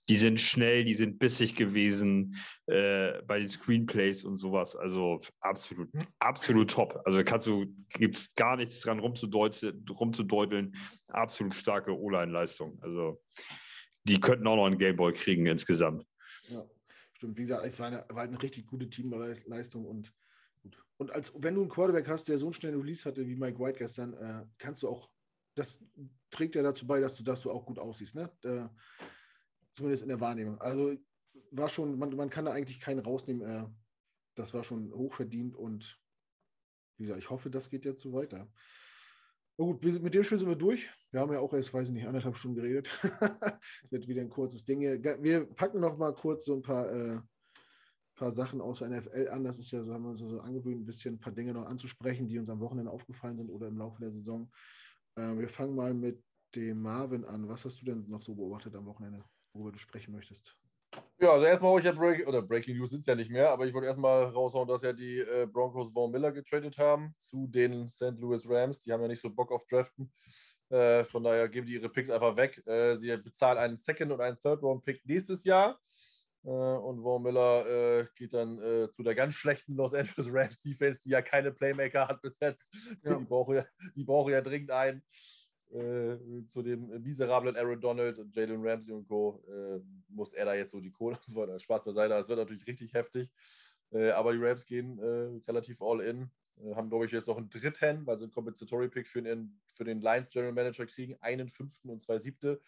die 0.09 0.17
sind 0.17 0.39
schnell, 0.39 0.83
die 0.83 0.95
sind 0.95 1.19
bissig 1.19 1.55
gewesen 1.55 2.35
äh, 2.65 3.21
bei 3.23 3.39
den 3.39 3.49
Screenplays 3.49 4.23
und 4.23 4.37
sowas. 4.37 4.75
Also 4.75 5.21
absolut, 5.39 5.91
hm. 5.93 6.01
absolut 6.19 6.71
top. 6.71 7.01
Also 7.05 7.23
kannst 7.23 7.47
du, 7.47 7.67
gibt 7.93 8.15
es 8.15 8.35
gar 8.35 8.57
nichts 8.57 8.79
dran 8.81 8.99
rumzudeuteln. 8.99 10.75
Absolut 11.07 11.53
starke 11.53 11.97
O-Line-Leistung. 11.97 12.79
Also 12.81 13.21
die 14.03 14.19
könnten 14.19 14.47
auch 14.47 14.55
noch 14.55 14.65
einen 14.65 14.77
Gameboy 14.77 15.13
kriegen 15.13 15.45
insgesamt. 15.45 16.05
Ja, 16.49 16.65
stimmt. 17.13 17.37
Wie 17.37 17.43
gesagt, 17.43 17.65
es 17.65 17.79
war 17.79 17.87
eine, 17.87 18.05
war 18.09 18.23
eine 18.23 18.41
richtig 18.41 18.65
gute 18.65 18.89
Teamleistung 18.89 19.85
und 19.85 20.11
gut. 20.61 20.83
Und 20.97 21.11
als 21.11 21.31
wenn 21.37 21.55
du 21.55 21.61
einen 21.61 21.69
Quarterback 21.69 22.07
hast, 22.07 22.27
der 22.27 22.37
so 22.37 22.47
einen 22.47 22.53
schnellen 22.53 22.81
Release 22.81 23.07
hatte 23.07 23.27
wie 23.27 23.35
Mike 23.35 23.59
White 23.59 23.77
gestern, 23.77 24.13
äh, 24.13 24.45
kannst 24.57 24.81
du 24.83 24.89
auch, 24.89 25.11
das 25.55 25.83
trägt 26.31 26.55
ja 26.55 26.63
dazu 26.63 26.87
bei, 26.87 26.99
dass 26.99 27.15
du, 27.15 27.23
dass 27.23 27.41
du 27.41 27.51
auch 27.51 27.65
gut 27.65 27.77
aussiehst, 27.77 28.15
ne? 28.15 28.31
Da, 28.41 28.73
zumindest 29.71 30.03
in 30.03 30.09
der 30.09 30.21
Wahrnehmung. 30.21 30.59
Also 30.59 30.95
war 31.51 31.69
schon, 31.69 31.97
man, 31.97 32.15
man 32.15 32.29
kann 32.29 32.45
da 32.45 32.51
eigentlich 32.51 32.79
keinen 32.79 32.99
rausnehmen. 32.99 33.41
Äh, 33.41 33.67
das 34.35 34.53
war 34.53 34.63
schon 34.63 34.93
hochverdient 34.93 35.55
und 35.55 35.99
wie 36.97 37.05
gesagt, 37.05 37.23
ich 37.23 37.29
hoffe, 37.29 37.49
das 37.49 37.69
geht 37.69 37.85
jetzt 37.85 38.01
so 38.01 38.13
weiter. 38.13 38.47
Na 39.57 39.65
gut, 39.65 39.83
wir, 39.83 39.99
mit 39.99 40.13
dem 40.13 40.23
Spiel 40.23 40.37
sind 40.37 40.47
wir 40.47 40.55
durch. 40.55 40.89
Wir 41.11 41.19
haben 41.19 41.33
ja 41.33 41.39
auch 41.39 41.53
erst, 41.53 41.73
weiß 41.73 41.89
ich 41.89 41.93
nicht, 41.93 42.07
anderthalb 42.07 42.35
Stunden 42.35 42.55
geredet. 42.55 42.87
Wird 43.89 44.07
wieder 44.07 44.21
ein 44.21 44.29
kurzes 44.29 44.63
Ding 44.63 44.79
hier. 44.79 45.03
Wir 45.21 45.45
packen 45.45 45.81
noch 45.81 45.97
mal 45.97 46.13
kurz 46.13 46.45
so 46.45 46.55
ein 46.55 46.61
paar, 46.61 46.89
äh, 46.91 47.19
paar 48.15 48.31
Sachen 48.31 48.61
aus 48.61 48.79
der 48.79 48.89
NFL 48.89 49.29
an. 49.29 49.43
Das 49.43 49.59
ist 49.59 49.71
ja 49.71 49.83
so, 49.83 49.93
haben 49.93 50.03
wir 50.03 50.11
uns 50.11 50.19
so 50.19 50.39
angewöhnt, 50.39 50.81
ein 50.81 50.85
bisschen 50.85 51.15
ein 51.15 51.19
paar 51.19 51.33
Dinge 51.33 51.53
noch 51.53 51.65
anzusprechen, 51.65 52.27
die 52.27 52.39
uns 52.39 52.49
am 52.49 52.59
Wochenende 52.59 52.91
aufgefallen 52.91 53.35
sind 53.35 53.49
oder 53.49 53.67
im 53.67 53.77
Laufe 53.77 53.99
der 53.99 54.11
Saison. 54.11 54.49
Äh, 55.15 55.37
wir 55.37 55.49
fangen 55.49 55.75
mal 55.75 55.93
mit 55.93 56.23
dem 56.55 56.81
Marvin 56.81 57.25
an. 57.25 57.47
Was 57.47 57.65
hast 57.65 57.81
du 57.81 57.85
denn 57.85 58.07
noch 58.07 58.21
so 58.21 58.35
beobachtet 58.35 58.75
am 58.75 58.85
Wochenende, 58.85 59.23
worüber 59.53 59.71
du 59.71 59.77
sprechen 59.77 60.13
möchtest? 60.13 60.57
Ja, 61.19 61.33
also 61.33 61.45
erstmal 61.45 61.71
wollte 61.71 61.87
ich 61.87 61.93
ja 61.93 61.99
Break, 61.99 62.27
oder 62.27 62.41
Breaking 62.41 62.77
News 62.77 62.89
sind 62.89 62.99
es 62.99 63.05
ja 63.05 63.15
nicht 63.15 63.31
mehr, 63.31 63.49
aber 63.51 63.65
ich 63.65 63.73
wollte 63.73 63.87
erstmal 63.87 64.25
raushauen, 64.25 64.67
dass 64.67 64.81
ja 64.81 64.91
die 64.91 65.19
äh, 65.19 65.45
Broncos 65.45 65.93
Vaughn 65.93 66.11
Miller 66.11 66.31
getradet 66.31 66.77
haben 66.77 67.13
zu 67.17 67.47
den 67.47 67.87
St. 67.87 68.17
Louis 68.17 68.49
Rams. 68.49 68.81
Die 68.81 68.91
haben 68.91 69.01
ja 69.01 69.07
nicht 69.07 69.21
so 69.21 69.33
Bock 69.33 69.51
auf 69.51 69.65
Draften. 69.67 70.11
Äh, 70.69 71.03
von 71.03 71.23
daher 71.23 71.47
geben 71.47 71.67
die 71.67 71.75
ihre 71.75 71.89
Picks 71.89 72.09
einfach 72.09 72.35
weg. 72.37 72.65
Äh, 72.65 72.95
sie 72.97 73.15
bezahlen 73.17 73.57
einen 73.57 73.77
Second- 73.77 74.11
und 74.11 74.19
einen 74.19 74.37
Third-Round-Pick 74.37 75.05
nächstes 75.05 75.43
Jahr. 75.43 75.79
Äh, 76.43 76.49
und 76.49 77.03
Vaughn 77.03 77.21
Miller 77.21 77.67
äh, 77.67 78.07
geht 78.15 78.33
dann 78.33 78.59
äh, 78.61 78.89
zu 78.91 79.03
der 79.03 79.13
ganz 79.13 79.35
schlechten 79.35 79.75
Los 79.75 79.93
Angeles 79.93 80.33
Rams 80.33 80.59
Defense, 80.59 81.03
die 81.03 81.11
ja 81.11 81.21
keine 81.21 81.51
Playmaker 81.51 82.07
hat 82.07 82.21
bis 82.21 82.39
jetzt. 82.39 82.73
Ja. 83.03 83.15
Die, 83.15 83.25
brauchen 83.25 83.57
ja, 83.57 83.65
die 83.95 84.03
brauchen 84.03 84.31
ja 84.31 84.41
dringend 84.41 84.71
einen. 84.71 85.03
Äh, 85.73 86.45
zu 86.47 86.61
dem 86.61 86.87
miserablen 87.01 87.55
Aaron 87.55 87.79
Donald 87.79 88.19
und 88.19 88.35
Jalen 88.35 88.61
Ramsey 88.61 88.93
und 88.93 89.07
Co. 89.07 89.41
Äh, 89.47 89.79
muss 90.09 90.33
er 90.33 90.45
da 90.45 90.53
jetzt 90.53 90.71
so 90.71 90.81
die 90.81 90.91
Kohle 90.91 91.17
Spaß 91.59 91.83
beiseite. 91.85 92.13
Es 92.15 92.27
wird 92.27 92.39
natürlich 92.39 92.67
richtig 92.67 92.93
heftig. 92.93 93.29
Äh, 93.91 94.11
aber 94.11 94.33
die 94.33 94.39
Rams 94.39 94.65
gehen 94.65 94.99
äh, 94.99 95.39
relativ 95.47 95.81
all 95.81 96.01
in. 96.01 96.29
Äh, 96.61 96.75
haben, 96.75 96.89
glaube 96.89 97.05
ich, 97.05 97.11
jetzt 97.11 97.27
noch 97.27 97.37
einen 97.37 97.49
dritten, 97.49 98.05
weil 98.05 98.17
sie 98.17 98.25
einen 98.25 98.33
Compensatory 98.33 98.89
Pick 98.89 99.07
für 99.07 99.21
den, 99.21 99.59
für 99.73 99.83
den 99.85 100.01
Lions 100.01 100.29
General 100.29 100.53
Manager 100.53 100.85
kriegen. 100.85 101.15
Einen 101.21 101.47
fünften 101.47 101.89
und 101.89 102.01
zwei 102.01 102.17
siebte. 102.17 102.61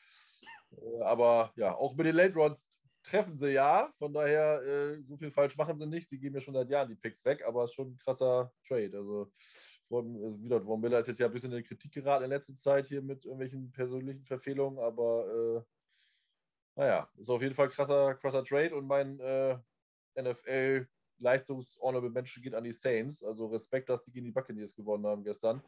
Aber 1.01 1.51
ja, 1.55 1.75
auch 1.75 1.95
mit 1.95 2.07
den 2.07 2.15
Late 2.15 2.35
Runs 2.35 2.65
treffen 3.03 3.37
sie 3.37 3.49
ja. 3.49 3.91
Von 3.97 4.13
daher, 4.13 4.97
so 5.01 5.17
viel 5.17 5.29
falsch 5.29 5.55
machen 5.55 5.77
sie 5.77 5.85
nicht. 5.85 6.09
Sie 6.09 6.17
geben 6.17 6.33
ja 6.33 6.41
schon 6.41 6.55
seit 6.55 6.69
Jahren 6.69 6.87
die 6.87 6.95
Picks 6.95 7.23
weg, 7.25 7.43
aber 7.45 7.63
es 7.63 7.69
ist 7.69 7.75
schon 7.75 7.89
ein 7.89 7.97
krasser 7.99 8.51
Trade. 8.67 8.97
Also 8.97 9.31
also 9.95 10.43
wieder, 10.43 10.61
Von 10.61 10.81
Miller 10.81 10.99
ist 10.99 11.07
jetzt 11.07 11.19
ja 11.19 11.27
ein 11.27 11.33
bisschen 11.33 11.51
in 11.51 11.63
Kritik 11.63 11.91
geraten 11.91 12.25
in 12.25 12.29
letzter 12.29 12.53
Zeit 12.53 12.87
hier 12.87 13.01
mit 13.01 13.25
irgendwelchen 13.25 13.71
persönlichen 13.71 14.23
Verfehlungen, 14.23 14.79
aber 14.79 15.25
äh, 15.27 15.61
naja, 16.75 17.09
ist 17.17 17.29
auf 17.29 17.41
jeden 17.41 17.53
Fall 17.53 17.69
krasser, 17.69 18.15
krasser 18.15 18.43
Trade 18.43 18.75
und 18.75 18.87
mein 18.87 19.19
äh, 19.19 19.57
NFL 20.19 20.87
Leistungs-Honorable 21.19 22.09
Mention 22.09 22.43
geht 22.43 22.55
an 22.55 22.63
die 22.63 22.71
Saints. 22.71 23.23
Also 23.23 23.47
Respekt, 23.47 23.89
dass 23.89 24.03
die 24.03 24.11
gegen 24.11 24.25
die 24.25 24.31
Buccaneers 24.31 24.75
gewonnen 24.75 25.05
haben 25.05 25.23
gestern. 25.23 25.61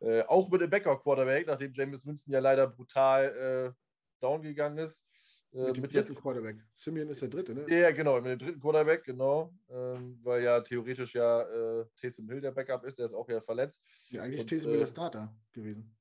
Äh, 0.00 0.22
auch 0.22 0.48
mit 0.48 0.60
dem 0.60 0.70
Backup-Quarterback, 0.70 1.46
nachdem 1.46 1.72
James 1.72 2.06
Winston 2.06 2.32
ja 2.32 2.40
leider 2.40 2.66
brutal 2.66 3.74
äh, 3.74 4.20
down 4.20 4.42
gegangen 4.42 4.78
ist. 4.78 5.07
Äh, 5.52 5.66
mit 5.66 5.76
dem 5.76 5.82
mit 5.82 5.94
dritten 5.94 6.12
jetzt, 6.12 6.22
Quarterback. 6.22 6.56
Simeon 6.74 7.08
ist 7.08 7.22
der 7.22 7.28
dritte, 7.28 7.54
ne? 7.54 7.64
Ja, 7.68 7.90
genau, 7.90 8.20
mit 8.20 8.32
dem 8.32 8.38
dritten 8.38 8.60
Quarterback, 8.60 9.04
genau. 9.04 9.54
Ähm, 9.70 10.18
weil 10.22 10.42
ja 10.42 10.60
theoretisch 10.60 11.14
ja 11.14 11.42
äh, 11.42 11.86
Taysom 11.96 12.28
Hill 12.28 12.40
der 12.40 12.52
Backup 12.52 12.84
ist, 12.84 12.98
der 12.98 13.06
ist 13.06 13.14
auch 13.14 13.28
ja 13.28 13.40
verletzt. 13.40 13.82
Ja, 14.10 14.22
eigentlich 14.22 14.40
ist 14.40 14.48
Taysom 14.48 14.70
Hill 14.72 14.80
äh, 14.80 14.82
der 14.82 14.86
Starter 14.86 15.34
gewesen. 15.52 15.96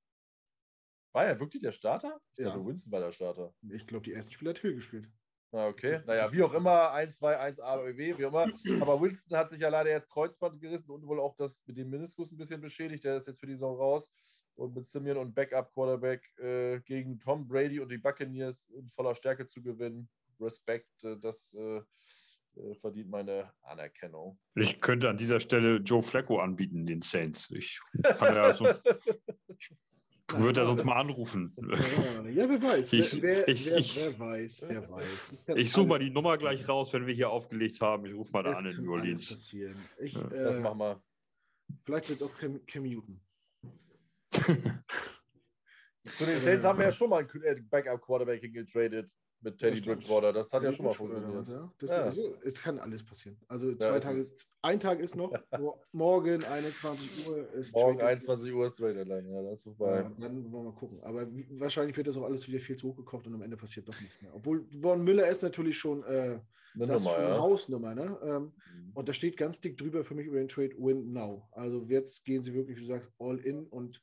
War 1.14 1.26
er 1.26 1.40
wirklich 1.40 1.62
der 1.62 1.72
Starter? 1.72 2.20
Ich 2.36 2.46
ja. 2.46 2.52
Glaube, 2.52 2.70
Winston 2.70 2.92
war 2.92 3.00
der 3.00 3.12
Starter. 3.12 3.54
Ich 3.70 3.88
glaube, 3.88 4.04
die 4.04 4.14
ersten 4.14 4.32
Spiele 4.32 4.52
hat 4.52 4.60
Hill 4.60 4.76
gespielt. 4.76 5.10
Ah, 5.54 5.68
okay. 5.68 6.02
Naja, 6.06 6.30
wie 6.32 6.44
auch 6.44 6.54
immer, 6.54 6.92
1, 6.92 7.18
2, 7.18 7.40
1 7.40 7.60
AOW, 7.62 7.98
wie 7.98 8.26
auch 8.26 8.30
immer. 8.30 8.48
Aber 8.82 9.02
Winston 9.02 9.38
hat 9.38 9.50
sich 9.50 9.62
ja 9.62 9.70
leider 9.70 9.90
jetzt 9.90 10.10
Kreuzband 10.10 10.60
gerissen 10.60 10.92
und 10.92 11.08
wohl 11.08 11.22
auch 11.22 11.36
das 11.38 11.62
mit 11.66 11.78
dem 11.78 11.90
Meniskus 11.90 12.32
ein 12.32 12.38
bisschen 12.38 12.60
beschädigt. 12.60 13.06
Der 13.06 13.16
ist 13.16 13.28
jetzt 13.28 13.40
für 13.40 13.48
die 13.48 13.54
Saison 13.54 13.78
raus 13.78 14.12
und 14.58 14.76
mit 14.76 14.88
Simeon 14.88 15.18
und 15.18 15.36
Backup-Quarterback 15.36 16.38
äh, 16.40 16.80
gegen 16.82 17.20
Tom 17.20 17.48
Brady 17.48 17.80
und 17.80 17.90
die 17.90 17.98
Buccaneers 17.98 18.70
in 18.72 18.88
voller 18.90 19.16
Stärke 19.16 19.48
zu 19.48 19.62
gewinnen. 19.62 20.10
Respekt, 20.40 21.04
äh, 21.04 21.18
das 21.18 21.54
äh, 21.54 21.78
äh, 21.78 22.76
verdient 22.76 23.10
meine 23.10 23.52
Anerkennung. 23.62 24.40
Ich 24.56 24.82
könnte 24.82 25.10
an 25.10 25.18
dieser 25.18 25.40
Stelle 25.40 25.78
Joe 25.78 26.02
Flacco 26.02 26.40
anbieten, 26.40 26.86
den 26.86 27.02
Saints. 27.02 27.50
Ich 27.52 27.80
kann 28.04 28.36
ja 28.36 28.54
so, 28.54 28.66
würde 30.36 30.62
er 30.62 30.66
sonst 30.66 30.86
mal 30.86 31.00
anrufen. 31.00 31.56
Ja, 32.34 32.50
wer 32.50 32.62
weiß. 32.62 32.94
Ich, 32.94 33.22
wer, 33.22 33.48
ich, 33.48 33.66
wer, 33.68 33.82
wer, 33.96 34.20
weiß, 34.20 34.66
wer 34.68 34.90
weiß. 34.90 35.08
Ich, 35.48 35.56
ich 35.56 35.72
suche 35.72 35.88
mal 35.88 36.00
die 36.00 36.10
Nummer 36.10 36.38
gleich 36.38 36.68
raus, 36.68 36.92
wenn 36.94 37.06
wir 37.06 37.14
hier 37.14 37.30
aufgelegt 37.30 37.80
haben. 37.82 38.06
Ich 38.06 38.14
rufe 38.14 38.32
mal 38.32 38.44
da 38.44 38.52
an 38.54 38.66
in 38.66 38.84
New 38.84 38.92
Orleans. 38.92 39.30
Passieren. 39.30 39.78
Ich, 40.00 40.14
ja. 40.14 40.26
äh, 40.28 40.44
das 40.44 40.60
machen 40.60 40.80
wir. 40.80 41.04
Vielleicht 41.84 42.10
wird 42.10 42.22
es 42.22 42.28
auch 42.28 42.36
Cam, 42.38 42.66
Cam 42.66 42.84
Newton. 42.84 43.22
Zu 46.18 46.26
den 46.26 46.40
Saints 46.40 46.64
haben 46.64 46.80
wir 46.80 46.86
ja 46.86 46.92
schon 46.92 47.10
mal 47.10 47.20
einen 47.20 47.44
äh, 47.44 47.62
Backup-Quarterback 47.70 48.42
getradet 48.54 49.12
mit 49.42 49.58
Teddy 49.58 49.82
Bridgewater. 49.82 50.34
Das 50.34 50.52
hat 50.52 50.64
ja 50.64 50.72
schon 50.72 50.86
mal 50.86 50.94
funktioniert. 50.94 51.48
Ja. 51.48 51.74
Das, 51.80 51.90
ja. 51.90 51.96
Also, 52.04 52.36
es 52.44 52.62
kann 52.62 52.80
alles 52.80 53.04
passieren. 53.04 53.38
Also 53.48 53.76
zwei 53.76 53.88
ja, 53.90 54.00
Tage, 54.00 54.26
ein 54.62 54.80
Tag 54.80 55.00
ist 55.00 55.16
noch, 55.16 55.32
morgen 55.92 56.44
21 56.44 57.28
Uhr 57.28 57.54
ist 57.54 57.76
Morgen 57.76 58.00
Trade 58.00 58.10
21 58.12 58.54
Uhr 58.54 58.66
ist 58.66 58.78
Trade 58.78 58.94
Deadline, 58.96 59.30
ja, 59.30 59.42
das 59.44 59.54
ist 59.54 59.64
vorbei. 59.64 59.98
Ja, 59.98 60.12
dann 60.20 60.52
wollen 60.52 60.66
wir 60.66 60.72
mal 60.72 60.74
gucken. 60.74 61.00
Aber 61.04 61.34
wie, 61.36 61.48
wahrscheinlich 61.60 61.96
wird 61.96 62.08
das 62.08 62.18
auch 62.18 62.24
alles 62.24 62.48
wieder 62.48 62.60
viel 62.60 62.76
zu 62.76 62.90
hochgekocht 62.90 63.28
und 63.28 63.36
am 63.36 63.42
Ende 63.42 63.58
passiert 63.58 63.88
doch 63.88 64.00
nichts 64.00 64.22
mehr. 64.22 64.34
Obwohl 64.34 64.66
Von 64.82 65.04
Müller 65.04 65.28
ist 65.28 65.44
natürlich 65.44 65.78
schon, 65.78 66.04
äh, 66.04 66.40
das 66.76 67.04
Nummer, 67.04 67.16
schon 67.16 67.26
eine 67.26 67.40
Hausnummer. 67.40 67.96
Ne? 67.96 68.20
Ähm, 68.24 68.44
mhm. 68.44 68.92
Und 68.94 69.10
da 69.10 69.14
steht 69.14 69.38
ganz 69.38 69.60
dick 69.60 69.78
drüber 69.78 70.04
für 70.04 70.16
mich 70.16 70.28
über 70.28 70.38
den 70.38 70.48
Trade 70.48 70.76
Win 70.78 71.12
Now. 71.12 71.48
Also 71.52 71.82
jetzt 71.84 72.24
gehen 72.26 72.44
sie 72.44 72.54
wirklich, 72.54 72.78
wie 72.78 72.82
du 72.82 72.88
sagst, 72.88 73.12
all 73.20 73.38
in 73.40 73.66
und 73.68 74.02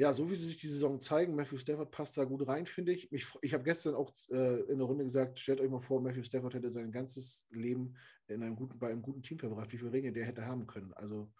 ja, 0.00 0.14
so 0.14 0.30
wie 0.30 0.34
sie 0.34 0.46
sich 0.46 0.56
die 0.56 0.68
Saison 0.68 0.98
zeigen, 0.98 1.34
Matthew 1.34 1.58
Stafford 1.58 1.90
passt 1.90 2.16
da 2.16 2.24
gut 2.24 2.48
rein, 2.48 2.64
finde 2.64 2.92
ich. 2.92 3.12
Ich, 3.12 3.26
ich 3.42 3.52
habe 3.52 3.64
gestern 3.64 3.94
auch 3.94 4.10
äh, 4.30 4.60
in 4.62 4.78
der 4.78 4.86
Runde 4.86 5.04
gesagt, 5.04 5.38
stellt 5.38 5.60
euch 5.60 5.68
mal 5.68 5.78
vor, 5.78 6.00
Matthew 6.00 6.22
Stafford 6.22 6.54
hätte 6.54 6.70
sein 6.70 6.90
ganzes 6.90 7.46
Leben 7.50 7.94
in 8.26 8.42
einem 8.42 8.56
guten, 8.56 8.78
bei 8.78 8.88
einem 8.88 9.02
guten 9.02 9.22
Team 9.22 9.38
verbracht, 9.38 9.70
wie 9.74 9.76
viele 9.76 9.92
Ringe 9.92 10.10
der 10.10 10.24
hätte 10.24 10.46
haben 10.46 10.66
können. 10.66 10.94
Also, 10.94 11.30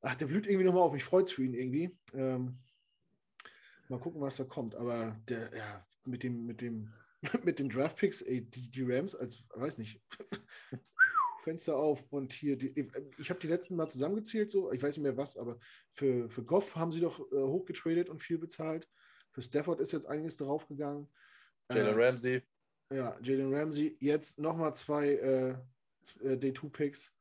ach, 0.00 0.14
der 0.14 0.24
blüht 0.24 0.46
irgendwie 0.46 0.64
nochmal 0.64 0.84
auf. 0.84 0.94
mich, 0.94 1.04
freut 1.04 1.26
es 1.26 1.32
für 1.32 1.44
ihn 1.44 1.52
irgendwie. 1.52 1.94
Ähm, 2.14 2.60
mal 3.90 4.00
gucken, 4.00 4.22
was 4.22 4.36
da 4.36 4.44
kommt. 4.44 4.74
Aber 4.74 5.14
der, 5.28 5.54
ja, 5.54 5.84
mit 6.06 6.22
dem, 6.22 6.46
mit 6.46 6.62
dem, 6.62 6.94
mit 7.44 7.58
den 7.58 7.68
Draftpicks, 7.68 8.24
die, 8.26 8.70
die 8.70 8.90
Rams 8.90 9.14
als, 9.14 9.46
weiß 9.54 9.76
nicht, 9.76 10.00
Fenster 11.44 11.76
auf 11.76 12.04
und 12.10 12.32
hier, 12.32 12.56
die, 12.56 12.74
ich 13.18 13.30
habe 13.30 13.38
die 13.38 13.46
letzten 13.46 13.76
Mal 13.76 13.88
zusammengezählt, 13.88 14.50
so, 14.50 14.72
ich 14.72 14.82
weiß 14.82 14.96
nicht 14.96 15.04
mehr 15.04 15.16
was, 15.16 15.36
aber 15.36 15.58
für, 15.90 16.28
für 16.30 16.42
Goff 16.42 16.74
haben 16.74 16.90
sie 16.90 17.00
doch 17.00 17.20
äh, 17.20 17.36
hochgetradet 17.36 18.08
und 18.08 18.20
viel 18.20 18.38
bezahlt. 18.38 18.88
Für 19.30 19.42
Stafford 19.42 19.80
ist 19.80 19.92
jetzt 19.92 20.06
einiges 20.06 20.38
draufgegangen. 20.38 21.08
Jalen 21.70 21.86
äh, 21.86 22.04
Ramsey. 22.04 22.42
Ja, 22.90 23.18
Jalen 23.22 23.54
Ramsey. 23.54 23.96
Jetzt 24.00 24.38
nochmal 24.38 24.74
zwei 24.74 25.10
äh, 25.10 25.50
äh 26.22 26.36
Day-2-Picks. 26.38 27.12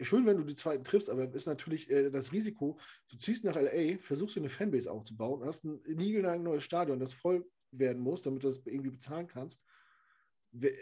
Schön, 0.00 0.26
wenn 0.26 0.38
du 0.38 0.44
die 0.44 0.56
zweiten 0.56 0.82
triffst, 0.82 1.10
aber 1.10 1.32
ist 1.32 1.46
natürlich 1.46 1.88
äh, 1.90 2.10
das 2.10 2.32
Risiko, 2.32 2.78
du 3.10 3.18
ziehst 3.18 3.44
nach 3.44 3.54
LA, 3.54 3.98
versuchst 3.98 4.36
du 4.36 4.40
eine 4.40 4.48
Fanbase 4.48 4.90
aufzubauen, 4.90 5.44
hast 5.44 5.64
ein 5.64 6.42
neues 6.42 6.64
Stadion, 6.64 6.98
das 6.98 7.12
voll 7.12 7.48
werden 7.70 8.02
muss, 8.02 8.22
damit 8.22 8.42
du 8.42 8.48
das 8.48 8.60
irgendwie 8.64 8.90
bezahlen 8.90 9.28
kannst 9.28 9.60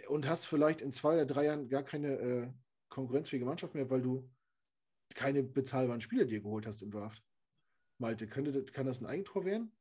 und 0.09 0.29
hast 0.29 0.47
vielleicht 0.47 0.81
in 0.81 0.93
zwei 0.93 1.15
oder 1.15 1.27
drei 1.27 1.45
Jahren 1.47 1.69
gar 1.69 1.83
keine 1.83 2.09
äh, 2.19 2.49
konkurrenzfähige 2.89 3.47
Mannschaft 3.47 3.75
mehr, 3.75 3.89
weil 3.89 4.03
du 4.03 4.29
keine 5.15 5.43
bezahlbaren 5.43 6.01
Spieler 6.01 6.25
dir 6.25 6.41
geholt 6.41 6.67
hast 6.67 6.83
im 6.83 6.91
Draft. 6.91 7.23
Malte, 7.99 8.27
könnte, 8.27 8.65
kann 8.65 8.87
das 8.87 9.01
ein 9.01 9.07
Eigentor 9.07 9.45
werden? 9.45 9.73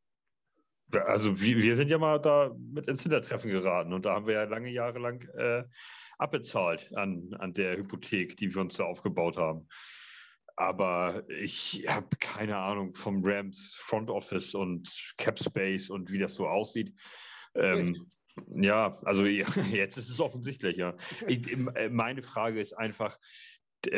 Also 0.92 1.40
wir, 1.40 1.58
wir, 1.58 1.76
sind 1.76 1.90
ja 1.90 1.98
mal 1.98 2.20
da 2.20 2.56
mit 2.58 2.88
ins 2.88 3.04
Hintertreffen 3.04 3.52
geraten 3.52 3.94
und 3.94 4.06
da 4.06 4.16
haben 4.16 4.26
wir 4.26 4.34
ja 4.34 4.44
lange 4.44 4.72
Jahre 4.72 5.00
lang 5.00 5.22
äh, 5.38 5.64
abbezahlt 6.18 6.92
an, 6.96 7.34
an 7.38 7.54
der 7.54 7.78
Hypothek, 7.78 8.38
die 8.38 8.54
wir 8.54 8.62
uns 8.62 8.78
da 8.78 8.86
aufgebaut 8.86 9.38
haben. 9.38 9.68
Aber 10.56 11.24
ich 11.30 11.86
habe 11.88 12.10
keine 12.20 12.58
Ahnung 12.58 12.94
vom 12.94 13.22
Rams 13.24 13.76
Front 13.78 14.10
Office 14.10 14.56
und 14.56 14.90
Cap 15.18 15.40
Space 15.40 15.90
und 15.90 16.12
wie 16.12 16.18
das 16.18 16.36
so 16.36 16.48
aussieht. 16.48 16.94
Ähm, 17.56 17.96
ja, 18.48 18.98
also 19.04 19.26
jetzt 19.26 19.98
ist 19.98 20.10
es 20.10 20.20
offensichtlich, 20.20 20.78
ja. 20.78 20.96
Ich, 21.28 21.52
äh, 21.52 21.90
meine 21.90 22.22
Frage 22.22 22.60
ist 22.60 22.74
einfach, 22.74 23.18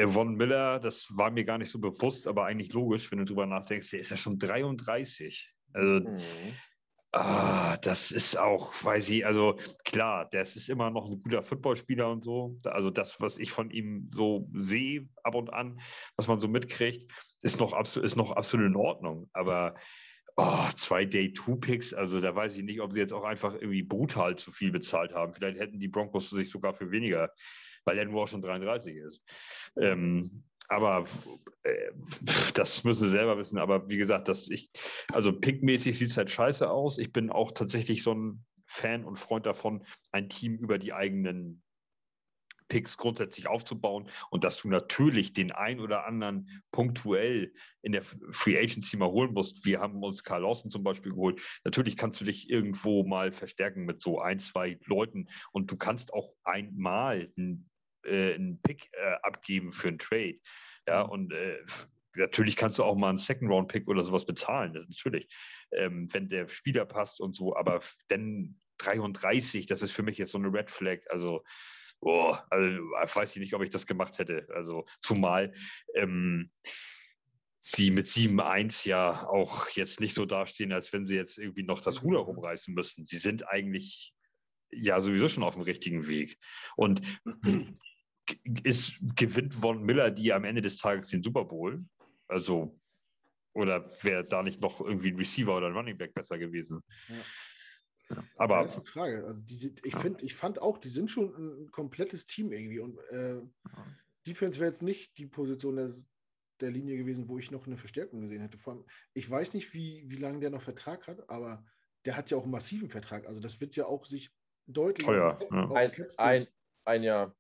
Von 0.08 0.36
Miller, 0.36 0.80
das 0.80 1.08
war 1.18 1.32
mir 1.32 1.44
gar 1.44 1.58
nicht 1.58 1.72
so 1.72 1.80
bewusst, 1.80 2.28
aber 2.28 2.46
eigentlich 2.46 2.72
logisch, 2.72 3.12
wenn 3.12 3.18
du 3.20 3.26
drüber 3.26 3.48
nachdenkst, 3.48 3.90
der 3.90 4.00
ist 4.00 4.12
ja 4.12 4.18
schon 4.18 4.38
33. 4.38 5.52
Also, 5.74 6.08
mhm. 6.08 6.18
Ah, 7.14 7.76
das 7.82 8.12
ist 8.12 8.38
auch, 8.38 8.72
weiß 8.86 9.10
ich, 9.10 9.26
also 9.26 9.58
klar, 9.84 10.30
das 10.32 10.56
ist 10.56 10.70
immer 10.70 10.90
noch 10.90 11.12
ein 11.12 11.22
guter 11.22 11.44
Footballspieler 11.44 12.10
und 12.10 12.24
so. 12.24 12.58
Also 12.64 12.90
das, 12.90 13.20
was 13.20 13.38
ich 13.38 13.52
von 13.52 13.70
ihm 13.70 14.10
so 14.14 14.48
sehe, 14.54 15.10
ab 15.24 15.36
und 15.36 15.52
an, 15.52 15.82
was 16.16 16.30
man 16.30 16.40
so 16.40 16.48
mitkriegt, 16.48 17.12
ist 17.42 17.60
noch, 17.60 17.74
absolut, 17.74 18.06
ist 18.06 18.16
noch 18.16 18.32
absolut 18.32 18.68
in 18.68 18.78
Ordnung. 18.78 19.30
Aber 19.34 19.76
oh, 20.42 20.70
zwei 20.76 21.06
Day-Two-Picks, 21.06 21.94
also 21.94 22.20
da 22.20 22.36
weiß 22.36 22.58
ich 22.58 22.64
nicht, 22.64 22.82
ob 22.82 22.94
sie 22.94 23.00
jetzt 23.00 23.14
auch 23.14 23.24
einfach 23.24 23.54
irgendwie 23.54 23.84
brutal 23.84 24.36
zu 24.38 24.52
viel 24.52 24.72
bezahlt 24.72 25.14
haben. 25.14 25.34
Vielleicht 25.34 25.60
hätten 25.60 25.80
die 25.80 25.88
Broncos 25.88 26.30
sich 26.30 26.50
sogar 26.50 26.74
für 26.74 26.92
weniger, 26.92 27.32
weil 27.86 27.98
er 27.98 28.06
nur 28.06 28.24
auch 28.24 28.28
schon 28.28 28.42
33 28.42 28.96
ist. 28.96 29.24
Ähm, 29.80 30.44
aber 30.68 31.06
äh, 31.64 31.92
das 32.54 32.84
müssen 32.84 33.06
sie 33.06 33.12
selber 33.12 33.38
wissen. 33.38 33.58
Aber 33.58 33.90
wie 33.90 33.98
gesagt, 33.98 34.28
dass 34.28 34.50
ich, 34.50 34.70
also 35.12 35.34
pickmäßig 35.34 35.98
sieht 35.98 36.10
es 36.10 36.18
halt 36.18 36.32
scheiße 36.32 36.70
aus. 36.70 36.98
Ich 36.98 37.12
bin 37.12 37.30
auch 37.30 37.52
tatsächlich 37.52 38.04
so 38.04 38.14
ein 38.14 38.46
Fan 38.68 39.04
und 39.04 39.18
Freund 39.18 39.46
davon, 39.46 39.86
ein 40.12 40.30
Team 40.30 40.58
über 40.58 40.78
die 40.78 40.94
eigenen 40.94 41.62
Picks 42.72 42.98
grundsätzlich 42.98 43.48
aufzubauen 43.48 44.10
und 44.30 44.46
dass 44.46 44.56
du 44.56 44.70
natürlich 44.70 45.34
den 45.34 45.52
ein 45.52 45.82
oder 45.82 46.06
anderen 46.06 46.64
punktuell 46.72 47.54
in 47.82 47.92
der 47.92 48.02
Free 48.02 48.58
Agency 48.58 48.96
mal 48.96 49.12
holen 49.12 49.34
musst. 49.34 49.66
Wir 49.66 49.82
haben 49.82 50.02
uns 50.02 50.24
Carl 50.24 50.44
Lawson 50.44 50.72
zum 50.72 50.82
Beispiel 50.82 51.12
geholt. 51.12 51.42
Natürlich 51.66 51.98
kannst 51.98 52.22
du 52.22 52.26
dich 52.26 52.50
irgendwo 52.50 53.04
mal 53.04 53.34
verstärken 53.34 53.84
mit 53.84 54.02
so 54.02 54.22
ein, 54.22 54.40
zwei 54.40 54.80
Leuten 54.86 55.28
und 55.52 55.70
du 55.70 55.76
kannst 55.76 56.14
auch 56.14 56.34
einmal 56.46 57.30
einen 57.38 57.70
äh, 58.06 58.36
einen 58.36 58.62
Pick 58.62 58.90
äh, 58.94 59.16
abgeben 59.22 59.74
für 59.74 59.90
einen 59.90 60.00
Trade. 60.00 60.40
Ja, 60.88 61.04
mhm. 61.04 61.10
und 61.10 61.34
äh, 61.34 61.58
natürlich 62.16 62.56
kannst 62.56 62.80
du 62.80 62.86
auch 62.86 62.96
mal 62.96 63.10
einen 63.10 63.18
Second-Round-Pick 63.18 63.90
oder 63.90 64.04
sowas 64.04 64.26
bezahlen, 64.26 64.74
das 64.74 64.88
natürlich, 64.88 65.28
ähm, 65.74 66.08
wenn 66.14 66.30
der 66.30 66.48
Spieler 66.48 66.86
passt 66.86 67.20
und 67.20 67.36
so, 67.36 67.56
aber 67.56 67.82
dann 68.08 68.60
33, 68.78 69.66
das 69.66 69.82
ist 69.82 69.92
für 69.92 70.04
mich 70.04 70.18
jetzt 70.18 70.32
so 70.32 70.38
eine 70.38 70.52
Red 70.52 70.72
Flag, 70.72 71.00
also, 71.10 71.44
oh, 72.02 72.36
also 72.50 72.68
weiß 72.68 73.36
ich 73.36 73.42
nicht, 73.42 73.54
ob 73.54 73.64
ich 73.64 73.70
das 73.70 73.88
gemacht 73.88 74.20
hätte, 74.20 74.48
also 74.54 74.86
zumal 75.02 75.54
ähm, 75.96 76.52
sie 77.60 77.92
mit 77.92 78.08
7-1 78.08 78.88
ja 78.88 79.28
auch 79.28 79.70
jetzt 79.70 80.00
nicht 80.00 80.16
so 80.16 80.26
dastehen, 80.26 80.74
als 80.74 80.92
wenn 80.94 81.06
sie 81.06 81.16
jetzt 81.16 81.38
irgendwie 81.38 81.64
noch 81.64 81.80
das 81.80 82.04
Ruder 82.04 82.20
rumreißen 82.20 82.74
müssten. 82.74 83.06
Sie 83.06 83.20
sind 83.20 83.48
eigentlich 83.48 84.14
ja 84.72 85.00
sowieso 85.00 85.30
schon 85.30 85.44
auf 85.44 85.54
dem 85.54 85.64
richtigen 85.64 86.08
Weg. 86.08 86.38
Und 86.76 87.02
ist, 88.64 88.96
gewinnt 89.16 89.54
Von 89.54 89.84
Miller 89.84 90.10
die 90.10 90.34
am 90.34 90.44
Ende 90.44 90.62
des 90.62 90.78
Tages 90.78 91.10
den 91.10 91.22
Super 91.22 91.46
Bowl. 91.46 91.86
Also, 92.28 92.80
oder 93.54 93.92
wäre 94.04 94.26
da 94.26 94.42
nicht 94.42 94.62
noch 94.62 94.82
irgendwie 94.82 95.12
ein 95.12 95.18
Receiver 95.18 95.56
oder 95.56 95.68
ein 95.68 95.74
Running 95.74 95.98
Back 95.98 96.16
besser 96.16 96.40
gewesen? 96.40 96.82
Ja. 97.10 97.16
Ja, 98.16 98.24
aber 98.38 98.56
ja, 98.56 98.62
das 98.64 98.72
ist 98.72 98.78
eine 98.78 98.86
Frage. 98.86 99.26
Also 99.26 99.42
die, 99.42 99.74
ich, 99.84 99.96
find, 99.96 100.22
ich 100.22 100.36
fand 100.36 100.62
auch, 100.62 100.78
die 100.78 100.90
sind 100.90 101.10
schon 101.10 101.34
ein 101.36 101.72
komplettes 101.72 102.26
Team 102.26 102.52
irgendwie. 102.52 102.80
Und 102.80 102.98
äh, 103.10 103.42
Defense 104.28 104.60
wäre 104.60 104.70
jetzt 104.70 104.84
nicht 104.84 105.18
die 105.18 105.28
Position 105.28 105.76
der, 105.78 105.90
der 106.60 106.72
Linie 106.72 106.98
gewesen, 106.98 107.28
wo 107.28 107.38
ich 107.38 107.52
noch 107.52 107.68
eine 107.68 107.78
Verstärkung 107.78 108.22
gesehen 108.22 108.42
hätte. 108.42 108.58
Vor 108.58 108.74
allem, 108.74 108.86
ich 109.14 109.30
weiß 109.30 109.54
nicht, 109.54 109.74
wie, 109.74 110.04
wie 110.08 110.18
lange 110.18 110.40
der 110.40 110.50
noch 110.50 110.62
Vertrag 110.62 111.08
hat, 111.08 111.30
aber 111.30 111.66
der 112.06 112.16
hat 112.18 112.30
ja 112.30 112.38
auch 112.38 112.44
einen 112.44 112.52
massiven 112.52 112.90
Vertrag. 112.90 113.28
Also 113.28 113.40
das 113.40 113.62
wird 113.62 113.76
ja 113.76 113.86
auch 113.86 114.06
sich 114.06 114.32
deutlich 114.68 115.06
Teuer, 115.06 115.40
ja. 115.52 115.72
ein, 115.72 115.92
ein, 116.18 116.48
ein 116.86 117.04
Jahr. 117.04 117.36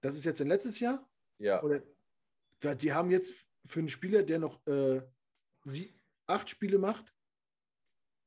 Das 0.00 0.16
ist 0.16 0.24
jetzt 0.24 0.40
ein 0.40 0.48
letztes 0.48 0.80
Jahr? 0.80 1.08
Ja. 1.38 1.62
Oder, 1.62 1.82
die 2.76 2.92
haben 2.92 3.10
jetzt 3.10 3.48
für 3.64 3.80
einen 3.80 3.88
Spieler, 3.88 4.22
der 4.22 4.38
noch 4.38 4.66
äh, 4.66 5.02
sie, 5.64 5.94
acht 6.26 6.48
Spiele 6.48 6.78
macht, 6.78 7.14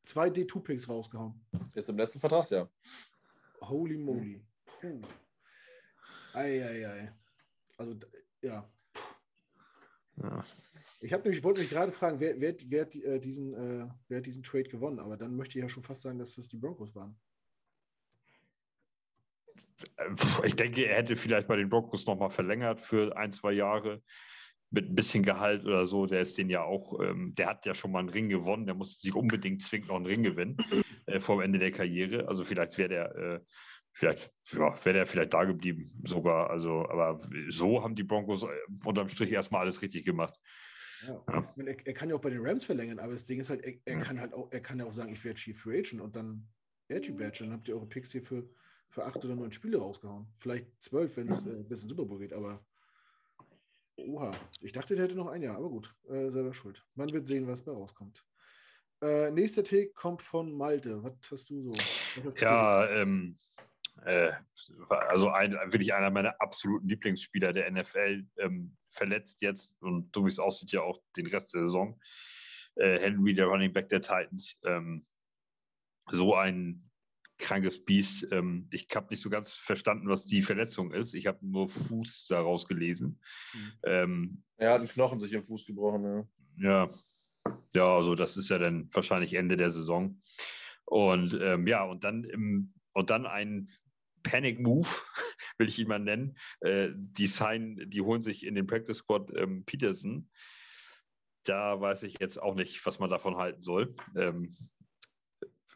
zwei 0.03 0.27
D2-Picks 0.27 0.87
rausgehauen. 0.87 1.33
Ist 1.73 1.89
im 1.89 1.97
letzten 1.97 2.19
Vertragsjahr. 2.19 2.69
Holy 3.61 3.97
moly. 3.97 4.45
Puh. 4.65 5.01
Ei, 6.33 6.63
ei, 6.63 6.87
ei. 6.87 7.13
Also, 7.77 7.95
ja. 8.41 8.69
ja. 10.17 10.45
Ich 11.01 11.11
habe 11.11 11.23
nämlich, 11.23 11.43
wollte 11.43 11.61
mich 11.61 11.69
gerade 11.69 11.91
fragen, 11.91 12.19
wer, 12.19 12.39
wer, 12.39 12.55
wer, 12.67 12.95
äh, 12.95 13.19
diesen, 13.19 13.53
äh, 13.53 13.87
wer 14.07 14.17
hat 14.17 14.25
diesen 14.25 14.43
Trade 14.43 14.69
gewonnen? 14.69 14.99
Aber 14.99 15.17
dann 15.17 15.35
möchte 15.35 15.57
ich 15.57 15.63
ja 15.63 15.69
schon 15.69 15.83
fast 15.83 16.01
sagen, 16.01 16.19
dass 16.19 16.35
das 16.35 16.47
die 16.47 16.57
Broncos 16.57 16.95
waren. 16.95 17.19
ich 20.43 20.55
denke, 20.55 20.85
er 20.85 20.97
hätte 20.97 21.15
vielleicht 21.15 21.47
bei 21.47 21.55
den 21.55 21.69
Broncos 21.69 22.05
nochmal 22.05 22.29
verlängert 22.29 22.81
für 22.81 23.15
ein, 23.17 23.31
zwei 23.31 23.51
Jahre 23.53 24.01
mit 24.73 24.89
ein 24.89 24.95
bisschen 24.95 25.23
Gehalt 25.23 25.63
oder 25.65 25.85
so. 25.85 26.07
Der 26.07 26.21
ist 26.21 26.37
den 26.37 26.49
ja 26.49 26.63
auch, 26.63 26.99
ähm, 26.99 27.33
der 27.35 27.47
hat 27.47 27.65
ja 27.65 27.73
schon 27.73 27.91
mal 27.91 27.99
einen 27.99 28.09
Ring 28.09 28.27
gewonnen. 28.27 28.65
Der 28.65 28.75
musste 28.75 29.01
sich 29.01 29.15
unbedingt 29.15 29.61
zwingend 29.61 29.89
noch 29.89 29.97
einen 29.97 30.07
Ring 30.07 30.23
gewinnen 30.23 30.57
äh, 31.05 31.19
vor 31.19 31.37
dem 31.37 31.45
Ende 31.45 31.59
der 31.59 31.71
Karriere. 31.71 32.27
Also 32.27 32.43
vielleicht 32.43 32.77
wäre 32.77 32.89
der, 32.89 33.15
äh, 33.15 33.39
vielleicht, 33.91 34.33
ja, 34.51 34.73
wäre 34.83 34.93
der 34.93 35.05
vielleicht 35.05 35.33
da 35.33 35.43
geblieben 35.43 35.85
sogar. 36.03 36.49
Also, 36.49 36.89
aber 36.89 37.21
so 37.49 37.83
haben 37.83 37.95
die 37.95 38.03
Broncos 38.03 38.43
äh, 38.43 38.47
unterm 38.83 39.09
Strich 39.09 39.31
erstmal 39.31 39.61
alles 39.61 39.81
richtig 39.81 40.05
gemacht. 40.05 40.37
Ja. 41.07 41.23
Ja. 41.27 41.43
Er, 41.57 41.87
er, 41.87 41.93
kann 41.93 42.09
ja 42.09 42.15
auch 42.15 42.21
bei 42.21 42.31
den 42.31 42.45
Rams 42.45 42.65
verlängern, 42.65 42.97
aber 42.97 43.13
das 43.13 43.27
Ding 43.27 43.39
ist 43.39 43.49
halt, 43.49 43.63
er, 43.63 43.73
er 43.85 43.99
kann 43.99 44.19
halt 44.19 44.33
auch, 44.33 44.51
er 44.51 44.61
kann 44.61 44.79
ja 44.79 44.85
auch 44.85 44.93
sagen, 44.93 45.13
ich 45.13 45.23
werde 45.23 45.39
Chief 45.39 45.59
Free 45.59 45.79
Agent 45.79 46.01
und 46.01 46.15
dann 46.15 46.47
Edgy 46.87 47.11
Badge, 47.11 47.39
dann 47.43 47.51
habt 47.51 47.67
ihr 47.67 47.75
eure 47.75 47.87
Picks 47.87 48.11
hier 48.11 48.23
für 48.23 48.49
für 48.93 49.05
acht 49.05 49.25
oder 49.25 49.35
neun 49.35 49.51
Spiele 49.51 49.79
rausgehauen. 49.79 50.27
Vielleicht 50.37 50.67
zwölf, 50.81 51.17
wenn 51.17 51.27
es 51.27 51.45
äh, 51.47 51.63
bis 51.63 51.81
in 51.81 51.89
Super 51.89 52.05
Bowl 52.05 52.19
geht, 52.19 52.31
aber 52.31 52.63
oha, 53.97 54.33
ich 54.61 54.71
dachte, 54.71 54.95
der 54.95 55.05
hätte 55.05 55.15
noch 55.15 55.27
ein 55.27 55.41
Jahr, 55.41 55.57
aber 55.57 55.69
gut, 55.69 55.95
äh, 56.09 56.29
selber 56.29 56.53
schuld. 56.53 56.85
Man 56.95 57.11
wird 57.11 57.27
sehen, 57.27 57.47
was 57.47 57.63
bei 57.63 57.71
rauskommt. 57.71 58.23
Äh, 59.01 59.31
nächster 59.31 59.63
Take 59.63 59.91
kommt 59.93 60.21
von 60.21 60.53
Malte. 60.53 61.03
Was 61.03 61.13
hast 61.29 61.49
du 61.49 61.61
so? 61.61 61.73
Hast 61.73 62.39
ja, 62.39 62.89
ähm, 62.89 63.37
äh, 64.05 64.31
also 64.89 65.29
ein, 65.29 65.51
wirklich 65.51 65.93
einer 65.93 66.09
meiner 66.09 66.39
absoluten 66.39 66.87
Lieblingsspieler 66.87 67.53
der 67.53 67.69
NFL, 67.69 68.25
ähm, 68.37 68.77
verletzt 68.91 69.41
jetzt 69.41 69.81
und 69.81 70.13
so 70.15 70.25
wie 70.25 70.29
es 70.29 70.39
aussieht, 70.39 70.71
ja 70.71 70.81
auch 70.81 71.01
den 71.17 71.27
Rest 71.27 71.53
der 71.53 71.61
Saison. 71.61 71.99
Äh, 72.75 72.99
Henry, 72.99 73.33
der 73.33 73.47
Running 73.47 73.73
Back 73.73 73.89
der 73.89 74.01
Titans, 74.01 74.59
ähm, 74.63 75.05
so 76.09 76.35
ein 76.35 76.89
krankes 77.43 77.83
Biest. 77.83 78.27
Ähm, 78.31 78.67
ich 78.71 78.87
habe 78.95 79.07
nicht 79.09 79.21
so 79.21 79.29
ganz 79.29 79.53
verstanden, 79.53 80.07
was 80.07 80.25
die 80.25 80.41
Verletzung 80.41 80.91
ist. 80.91 81.13
Ich 81.13 81.27
habe 81.27 81.45
nur 81.45 81.67
Fuß 81.67 82.27
daraus 82.27 82.67
gelesen. 82.67 83.19
Mhm. 83.53 83.71
Ähm, 83.83 84.43
er 84.57 84.71
hat 84.71 84.79
einen 84.79 84.89
Knochen 84.89 85.19
sich 85.19 85.33
im 85.33 85.43
Fuß 85.43 85.65
gebrochen. 85.65 86.27
Ja. 86.57 86.85
ja. 86.85 86.89
Ja, 87.75 87.95
also 87.95 88.15
das 88.15 88.37
ist 88.37 88.49
ja 88.49 88.57
dann 88.57 88.87
wahrscheinlich 88.93 89.33
Ende 89.33 89.57
der 89.57 89.71
Saison. 89.71 90.19
Und 90.85 91.37
ähm, 91.41 91.67
ja, 91.67 91.83
und 91.83 92.03
dann 92.03 92.23
im, 92.23 92.73
und 92.93 93.09
dann 93.09 93.25
ein 93.25 93.67
Panic 94.21 94.59
Move, 94.61 94.87
will 95.57 95.67
ich 95.67 95.79
ihn 95.79 95.87
mal 95.87 95.99
nennen. 95.99 96.37
Äh, 96.61 96.89
die 96.93 97.27
sign, 97.27 97.83
die 97.87 98.01
holen 98.01 98.21
sich 98.21 98.45
in 98.45 98.55
den 98.55 98.67
Practice 98.67 98.97
Squad 98.97 99.31
ähm, 99.35 99.65
Peterson. 99.65 100.29
Da 101.43 101.81
weiß 101.81 102.03
ich 102.03 102.19
jetzt 102.19 102.41
auch 102.41 102.55
nicht, 102.55 102.85
was 102.85 102.99
man 102.99 103.09
davon 103.09 103.35
halten 103.35 103.61
soll. 103.61 103.95
Ähm, 104.15 104.49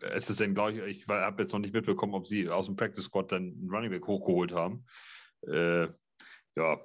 es 0.02 0.30
ist 0.30 0.40
denn, 0.40 0.54
glaube 0.54 0.74
ich, 0.74 1.00
ich 1.00 1.08
habe 1.08 1.42
jetzt 1.42 1.54
noch 1.54 1.60
nicht 1.60 1.74
mitbekommen, 1.74 2.14
ob 2.14 2.28
sie 2.28 2.50
aus 2.50 2.68
dem 2.68 2.76
Practice 2.76 3.06
Squad 3.06 3.32
dann 3.32 3.44
einen 3.44 3.70
Running 3.70 3.92
Back 3.92 4.08
hochgeholt 4.08 4.52
haben. 4.52 4.86
Äh, 5.48 5.88
ja, 6.56 6.80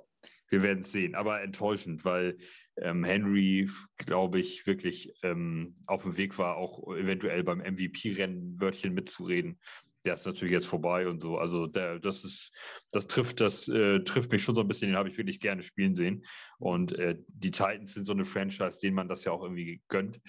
wir 0.53 0.63
werden 0.63 0.81
es 0.81 0.93
sehen, 0.93 1.15
aber 1.15 1.41
enttäuschend, 1.41 2.05
weil 2.05 2.37
ähm, 2.77 3.05
Henry, 3.05 3.71
glaube 3.97 4.39
ich, 4.39 4.67
wirklich 4.67 5.15
ähm, 5.23 5.75
auf 5.87 6.03
dem 6.03 6.19
Weg 6.19 6.39
war, 6.39 6.57
auch 6.57 6.95
eventuell 6.95 7.43
beim 7.43 7.61
MVP-Rennen 7.61 8.61
Wörtchen 8.61 8.93
mitzureden. 8.93 9.59
Der 10.05 10.15
ist 10.15 10.27
natürlich 10.27 10.53
jetzt 10.53 10.67
vorbei 10.67 11.09
und 11.09 11.23
so. 11.23 11.39
Also 11.39 11.67
der, 11.67 12.01
das 12.01 12.25
ist, 12.25 12.53
das 12.91 13.07
trifft, 13.07 13.41
das 13.41 13.69
äh, 13.69 14.01
trifft 14.01 14.31
mich 14.31 14.43
schon 14.43 14.55
so 14.55 14.61
ein 14.61 14.69
bisschen, 14.69 14.89
den 14.89 14.99
habe 14.99 15.09
ich 15.09 15.17
wirklich 15.17 15.41
gerne 15.41 15.63
spielen 15.63 15.95
sehen. 15.95 16.27
Und 16.59 16.93
äh, 16.99 17.17
die 17.29 17.51
Titans 17.51 17.95
sind 17.95 18.05
so 18.05 18.13
eine 18.13 18.25
Franchise, 18.25 18.79
denen 18.81 18.97
man 18.97 19.09
das 19.09 19.25
ja 19.25 19.33
auch 19.33 19.43
irgendwie 19.43 19.81
gönnt. 19.89 20.21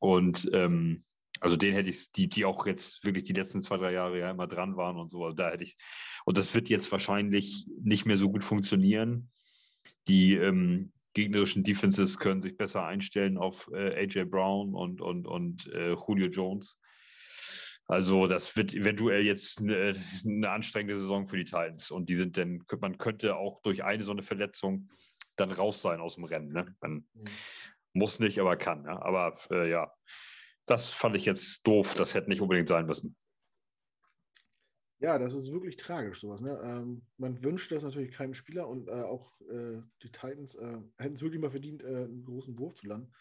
Und 0.00 0.50
ähm, 0.52 1.04
also 1.40 1.56
den 1.56 1.74
hätte 1.74 1.90
ich, 1.90 2.10
die, 2.12 2.28
die 2.28 2.44
auch 2.44 2.66
jetzt 2.66 3.04
wirklich 3.04 3.24
die 3.24 3.32
letzten 3.32 3.62
zwei, 3.62 3.76
drei 3.76 3.92
Jahre 3.92 4.18
ja 4.18 4.30
immer 4.30 4.46
dran 4.46 4.76
waren 4.76 4.96
und 4.96 5.10
so. 5.10 5.24
Also 5.24 5.36
da 5.36 5.50
hätte 5.50 5.64
ich, 5.64 5.76
und 6.24 6.38
das 6.38 6.54
wird 6.54 6.68
jetzt 6.68 6.90
wahrscheinlich 6.92 7.66
nicht 7.82 8.06
mehr 8.06 8.16
so 8.16 8.30
gut 8.30 8.44
funktionieren. 8.44 9.30
Die 10.08 10.34
ähm, 10.34 10.92
gegnerischen 11.14 11.64
Defenses 11.64 12.18
können 12.18 12.42
sich 12.42 12.56
besser 12.56 12.84
einstellen 12.84 13.38
auf 13.38 13.70
äh, 13.72 14.04
AJ 14.04 14.24
Brown 14.26 14.74
und, 14.74 15.00
und, 15.00 15.26
und 15.26 15.66
äh, 15.72 15.94
Julio 15.94 16.28
Jones. 16.28 16.78
Also 17.88 18.26
das 18.26 18.56
wird 18.56 18.74
eventuell 18.74 19.22
jetzt 19.22 19.60
eine, 19.60 19.94
eine, 20.24 20.50
anstrengende 20.50 20.98
Saison 20.98 21.26
für 21.26 21.36
die 21.36 21.44
Titans. 21.44 21.90
Und 21.90 22.08
die 22.08 22.16
sind 22.16 22.36
dann, 22.36 22.64
man 22.80 22.98
könnte 22.98 23.36
auch 23.36 23.62
durch 23.62 23.84
eine 23.84 24.02
so 24.02 24.10
eine 24.10 24.22
Verletzung 24.22 24.88
dann 25.36 25.52
raus 25.52 25.82
sein 25.82 26.00
aus 26.00 26.16
dem 26.16 26.24
Rennen. 26.24 26.52
Ne? 26.52 26.74
Man 26.80 26.92
mhm. 26.92 27.24
muss 27.92 28.18
nicht, 28.18 28.40
aber 28.40 28.56
kann. 28.56 28.84
Ja? 28.84 29.00
Aber 29.02 29.36
äh, 29.50 29.70
ja, 29.70 29.92
das 30.66 30.86
fand 30.86 31.16
ich 31.16 31.24
jetzt 31.24 31.66
doof. 31.66 31.94
Das 31.94 32.14
hätte 32.14 32.28
nicht 32.28 32.40
unbedingt 32.40 32.68
sein 32.68 32.86
müssen. 32.86 33.16
Ja, 34.98 35.18
das 35.18 35.34
ist 35.34 35.52
wirklich 35.52 35.76
tragisch, 35.76 36.20
sowas. 36.20 36.40
Ne? 36.40 36.58
Ähm, 36.62 37.06
man 37.18 37.42
wünscht 37.42 37.70
das 37.70 37.82
natürlich 37.82 38.12
keinem 38.12 38.32
Spieler 38.34 38.66
und 38.66 38.88
äh, 38.88 38.92
auch 38.92 39.38
äh, 39.42 39.82
die 40.02 40.10
Titans 40.10 40.54
äh, 40.54 40.78
hätten 40.96 41.14
es 41.14 41.22
wirklich 41.22 41.40
mal 41.40 41.50
verdient, 41.50 41.82
äh, 41.82 42.04
einen 42.04 42.24
großen 42.24 42.58
Wurf 42.58 42.74
zu 42.74 42.86
landen. 42.86 43.12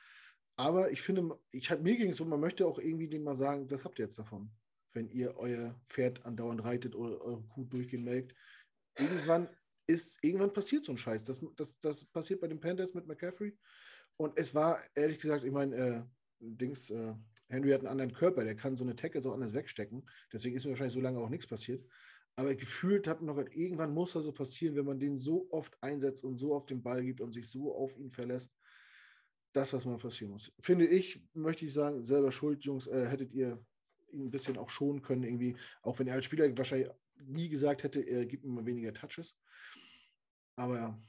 Aber 0.58 0.92
ich 0.92 1.02
finde, 1.02 1.38
ich, 1.52 1.70
mir 1.82 1.98
ging 1.98 2.12
es 2.12 2.18
so, 2.18 2.26
man 2.26 2.40
möchte 2.40 2.66
auch 2.66 2.80
irgendwie 2.80 3.10
dem 3.10 3.24
mal 3.24 3.36
sagen, 3.36 3.68
das 3.68 3.84
habt 3.84 4.00
ihr 4.00 4.06
jetzt 4.06 4.18
davon. 4.18 4.50
Wenn 4.94 5.10
ihr 5.10 5.36
euer 5.36 5.78
Pferd 5.86 6.26
andauernd 6.26 6.64
reitet 6.64 6.96
oder 6.96 7.22
eure 7.22 7.44
Kuh 7.44 7.66
durchgehend 7.66 8.06
melkt. 8.06 8.34
Irgendwann 8.98 9.50
ist, 9.88 10.18
irgendwann 10.22 10.54
passiert 10.54 10.86
so 10.86 10.94
ein 10.94 10.98
Scheiß. 10.98 11.26
Das, 11.26 11.42
das, 11.58 11.78
das 11.80 12.06
passiert 12.06 12.40
bei 12.40 12.48
den 12.48 12.62
Panthers 12.62 12.94
mit 12.94 13.06
McCaffrey. 13.06 13.54
Und 14.16 14.40
es 14.40 14.56
war, 14.56 14.80
ehrlich 14.96 15.20
gesagt, 15.20 15.44
ich 15.44 15.52
meine, 15.52 15.76
äh, 15.76 16.04
Dings, 16.40 16.90
äh, 16.90 17.14
Henry 17.48 17.72
hat 17.72 17.82
einen 17.82 17.88
anderen 17.88 18.14
Körper, 18.14 18.44
der 18.44 18.56
kann 18.56 18.76
so 18.76 18.84
eine 18.84 18.96
Tackle 18.96 19.22
so 19.22 19.34
anders 19.34 19.54
wegstecken. 19.54 20.04
Deswegen 20.32 20.56
ist 20.56 20.66
mir 20.66 20.72
wahrscheinlich 20.72 20.94
so 20.94 21.02
lange 21.02 21.20
auch 21.20 21.30
nichts 21.30 21.48
passiert. 21.48 21.86
Aber 22.36 22.54
gefühlt 22.56 23.08
hat 23.08 23.22
man 23.22 23.36
noch 23.36 23.44
irgendwann 23.52 23.94
muss 23.94 24.14
das 24.14 24.24
so 24.24 24.34
passieren, 24.34 24.76
wenn 24.76 24.86
man 24.86 25.00
den 25.00 25.18
so 25.18 25.48
oft 25.52 25.82
einsetzt 25.82 26.24
und 26.24 26.38
so 26.38 26.54
auf 26.54 26.66
den 26.66 26.84
Ball 26.84 27.04
gibt 27.04 27.22
und 27.22 27.32
sich 27.32 27.50
so 27.50 27.74
auf 27.74 27.98
ihn 27.98 28.12
verlässt, 28.12 28.54
dass 29.54 29.72
das 29.72 29.86
mal 29.86 29.98
passieren 29.98 30.34
muss. 30.34 30.52
Finde 30.60 30.86
ich, 30.86 31.24
möchte 31.34 31.66
ich 31.66 31.74
sagen, 31.74 32.02
selber 32.02 32.32
schuld, 32.32 32.66
Jungs, 32.66 32.88
äh, 32.88 33.08
hättet 33.08 33.32
ihr 33.32 33.64
ihn 34.12 34.26
ein 34.26 34.32
bisschen 34.32 34.58
auch 34.58 34.70
schonen 34.70 35.02
können, 35.02 35.24
irgendwie, 35.24 35.56
auch 35.82 35.98
wenn 36.00 36.08
er 36.08 36.16
als 36.16 36.26
Spieler 36.26 36.46
wahrscheinlich 36.58 36.90
nie 37.26 37.48
gesagt 37.48 37.84
hätte, 37.84 38.02
er 38.02 38.26
gibt 38.26 38.44
mir 38.44 38.52
mal 38.52 38.66
weniger 38.66 38.94
Touches. 38.94 39.38
Aber 40.58 41.02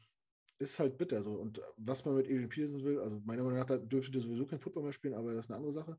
ist 0.59 0.78
halt 0.78 0.99
bitter 0.99 1.23
so. 1.23 1.33
Und 1.33 1.61
was 1.77 2.05
man 2.05 2.16
mit 2.16 2.27
Adrian 2.27 2.49
Peterson 2.49 2.83
will, 2.85 2.99
also 3.01 3.20
meiner 3.24 3.43
Meinung 3.43 3.59
nach 3.59 3.66
dürfte 3.66 4.12
der 4.12 4.20
sowieso 4.20 4.47
kein 4.47 4.59
Football 4.59 4.85
mehr 4.85 4.93
spielen, 4.93 5.15
aber 5.15 5.33
das 5.35 5.47
ist 5.47 5.51
eine 5.51 5.57
andere 5.57 5.73
Sache. 5.73 5.99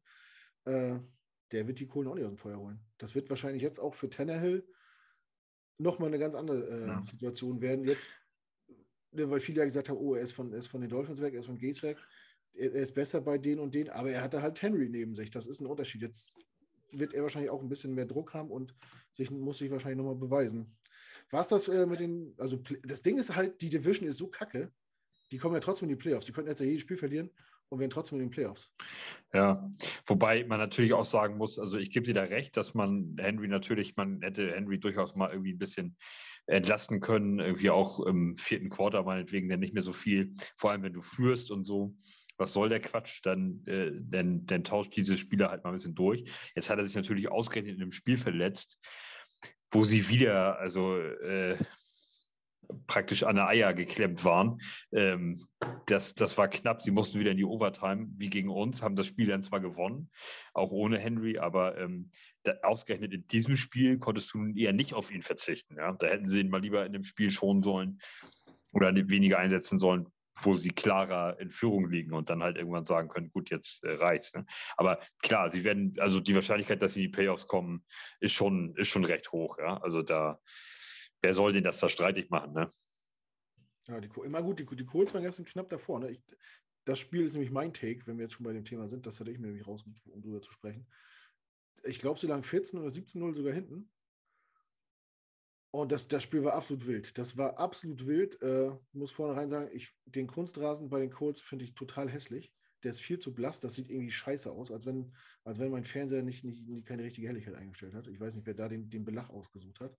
Äh, 0.66 1.00
der 1.52 1.68
wird 1.68 1.80
die 1.80 1.88
Kohlen 1.88 2.08
auch 2.08 2.16
nicht 2.16 2.26
aus 2.26 2.32
dem 2.32 2.38
Feuer 2.38 2.60
holen. 2.60 2.80
Das 2.98 3.16
wird 3.16 3.30
wahrscheinlich 3.30 3.64
jetzt 3.64 3.80
auch 3.80 3.94
für 3.94 4.10
Tannehill 4.10 4.68
nochmal 5.78 6.10
eine 6.10 6.20
ganz 6.20 6.36
andere 6.36 6.68
äh, 6.68 6.88
ja. 6.88 7.04
Situation 7.10 7.62
werden. 7.62 7.86
Jetzt, 7.86 8.10
ne, 9.12 9.30
weil 9.30 9.40
viele 9.40 9.60
ja 9.60 9.66
gesagt 9.66 9.90
haben, 9.90 9.98
oh, 9.98 10.16
er 10.16 10.22
ist 10.22 10.34
von, 10.34 10.52
er 10.52 10.60
ist 10.60 10.68
von 10.68 10.82
den 10.82 10.90
Dolphins 10.90 11.22
weg, 11.22 11.34
er 11.34 11.40
ist 11.40 11.46
von 11.46 11.58
Gates 11.58 11.84
weg 11.84 11.98
er, 12.58 12.72
ist 12.74 12.94
besser 12.94 13.22
bei 13.22 13.38
denen 13.38 13.60
und 13.60 13.74
denen, 13.74 13.90
aber 13.90 14.12
er 14.12 14.22
hatte 14.22 14.42
halt 14.42 14.62
Henry 14.62 14.90
neben 14.90 15.16
sich. 15.16 15.30
Das 15.30 15.48
ist 15.48 15.62
ein 15.62 15.68
Unterschied. 15.68 16.02
Jetzt 16.02 16.36
wird 16.92 17.14
er 17.14 17.24
wahrscheinlich 17.24 17.52
auch 17.52 17.62
ein 17.62 17.70
bisschen 17.70 17.94
mehr 17.94 18.06
Druck 18.06 18.34
haben 18.34 18.52
und 18.52 18.74
sich, 19.12 19.30
muss 19.32 19.60
sich 19.60 19.72
wahrscheinlich 19.72 19.98
nochmal 19.98 20.16
beweisen. 20.16 20.76
Was 21.30 21.48
das 21.48 21.68
äh, 21.68 21.86
mit 21.86 22.00
den, 22.00 22.34
also 22.38 22.58
das 22.84 23.02
Ding 23.02 23.18
ist 23.18 23.36
halt, 23.36 23.62
die 23.62 23.70
Division 23.70 24.08
ist 24.08 24.18
so 24.18 24.28
kacke, 24.28 24.72
die 25.32 25.38
kommen 25.38 25.56
ja 25.56 25.60
trotzdem 25.60 25.90
in 25.90 25.96
die 25.96 26.02
Playoffs. 26.02 26.26
Die 26.26 26.32
könnten 26.32 26.50
jetzt 26.50 26.60
ja 26.60 26.66
jedes 26.66 26.82
Spiel 26.82 26.98
verlieren 26.98 27.30
und 27.70 27.80
werden 27.80 27.90
trotzdem 27.90 28.20
in 28.20 28.26
den 28.26 28.32
Playoffs. 28.32 28.72
Ja, 29.34 29.70
wobei 30.06 30.46
man 30.46 30.60
natürlich 30.60 30.94
auch 30.94 31.06
sagen 31.06 31.38
muss, 31.38 31.60
also 31.60 31.78
ich 31.78 31.92
gebe 31.92 32.06
dir 32.06 32.14
da 32.14 32.24
recht, 32.24 32.56
dass 32.56 32.74
man 32.74 33.18
Henry 33.20 33.48
natürlich, 33.48 33.96
man 33.98 34.22
hätte 34.22 34.54
Henry 34.54 34.80
durchaus 34.80 35.16
mal 35.16 35.32
irgendwie 35.32 35.54
ein 35.54 35.58
bisschen 35.58 35.98
entlasten 36.46 37.02
können, 37.02 37.40
irgendwie 37.40 37.70
auch 37.70 38.00
im 38.00 38.38
vierten 38.38 38.70
Quarter 38.70 39.04
meinetwegen, 39.04 39.50
denn 39.50 39.60
nicht 39.60 39.74
mehr 39.74 39.84
so 39.84 39.92
viel, 39.92 40.32
vor 40.56 40.72
allem 40.72 40.84
wenn 40.84 40.94
du 40.94 41.02
führst 41.02 41.52
und 41.52 41.66
so 41.66 41.94
was 42.38 42.54
soll 42.54 42.70
der 42.70 42.80
Quatsch? 42.80 43.20
Dann, 43.24 43.64
äh, 43.66 43.92
dann, 43.94 44.46
dann 44.46 44.64
tauscht 44.64 44.96
diese 44.96 45.18
Spieler 45.18 45.50
halt 45.50 45.64
mal 45.64 45.72
ein 45.72 45.76
bisschen 45.76 45.96
durch. 45.96 46.24
Jetzt 46.56 46.70
hat 46.70 46.78
er 46.78 46.86
sich 46.86 46.96
natürlich 46.96 47.30
ausgerechnet 47.30 47.76
in 47.76 47.82
einem 47.82 47.92
Spiel 47.92 48.18
verletzt, 48.18 48.80
wo 49.72 49.84
sie 49.84 50.10
wieder, 50.10 50.60
also 50.60 50.98
äh, 50.98 51.58
praktisch 52.86 53.24
an 53.24 53.36
der 53.36 53.48
Eier 53.48 53.74
geklemmt 53.74 54.24
waren. 54.24 54.62
Ähm, 54.92 55.48
das, 55.86 56.14
das 56.14 56.38
war 56.38 56.48
knapp. 56.48 56.82
Sie 56.82 56.92
mussten 56.92 57.20
wieder 57.20 57.32
in 57.32 57.38
die 57.38 57.46
Overtime, 57.46 58.08
wie 58.18 58.30
gegen 58.30 58.50
uns, 58.50 58.82
haben 58.82 58.96
das 58.96 59.08
Spiel 59.08 59.28
dann 59.28 59.44
zwar 59.44 59.60
gewonnen, 59.60 60.10
auch 60.54 60.72
ohne 60.72 61.00
Henry, 61.00 61.38
aber 61.38 61.78
ähm, 61.78 62.12
da, 62.44 62.54
ausgerechnet 62.64 63.14
in 63.14 63.28
diesem 63.28 63.58
Spiel 63.58 63.98
konntest 63.98 64.34
du 64.34 64.46
eher 64.54 64.74
nicht 64.74 64.94
auf 64.94 65.12
ihn 65.12 65.22
verzichten. 65.22 65.78
Ja? 65.78 65.94
Da 65.94 66.08
hätten 66.08 66.28
sie 66.28 66.42
ihn 66.42 66.50
mal 66.50 66.62
lieber 66.62 66.86
in 66.86 66.94
dem 66.94 67.04
Spiel 67.04 67.30
schonen 67.30 67.64
sollen 67.64 68.00
oder 68.72 68.94
weniger 68.94 69.40
einsetzen 69.40 69.80
sollen, 69.80 70.08
wo 70.42 70.56
sie 70.56 70.70
klarer 70.70 71.40
in 71.40 71.52
Führung 71.52 71.90
liegen 71.90 72.14
und 72.14 72.30
dann 72.30 72.44
halt 72.44 72.58
irgendwann 72.58 72.86
sagen 72.86 73.10
können, 73.10 73.30
gut, 73.30 73.50
jetzt 73.50 73.84
äh, 73.84 73.94
reicht's. 73.94 74.34
Ne? 74.34 74.46
Aber 74.76 75.00
klar, 75.22 75.50
sie 75.50 75.64
werden, 75.64 75.96
also 76.00 76.20
die 76.20 76.36
Wahrscheinlichkeit, 76.36 76.82
dass 76.82 76.94
sie 76.94 77.06
in 77.06 77.12
die 77.12 77.16
Playoffs 77.16 77.48
kommen, 77.48 77.86
ist 78.20 78.34
schon, 78.34 78.76
ist 78.76 78.88
schon 78.88 79.06
recht 79.06 79.32
hoch, 79.32 79.58
ja. 79.60 79.78
Also 79.82 80.02
da, 80.02 80.40
wer 81.22 81.34
soll 81.34 81.54
denn 81.54 81.64
das 81.64 81.80
da 81.80 81.90
streitig 81.90 82.30
machen, 82.30 82.54
ne? 82.54 82.72
Ja, 83.88 84.02
die, 84.02 84.10
immer 84.24 84.42
gut, 84.42 84.60
die, 84.60 84.66
die 84.66 84.86
Colts 84.86 85.14
waren 85.14 85.24
gestern 85.24 85.46
knapp 85.46 85.70
davor, 85.70 86.00
ne? 86.00 86.12
Ich, 86.12 86.22
das 86.86 87.00
Spiel 87.00 87.24
ist 87.24 87.34
nämlich 87.34 87.52
mein 87.52 87.74
Take, 87.74 88.08
wenn 88.08 88.18
wir 88.18 88.24
jetzt 88.24 88.34
schon 88.34 88.46
bei 88.46 88.54
dem 88.54 88.64
Thema 88.64 88.88
sind, 88.88 89.06
das 89.06 89.20
hatte 89.20 89.32
ich 89.32 89.40
mir 89.40 89.48
nämlich 89.48 89.68
rausgesucht, 89.68 90.08
um 90.08 90.22
drüber 90.22 90.42
zu 90.42 90.52
sprechen. 90.52 90.88
Ich 91.84 92.00
glaube, 92.00 92.20
sie 92.20 92.28
lagen 92.28 92.44
14 92.44 92.80
oder 92.80 92.90
17-0 92.90 93.34
sogar 93.34 93.54
hinten 93.54 93.90
oh, 95.78 95.86
das, 95.86 96.08
das 96.08 96.24
Spiel 96.24 96.44
war 96.44 96.54
absolut 96.56 96.88
wild. 96.88 97.18
Das 97.20 97.38
war 97.38 97.60
absolut 97.60 98.08
wild. 98.08 98.42
Äh, 98.42 98.72
muss 98.94 99.12
vornherein 99.12 99.48
sagen, 99.48 99.70
ich, 99.72 99.96
den 100.06 100.26
Kunstrasen 100.26 100.90
bei 100.90 101.00
den 101.00 101.12
Colts 101.12 101.40
finde 101.40 101.66
ich 101.66 101.76
total 101.76 102.10
hässlich. 102.10 102.52
Der 102.84 102.92
ist 102.92 103.02
viel 103.02 103.20
zu 103.20 103.36
blass. 103.36 103.60
Das 103.60 103.76
sieht 103.76 103.90
irgendwie 103.90 104.10
scheiße 104.10 104.52
aus, 104.52 104.72
als 104.72 104.88
wenn, 104.88 105.14
als 105.44 105.60
wenn 105.60 105.70
mein 105.70 105.84
Fernseher 105.84 106.24
nicht, 106.24 106.44
nicht, 106.44 106.68
nicht 106.68 106.88
keine 106.88 107.04
richtige 107.04 107.28
Helligkeit 107.28 107.54
eingestellt 107.54 107.94
hat. 107.94 108.08
Ich 108.08 108.20
weiß 108.20 108.36
nicht, 108.36 108.48
wer 108.48 108.56
da 108.56 108.68
den, 108.68 108.90
den 108.90 109.06
Belach 109.06 109.30
ausgesucht 109.30 109.80
hat 109.80 109.96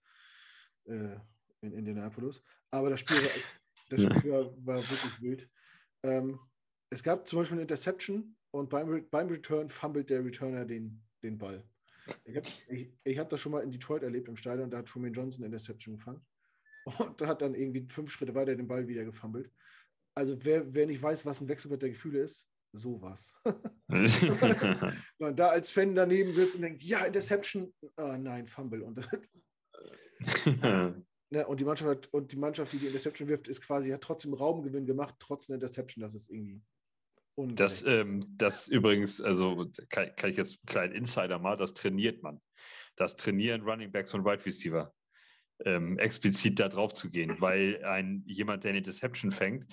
äh, 0.87 1.17
in 1.61 1.73
Indianapolis. 1.73 2.43
Aber 2.73 2.91
das 2.91 3.01
Spiel 3.01 3.17
war, 3.17 3.31
das 3.91 4.03
Spiel 4.03 4.31
war, 4.33 4.67
war 4.67 4.79
wirklich 4.79 5.23
wild. 5.23 5.49
Ähm, 6.03 6.41
es 6.91 7.05
gab 7.05 7.29
zum 7.29 7.39
Beispiel 7.39 7.55
eine 7.55 7.63
Interception 7.63 8.37
und 8.51 8.69
beim, 8.69 9.09
beim 9.11 9.29
Return 9.29 9.69
fummelt 9.69 10.11
der 10.11 10.25
Returner 10.25 10.65
den, 10.65 11.05
den 11.23 11.39
Ball. 11.39 11.65
Ich 12.25 12.37
habe 12.37 12.49
ich, 12.69 12.93
ich 13.05 13.19
hab 13.19 13.29
das 13.29 13.41
schon 13.41 13.53
mal 13.53 13.63
in 13.63 13.71
Detroit 13.71 14.03
erlebt 14.03 14.29
im 14.29 14.37
Stadion, 14.37 14.71
da 14.71 14.79
hat 14.79 14.87
Truman 14.87 15.13
Johnson 15.13 15.45
Interception 15.45 15.97
gefangen. 15.97 16.25
Und 16.99 17.21
da 17.21 17.27
hat 17.27 17.43
dann 17.43 17.55
irgendwie 17.55 17.87
fünf 17.89 18.11
Schritte 18.11 18.35
weiter 18.35 18.57
den 18.57 18.69
Ball 18.69 18.89
wieder 18.89 19.05
gefummelt. 19.05 19.51
Also 20.15 20.37
wer, 20.45 20.75
wer 20.75 20.87
nicht 20.87 21.03
weiß, 21.03 21.27
was 21.27 21.41
ein 21.41 21.49
Wechselbad 21.49 21.83
der 21.83 21.91
Gefühle 21.91 22.21
ist, 22.21 22.49
sowas. 22.73 23.35
und 23.89 25.39
da 25.39 25.49
als 25.49 25.71
Fan 25.71 25.95
daneben 25.95 26.35
sitzt 26.35 26.57
und 26.57 26.63
denkt, 26.63 26.83
ja, 26.83 27.05
Interception, 27.05 27.73
oh, 27.97 28.17
nein, 28.19 28.47
Fumble. 28.47 28.83
Und, 28.83 28.97
ne, 31.31 31.47
und, 31.47 31.61
die 31.61 31.65
Mannschaft, 31.65 32.13
und 32.13 32.33
die 32.33 32.37
Mannschaft, 32.37 32.73
die 32.73 32.79
die 32.79 32.87
Interception 32.87 33.29
wirft, 33.29 33.49
ist 33.49 33.61
quasi, 33.61 33.91
hat 33.91 34.03
trotzdem 34.03 34.35
Raumgewinn 34.35 34.87
gemacht, 34.87 35.15
trotz 35.19 35.49
einer 35.49 35.55
Interception. 35.55 36.03
Das 36.03 36.15
ist 36.15 36.31
irgendwie 36.31 36.63
das, 37.47 37.83
ähm, 37.85 38.21
das 38.37 38.69
übrigens, 38.69 39.21
also 39.21 39.67
kann, 39.91 40.15
kann, 40.17 40.31
ich 40.31 40.37
jetzt 40.37 40.59
einen 40.59 40.67
kleinen 40.67 40.93
Insider 40.95 41.39
mal, 41.39 41.57
das 41.57 41.75
trainiert 41.75 42.23
man. 42.23 42.41
Das 42.97 43.17
trainieren 43.17 43.63
Running 43.63 43.93
Backs 43.93 44.13
und 44.15 44.25
Wide 44.25 44.45
Receiver 44.45 44.93
ähm, 45.65 45.99
explizit 45.99 46.61
da 46.61 46.69
drauf 46.69 46.95
zu 46.95 47.11
gehen, 47.11 47.37
weil 47.41 47.85
ein 47.85 48.23
jemand, 48.27 48.65
der 48.65 48.71
eine 48.71 48.83
Deception 48.83 49.33
fängt, 49.33 49.67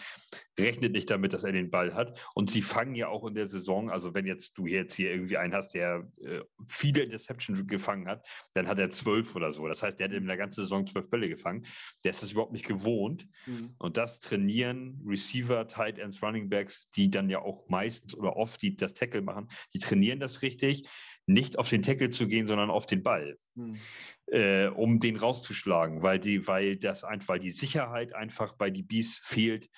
rechnet 0.59 0.93
nicht 0.93 1.09
damit, 1.09 1.33
dass 1.33 1.43
er 1.43 1.51
den 1.51 1.69
Ball 1.69 1.93
hat. 1.93 2.19
Und 2.33 2.49
sie 2.49 2.61
fangen 2.61 2.95
ja 2.95 3.07
auch 3.07 3.25
in 3.25 3.35
der 3.35 3.47
Saison, 3.47 3.89
also 3.89 4.13
wenn 4.13 4.25
jetzt 4.25 4.57
du 4.57 4.65
jetzt 4.65 4.93
hier 4.93 5.11
irgendwie 5.11 5.37
einen 5.37 5.53
hast, 5.53 5.73
der 5.73 6.09
äh, 6.21 6.41
viele 6.65 7.07
Deception 7.07 7.67
gefangen 7.67 8.07
hat, 8.07 8.27
dann 8.53 8.67
hat 8.67 8.79
er 8.79 8.89
zwölf 8.89 9.35
oder 9.35 9.51
so. 9.51 9.67
Das 9.67 9.83
heißt, 9.83 9.99
der 9.99 10.07
hat 10.07 10.13
in 10.13 10.27
der 10.27 10.37
ganzen 10.37 10.61
Saison 10.61 10.87
zwölf 10.87 11.09
Bälle 11.09 11.29
gefangen. 11.29 11.65
Der 12.03 12.11
ist 12.11 12.23
das 12.23 12.31
überhaupt 12.31 12.53
nicht 12.53 12.67
gewohnt. 12.67 13.27
Mhm. 13.45 13.75
Und 13.77 13.97
das 13.97 14.19
trainieren 14.19 15.01
Receiver, 15.05 15.67
Tight 15.67 15.99
Ends, 15.99 16.21
Running 16.23 16.49
Backs, 16.49 16.89
die 16.89 17.09
dann 17.09 17.29
ja 17.29 17.39
auch 17.39 17.67
meistens 17.69 18.15
oder 18.15 18.35
oft 18.35 18.61
die 18.61 18.75
das 18.75 18.93
Tackle 18.93 19.21
machen, 19.21 19.49
die 19.73 19.79
trainieren 19.79 20.19
das 20.19 20.41
richtig 20.41 20.87
nicht 21.27 21.57
auf 21.57 21.69
den 21.69 21.81
Tackle 21.81 22.09
zu 22.09 22.27
gehen, 22.27 22.47
sondern 22.47 22.69
auf 22.69 22.85
den 22.85 23.03
Ball, 23.03 23.37
hm. 23.55 23.79
Äh, 24.27 24.67
um 24.67 24.99
den 24.99 25.17
rauszuschlagen, 25.17 26.01
weil 26.01 26.19
die, 26.19 26.47
weil 26.47 26.77
das 26.77 27.03
einfach, 27.03 27.37
die 27.37 27.51
Sicherheit 27.51 28.13
einfach 28.13 28.53
bei 28.53 28.69
die 28.69 28.83
Bees 28.83 29.19
fehlt 29.21 29.69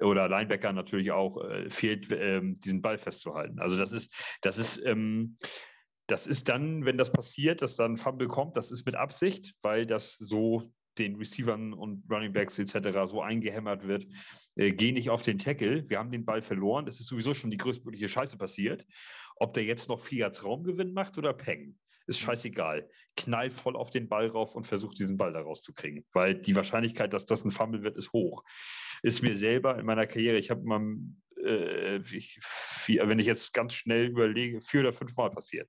oder 0.00 0.28
Linebacker 0.28 0.72
natürlich 0.72 1.12
auch 1.12 1.42
äh, 1.44 1.70
fehlt, 1.70 2.08
ähm, 2.12 2.54
diesen 2.60 2.82
Ball 2.82 2.98
festzuhalten. 2.98 3.58
Also 3.58 3.76
das 3.76 3.92
ist, 3.92 4.12
das 4.40 4.58
ist, 4.58 4.84
ähm, 4.84 5.36
das 6.06 6.26
ist 6.26 6.48
dann, 6.48 6.84
wenn 6.84 6.98
das 6.98 7.12
passiert, 7.12 7.62
dass 7.62 7.76
dann 7.76 7.96
Fumble 7.96 8.28
kommt, 8.28 8.56
das 8.56 8.70
ist 8.70 8.84
mit 8.84 8.94
Absicht, 8.94 9.54
weil 9.62 9.86
das 9.86 10.14
so 10.14 10.72
den 10.98 11.16
Receivern 11.16 11.72
und 11.72 12.04
Running 12.10 12.32
Backs 12.32 12.58
etc. 12.58 13.06
so 13.06 13.22
eingehämmert 13.22 13.86
wird, 13.86 14.06
äh, 14.56 14.72
geh 14.72 14.92
nicht 14.92 15.10
auf 15.10 15.22
den 15.22 15.38
Tackle, 15.38 15.88
wir 15.88 15.98
haben 15.98 16.10
den 16.10 16.24
Ball 16.24 16.42
verloren, 16.42 16.86
es 16.86 17.00
ist 17.00 17.06
sowieso 17.06 17.34
schon 17.34 17.50
die 17.50 17.56
größtmögliche 17.56 18.08
Scheiße 18.08 18.36
passiert. 18.36 18.84
Ob 19.36 19.54
der 19.54 19.64
jetzt 19.64 19.88
noch 19.88 20.00
Fiats 20.00 20.44
Raumgewinn 20.44 20.92
macht 20.92 21.16
oder 21.16 21.32
Peng, 21.32 21.78
ist 22.06 22.20
mhm. 22.20 22.26
scheißegal. 22.26 22.88
Knall 23.16 23.50
voll 23.50 23.76
auf 23.76 23.90
den 23.90 24.08
Ball 24.08 24.28
rauf 24.28 24.54
und 24.54 24.66
versucht 24.66 24.98
diesen 24.98 25.16
Ball 25.16 25.32
da 25.32 25.40
rauszukriegen, 25.40 26.04
weil 26.12 26.34
die 26.34 26.56
Wahrscheinlichkeit, 26.56 27.12
dass 27.12 27.26
das 27.26 27.44
ein 27.44 27.50
Fumble 27.50 27.82
wird, 27.82 27.96
ist 27.96 28.12
hoch. 28.12 28.42
Ist 29.02 29.22
mir 29.22 29.36
selber 29.36 29.78
in 29.78 29.86
meiner 29.86 30.06
Karriere, 30.06 30.38
ich 30.38 30.50
habe 30.50 30.62
mal, 30.62 30.80
äh, 31.44 31.96
ich, 32.14 32.38
wenn 32.86 33.18
ich 33.18 33.26
jetzt 33.26 33.52
ganz 33.52 33.74
schnell 33.74 34.06
überlege, 34.06 34.60
vier 34.60 34.80
oder 34.80 34.92
fünf 34.92 35.16
Mal 35.16 35.30
passiert 35.30 35.68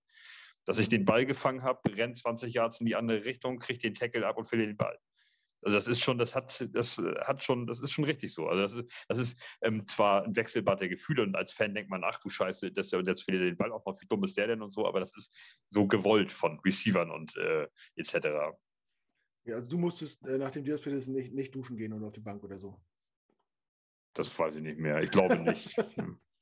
dass 0.66 0.80
ich 0.80 0.90
den 0.90 1.06
Ball 1.06 1.26
gefangen 1.26 1.64
habe, 1.64 1.96
rennt 1.96 2.18
20 2.18 2.54
Yards 2.54 2.80
in 2.80 2.86
die 2.86 2.96
andere 2.96 3.26
Richtung, 3.26 3.60
kriege 3.60 3.80
den 3.80 3.94
Tackle 3.94 4.26
ab 4.26 4.38
und 4.38 4.48
verliere 4.48 4.70
den 4.70 4.78
Ball. 4.78 4.98
Also 5.64 5.78
das 5.78 5.88
ist 5.88 6.02
schon, 6.02 6.18
das 6.18 6.36
hat, 6.36 6.68
das 6.74 6.98
hat 7.22 7.44
schon, 7.44 7.68
das 7.68 7.80
ist 7.80 7.92
schon 7.92 8.06
richtig 8.06 8.34
so. 8.34 8.48
Also 8.48 8.62
das 8.62 8.74
ist, 8.74 8.92
das 9.08 9.18
ist 9.18 9.42
ähm, 9.62 9.88
zwar 9.88 10.24
ein 10.24 10.36
Wechselbad 10.36 10.82
der 10.82 10.90
Gefühle 10.90 11.24
und 11.24 11.36
als 11.36 11.52
Fan 11.52 11.74
denkt 11.74 11.90
man, 11.90 12.04
ach 12.04 12.20
du 12.20 12.30
Scheiße, 12.30 12.72
das, 12.72 12.92
jetzt 12.92 13.28
will 13.28 13.40
den 13.40 13.58
Ball 13.58 13.72
auch 13.72 13.86
noch, 13.86 14.00
wie 14.02 14.08
dumm 14.08 14.24
ist 14.24 14.38
der 14.38 14.48
denn 14.48 14.62
und 14.62 14.74
so, 14.74 14.88
aber 14.88 15.00
das 15.00 15.16
ist 15.16 15.36
so 15.70 15.88
gewollt 15.88 16.32
von 16.32 16.60
Receivern 16.60 17.12
und 17.12 17.36
äh, 17.38 17.68
etc. 17.96 18.56
Ja, 19.46 19.56
also 19.56 19.70
du 19.70 19.78
musstest 19.78 20.26
äh, 20.28 20.38
nach 20.38 20.52
dem 20.52 20.64
Diaz 20.64 20.86
nicht, 20.86 21.34
nicht 21.34 21.56
duschen 21.56 21.78
gehen 21.78 21.94
oder 21.94 22.08
auf 22.08 22.14
die 22.14 22.22
Bank 22.22 22.44
oder 22.44 22.60
so. 22.60 22.80
Das 24.14 24.38
weiß 24.38 24.56
ich 24.56 24.62
nicht 24.62 24.80
mehr. 24.80 25.02
Ich 25.02 25.12
glaube 25.12 25.40
nicht. 25.40 25.76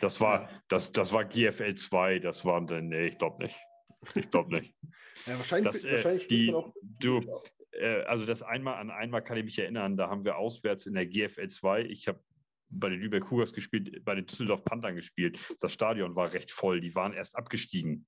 Das 0.00 0.20
war, 0.20 0.48
das, 0.68 0.92
das 0.92 1.12
war 1.12 1.24
GFL 1.24 1.74
2, 1.74 2.20
das 2.20 2.44
waren 2.44 2.68
dann, 2.68 2.90
nee, 2.90 3.08
ich 3.08 3.18
glaube 3.18 3.42
nicht. 3.42 3.58
Ich 4.14 4.30
glaube 4.30 4.54
nicht. 4.54 4.72
ja, 5.26 5.36
wahrscheinlich, 5.36 5.72
das, 5.72 5.84
äh, 5.84 5.90
wahrscheinlich 5.90 6.28
die, 6.28 6.54
du, 7.00 7.20
äh, 7.72 8.02
also 8.02 8.26
das 8.26 8.42
einmal 8.42 8.74
an 8.74 8.90
einmal 8.90 9.22
kann 9.22 9.38
ich 9.38 9.44
mich 9.44 9.58
erinnern, 9.58 9.96
da 9.96 10.08
haben 10.08 10.24
wir 10.24 10.36
auswärts 10.36 10.86
in 10.86 10.94
der 10.94 11.06
GFL 11.06 11.48
2, 11.48 11.82
ich 11.82 12.08
habe 12.08 12.20
bei 12.70 12.88
den 12.90 13.00
Lübeck 13.00 13.24
Cougars 13.24 13.52
gespielt, 13.52 14.04
bei 14.04 14.14
den 14.14 14.26
Düsseldorf 14.26 14.64
Panthern 14.64 14.94
gespielt. 14.94 15.38
Das 15.60 15.72
Stadion 15.72 16.14
war 16.14 16.32
recht 16.32 16.50
voll. 16.50 16.80
Die 16.80 16.94
waren 16.94 17.12
erst 17.12 17.36
abgestiegen 17.36 18.06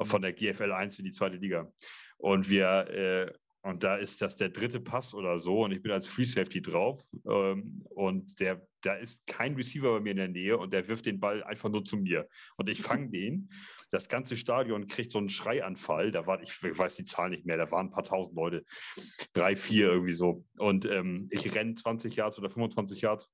von 0.00 0.22
der 0.22 0.32
GFL 0.32 0.72
1 0.72 0.98
in 0.98 1.04
die 1.04 1.10
zweite 1.10 1.36
Liga. 1.36 1.72
Und 2.16 2.48
wir, 2.48 2.88
äh, 2.90 3.32
und 3.68 3.84
da 3.84 3.96
ist 3.96 4.22
das 4.22 4.36
der 4.36 4.48
dritte 4.48 4.80
Pass 4.80 5.14
oder 5.14 5.38
so 5.38 5.64
und 5.64 5.72
ich 5.72 5.82
bin 5.82 5.92
als 5.92 6.06
Free 6.06 6.24
Safety 6.24 6.62
drauf 6.62 7.06
ähm, 7.28 7.84
und 7.90 8.40
der, 8.40 8.66
da 8.80 8.94
ist 8.94 9.26
kein 9.26 9.54
Receiver 9.54 9.92
bei 9.92 10.00
mir 10.00 10.10
in 10.10 10.16
der 10.16 10.28
Nähe 10.28 10.58
und 10.58 10.72
der 10.72 10.88
wirft 10.88 11.06
den 11.06 11.20
Ball 11.20 11.44
einfach 11.44 11.68
nur 11.68 11.84
zu 11.84 11.98
mir 11.98 12.28
und 12.56 12.68
ich 12.68 12.80
fange 12.80 13.08
den. 13.10 13.50
Das 13.90 14.08
ganze 14.08 14.36
Stadion 14.36 14.86
kriegt 14.86 15.12
so 15.12 15.18
einen 15.18 15.30
Schreianfall. 15.30 16.12
Da 16.12 16.26
war, 16.26 16.42
ich 16.42 16.62
weiß 16.62 16.96
die 16.96 17.04
Zahl 17.04 17.30
nicht 17.30 17.46
mehr, 17.46 17.56
da 17.56 17.70
waren 17.70 17.86
ein 17.86 17.90
paar 17.90 18.04
tausend 18.04 18.36
Leute, 18.36 18.64
drei, 19.32 19.56
vier 19.56 19.88
irgendwie 19.88 20.12
so. 20.12 20.44
Und 20.58 20.84
ähm, 20.84 21.26
ich 21.30 21.54
renne 21.54 21.74
20 21.74 22.14
Yards 22.16 22.38
oder 22.38 22.50
25 22.50 23.00
Yards 23.00 23.30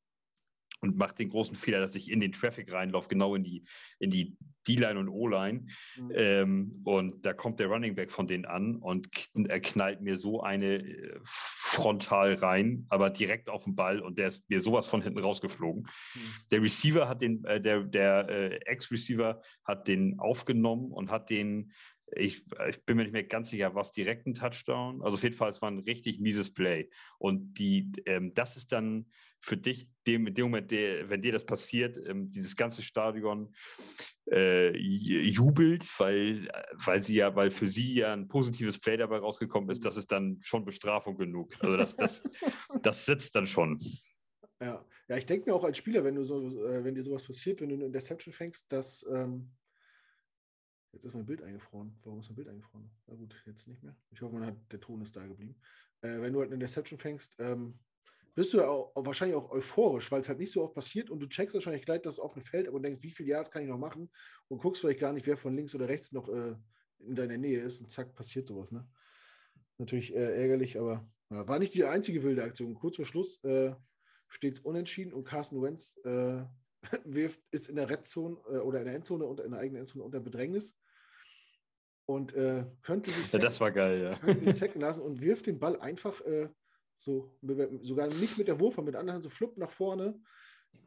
und 0.85 0.97
macht 0.97 1.19
den 1.19 1.31
großen 1.31 1.57
Fehler, 1.57 1.81
dass 1.81 1.95
ich 1.95 2.11
in 2.11 2.21
den 2.21 2.33
Traffic 2.33 2.73
reinlaufe, 2.73 3.09
genau 3.09 3.35
in 3.35 3.43
die, 3.43 3.65
in 3.99 4.11
die 4.11 4.37
D-Line 4.69 4.99
und 4.99 5.09
O-Line. 5.09 5.67
Mhm. 5.97 6.13
Ähm, 6.15 6.81
und 6.85 7.25
da 7.25 7.33
kommt 7.33 7.59
der 7.59 7.69
Running 7.69 7.95
Back 7.95 8.11
von 8.11 8.27
denen 8.27 8.45
an 8.45 8.77
und 8.77 9.09
er 9.49 9.61
knallt 9.61 10.03
mir 10.03 10.17
so 10.17 10.43
eine 10.43 10.77
äh, 10.77 11.19
frontal 11.25 12.35
rein, 12.35 12.85
aber 12.91 13.11
direkt 13.11 13.49
auf 13.49 13.65
den 13.65 13.75
Ball 13.75 14.01
und 14.01 14.19
der 14.19 14.29
ist 14.29 14.49
mir 14.49 14.61
sowas 14.61 14.87
von 14.87 15.03
hinten 15.03 15.19
rausgeflogen. 15.19 15.83
Mhm. 15.83 16.21
Der 16.51 16.63
Receiver 16.63 17.09
hat 17.09 17.23
den, 17.23 17.45
äh, 17.45 17.61
der, 17.61 17.83
der 17.83 18.29
äh, 18.29 18.57
Ex-Receiver 18.67 19.41
hat 19.65 19.89
den 19.89 20.19
aufgenommen 20.19 20.93
und 20.93 21.11
hat 21.11 21.31
den 21.31 21.73
ich, 22.17 22.45
ich, 22.69 22.85
bin 22.85 22.97
mir 22.97 23.05
nicht 23.05 23.13
mehr 23.13 23.25
ganz 23.25 23.51
sicher, 23.51 23.75
was 23.75 23.91
direkt 23.91 24.27
ein 24.27 24.35
Touchdown. 24.35 25.03
Also 25.03 25.17
auf 25.17 25.23
jeden 25.23 25.35
Fall, 25.35 25.51
es 25.51 25.63
war 25.63 25.71
ein 25.71 25.81
richtig 25.81 26.21
mieses 26.21 26.53
Play. 26.53 26.91
Und 27.19 27.55
die, 27.55 27.91
ähm, 28.07 28.35
das 28.35 28.57
ist 28.57 28.73
dann 28.73 29.07
für 29.45 29.59
dich, 29.59 29.87
dem, 30.07 30.27
in 30.27 30.35
dem 30.35 30.45
Moment, 30.47 30.71
der, 30.71 31.11
wenn 31.11 31.21
dir 31.21 31.33
das 31.33 31.45
passiert, 31.45 31.99
ähm, 32.09 32.31
dieses 32.31 32.57
ganze 32.57 32.83
Stadion 32.83 33.55
äh, 34.31 34.75
jubelt, 34.75 35.87
weil, 35.99 36.49
weil 36.83 37.03
sie 37.03 37.17
ja, 37.17 37.37
weil 37.37 37.51
für 37.51 37.67
sie 37.67 37.95
ja 37.95 38.15
ein 38.15 38.27
positives 38.27 38.79
Play 38.79 38.97
dabei 38.97 39.19
rausgekommen 39.19 39.69
ist, 39.69 39.85
das 39.85 39.99
ist 39.99 40.11
dann 40.11 40.39
schon 40.41 40.65
Bestrafung 40.65 41.19
genug. 41.19 41.53
Also 41.61 41.77
das, 41.77 41.95
das, 41.95 42.23
das 42.83 43.05
sitzt 43.05 43.35
dann 43.35 43.47
schon. 43.47 43.79
Ja, 44.63 44.83
ja 45.09 45.17
ich 45.19 45.27
denke 45.27 45.51
mir 45.51 45.55
auch 45.55 45.65
als 45.65 45.77
Spieler, 45.77 46.05
wenn 46.05 46.15
du 46.15 46.25
so, 46.25 46.41
äh, 46.65 46.83
wenn 46.83 46.95
dir 46.95 47.03
sowas 47.03 47.25
passiert, 47.25 47.61
wenn 47.61 47.69
du 47.69 47.75
eine 47.75 47.85
Interception 47.85 48.33
fängst, 48.33 48.73
dass 48.73 49.05
ähm, 49.13 49.53
jetzt 50.93 51.05
ist 51.05 51.15
mein 51.15 51.27
Bild 51.27 51.43
eingefroren. 51.43 51.95
Warum 52.03 52.21
ist 52.21 52.31
mein 52.31 52.37
Bild 52.37 52.49
eingefroren? 52.49 52.91
Na 53.09 53.15
gut, 53.15 53.43
jetzt 53.45 53.69
nicht 53.69 53.83
mehr. 53.83 53.95
Ich 54.11 54.23
hoffe, 54.23 54.33
man 54.33 54.47
hat, 54.47 54.57
der 54.73 54.81
Ton 54.81 55.03
ist 55.03 55.15
da 55.15 55.27
geblieben. 55.27 55.55
Äh, 56.01 56.23
wenn 56.23 56.33
du 56.33 56.39
halt 56.39 56.49
eine 56.49 56.55
Interception 56.55 56.99
fängst, 56.99 57.37
ähm, 57.41 57.79
bist 58.35 58.53
du 58.53 58.59
ja 58.59 58.69
auch, 58.69 58.93
wahrscheinlich 58.97 59.37
auch 59.37 59.51
euphorisch, 59.51 60.11
weil 60.11 60.21
es 60.21 60.29
halt 60.29 60.39
nicht 60.39 60.53
so 60.53 60.63
oft 60.63 60.75
passiert 60.75 61.11
und 61.11 61.21
du 61.21 61.29
checkst 61.29 61.55
wahrscheinlich 61.55 61.85
gleich 61.85 62.03
das 62.03 62.19
offene 62.19 62.45
Feld 62.45 62.69
und 62.69 62.83
denkst, 62.83 63.03
wie 63.03 63.11
viele 63.11 63.31
Jahre 63.31 63.49
kann 63.49 63.63
ich 63.63 63.69
noch 63.69 63.79
machen 63.79 64.11
und 64.49 64.59
guckst 64.59 64.81
vielleicht 64.81 65.01
gar 65.01 65.13
nicht, 65.13 65.27
wer 65.27 65.37
von 65.37 65.55
links 65.55 65.75
oder 65.75 65.89
rechts 65.89 66.13
noch 66.13 66.29
äh, 66.29 66.55
in 66.99 67.15
deiner 67.15 67.39
Nähe 67.39 67.61
ist 67.61 67.81
und 67.81 67.91
zack, 67.91 68.15
passiert 68.15 68.49
sowas. 68.49 68.73
Ne? 68.73 68.89
Natürlich 69.79 70.15
äh, 70.15 70.43
ärgerlich, 70.43 70.79
aber 70.79 71.09
ja, 71.31 71.47
war 71.47 71.59
nicht 71.59 71.75
die 71.75 71.85
einzige 71.85 72.23
wilde 72.23 72.43
Aktion. 72.43 72.75
Kurz 72.75 72.97
vor 72.97 73.05
Schluss 73.05 73.43
äh, 73.45 73.73
steht 74.29 74.55
es 74.55 74.61
unentschieden 74.61 75.13
und 75.13 75.25
Carsten 75.25 75.63
Wentz 75.63 75.97
äh, 76.05 76.43
wirft, 77.05 77.41
ist 77.51 77.69
in 77.69 77.77
der 77.77 77.89
Redzone 77.89 78.37
äh, 78.49 78.59
oder 78.59 78.81
in 78.81 78.87
der 78.87 78.95
Endzone 78.95 79.25
und 79.27 79.41
in 79.41 79.53
der 79.53 79.61
eigenen 79.61 79.81
Endzone 79.81 80.05
unter 80.05 80.21
Bedrängnis 80.21 80.77
und 82.07 82.35
äh, 82.35 82.67
könnte 82.83 83.11
sich 83.11 83.33
ja, 83.33 83.39
das 83.39 83.61
war 83.61 83.73
geil, 83.73 84.13
ja. 84.13 84.75
lassen 84.75 85.03
und 85.03 85.23
wirft 85.23 85.47
den 85.47 85.59
Ball 85.59 85.81
einfach 85.81 86.21
so, 86.99 87.37
sogar 87.81 88.09
nicht 88.09 88.39
mit 88.39 88.49
der 88.49 88.59
Wurf, 88.61 88.79
aber 88.79 88.87
mit 88.87 88.97
anderen 88.97 89.23
so 89.23 89.29
flupp 89.29 89.57
nach 89.59 89.71
vorne. 89.71 90.19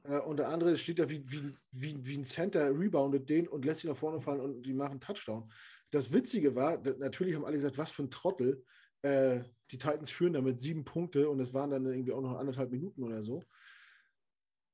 Äh, 0.03 0.19
und 0.19 0.39
der 0.39 0.49
andere 0.49 0.77
steht 0.77 0.99
da 0.99 1.09
wie, 1.09 1.23
wie, 1.29 1.53
wie, 1.71 2.05
wie 2.05 2.17
ein 2.17 2.25
Center, 2.25 2.69
reboundet 2.77 3.29
den 3.29 3.47
und 3.47 3.65
lässt 3.65 3.83
ihn 3.83 3.89
nach 3.89 3.97
vorne 3.97 4.19
fallen 4.19 4.41
und 4.41 4.63
die 4.63 4.73
machen 4.73 4.99
Touchdown. 4.99 5.51
Das 5.91 6.11
Witzige 6.11 6.55
war, 6.55 6.81
natürlich 6.97 7.35
haben 7.35 7.45
alle 7.45 7.57
gesagt, 7.57 7.77
was 7.77 7.91
für 7.91 8.03
ein 8.03 8.11
Trottel. 8.11 8.63
Äh, 9.01 9.43
die 9.71 9.77
Titans 9.77 10.09
führen 10.09 10.33
damit 10.33 10.59
sieben 10.59 10.85
Punkte 10.85 11.29
und 11.29 11.39
es 11.39 11.53
waren 11.53 11.69
dann 11.69 11.85
irgendwie 11.85 12.13
auch 12.13 12.21
noch 12.21 12.37
anderthalb 12.37 12.71
Minuten 12.71 13.03
oder 13.03 13.21
so. 13.21 13.43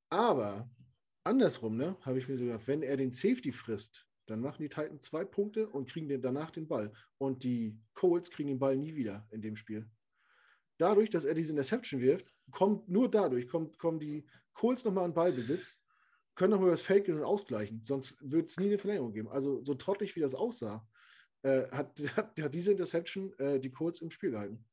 Aber 0.08 0.70
andersrum, 1.24 1.76
ne, 1.76 1.96
habe 2.02 2.18
ich 2.18 2.28
mir 2.28 2.36
so 2.36 2.44
gedacht, 2.44 2.66
wenn 2.68 2.82
er 2.82 2.96
den 2.96 3.10
Safety 3.10 3.52
frisst, 3.52 4.06
dann 4.26 4.40
machen 4.40 4.62
die 4.62 4.68
Titans 4.68 5.04
zwei 5.04 5.24
Punkte 5.24 5.68
und 5.68 5.88
kriegen 5.88 6.08
den, 6.08 6.22
danach 6.22 6.50
den 6.50 6.66
Ball. 6.66 6.92
Und 7.18 7.44
die 7.44 7.78
Colts 7.92 8.30
kriegen 8.30 8.48
den 8.48 8.58
Ball 8.58 8.76
nie 8.76 8.94
wieder 8.94 9.26
in 9.30 9.42
dem 9.42 9.56
Spiel 9.56 9.86
dadurch, 10.78 11.10
dass 11.10 11.24
er 11.24 11.34
diese 11.34 11.52
Interception 11.52 12.00
wirft, 12.00 12.34
kommt 12.50 12.88
nur 12.88 13.10
dadurch, 13.10 13.48
kommt, 13.48 13.78
kommen 13.78 14.00
die 14.00 14.26
Colts 14.52 14.84
nochmal 14.84 15.04
an 15.04 15.14
Ballbesitz, 15.14 15.80
können 16.34 16.50
nochmal 16.50 16.70
das 16.70 16.82
Feld 16.82 17.04
gehen 17.04 17.16
und 17.16 17.24
ausgleichen. 17.24 17.82
Sonst 17.84 18.16
wird 18.20 18.50
es 18.50 18.56
nie 18.56 18.66
eine 18.66 18.78
Verlängerung 18.78 19.12
geben. 19.12 19.28
Also 19.28 19.62
so 19.64 19.74
trottelig 19.74 20.16
wie 20.16 20.20
das 20.20 20.34
aussah, 20.34 20.86
äh, 21.42 21.68
hat, 21.70 21.98
hat, 22.16 22.40
hat, 22.40 22.54
diese 22.54 22.72
Interception 22.72 23.32
äh, 23.38 23.60
die 23.60 23.70
Colts 23.70 24.00
im 24.00 24.10
Spiel 24.10 24.30
gehalten. 24.30 24.64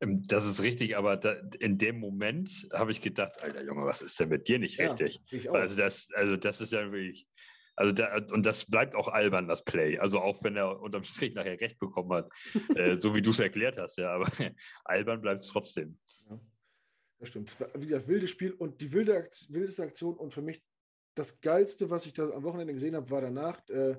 Ähm, 0.00 0.22
das 0.26 0.46
ist 0.46 0.62
richtig, 0.62 0.96
aber 0.96 1.16
da, 1.16 1.36
in 1.58 1.78
dem 1.78 1.98
Moment 1.98 2.68
habe 2.72 2.92
ich 2.92 3.00
gedacht, 3.00 3.42
Alter 3.42 3.62
Junge, 3.62 3.86
was 3.86 4.02
ist 4.02 4.18
denn 4.20 4.28
mit 4.28 4.48
dir 4.48 4.58
nicht 4.58 4.78
richtig? 4.78 5.22
Ja, 5.30 5.52
also, 5.52 5.76
das, 5.76 6.08
also 6.14 6.36
das 6.36 6.60
ist 6.60 6.72
ja 6.72 6.90
wirklich, 6.92 7.26
also 7.76 7.92
da, 7.92 8.16
und 8.30 8.44
das 8.46 8.64
bleibt 8.66 8.94
auch 8.94 9.08
albern, 9.08 9.48
das 9.48 9.64
Play. 9.64 9.98
Also 9.98 10.20
auch 10.20 10.42
wenn 10.44 10.56
er 10.56 10.80
unterm 10.80 11.04
Strich 11.04 11.34
nachher 11.34 11.60
recht 11.60 11.78
bekommen 11.78 12.12
hat, 12.12 12.30
äh, 12.76 12.96
so 12.96 13.14
wie 13.14 13.22
du 13.22 13.30
es 13.30 13.40
erklärt 13.40 13.78
hast, 13.78 13.98
ja, 13.98 14.14
aber 14.14 14.28
albern 14.84 15.20
bleibt 15.20 15.42
es 15.42 15.48
trotzdem. 15.48 15.98
Ja, 16.28 16.40
das 17.18 17.28
stimmt. 17.28 17.56
Wie 17.74 17.88
das 17.88 18.06
wilde 18.08 18.28
Spiel 18.28 18.52
und 18.52 18.80
die 18.80 18.92
wilde 18.92 19.16
Akt, 19.16 19.46
wildeste 19.50 19.82
Aktion 19.82 20.16
und 20.16 20.32
für 20.32 20.42
mich 20.42 20.62
das 21.14 21.40
Geilste, 21.40 21.90
was 21.90 22.06
ich 22.06 22.12
da 22.12 22.28
am 22.30 22.42
Wochenende 22.42 22.72
gesehen 22.72 22.96
habe, 22.96 23.08
war 23.10 23.20
danach. 23.20 23.60
Äh, 23.68 23.96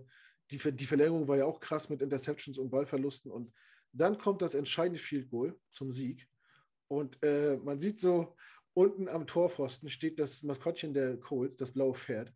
die, 0.51 0.57
die 0.75 0.85
Verlängerung 0.85 1.27
war 1.27 1.37
ja 1.37 1.45
auch 1.45 1.59
krass 1.59 1.89
mit 1.89 2.01
Interceptions 2.01 2.57
und 2.57 2.69
Ballverlusten 2.69 3.31
und 3.31 3.51
dann 3.91 4.17
kommt 4.17 4.41
das 4.41 4.53
entscheidende 4.53 4.99
Field 4.99 5.29
Goal 5.29 5.57
zum 5.69 5.91
Sieg 5.91 6.27
und 6.87 7.21
äh, 7.23 7.57
man 7.57 7.79
sieht 7.79 7.99
so, 7.99 8.35
unten 8.73 9.07
am 9.07 9.25
Torpfosten 9.25 9.89
steht 9.89 10.19
das 10.19 10.43
Maskottchen 10.43 10.93
der 10.93 11.17
Colts, 11.17 11.55
das 11.55 11.71
blaue 11.71 11.95
Pferd. 11.95 12.31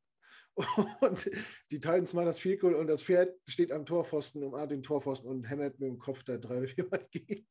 Und 1.02 1.30
die 1.72 1.80
Titans 1.80 2.14
machen 2.14 2.26
das 2.26 2.40
Field 2.40 2.60
Goal 2.60 2.76
und 2.76 2.88
das 2.88 3.02
Pferd 3.02 3.34
steht 3.48 3.72
am 3.72 3.86
Torpfosten, 3.86 4.44
umarmt 4.44 4.72
den 4.72 4.84
Torpfosten 4.84 5.30
und 5.30 5.46
hämmert 5.46 5.80
mit 5.80 5.90
dem 5.90 6.00
Kopf 6.00 6.24
da 6.24 6.38
drei 6.38 6.58
oder 6.58 6.68
viermal 6.68 7.08
gegen. 7.12 7.48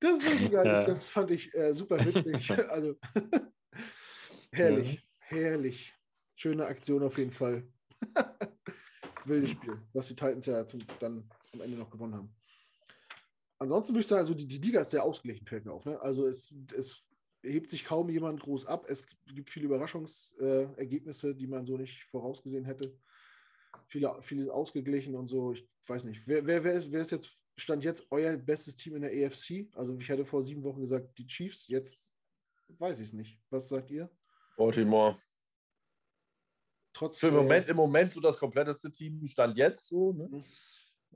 Das 0.00 0.18
weiß 0.18 0.40
ich 0.40 0.50
gar 0.50 0.64
nicht. 0.64 0.88
Das 0.88 1.06
fand 1.06 1.30
ich 1.30 1.54
äh, 1.54 1.72
super 1.72 2.04
witzig. 2.04 2.50
Also 2.68 2.96
herrlich, 4.52 4.94
ja. 4.94 5.00
herrlich. 5.20 5.94
Schöne 6.36 6.66
Aktion 6.66 7.02
auf 7.02 7.16
jeden 7.16 7.30
Fall. 7.30 7.66
Wildes 9.24 9.52
Spiel, 9.52 9.80
was 9.92 10.08
die 10.08 10.16
Titans 10.16 10.46
ja 10.46 10.66
zum, 10.66 10.80
dann 10.98 11.30
am 11.52 11.60
Ende 11.60 11.78
noch 11.78 11.88
gewonnen 11.88 12.16
haben. 12.16 12.34
Ansonsten 13.58 13.94
würde 13.94 14.00
ich 14.00 14.08
sagen, 14.08 14.20
also 14.20 14.34
die, 14.34 14.46
die 14.46 14.58
Liga 14.58 14.80
ist 14.80 14.90
sehr 14.90 15.04
ausgeglichen, 15.04 15.46
fällt 15.46 15.64
mir 15.64 15.72
auf. 15.72 15.84
Ne? 15.84 16.00
Also 16.02 16.26
es, 16.26 16.52
es 16.76 17.04
hebt 17.42 17.70
sich 17.70 17.84
kaum 17.84 18.08
jemand 18.08 18.40
groß 18.40 18.66
ab. 18.66 18.86
Es 18.88 19.04
gibt 19.34 19.50
viele 19.50 19.66
Überraschungsergebnisse, 19.66 21.30
äh, 21.30 21.34
die 21.34 21.46
man 21.46 21.66
so 21.66 21.76
nicht 21.76 22.04
vorausgesehen 22.04 22.64
hätte. 22.64 22.92
Viele, 23.86 24.16
vieles 24.22 24.48
ausgeglichen 24.48 25.14
und 25.14 25.26
so. 25.26 25.52
Ich 25.52 25.68
weiß 25.86 26.04
nicht. 26.04 26.26
Wer, 26.26 26.46
wer, 26.46 26.62
wer, 26.64 26.72
ist, 26.72 26.92
wer 26.92 27.02
ist 27.02 27.10
jetzt, 27.10 27.42
stand 27.56 27.84
jetzt 27.84 28.06
euer 28.10 28.36
bestes 28.36 28.76
Team 28.76 28.96
in 28.96 29.02
der 29.02 29.14
EFC? 29.14 29.68
Also 29.74 29.96
ich 29.98 30.10
hatte 30.10 30.24
vor 30.24 30.42
sieben 30.44 30.64
Wochen 30.64 30.80
gesagt, 30.80 31.18
die 31.18 31.26
Chiefs. 31.26 31.66
Jetzt 31.68 32.16
weiß 32.68 33.00
ich 33.00 33.08
es 33.08 33.12
nicht. 33.12 33.38
Was 33.50 33.68
sagt 33.68 33.90
ihr? 33.90 34.10
Baltimore. 34.56 35.20
Trotz, 36.92 37.18
Für 37.18 37.28
im, 37.28 37.34
äh, 37.34 37.38
Moment, 37.38 37.68
Im 37.68 37.76
Moment 37.76 38.12
so 38.12 38.20
das 38.20 38.36
kompletteste 38.36 38.90
Team 38.90 39.26
stand 39.26 39.56
jetzt 39.56 39.88
so. 39.88 40.12
Ne? 40.12 40.28
Mhm. 40.28 40.44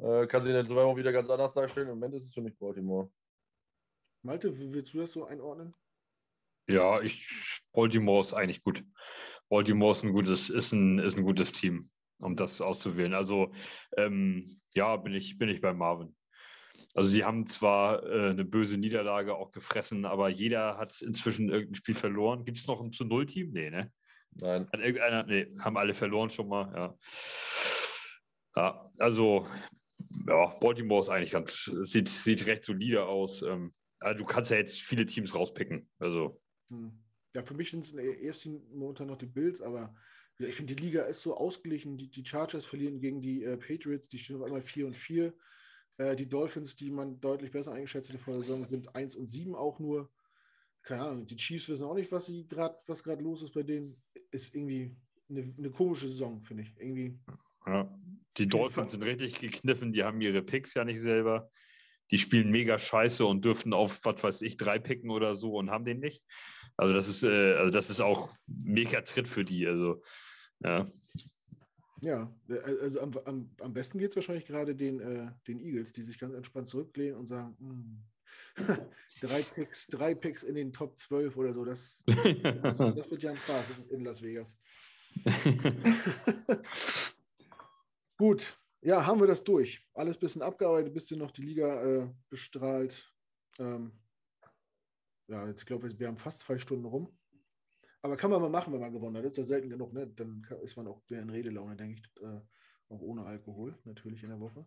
Äh, 0.03 0.27
kann 0.27 0.43
sich 0.43 0.55
in 0.55 0.67
zwei 0.67 0.85
Wochen 0.85 0.97
wieder 0.97 1.13
ganz 1.13 1.29
anders 1.31 1.53
darstellen. 1.53 1.89
Im 1.89 1.99
Moment 1.99 2.15
ist 2.15 2.25
es 2.25 2.35
für 2.35 2.43
mich 2.43 2.57
Baltimore. 2.59 3.11
Malte, 4.23 4.53
willst 4.73 4.93
du 4.93 4.99
das 4.99 5.13
so 5.13 5.25
einordnen? 5.25 5.75
Ja, 6.69 7.01
ich, 7.01 7.29
Baltimore 7.73 8.21
ist 8.21 8.35
eigentlich 8.35 8.63
gut. 8.63 8.85
Baltimore 9.49 9.93
ist 9.93 10.03
ein 10.03 10.13
gutes, 10.13 10.51
ist 10.51 10.73
ein, 10.73 10.99
ist 10.99 11.17
ein 11.17 11.25
gutes 11.25 11.53
Team, 11.53 11.89
um 12.19 12.37
das 12.37 12.61
auszuwählen. 12.61 13.15
Also 13.15 13.53
ähm, 13.97 14.47
ja, 14.75 14.97
bin 14.97 15.15
ich, 15.15 15.39
bin 15.39 15.49
ich 15.49 15.61
bei 15.61 15.73
Marvin. 15.73 16.17
Also 16.95 17.09
sie 17.09 17.25
haben 17.25 17.47
zwar 17.47 18.05
äh, 18.05 18.31
eine 18.31 18.45
böse 18.45 18.79
Niederlage 18.79 19.37
auch 19.37 19.53
gefressen, 19.53 20.05
aber 20.05 20.29
jeder 20.29 20.79
hat 20.79 21.01
inzwischen 21.03 21.49
irgendein 21.49 21.75
Spiel 21.75 21.95
verloren. 21.95 22.45
Gibt 22.45 22.59
es 22.59 22.67
noch 22.67 22.81
ein 22.81 22.93
zu 22.93 23.05
Null 23.05 23.27
Team? 23.27 23.53
Nee, 23.53 23.71
ne? 23.71 23.93
Nein. 24.33 24.69
Hat 24.73 24.81
irgendeiner, 24.81 25.25
nee, 25.25 25.47
haben 25.61 25.77
alle 25.77 25.95
verloren 25.95 26.31
schon 26.31 26.49
mal, 26.49 26.73
ja. 26.75 26.95
Ja, 28.57 28.91
also 28.99 29.47
ja, 30.27 30.47
Baltimore 30.61 31.01
ist 31.01 31.11
eigentlich 31.11 31.33
ganz, 31.33 31.71
sieht, 31.83 32.09
sieht 32.09 32.47
recht 32.47 32.65
solide 32.65 33.07
aus. 33.07 33.43
Ähm, 33.43 33.73
also 34.01 34.19
du 34.19 34.25
kannst 34.25 34.51
ja 34.51 34.57
jetzt 34.57 34.81
viele 34.81 35.07
Teams 35.07 35.35
rauspicken. 35.35 35.89
Also. 35.99 36.41
Ja, 37.35 37.45
für 37.45 37.55
mich 37.55 37.71
sind 37.71 37.85
es 37.85 37.93
erst 37.93 38.47
momentan 38.47 39.09
noch 39.09 39.17
die 39.17 39.27
Bills, 39.27 39.61
aber 39.61 39.95
ich 40.39 40.55
finde, 40.55 40.75
die 40.75 40.85
Liga 40.85 41.03
ist 41.05 41.23
so 41.23 41.37
ausgeglichen. 41.37 41.97
Die, 41.97 42.11
die 42.11 42.25
Chargers 42.25 42.67
verlieren 42.67 43.01
gegen 43.01 43.21
die 43.21 43.43
äh, 43.43 43.57
Patriots, 43.57 44.09
die 44.09 44.19
stehen 44.19 44.37
auf 44.37 44.43
einmal 44.43 44.63
4 44.63 44.87
und 44.87 44.97
4. 44.97 45.35
Äh, 45.99 46.17
die 46.17 46.29
Dolphins, 46.29 46.77
die 46.77 46.91
man 46.91 47.21
deutlich 47.21 47.51
besser 47.51 47.73
eingeschätzt 47.73 48.13
hat 48.13 48.21
vor 48.21 48.35
der 48.35 48.43
Saison, 48.43 48.65
sind 48.65 48.95
1 48.95 49.17
und 49.17 49.29
7 49.29 49.55
auch 49.55 49.79
nur. 49.79 50.11
Keine 50.83 51.03
Ahnung, 51.03 51.27
die 51.27 51.37
Chiefs 51.37 51.69
wissen 51.69 51.85
auch 51.85 51.95
nicht, 51.95 52.13
was 52.13 52.31
gerade 53.03 53.23
los 53.23 53.43
ist 53.43 53.55
bei 53.55 53.63
denen. 53.63 54.01
Ist 54.31 54.55
irgendwie 54.55 54.97
eine, 55.29 55.55
eine 55.59 55.71
komische 55.71 56.07
Saison, 56.07 56.41
finde 56.43 56.63
ich. 56.63 56.77
Irgendwie. 56.79 57.19
Ja. 57.67 57.93
Die 58.39 58.47
Dolphins 58.47 58.91
sind 58.91 59.03
richtig 59.03 59.41
gekniffen, 59.41 59.93
die 59.93 60.05
haben 60.05 60.21
ihre 60.21 60.43
Picks 60.43 60.75
ja 60.75 60.85
nicht 60.85 61.01
selber. 61.01 61.51
Die 62.11 62.19
spielen 62.19 62.51
mega 62.51 62.79
scheiße 62.79 63.25
und 63.25 63.45
dürften 63.45 63.73
auf, 63.73 64.05
was 64.05 64.23
weiß 64.23 64.43
ich, 64.43 64.57
drei 64.57 64.79
picken 64.79 65.11
oder 65.11 65.35
so 65.35 65.57
und 65.57 65.71
haben 65.71 65.85
den 65.85 65.99
nicht. 65.99 66.23
Also 66.77 66.95
das 66.95 67.09
ist, 67.09 67.23
äh, 67.23 67.55
also 67.55 67.73
das 67.73 67.91
ist 67.91 68.01
auch 68.01 68.31
mega 68.47 69.01
Tritt 69.01 69.29
für 69.29 69.45
die. 69.45 69.67
Also, 69.67 70.03
ja. 70.61 70.85
Ja, 72.03 72.33
äh, 72.49 72.59
also 72.83 73.01
am, 73.01 73.11
am, 73.25 73.51
am 73.61 73.73
besten 73.73 73.99
geht 73.99 74.11
es 74.11 74.17
wahrscheinlich 74.17 74.47
gerade 74.47 74.75
den, 74.75 75.01
äh, 75.01 75.31
den 75.49 75.61
Eagles, 75.61 75.93
die 75.93 76.03
sich 76.03 76.19
ganz 76.19 76.35
entspannt 76.35 76.69
zurücklehnen 76.69 77.19
und 77.19 77.27
sagen, 77.27 77.57
hm, 77.59 78.05
drei, 79.21 79.43
Picks, 79.43 79.87
drei 79.87 80.15
Picks 80.15 80.43
in 80.43 80.55
den 80.55 80.73
Top 80.73 80.99
12 80.99 81.37
oder 81.37 81.55
so, 81.55 81.65
das, 81.65 82.03
das, 82.63 82.79
das 82.79 83.11
wird 83.11 83.23
ja 83.23 83.31
ein 83.31 83.37
Spaß 83.37 83.65
in 83.91 84.05
Las 84.05 84.23
Vegas. 84.23 84.59
Gut, 88.19 88.57
ja, 88.83 89.05
haben 89.05 89.21
wir 89.21 89.27
das 89.27 89.45
durch. 89.45 89.87
Alles 89.95 90.17
ein 90.17 90.21
bisschen 90.21 90.43
abgearbeitet, 90.43 90.95
bisschen 90.95 91.19
noch 91.19 91.31
die 91.31 91.43
Liga 91.43 91.83
äh, 91.83 92.09
bestrahlt. 92.29 93.13
Ähm, 93.59 93.93
ja, 95.29 95.47
jetzt 95.47 95.67
glaube 95.67 95.89
ich, 95.89 95.99
wir 95.99 96.09
haben 96.09 96.17
fast 96.17 96.41
zwei 96.41 96.59
Stunden 96.59 96.85
rum. 96.85 97.17
Aber 98.03 98.17
kann 98.17 98.31
man 98.31 98.41
mal 98.41 98.51
machen, 98.51 98.73
wenn 98.73 98.81
man 98.81 98.93
gewonnen 98.93 99.17
hat. 99.17 99.25
Das 99.25 99.33
ist 99.33 99.39
ja 99.39 99.45
selten 99.45 99.71
genug, 99.71 99.93
ne? 99.93 100.07
Dann 100.07 100.47
ist 100.63 100.77
man 100.77 100.87
auch 100.87 101.03
mehr 101.09 101.23
in 101.23 101.31
Redelaune, 101.31 101.77
denke 101.77 102.01
ich. 102.01 102.23
Äh, 102.23 102.41
auch 102.89 103.01
ohne 103.01 103.25
Alkohol, 103.25 103.77
natürlich 103.85 104.23
in 104.23 104.29
der 104.29 104.39
Woche. 104.39 104.65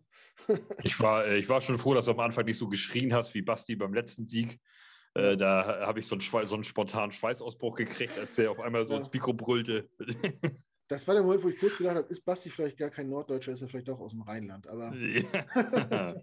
ich, 0.84 1.00
war, 1.00 1.24
äh, 1.24 1.38
ich 1.38 1.48
war 1.48 1.60
schon 1.62 1.78
froh, 1.78 1.94
dass 1.94 2.04
du 2.04 2.10
am 2.10 2.20
Anfang 2.20 2.44
nicht 2.44 2.58
so 2.58 2.68
geschrien 2.68 3.14
hast 3.14 3.32
wie 3.32 3.40
Basti 3.40 3.76
beim 3.76 3.94
letzten 3.94 4.26
Sieg. 4.26 4.60
Äh, 5.14 5.36
da 5.36 5.86
habe 5.86 6.00
ich 6.00 6.06
so 6.06 6.14
einen, 6.14 6.46
so 6.46 6.54
einen, 6.54 6.64
spontanen 6.64 7.12
Schweißausbruch 7.12 7.76
gekriegt, 7.76 8.18
als 8.18 8.36
der 8.36 8.50
auf 8.50 8.60
einmal 8.60 8.86
so 8.86 8.92
ja. 8.92 8.98
ins 8.98 9.12
Mikro 9.12 9.32
brüllte. 9.32 9.88
Das 10.90 11.06
war 11.06 11.14
der 11.14 11.22
Moment, 11.22 11.44
wo 11.44 11.48
ich 11.48 11.58
kurz 11.58 11.78
gedacht 11.78 11.94
habe, 11.94 12.08
ist 12.08 12.24
Basti 12.24 12.50
vielleicht 12.50 12.76
gar 12.76 12.90
kein 12.90 13.08
Norddeutscher, 13.08 13.52
ist 13.52 13.60
er 13.60 13.68
vielleicht 13.68 13.88
auch 13.90 14.00
aus 14.00 14.10
dem 14.10 14.22
Rheinland. 14.22 14.66
Aber. 14.66 14.92
Ja. 14.92 16.14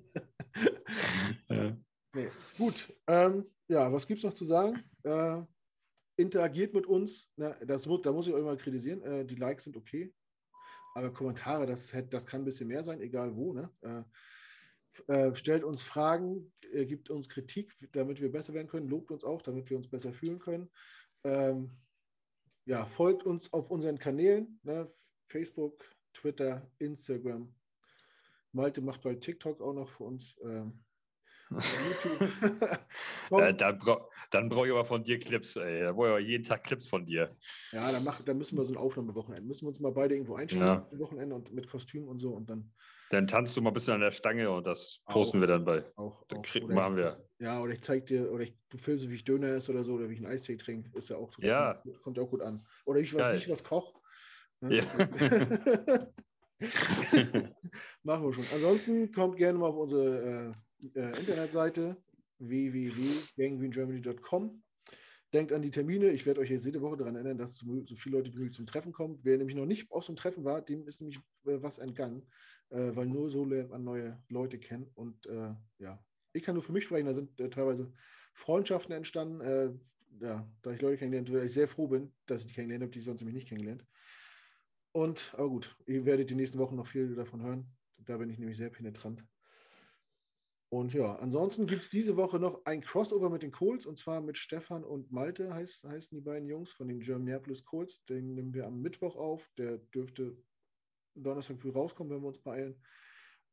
ja. 1.49 1.77
Nee. 2.13 2.29
Gut. 2.57 2.93
Ähm, 3.07 3.45
ja, 3.69 3.91
was 3.93 4.05
gibt 4.05 4.17
es 4.17 4.25
noch 4.25 4.33
zu 4.33 4.43
sagen? 4.43 4.83
Äh, 5.03 5.41
interagiert 6.17 6.73
mit 6.73 6.85
uns. 6.85 7.29
Na, 7.37 7.51
das, 7.65 7.87
da 8.03 8.11
muss 8.11 8.27
ich 8.27 8.33
euch 8.33 8.43
mal 8.43 8.57
kritisieren. 8.57 9.01
Äh, 9.03 9.25
die 9.25 9.35
Likes 9.35 9.63
sind 9.63 9.77
okay. 9.77 10.13
Aber 10.95 11.13
Kommentare, 11.13 11.65
das, 11.65 11.95
das 12.09 12.25
kann 12.25 12.41
ein 12.41 12.45
bisschen 12.45 12.67
mehr 12.67 12.83
sein, 12.83 12.99
egal 12.99 13.37
wo. 13.37 13.53
Ne? 13.53 13.71
Äh, 13.81 14.03
äh 15.29 15.33
stellt 15.33 15.63
uns 15.63 15.81
Fragen, 15.81 16.51
äh, 16.73 16.85
gibt 16.85 17.09
uns 17.09 17.29
Kritik, 17.29 17.73
damit 17.93 18.19
wir 18.19 18.33
besser 18.33 18.53
werden 18.53 18.67
können. 18.67 18.89
Lobt 18.89 19.11
uns 19.11 19.23
auch, 19.23 19.41
damit 19.41 19.69
wir 19.69 19.77
uns 19.77 19.87
besser 19.87 20.11
fühlen 20.11 20.39
können. 20.39 20.69
Ähm, 21.23 21.71
ja, 22.67 22.85
folgt 22.85 23.23
uns 23.23 23.51
auf 23.53 23.71
unseren 23.71 23.97
Kanälen, 23.97 24.59
ne? 24.63 24.87
Facebook, 25.25 25.89
Twitter, 26.13 26.69
Instagram. 26.79 27.53
Malte 28.51 28.81
macht 28.81 29.03
bald 29.03 29.21
TikTok 29.21 29.61
auch 29.61 29.73
noch 29.73 29.87
für 29.87 30.03
uns. 30.03 30.35
Ähm, 30.43 30.83
äh, 33.31 33.53
dann, 33.55 33.79
bra 33.79 34.07
dann 34.31 34.49
brauche 34.49 34.67
ich 34.67 34.73
aber 34.73 34.85
von 34.85 35.03
dir 35.03 35.19
Clips, 35.19 35.55
ey. 35.55 35.81
Da 35.81 35.93
brauche 35.93 36.07
ich 36.07 36.11
aber 36.11 36.19
jeden 36.19 36.43
Tag 36.43 36.63
Clips 36.63 36.87
von 36.87 37.05
dir. 37.05 37.35
Ja, 37.71 37.91
dann, 37.91 38.03
mach, 38.03 38.21
dann 38.21 38.37
müssen 38.37 38.57
wir 38.57 38.63
so 38.63 38.73
ein 38.73 38.77
Aufnahmewochenende. 38.77 39.47
Müssen 39.47 39.65
wir 39.65 39.69
uns 39.69 39.79
mal 39.79 39.91
beide 39.91 40.15
irgendwo 40.15 40.35
einschließen, 40.35 40.67
ja. 40.91 40.99
Wochenende 40.99 41.35
und 41.35 41.53
mit 41.53 41.69
Kostüm 41.69 42.07
und 42.07 42.19
so 42.19 42.31
und 42.31 42.49
dann. 42.49 42.73
Dann 43.09 43.25
tanzt 43.25 43.55
du 43.55 43.61
mal 43.61 43.69
ein 43.69 43.73
bisschen 43.73 43.93
an 43.93 44.01
der 44.01 44.11
Stange 44.11 44.51
und 44.51 44.67
das 44.67 44.99
posten 45.05 45.37
auch, 45.37 45.41
wir 45.41 45.47
dann 45.47 45.63
bei. 45.63 45.83
Auch, 45.95 46.25
dann 46.27 46.39
auch. 46.39 46.67
machen 46.67 46.97
wir. 46.97 47.25
Ja, 47.39 47.61
oder 47.61 47.71
ich 47.73 47.81
zeig 47.81 48.05
dir, 48.07 48.29
oder 48.31 48.43
ich, 48.43 48.53
du 48.69 48.77
filmst, 48.77 49.09
wie 49.09 49.15
ich 49.15 49.23
Döner 49.23 49.47
esse 49.47 49.71
oder 49.71 49.83
so, 49.83 49.93
oder 49.93 50.09
wie 50.09 50.13
ich 50.15 50.19
einen 50.19 50.31
Eistee 50.31 50.57
trinke. 50.57 50.89
Ist 50.97 51.09
ja 51.09 51.15
auch 51.15 51.31
so. 51.31 51.41
Ja. 51.41 51.75
Kommt, 51.75 52.01
kommt 52.01 52.17
ja 52.17 52.23
auch 52.23 52.29
gut 52.29 52.41
an. 52.41 52.67
Oder 52.85 52.99
ich 52.99 53.13
weiß 53.13 53.33
nicht, 53.33 53.47
was 53.47 53.63
koch. 53.63 54.01
Ne? 54.59 54.77
Ja. 54.77 54.83
Machen 58.03 58.25
wir 58.25 58.33
schon. 58.33 58.45
Ansonsten 58.55 59.11
kommt 59.11 59.37
gerne 59.37 59.59
mal 59.59 59.67
auf 59.67 59.75
unsere 59.75 60.49
äh, 60.49 60.51
äh 60.95 61.19
Internetseite 61.19 61.97
www.ganggreengermany.com. 62.39 64.63
Denkt 65.33 65.51
an 65.51 65.61
die 65.61 65.71
Termine. 65.71 66.11
Ich 66.11 66.25
werde 66.25 66.39
euch 66.39 66.49
jetzt 66.49 66.65
jede 66.65 66.81
Woche 66.81 66.95
daran 66.97 67.15
erinnern, 67.15 67.37
dass 67.37 67.57
so 67.57 67.95
viele 67.95 68.17
Leute 68.17 68.31
wie 68.33 68.37
möglich 68.37 68.55
zum 68.55 68.65
Treffen 68.65 68.93
kommen. 68.93 69.19
Wer 69.23 69.37
nämlich 69.37 69.57
noch 69.57 69.65
nicht 69.65 69.91
aus 69.91 70.05
dem 70.05 70.15
Treffen 70.15 70.45
war, 70.45 70.61
dem 70.61 70.87
ist 70.87 71.01
nämlich 71.01 71.17
äh, 71.45 71.61
was 71.61 71.79
entgangen, 71.79 72.25
äh, 72.69 72.95
weil 72.95 73.07
nur 73.07 73.29
so 73.29 73.43
lernt 73.43 73.71
man 73.71 73.83
neue 73.83 74.23
Leute 74.29 74.57
kennen. 74.57 74.89
Und 74.93 75.25
äh, 75.25 75.53
ja, 75.79 76.01
ich 76.31 76.43
kann 76.43 76.55
nur 76.55 76.63
für 76.63 76.71
mich 76.71 76.85
sprechen. 76.85 77.07
Da 77.07 77.13
sind 77.13 77.37
äh, 77.41 77.49
teilweise 77.49 77.91
Freundschaften 78.33 78.95
entstanden. 78.95 79.41
Äh, 79.41 79.73
ja, 80.21 80.49
da 80.61 80.71
ich 80.71 80.81
Leute 80.81 80.97
kennengelernt 80.97 81.29
habe, 81.29 81.45
ich 81.45 81.53
sehr 81.53 81.67
froh 81.67 81.87
bin, 81.87 82.13
dass 82.25 82.41
ich 82.41 82.47
die 82.47 82.53
kennengelernt 82.53 82.83
habe, 82.83 82.91
die 82.91 82.99
ich 82.99 83.05
sonst 83.05 83.19
nämlich 83.19 83.35
nicht 83.35 83.49
kennengelernt. 83.49 83.85
Und, 84.93 85.33
aber 85.35 85.49
gut, 85.49 85.75
ihr 85.85 86.05
werdet 86.05 86.29
die 86.29 86.35
nächsten 86.35 86.57
Wochen 86.57 86.75
noch 86.75 86.87
viel 86.87 87.15
davon 87.15 87.43
hören. 87.43 87.67
Da 88.05 88.17
bin 88.17 88.29
ich 88.29 88.39
nämlich 88.39 88.57
sehr 88.57 88.69
penetrant. 88.69 89.23
Und 90.69 90.93
ja, 90.93 91.15
ansonsten 91.15 91.65
gibt 91.65 91.83
es 91.83 91.89
diese 91.89 92.17
Woche 92.17 92.39
noch 92.39 92.65
ein 92.65 92.81
Crossover 92.81 93.29
mit 93.29 93.41
den 93.41 93.51
Colts 93.51 93.85
und 93.85 93.97
zwar 93.97 94.19
mit 94.19 94.37
Stefan 94.37 94.83
und 94.83 95.11
Malte 95.11 95.53
heißt, 95.53 95.85
heißen 95.85 96.17
die 96.17 96.23
beiden 96.23 96.47
Jungs 96.49 96.73
von 96.73 96.89
den 96.89 96.99
German 96.99 97.25
Germaniapolis 97.25 97.63
Colts. 97.63 98.03
Den 98.05 98.33
nehmen 98.33 98.53
wir 98.53 98.65
am 98.65 98.81
Mittwoch 98.81 99.15
auf. 99.15 99.49
Der 99.57 99.77
dürfte 99.77 100.35
Donnerstag 101.15 101.57
früh 101.57 101.71
rauskommen, 101.71 102.13
wenn 102.13 102.21
wir 102.21 102.27
uns 102.27 102.41
beeilen. 102.41 102.75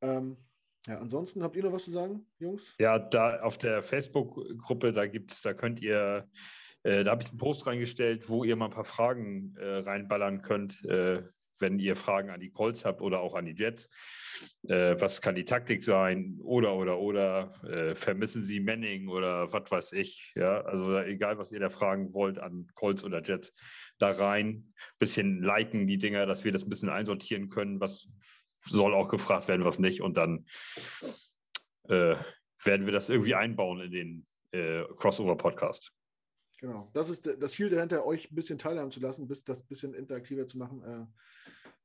Ähm, 0.02 0.36
ja, 0.86 0.98
ansonsten 0.98 1.42
habt 1.42 1.56
ihr 1.56 1.62
noch 1.62 1.72
was 1.72 1.84
zu 1.84 1.92
sagen, 1.92 2.26
Jungs? 2.38 2.74
Ja, 2.78 2.98
da 2.98 3.40
auf 3.40 3.58
der 3.58 3.82
Facebook-Gruppe, 3.82 4.92
da 4.92 5.06
gibt's, 5.06 5.40
da 5.40 5.54
könnt 5.54 5.80
ihr, 5.80 6.28
äh, 6.82 7.04
da 7.04 7.12
habe 7.12 7.22
ich 7.22 7.30
einen 7.30 7.38
Post 7.38 7.66
reingestellt, 7.66 8.28
wo 8.28 8.44
ihr 8.44 8.56
mal 8.56 8.66
ein 8.66 8.70
paar 8.70 8.84
Fragen 8.84 9.56
äh, 9.56 9.78
reinballern 9.78 10.42
könnt, 10.42 10.84
äh, 10.84 11.22
wenn 11.59 11.78
ihr 11.78 11.97
Fragen 11.97 12.31
an 12.31 12.40
die 12.40 12.51
Colts 12.51 12.85
habt 12.85 13.01
oder 13.01 13.20
auch 13.20 13.35
an 13.35 13.47
die 13.47 13.55
Jets. 13.55 13.89
Äh, 14.68 15.01
was 15.01 15.20
kann 15.20 15.35
die 15.35 15.44
Taktik 15.44 15.82
sein? 15.82 16.39
Oder, 16.43 16.74
oder, 16.74 16.98
oder 16.98 17.55
äh, 17.64 17.94
vermissen 17.94 18.44
Sie 18.44 18.60
Manning 18.60 19.09
oder 19.09 19.52
was 19.52 19.70
weiß 19.70 19.93
ich? 19.93 20.32
Ja, 20.35 20.60
also 20.62 20.98
egal, 20.98 21.39
was 21.39 21.52
ihr 21.52 21.60
da 21.60 21.70
fragen 21.70 22.12
wollt 22.12 22.39
an 22.39 22.66
Colts 22.74 23.05
oder 23.05 23.22
Jets, 23.22 23.55
da 23.98 24.10
rein. 24.10 24.74
Bisschen 24.98 25.43
liken 25.43 25.86
die 25.86 25.98
Dinger, 25.98 26.26
dass 26.26 26.44
wir 26.44 26.52
das 26.52 26.64
ein 26.64 26.70
bisschen 26.70 26.90
einsortieren 26.90 27.48
können, 27.48 27.81
was 27.81 28.09
soll 28.60 28.94
auch 28.94 29.09
gefragt 29.09 29.48
werden, 29.48 29.64
was 29.64 29.78
nicht. 29.78 30.01
Und 30.01 30.16
dann 30.16 30.47
äh, 31.89 32.16
werden 32.62 32.86
wir 32.86 32.93
das 32.93 33.10
irgendwie 33.10 33.35
einbauen 33.35 33.81
in 33.81 33.90
den 33.90 34.26
äh, 34.52 34.85
Crossover-Podcast. 34.97 35.93
Genau, 36.60 36.90
das 36.94 37.09
ist 37.09 37.26
das 37.43 37.52
Ziel 37.52 37.68
dahinter, 37.68 38.06
euch 38.06 38.31
ein 38.31 38.35
bisschen 38.35 38.59
teilhaben 38.59 38.93
zu 38.93 39.01
lassen, 39.01 39.26
bis 39.26 39.43
das 39.44 39.62
ein 39.62 39.66
bisschen 39.66 39.94
interaktiver 39.94 40.47
zu 40.47 40.56
machen, 40.56 40.82
äh, 40.82 41.06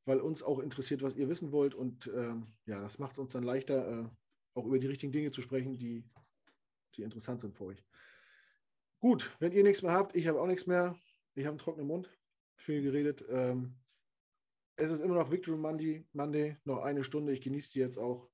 weil 0.05 0.19
uns 0.19 0.43
auch 0.43 0.59
interessiert, 0.59 1.01
was 1.01 1.15
ihr 1.15 1.27
wissen 1.27 1.51
wollt. 1.51 1.73
Und 1.73 2.07
äh, 2.07 2.35
ja, 2.65 2.79
das 2.79 2.99
macht 2.99 3.13
es 3.13 3.19
uns 3.19 3.33
dann 3.33 3.43
leichter, 3.43 4.03
äh, 4.03 4.09
auch 4.53 4.65
über 4.65 4.79
die 4.79 4.87
richtigen 4.87 5.11
Dinge 5.11 5.31
zu 5.31 5.41
sprechen, 5.41 5.77
die, 5.77 6.03
die 6.95 7.03
interessant 7.03 7.41
sind 7.41 7.55
für 7.55 7.65
euch. 7.65 7.83
Gut, 8.99 9.35
wenn 9.39 9.53
ihr 9.53 9.63
nichts 9.63 9.81
mehr 9.81 9.93
habt, 9.93 10.15
ich 10.15 10.27
habe 10.27 10.41
auch 10.41 10.47
nichts 10.47 10.67
mehr. 10.67 10.95
Ich 11.35 11.45
habe 11.45 11.53
einen 11.53 11.59
trockenen 11.59 11.87
Mund, 11.87 12.09
viel 12.55 12.81
geredet. 12.81 13.23
Ähm, 13.29 13.75
es 14.75 14.91
ist 14.91 14.99
immer 14.99 15.15
noch 15.15 15.31
Victory 15.31 15.57
Monday, 15.57 16.05
Monday, 16.13 16.57
noch 16.63 16.79
eine 16.79 17.03
Stunde. 17.03 17.33
Ich 17.33 17.41
genieße 17.41 17.73
die 17.73 17.79
jetzt 17.79 17.97
auch. 17.97 18.29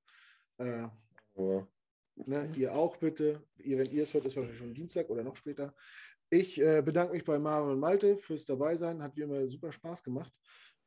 Äh, 0.58 0.88
ja. 1.36 1.68
Ne, 2.16 2.50
ihr 2.56 2.74
auch 2.74 2.96
bitte. 2.96 3.42
Ihr, 3.58 3.78
wenn 3.78 3.90
ihr 3.90 4.02
es 4.02 4.14
hört, 4.14 4.24
ist 4.24 4.36
wahrscheinlich 4.36 4.58
schon 4.58 4.74
Dienstag 4.74 5.10
oder 5.10 5.22
noch 5.22 5.36
später. 5.36 5.74
Ich 6.30 6.60
äh, 6.60 6.82
bedanke 6.82 7.12
mich 7.12 7.24
bei 7.24 7.38
Marvin 7.38 7.72
und 7.72 7.80
Malte 7.80 8.16
fürs 8.16 8.44
Dabeisein. 8.44 9.02
Hat 9.02 9.16
wie 9.16 9.22
immer 9.22 9.46
super 9.46 9.70
Spaß 9.70 10.02
gemacht, 10.02 10.32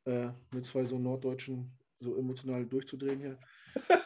äh, 0.04 0.28
mit 0.52 0.64
zwei 0.64 0.84
so 0.84 0.98
Norddeutschen 0.98 1.72
so 2.00 2.16
emotional 2.16 2.66
durchzudrehen 2.66 3.18
hier. 3.18 3.38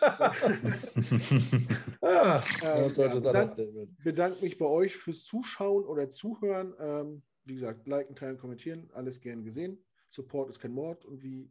ah, 2.00 2.42
ähm, 2.62 2.92
ja, 2.96 3.14
bedanke, 3.14 3.88
bedanke 4.02 4.42
mich 4.42 4.58
bei 4.58 4.66
euch 4.66 4.96
fürs 4.96 5.24
Zuschauen 5.24 5.84
oder 5.84 6.10
Zuhören. 6.10 6.74
Ähm, 6.78 7.22
wie 7.44 7.54
gesagt, 7.54 7.86
liken, 7.86 8.16
teilen, 8.16 8.38
kommentieren, 8.38 8.90
alles 8.92 9.20
gern 9.20 9.44
gesehen. 9.44 9.78
Support 10.08 10.50
ist 10.50 10.60
kein 10.60 10.72
Mord 10.72 11.04
und 11.04 11.22
wie 11.22 11.48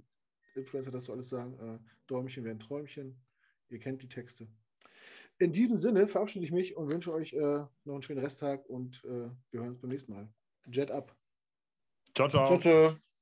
Influencer 0.55 0.91
das 0.91 1.05
so 1.05 1.13
alles 1.13 1.29
sagen, 1.29 1.57
äh, 1.59 1.79
Däumchen 2.07 2.43
werden 2.43 2.59
Träumchen. 2.59 3.19
Ihr 3.69 3.79
kennt 3.79 4.03
die 4.03 4.09
Texte. 4.09 4.47
In 5.43 5.51
diesem 5.51 5.75
Sinne 5.75 6.07
verabschiede 6.07 6.45
ich 6.45 6.53
mich 6.53 6.77
und 6.77 6.89
wünsche 6.89 7.11
euch 7.11 7.33
äh, 7.33 7.37
noch 7.83 7.95
einen 7.95 8.01
schönen 8.01 8.23
Resttag 8.23 8.65
und 8.69 9.03
äh, 9.03 9.29
wir 9.51 9.59
hören 9.59 9.69
uns 9.69 9.79
beim 9.79 9.89
nächsten 9.89 10.13
Mal. 10.13 10.29
Jet 10.71 10.89
up. 10.89 11.13
Ciao, 12.15 12.29
ciao. 12.29 12.45
ciao, 12.45 12.59
ciao. 12.59 13.12